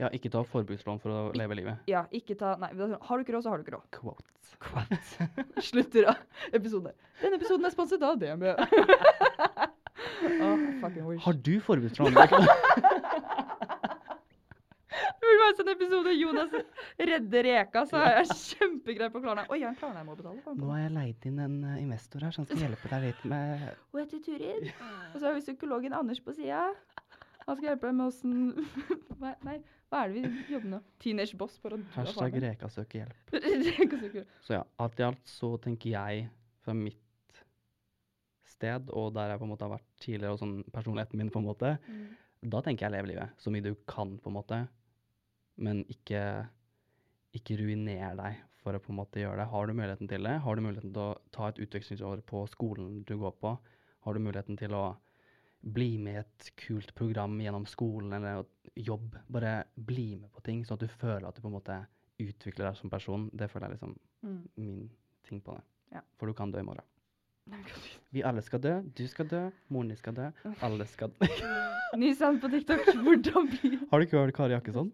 Ja, 0.00 0.08
ikke 0.16 0.30
ta 0.32 0.40
forbrukslån 0.48 0.98
for 1.02 1.14
å 1.14 1.18
leve 1.38 1.54
livet. 1.54 1.84
Ja, 1.86 2.06
ikke 2.16 2.34
ta 2.40 2.56
Nei, 2.58 2.72
har 2.74 2.88
du 2.88 3.22
ikke 3.22 3.34
råd, 3.36 3.44
så 3.44 3.52
har 3.52 3.60
du 3.60 3.66
ikke 3.66 3.76
råd. 3.76 3.84
Quotes. 3.94 5.12
Slutter 5.68 6.08
av 6.10 6.56
episode. 6.56 6.94
Denne 7.20 7.38
episoden 7.38 7.68
er 7.68 7.74
sponset 7.74 8.02
av 8.08 8.18
DNB. 8.18 8.48
oh, 10.42 10.64
fucking 10.82 11.06
wish. 11.06 11.22
Har 11.22 11.38
du 11.38 11.54
forbrukslån? 11.68 12.18
Er 15.42 15.48
være 15.48 15.58
sånn 15.58 15.70
episode 15.72 16.12
Jonas 16.14 16.52
redder 17.10 17.46
reka, 17.48 17.82
så 17.90 17.98
er 17.98 18.20
jeg 18.20 18.36
kjempegrei 18.38 19.08
på 19.10 19.22
Klarna. 19.24 19.42
Oi, 19.50 19.58
jeg 19.58 19.66
har 19.66 19.72
en 19.74 19.78
Klarna 19.80 20.02
jeg 20.02 20.06
må 20.06 20.14
betale 20.18 20.42
for. 20.44 20.54
Nå 20.54 20.68
har 20.70 20.82
jeg 20.84 20.92
leid 20.94 21.26
inn 21.30 21.40
en 21.42 21.56
eh, 21.66 21.80
investor 21.82 22.22
her 22.22 22.34
som 22.36 22.46
skal 22.46 22.62
hjelpe 22.62 22.90
deg 22.92 23.06
litt 23.08 23.24
med 23.32 23.64
Og 23.90 23.98
heter 23.98 24.22
Turid. 24.22 24.68
Og 24.70 25.16
så 25.18 25.26
har 25.26 25.34
vi 25.34 25.42
psykologen 25.42 25.96
Anders 25.98 26.22
på 26.22 26.34
sida. 26.36 26.60
Han 27.48 27.58
skal 27.58 27.72
hjelpe 27.72 27.88
deg 27.90 27.96
med 27.98 28.06
åssen 28.06 28.36
Nei, 29.48 29.56
hva 29.90 30.04
er 30.04 30.12
det 30.14 30.22
vi 30.22 30.54
jobber 30.54 30.70
med? 30.76 30.86
Teenage 31.02 31.36
boss 31.40 31.58
på 31.60 31.72
hashtag 31.96 32.38
Reka 32.46 32.70
søker 32.70 33.02
hjelp. 33.02 33.34
Rekasøker. 33.80 34.28
Så 34.46 34.54
ja, 34.60 34.62
alt 34.84 35.02
i 35.02 35.06
alt 35.10 35.26
så 35.28 35.56
tenker 35.64 35.90
jeg 35.96 36.28
fra 36.62 36.76
mitt 36.78 37.42
sted, 38.48 38.88
og 38.94 39.10
der 39.16 39.32
jeg 39.32 39.40
på 39.42 39.46
en 39.48 39.52
måte 39.52 39.66
har 39.66 39.74
vært 39.74 39.88
tidligere, 40.02 40.36
og 40.36 40.40
sånn 40.42 40.54
personligheten 40.72 41.18
min, 41.18 41.32
på 41.34 41.42
en 41.42 41.48
måte, 41.50 41.74
Mm. 41.88 42.14
da 42.52 42.60
tenker 42.62 42.86
jeg 42.86 42.94
leve 42.94 43.10
livet 43.10 43.42
så 43.42 43.50
mye 43.50 43.64
du 43.64 43.74
kan, 43.90 44.14
på 44.22 44.30
en 44.30 44.36
måte. 44.38 44.60
Men 45.62 45.84
ikke, 45.92 46.22
ikke 47.38 47.56
ruiner 47.60 48.16
deg 48.18 48.40
for 48.62 48.74
å 48.76 48.80
på 48.82 48.92
en 48.92 48.98
måte 49.00 49.22
gjøre 49.22 49.40
det. 49.42 49.48
Har 49.50 49.66
du 49.66 49.72
muligheten 49.78 50.10
til 50.10 50.26
det? 50.28 50.34
Har 50.44 50.58
du 50.58 50.62
muligheten 50.64 50.92
til 50.94 51.02
å 51.02 51.14
ta 51.34 51.48
et 51.50 51.60
utvekslingsår 51.64 52.22
på 52.28 52.44
skolen 52.50 53.00
du 53.08 53.16
går 53.18 53.34
på? 53.42 53.56
Har 54.06 54.14
du 54.18 54.22
muligheten 54.22 54.58
til 54.58 54.74
å 54.78 54.84
bli 55.62 55.92
med 56.02 56.16
i 56.18 56.20
et 56.24 56.48
kult 56.58 56.90
program 56.98 57.36
gjennom 57.42 57.66
skolen 57.70 58.14
eller 58.18 58.44
jobb? 58.78 59.16
Bare 59.30 59.62
bli 59.76 60.12
med 60.18 60.30
på 60.34 60.42
ting, 60.46 60.64
sånn 60.66 60.78
at 60.80 60.86
du 60.86 60.94
føler 61.00 61.26
at 61.28 61.38
du 61.38 61.42
på 61.44 61.50
en 61.50 61.56
måte 61.58 61.78
utvikler 62.22 62.68
deg 62.70 62.78
som 62.78 62.90
person. 62.92 63.28
Det 63.34 63.50
føler 63.50 63.68
jeg 63.70 63.78
liksom 63.78 63.98
Mm. 64.22 64.42
min 64.56 64.90
ting 65.26 65.40
på 65.42 65.54
det. 65.56 65.62
Ja. 65.96 66.00
For 66.16 66.26
du 66.30 66.32
kan 66.38 66.52
dø 66.54 66.60
i 66.60 66.62
morgen. 66.62 66.84
Vi 68.14 68.22
alle 68.22 68.42
skal 68.46 68.60
dø. 68.62 68.76
Du 68.94 69.02
skal 69.10 69.26
dø. 69.26 69.40
Moren 69.68 69.88
din 69.90 69.96
skal 69.98 70.14
dø. 70.14 70.28
Alle 70.62 70.86
skal 70.86 71.10
dø. 71.18 71.26
Ny 71.98 72.12
sang 72.14 72.38
på 72.38 72.46
TikTok. 72.52 72.84
Hvordan 73.02 73.48
blir 73.50 73.80
Har 73.90 73.98
du 73.98 74.06
ikke 74.06 74.20
hørt 74.22 74.34
Kari 74.36 74.54
Jakkesson? 74.54 74.92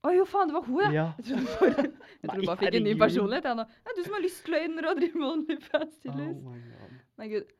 Å 0.00 0.10
jo, 0.16 0.24
faen, 0.24 0.48
det 0.48 0.56
var 0.56 0.64
hun, 0.64 0.94
ja! 0.94 1.06
Jeg 1.20 1.36
du 1.36 1.48
bare, 1.60 1.82
jeg 1.84 2.28
trodde 2.30 2.36
Nei, 2.40 2.46
bare 2.48 2.60
fikk 2.62 2.76
en 2.78 2.84
ny 2.86 2.92
personlighet. 3.00 3.48
Jeg, 3.50 3.56
nå. 3.58 3.64
Du 3.96 4.02
som 4.06 4.14
har 4.16 4.22
lystløgner 4.24 4.86
og 4.88 5.00
driver 5.00 5.20
med 5.20 5.28
OnlyFans, 5.34 5.96
Oh 5.98 6.04
tydeligvis. 6.06 6.44
my. 6.46 7.00
Nei, 7.20 7.28
gud. 7.34 7.50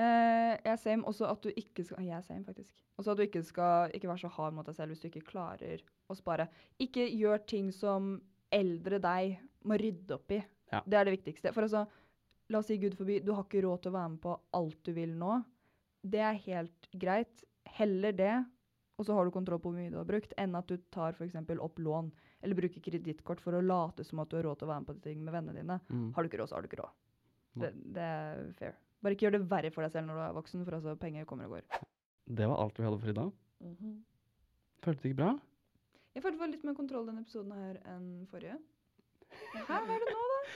Eh, 0.00 0.52
jeg 0.64 0.78
same 0.78 1.02
også 1.10 1.26
at 1.26 1.42
du 1.42 1.48
ikke 1.50 1.82
skal 1.82 2.04
Jeg 2.06 2.22
same, 2.24 2.44
faktisk. 2.46 2.76
Også 2.96 3.10
at 3.12 3.18
du 3.18 3.24
ikke 3.26 3.42
skal 3.44 3.90
ikke 3.96 4.08
være 4.08 4.22
så 4.22 4.30
hard 4.36 4.54
mot 4.54 4.68
deg 4.68 4.76
selv 4.78 4.94
hvis 4.94 5.02
du 5.02 5.08
ikke 5.10 5.24
klarer 5.32 5.82
å 6.08 6.16
spare. 6.16 6.46
Ikke 6.80 7.04
gjør 7.10 7.42
ting 7.50 7.72
som 7.74 8.14
eldre 8.54 9.00
deg 9.02 9.36
må 9.68 9.76
rydde 9.80 10.14
opp 10.16 10.32
i. 10.36 10.40
Ja. 10.72 10.80
Det 10.86 10.96
er 11.00 11.08
det 11.08 11.16
viktigste. 11.18 11.52
For 11.52 11.66
altså, 11.66 11.84
la 12.50 12.62
oss 12.62 12.70
si 12.70 12.78
Gud 12.80 12.94
forbi, 12.96 13.18
du 13.20 13.34
har 13.34 13.44
ikke 13.44 13.64
råd 13.66 13.82
til 13.84 13.92
å 13.92 13.96
være 13.98 14.12
med 14.14 14.22
på 14.24 14.36
alt 14.56 14.80
du 14.86 14.92
vil 14.96 15.12
nå. 15.18 15.40
Det 16.00 16.22
er 16.24 16.38
helt 16.46 16.88
greit. 16.96 17.44
Heller 17.76 18.14
det, 18.16 18.34
og 19.00 19.06
så 19.08 19.16
har 19.16 19.24
du 19.24 19.32
kontroll 19.32 19.60
på 19.62 19.70
hvor 19.72 19.80
mye 19.80 19.92
du 19.92 19.96
har 19.96 20.08
brukt, 20.08 20.34
enn 20.40 20.56
at 20.58 20.68
du 20.68 20.76
tar 20.92 21.16
f.eks. 21.16 21.38
opp 21.56 21.80
lån 21.80 22.10
eller 22.44 22.58
bruker 22.58 22.84
kredittkort 22.84 23.40
for 23.40 23.56
å 23.56 23.62
late 23.64 24.04
som 24.04 24.20
at 24.20 24.28
du 24.28 24.36
har 24.36 24.44
råd 24.44 24.60
til 24.60 24.68
å 24.68 24.72
være 24.74 24.84
med 24.84 24.90
på 24.90 24.96
ting 25.06 25.22
med 25.24 25.34
vennene 25.34 25.62
dine. 25.62 25.78
Mm. 25.88 26.10
Har 26.16 26.22
du 26.22 26.28
ikke 26.28 26.42
råd, 26.42 26.50
så 26.52 26.58
har 26.58 26.64
du 26.64 26.68
ikke 26.68 26.82
råd. 26.82 26.98
Det, 27.60 27.70
det 27.96 28.06
er 28.06 28.42
fair. 28.58 28.76
Bare 29.00 29.16
ikke 29.16 29.26
gjør 29.26 29.38
det 29.38 29.46
verre 29.48 29.72
for 29.72 29.86
deg 29.86 29.94
selv 29.94 30.10
når 30.10 30.20
du 30.20 30.24
er 30.26 30.36
voksen, 30.36 30.64
for 30.66 30.76
altså, 30.76 30.96
penger 31.00 31.28
kommer 31.28 31.48
og 31.48 31.56
går. 31.56 31.80
Det 32.40 32.48
var 32.50 32.60
alt 32.62 32.78
vi 32.78 32.86
hadde 32.86 33.00
for 33.00 33.12
i 33.12 33.16
dag. 33.16 33.30
Føltes 34.84 35.02
det 35.02 35.12
ikke 35.12 35.22
bra? 35.22 35.32
Jeg 36.14 36.24
følte 36.24 36.36
det 36.36 36.42
var 36.42 36.52
litt 36.52 36.66
mer 36.68 36.76
kontroll 36.76 37.08
denne 37.08 37.24
episoden 37.24 37.56
her 37.56 37.80
enn 37.88 38.06
forrige. 38.30 38.58
Hæ, 39.30 39.62
hva 39.66 39.78
er 39.94 40.02
det 40.02 40.10
nå, 40.10 40.26
da? 40.34 40.38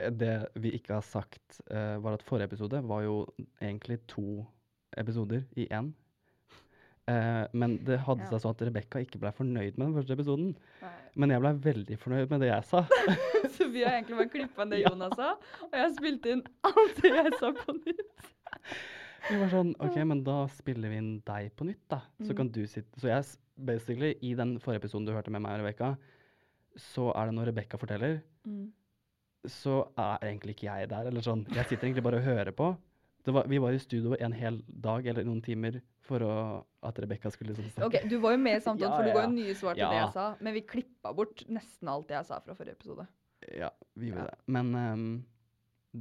Eh, 0.00 0.10
Det 0.10 0.34
vi 0.64 0.72
ikke 0.74 0.96
har 0.96 1.04
sagt, 1.04 1.60
uh, 1.68 1.96
var 2.02 2.16
at 2.16 2.24
forrige 2.26 2.48
episode 2.50 2.80
var 2.88 3.04
jo 3.04 3.18
egentlig 3.60 4.00
to 4.10 4.42
episoder 4.96 5.44
i 5.60 5.68
én. 5.70 5.92
Eh, 7.08 7.46
men 7.54 7.76
det 7.86 8.00
hadde 8.02 8.24
Ja. 8.24 8.30
seg 8.32 8.40
sånn 8.42 8.50
at 8.56 8.62
Rebekka 8.66 8.98
ikke 9.04 9.20
ble 9.22 9.30
fornøyd 9.30 9.76
med 9.78 9.86
den 9.86 9.94
første 9.94 10.12
episoden. 10.16 10.56
Nei. 10.82 10.90
Men 11.14 11.30
jeg 11.30 11.40
ble 11.40 11.52
veldig 11.72 11.98
fornøyd 12.02 12.30
med 12.30 12.40
det 12.42 12.48
jeg 12.50 12.64
sa. 12.64 12.80
Så 13.56 13.68
vi 13.70 13.84
har 13.84 13.92
egentlig 13.94 14.16
bare 14.18 14.32
klippa 14.32 14.66
det 14.68 14.80
Jonas 14.82 15.14
sa, 15.16 15.28
og 15.62 15.72
jeg 15.78 15.92
spilte 15.94 16.32
inn 16.34 16.42
alt 16.66 16.98
det 17.02 17.12
jeg 17.14 17.32
sa 17.38 17.52
på 17.52 17.76
nytt. 17.78 18.32
Vi 19.30 19.38
var 19.38 19.48
sånn 19.54 19.70
OK, 19.82 19.96
men 20.04 20.24
da 20.26 20.46
spiller 20.48 20.90
vi 20.90 20.98
inn 21.00 21.12
deg 21.26 21.54
på 21.56 21.64
nytt, 21.66 21.82
da. 21.90 22.00
Så 22.22 22.30
Mm. 22.32 22.36
kan 22.36 22.48
du 22.48 22.60
sitte 22.66 22.98
Så 23.00 23.08
jeg 23.08 23.24
basically, 23.64 24.14
i 24.22 24.34
den 24.34 24.58
forrige 24.58 24.82
episoden 24.82 25.06
du 25.06 25.12
hørte 25.12 25.30
med 25.30 25.42
meg 25.42 25.52
og 25.60 25.64
Rebekka, 25.64 25.96
så 26.76 27.12
er 27.16 27.26
det 27.30 27.34
når 27.38 27.46
Rebekka 27.52 27.78
forteller, 27.78 28.20
så 29.46 29.88
er 29.96 30.18
egentlig 30.26 30.56
ikke 30.56 30.68
jeg 30.74 30.88
der. 30.90 31.06
Eller 31.06 31.20
sånn. 31.22 31.46
Jeg 31.54 31.66
sitter 31.66 31.86
egentlig 31.88 32.02
bare 32.02 32.18
og 32.18 32.26
hører 32.26 32.52
på. 32.52 32.76
Det 33.26 33.32
var, 33.34 33.48
vi 33.50 33.58
var 33.58 33.74
i 33.74 33.78
studio 33.82 34.14
en 34.22 34.34
hel 34.38 34.60
dag 34.68 35.06
eller 35.10 35.24
noen 35.26 35.40
timer 35.42 35.80
for 36.06 36.22
å, 36.22 36.34
at 36.86 36.98
Rebekka 37.02 37.32
skulle 37.34 37.56
liksom 37.56 37.72
snakke. 37.74 38.04
Ok, 38.04 38.10
Du 38.10 38.20
var 38.22 38.36
jo 38.36 38.38
med 38.38 38.60
i 38.60 38.62
samtalen, 38.62 38.92
Ja, 38.92 38.98
for 39.00 39.08
du 39.08 39.16
ga 39.16 39.24
jo 39.24 39.32
nye 39.34 39.56
svar 39.58 39.74
til 39.74 39.82
det 39.82 39.98
jeg 39.98 40.12
sa. 40.14 40.26
Men 40.46 40.54
vi 40.54 40.62
klippa 40.74 41.10
bort 41.16 41.42
nesten 41.50 41.90
alt 41.90 42.06
det 42.06 42.20
jeg 42.20 42.28
sa 42.28 42.38
fra 42.44 42.54
forrige 42.54 42.78
episode. 42.78 43.08
Ja, 43.50 43.72
vi 43.98 44.12
gjorde 44.12 44.28
det. 44.30 44.38
Men 44.54 44.70
ehm, 44.78 45.08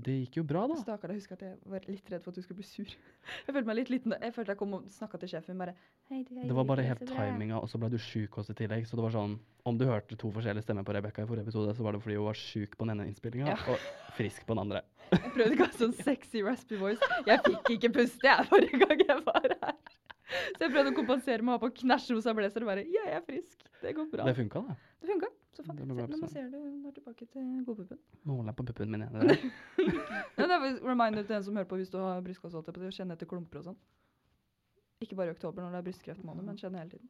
det 0.04 0.14
gikk 0.26 0.38
jo 0.40 0.44
bra, 0.48 0.66
da. 0.68 0.76
Stakkar, 0.82 1.12
jeg 1.14 1.22
husker 1.22 1.38
at 1.38 1.44
jeg 1.46 1.56
var 1.72 1.84
litt 1.88 2.10
redd 2.12 2.24
for 2.26 2.34
at 2.34 2.38
du 2.40 2.44
skulle 2.44 2.58
bli 2.60 2.66
sur. 2.68 2.90
Jeg 3.46 3.54
følte 3.56 3.68
meg 3.70 3.78
litt 3.80 3.90
liten. 3.94 4.16
Jeg 4.22 4.34
følte 4.36 4.54
jeg 4.54 4.60
kom 4.60 4.74
og 4.78 4.86
snakka 4.92 5.20
til 5.22 5.30
sjefen 5.32 5.58
bare 5.62 5.74
Hei, 6.10 6.20
jeg 6.24 6.48
Det 6.50 6.56
var 6.58 6.66
bare 6.68 6.84
helt 6.86 7.04
timinga, 7.10 7.58
og 7.62 7.70
så 7.72 7.80
ble 7.82 7.90
du 7.94 7.98
sjuk 8.02 8.38
også 8.42 8.54
i 8.54 8.60
tillegg. 8.60 8.86
Så 8.90 8.98
det 9.00 9.06
var 9.06 9.14
sånn 9.16 9.38
Om 9.66 9.78
du 9.80 9.86
hørte 9.90 10.18
to 10.20 10.30
forskjellige 10.36 10.66
stemmer 10.68 10.86
på 10.86 10.94
Rebekka 10.98 11.24
i 11.24 11.30
forrige 11.30 11.48
episode, 11.48 11.74
så 11.78 11.86
var 11.86 11.96
det 11.98 12.02
fordi 12.04 12.18
hun 12.20 12.28
var 12.28 12.38
sjuk 12.40 12.76
på 12.78 12.86
den 12.86 12.96
ene 12.98 13.08
innspillinga 13.10 13.48
Ja. 13.54 13.58
og 13.72 13.88
frisk 14.18 14.46
på 14.46 14.54
den 14.58 14.64
andre. 14.66 14.82
Jeg 15.16 15.32
prøvde 15.38 15.52
ikke 15.56 15.68
å 15.68 15.72
ha 15.72 15.80
sånn 15.80 15.96
sexy 16.02 16.44
raspy 16.46 16.78
voice. 16.82 17.12
Jeg 17.30 17.40
fikk 17.46 17.74
ikke 17.78 17.94
puste 18.00 18.26
jeg 18.30 18.50
forrige 18.52 18.82
gang 18.86 19.06
jeg 19.06 19.22
var 19.28 19.48
her. 19.54 19.76
Så 20.56 20.66
jeg 20.66 20.72
prøvde 20.74 20.92
å 20.92 20.98
kompensere 20.98 21.46
med 21.46 21.54
å 21.54 21.58
ha 21.60 21.62
på 21.62 21.70
knæsjrosa 21.84 22.34
blazer 22.38 22.66
og 22.66 22.72
bare 22.74 22.84
Ja, 22.90 23.04
jeg 23.12 23.20
er 23.22 23.26
frisk. 23.28 23.66
Det 23.84 23.94
går 23.98 24.08
bra. 24.14 24.26
Det 24.26 24.34
funka, 24.40 24.62
da. 24.66 24.78
Det 25.02 25.12
funka. 25.12 25.30
Så 25.56 25.64
faen. 25.64 25.78
Nå 25.88 26.28
ser 26.32 26.50
du 26.52 26.58
når 26.84 26.96
tilbake 26.98 27.28
til 27.32 27.52
godpuppen. 27.68 28.00
Nå 28.28 28.36
holder 28.40 28.52
jeg 28.52 28.58
på 28.60 28.66
puppen 28.70 28.92
min 28.92 29.06
jeg. 29.06 29.52
Ja, 30.36 30.48
det 30.50 30.56
er 30.56 30.80
reminder 30.84 31.24
til 31.24 31.32
den 31.38 31.46
som 31.48 31.56
hører 31.56 31.70
på 31.70 31.78
hvis 31.80 31.92
du 31.94 32.00
har 32.02 32.24
brystkasse, 32.26 32.60
å 32.60 32.90
kjenne 32.92 33.16
etter 33.16 33.30
klumper 33.30 33.62
og 33.62 33.70
sånn. 33.70 33.78
Ikke 35.04 35.16
bare 35.20 35.32
i 35.32 35.36
oktober 35.36 35.64
når 35.64 35.76
det 35.76 35.80
er 35.80 35.86
brystkreftmåned, 35.88 36.44
men 36.48 36.60
kjenne 36.60 36.82
hele 36.82 36.98
tiden. 36.98 37.08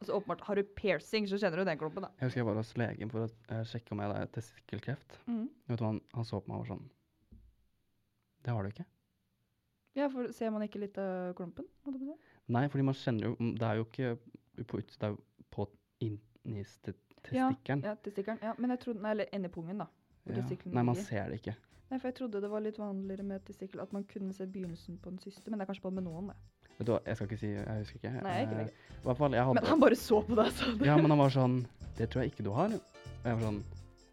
Altså 0.00 0.16
åpenbart, 0.18 0.42
Har 0.44 0.58
du 0.58 0.62
piercing, 0.76 1.28
så 1.30 1.38
kjenner 1.40 1.62
du 1.62 1.64
den 1.64 1.78
klumpen, 1.80 2.04
da. 2.04 2.10
Jeg 2.20 2.28
husker 2.28 2.42
jeg 2.42 2.48
var 2.50 2.58
hos 2.60 2.74
legen 2.76 3.12
for 3.12 3.24
å 3.24 3.28
uh, 3.30 3.62
sjekke 3.64 3.94
om 3.94 4.02
jeg 4.02 4.10
hadde 4.12 4.32
testikkelkreft. 4.34 5.16
Mm. 5.30 5.46
Vet 5.70 5.80
du 5.80 5.86
han, 5.86 6.00
han 6.12 6.28
så 6.28 6.40
på 6.42 6.50
meg 6.52 6.58
og 6.58 6.66
var 6.66 6.72
sånn 6.74 6.84
Det 8.44 8.52
har 8.52 8.66
du 8.66 8.74
ikke. 8.74 8.86
Ja, 9.96 10.10
for 10.12 10.28
ser 10.36 10.52
man 10.52 10.66
ikke 10.66 10.82
litt 10.82 10.98
av 11.00 11.32
klumpen? 11.38 11.64
Nei, 12.52 12.66
fordi 12.68 12.84
man 12.84 12.94
kjenner 12.98 13.30
jo 13.30 13.52
Det 13.56 13.64
er 13.64 13.78
jo 13.80 13.86
ikke 13.88 14.10
på 14.68 14.82
ut, 14.82 14.92
det 15.00 15.08
er 15.08 15.14
jo 15.14 15.46
på 15.56 15.64
inni 16.04 16.62
st- 16.68 16.92
testikkelen. 17.28 17.84
Ja, 17.86 17.94
testikkelen. 18.06 18.38
Ja, 18.42 18.54
men 18.58 18.70
jeg 18.74 18.80
trodde 18.82 19.02
Nei, 19.04 19.10
eller 19.16 19.30
endepungen, 19.36 19.78
da. 19.84 19.86
Ja. 20.26 20.42
Nei, 20.72 20.82
man 20.82 20.96
ser 20.98 21.28
det 21.30 21.40
ikke. 21.42 21.54
Nei, 21.90 21.98
for 22.00 22.08
jeg 22.10 22.16
trodde 22.18 22.40
det 22.42 22.50
var 22.50 22.62
litt 22.64 22.78
vanligere 22.82 23.22
med 23.22 23.44
testikkel, 23.46 23.80
at 23.84 23.92
man 23.94 24.02
kunne 24.10 24.32
se 24.34 24.46
begynnelsen 24.50 24.96
på 24.98 25.12
den 25.12 25.20
siste, 25.22 25.44
men 25.50 25.60
det 25.60 25.66
er 25.66 25.70
kanskje 25.70 25.84
bare 25.84 25.94
med 26.00 26.06
noen, 26.08 26.32
det. 26.32 26.36
Vet 26.76 26.88
du 26.88 26.92
hva, 26.92 26.98
jeg 27.06 27.16
skal 27.16 27.28
ikke 27.30 27.38
si 27.40 27.50
Jeg 27.54 27.76
husker 27.80 27.96
ikke. 28.00 28.10
Nei, 28.26 28.34
ikke 28.42 28.56
Eh. 28.66 28.72
I 28.96 29.04
hvert 29.06 29.16
fall, 29.20 29.32
jeg 29.38 29.44
hadde 29.48 29.54
Men 29.60 29.68
han 29.70 29.80
bare 29.80 29.96
så 29.96 30.18
på 30.26 30.34
deg, 30.36 30.50
sa 30.52 30.72
du. 30.76 30.84
Ja, 30.84 30.96
men 30.98 31.10
han 31.14 31.18
var 31.22 31.30
sånn 31.32 31.54
Det 31.96 32.08
tror 32.10 32.22
jeg 32.24 32.32
ikke 32.34 32.44
du 32.44 32.50
har. 32.52 32.74
Og 32.74 33.24
jeg 33.24 33.38
var 33.38 33.44
sånn 33.46 33.62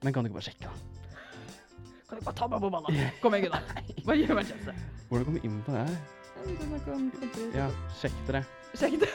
Men 0.04 0.14
kan 0.14 0.24
du 0.24 0.30
ikke 0.30 0.38
bare 0.38 0.48
sjekke, 0.48 0.70
da? 0.70 0.74
Kan 2.08 2.14
du 2.14 2.22
ikke 2.22 2.28
bare 2.30 2.38
ta 2.40 2.48
meg 2.54 2.62
på 2.64 2.70
balla? 2.78 2.94
Kom 3.24 3.34
igjen, 3.36 3.50
Gunnar. 3.50 3.64
Bare 4.06 4.18
gjør 4.22 4.36
meg 4.38 4.44
en 4.46 4.52
tjeneste. 4.54 4.76
Hvordan 5.10 5.26
kom 5.26 5.34
vi 5.40 5.44
inn 5.50 5.60
på 5.66 5.74
det 5.76 5.82
her? 5.88 5.96
Ja, 6.38 6.44
vi 6.46 6.56
kan 6.62 6.70
snakke 6.72 6.96
om 6.96 7.08
klumper. 7.18 7.58
Ja, 7.58 7.68
sjekk 8.00 8.20
dere. 8.30 8.44
Sjekk 8.74 9.00
det. 9.00 9.10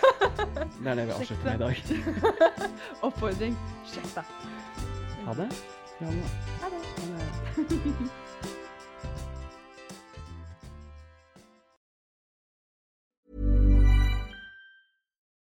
Det 0.79 0.91
er 0.91 0.95
det 0.95 1.07
vi 1.09 1.13
Sjekk 1.13 1.21
avslutter 1.21 1.45
med 1.45 1.55
i 1.55 1.59
dag. 1.59 1.75
Oppfordring. 3.09 3.59
Sjekk 3.91 4.15
det. 4.15 4.25
Ha 5.27 5.35
det. 5.35 5.49
Ja, 6.01 6.07
da. 6.07 6.13
Ha 6.63 6.69
det. 6.71 6.81
Ha 7.01 7.07
det. 7.19 8.11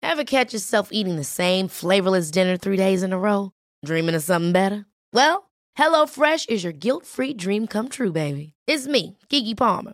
Ever 0.01 0.23
catch 0.23 0.53
yourself 0.53 0.89
eating 0.91 1.17
the 1.17 1.23
same 1.23 1.67
flavorless 1.67 2.31
dinner 2.31 2.57
three 2.57 2.77
days 2.77 3.03
in 3.03 3.13
a 3.13 3.19
row? 3.19 3.51
Dreaming 3.85 4.15
of 4.15 4.23
something 4.23 4.51
better? 4.51 4.85
Well, 5.13 5.51
HelloFresh 5.77 6.49
is 6.49 6.63
your 6.63 6.73
guilt-free 6.73 7.33
dream 7.35 7.67
come 7.67 7.89
true, 7.89 8.11
baby. 8.11 8.53
It's 8.65 8.87
me, 8.87 9.17
Kiki 9.29 9.53
Palmer. 9.53 9.93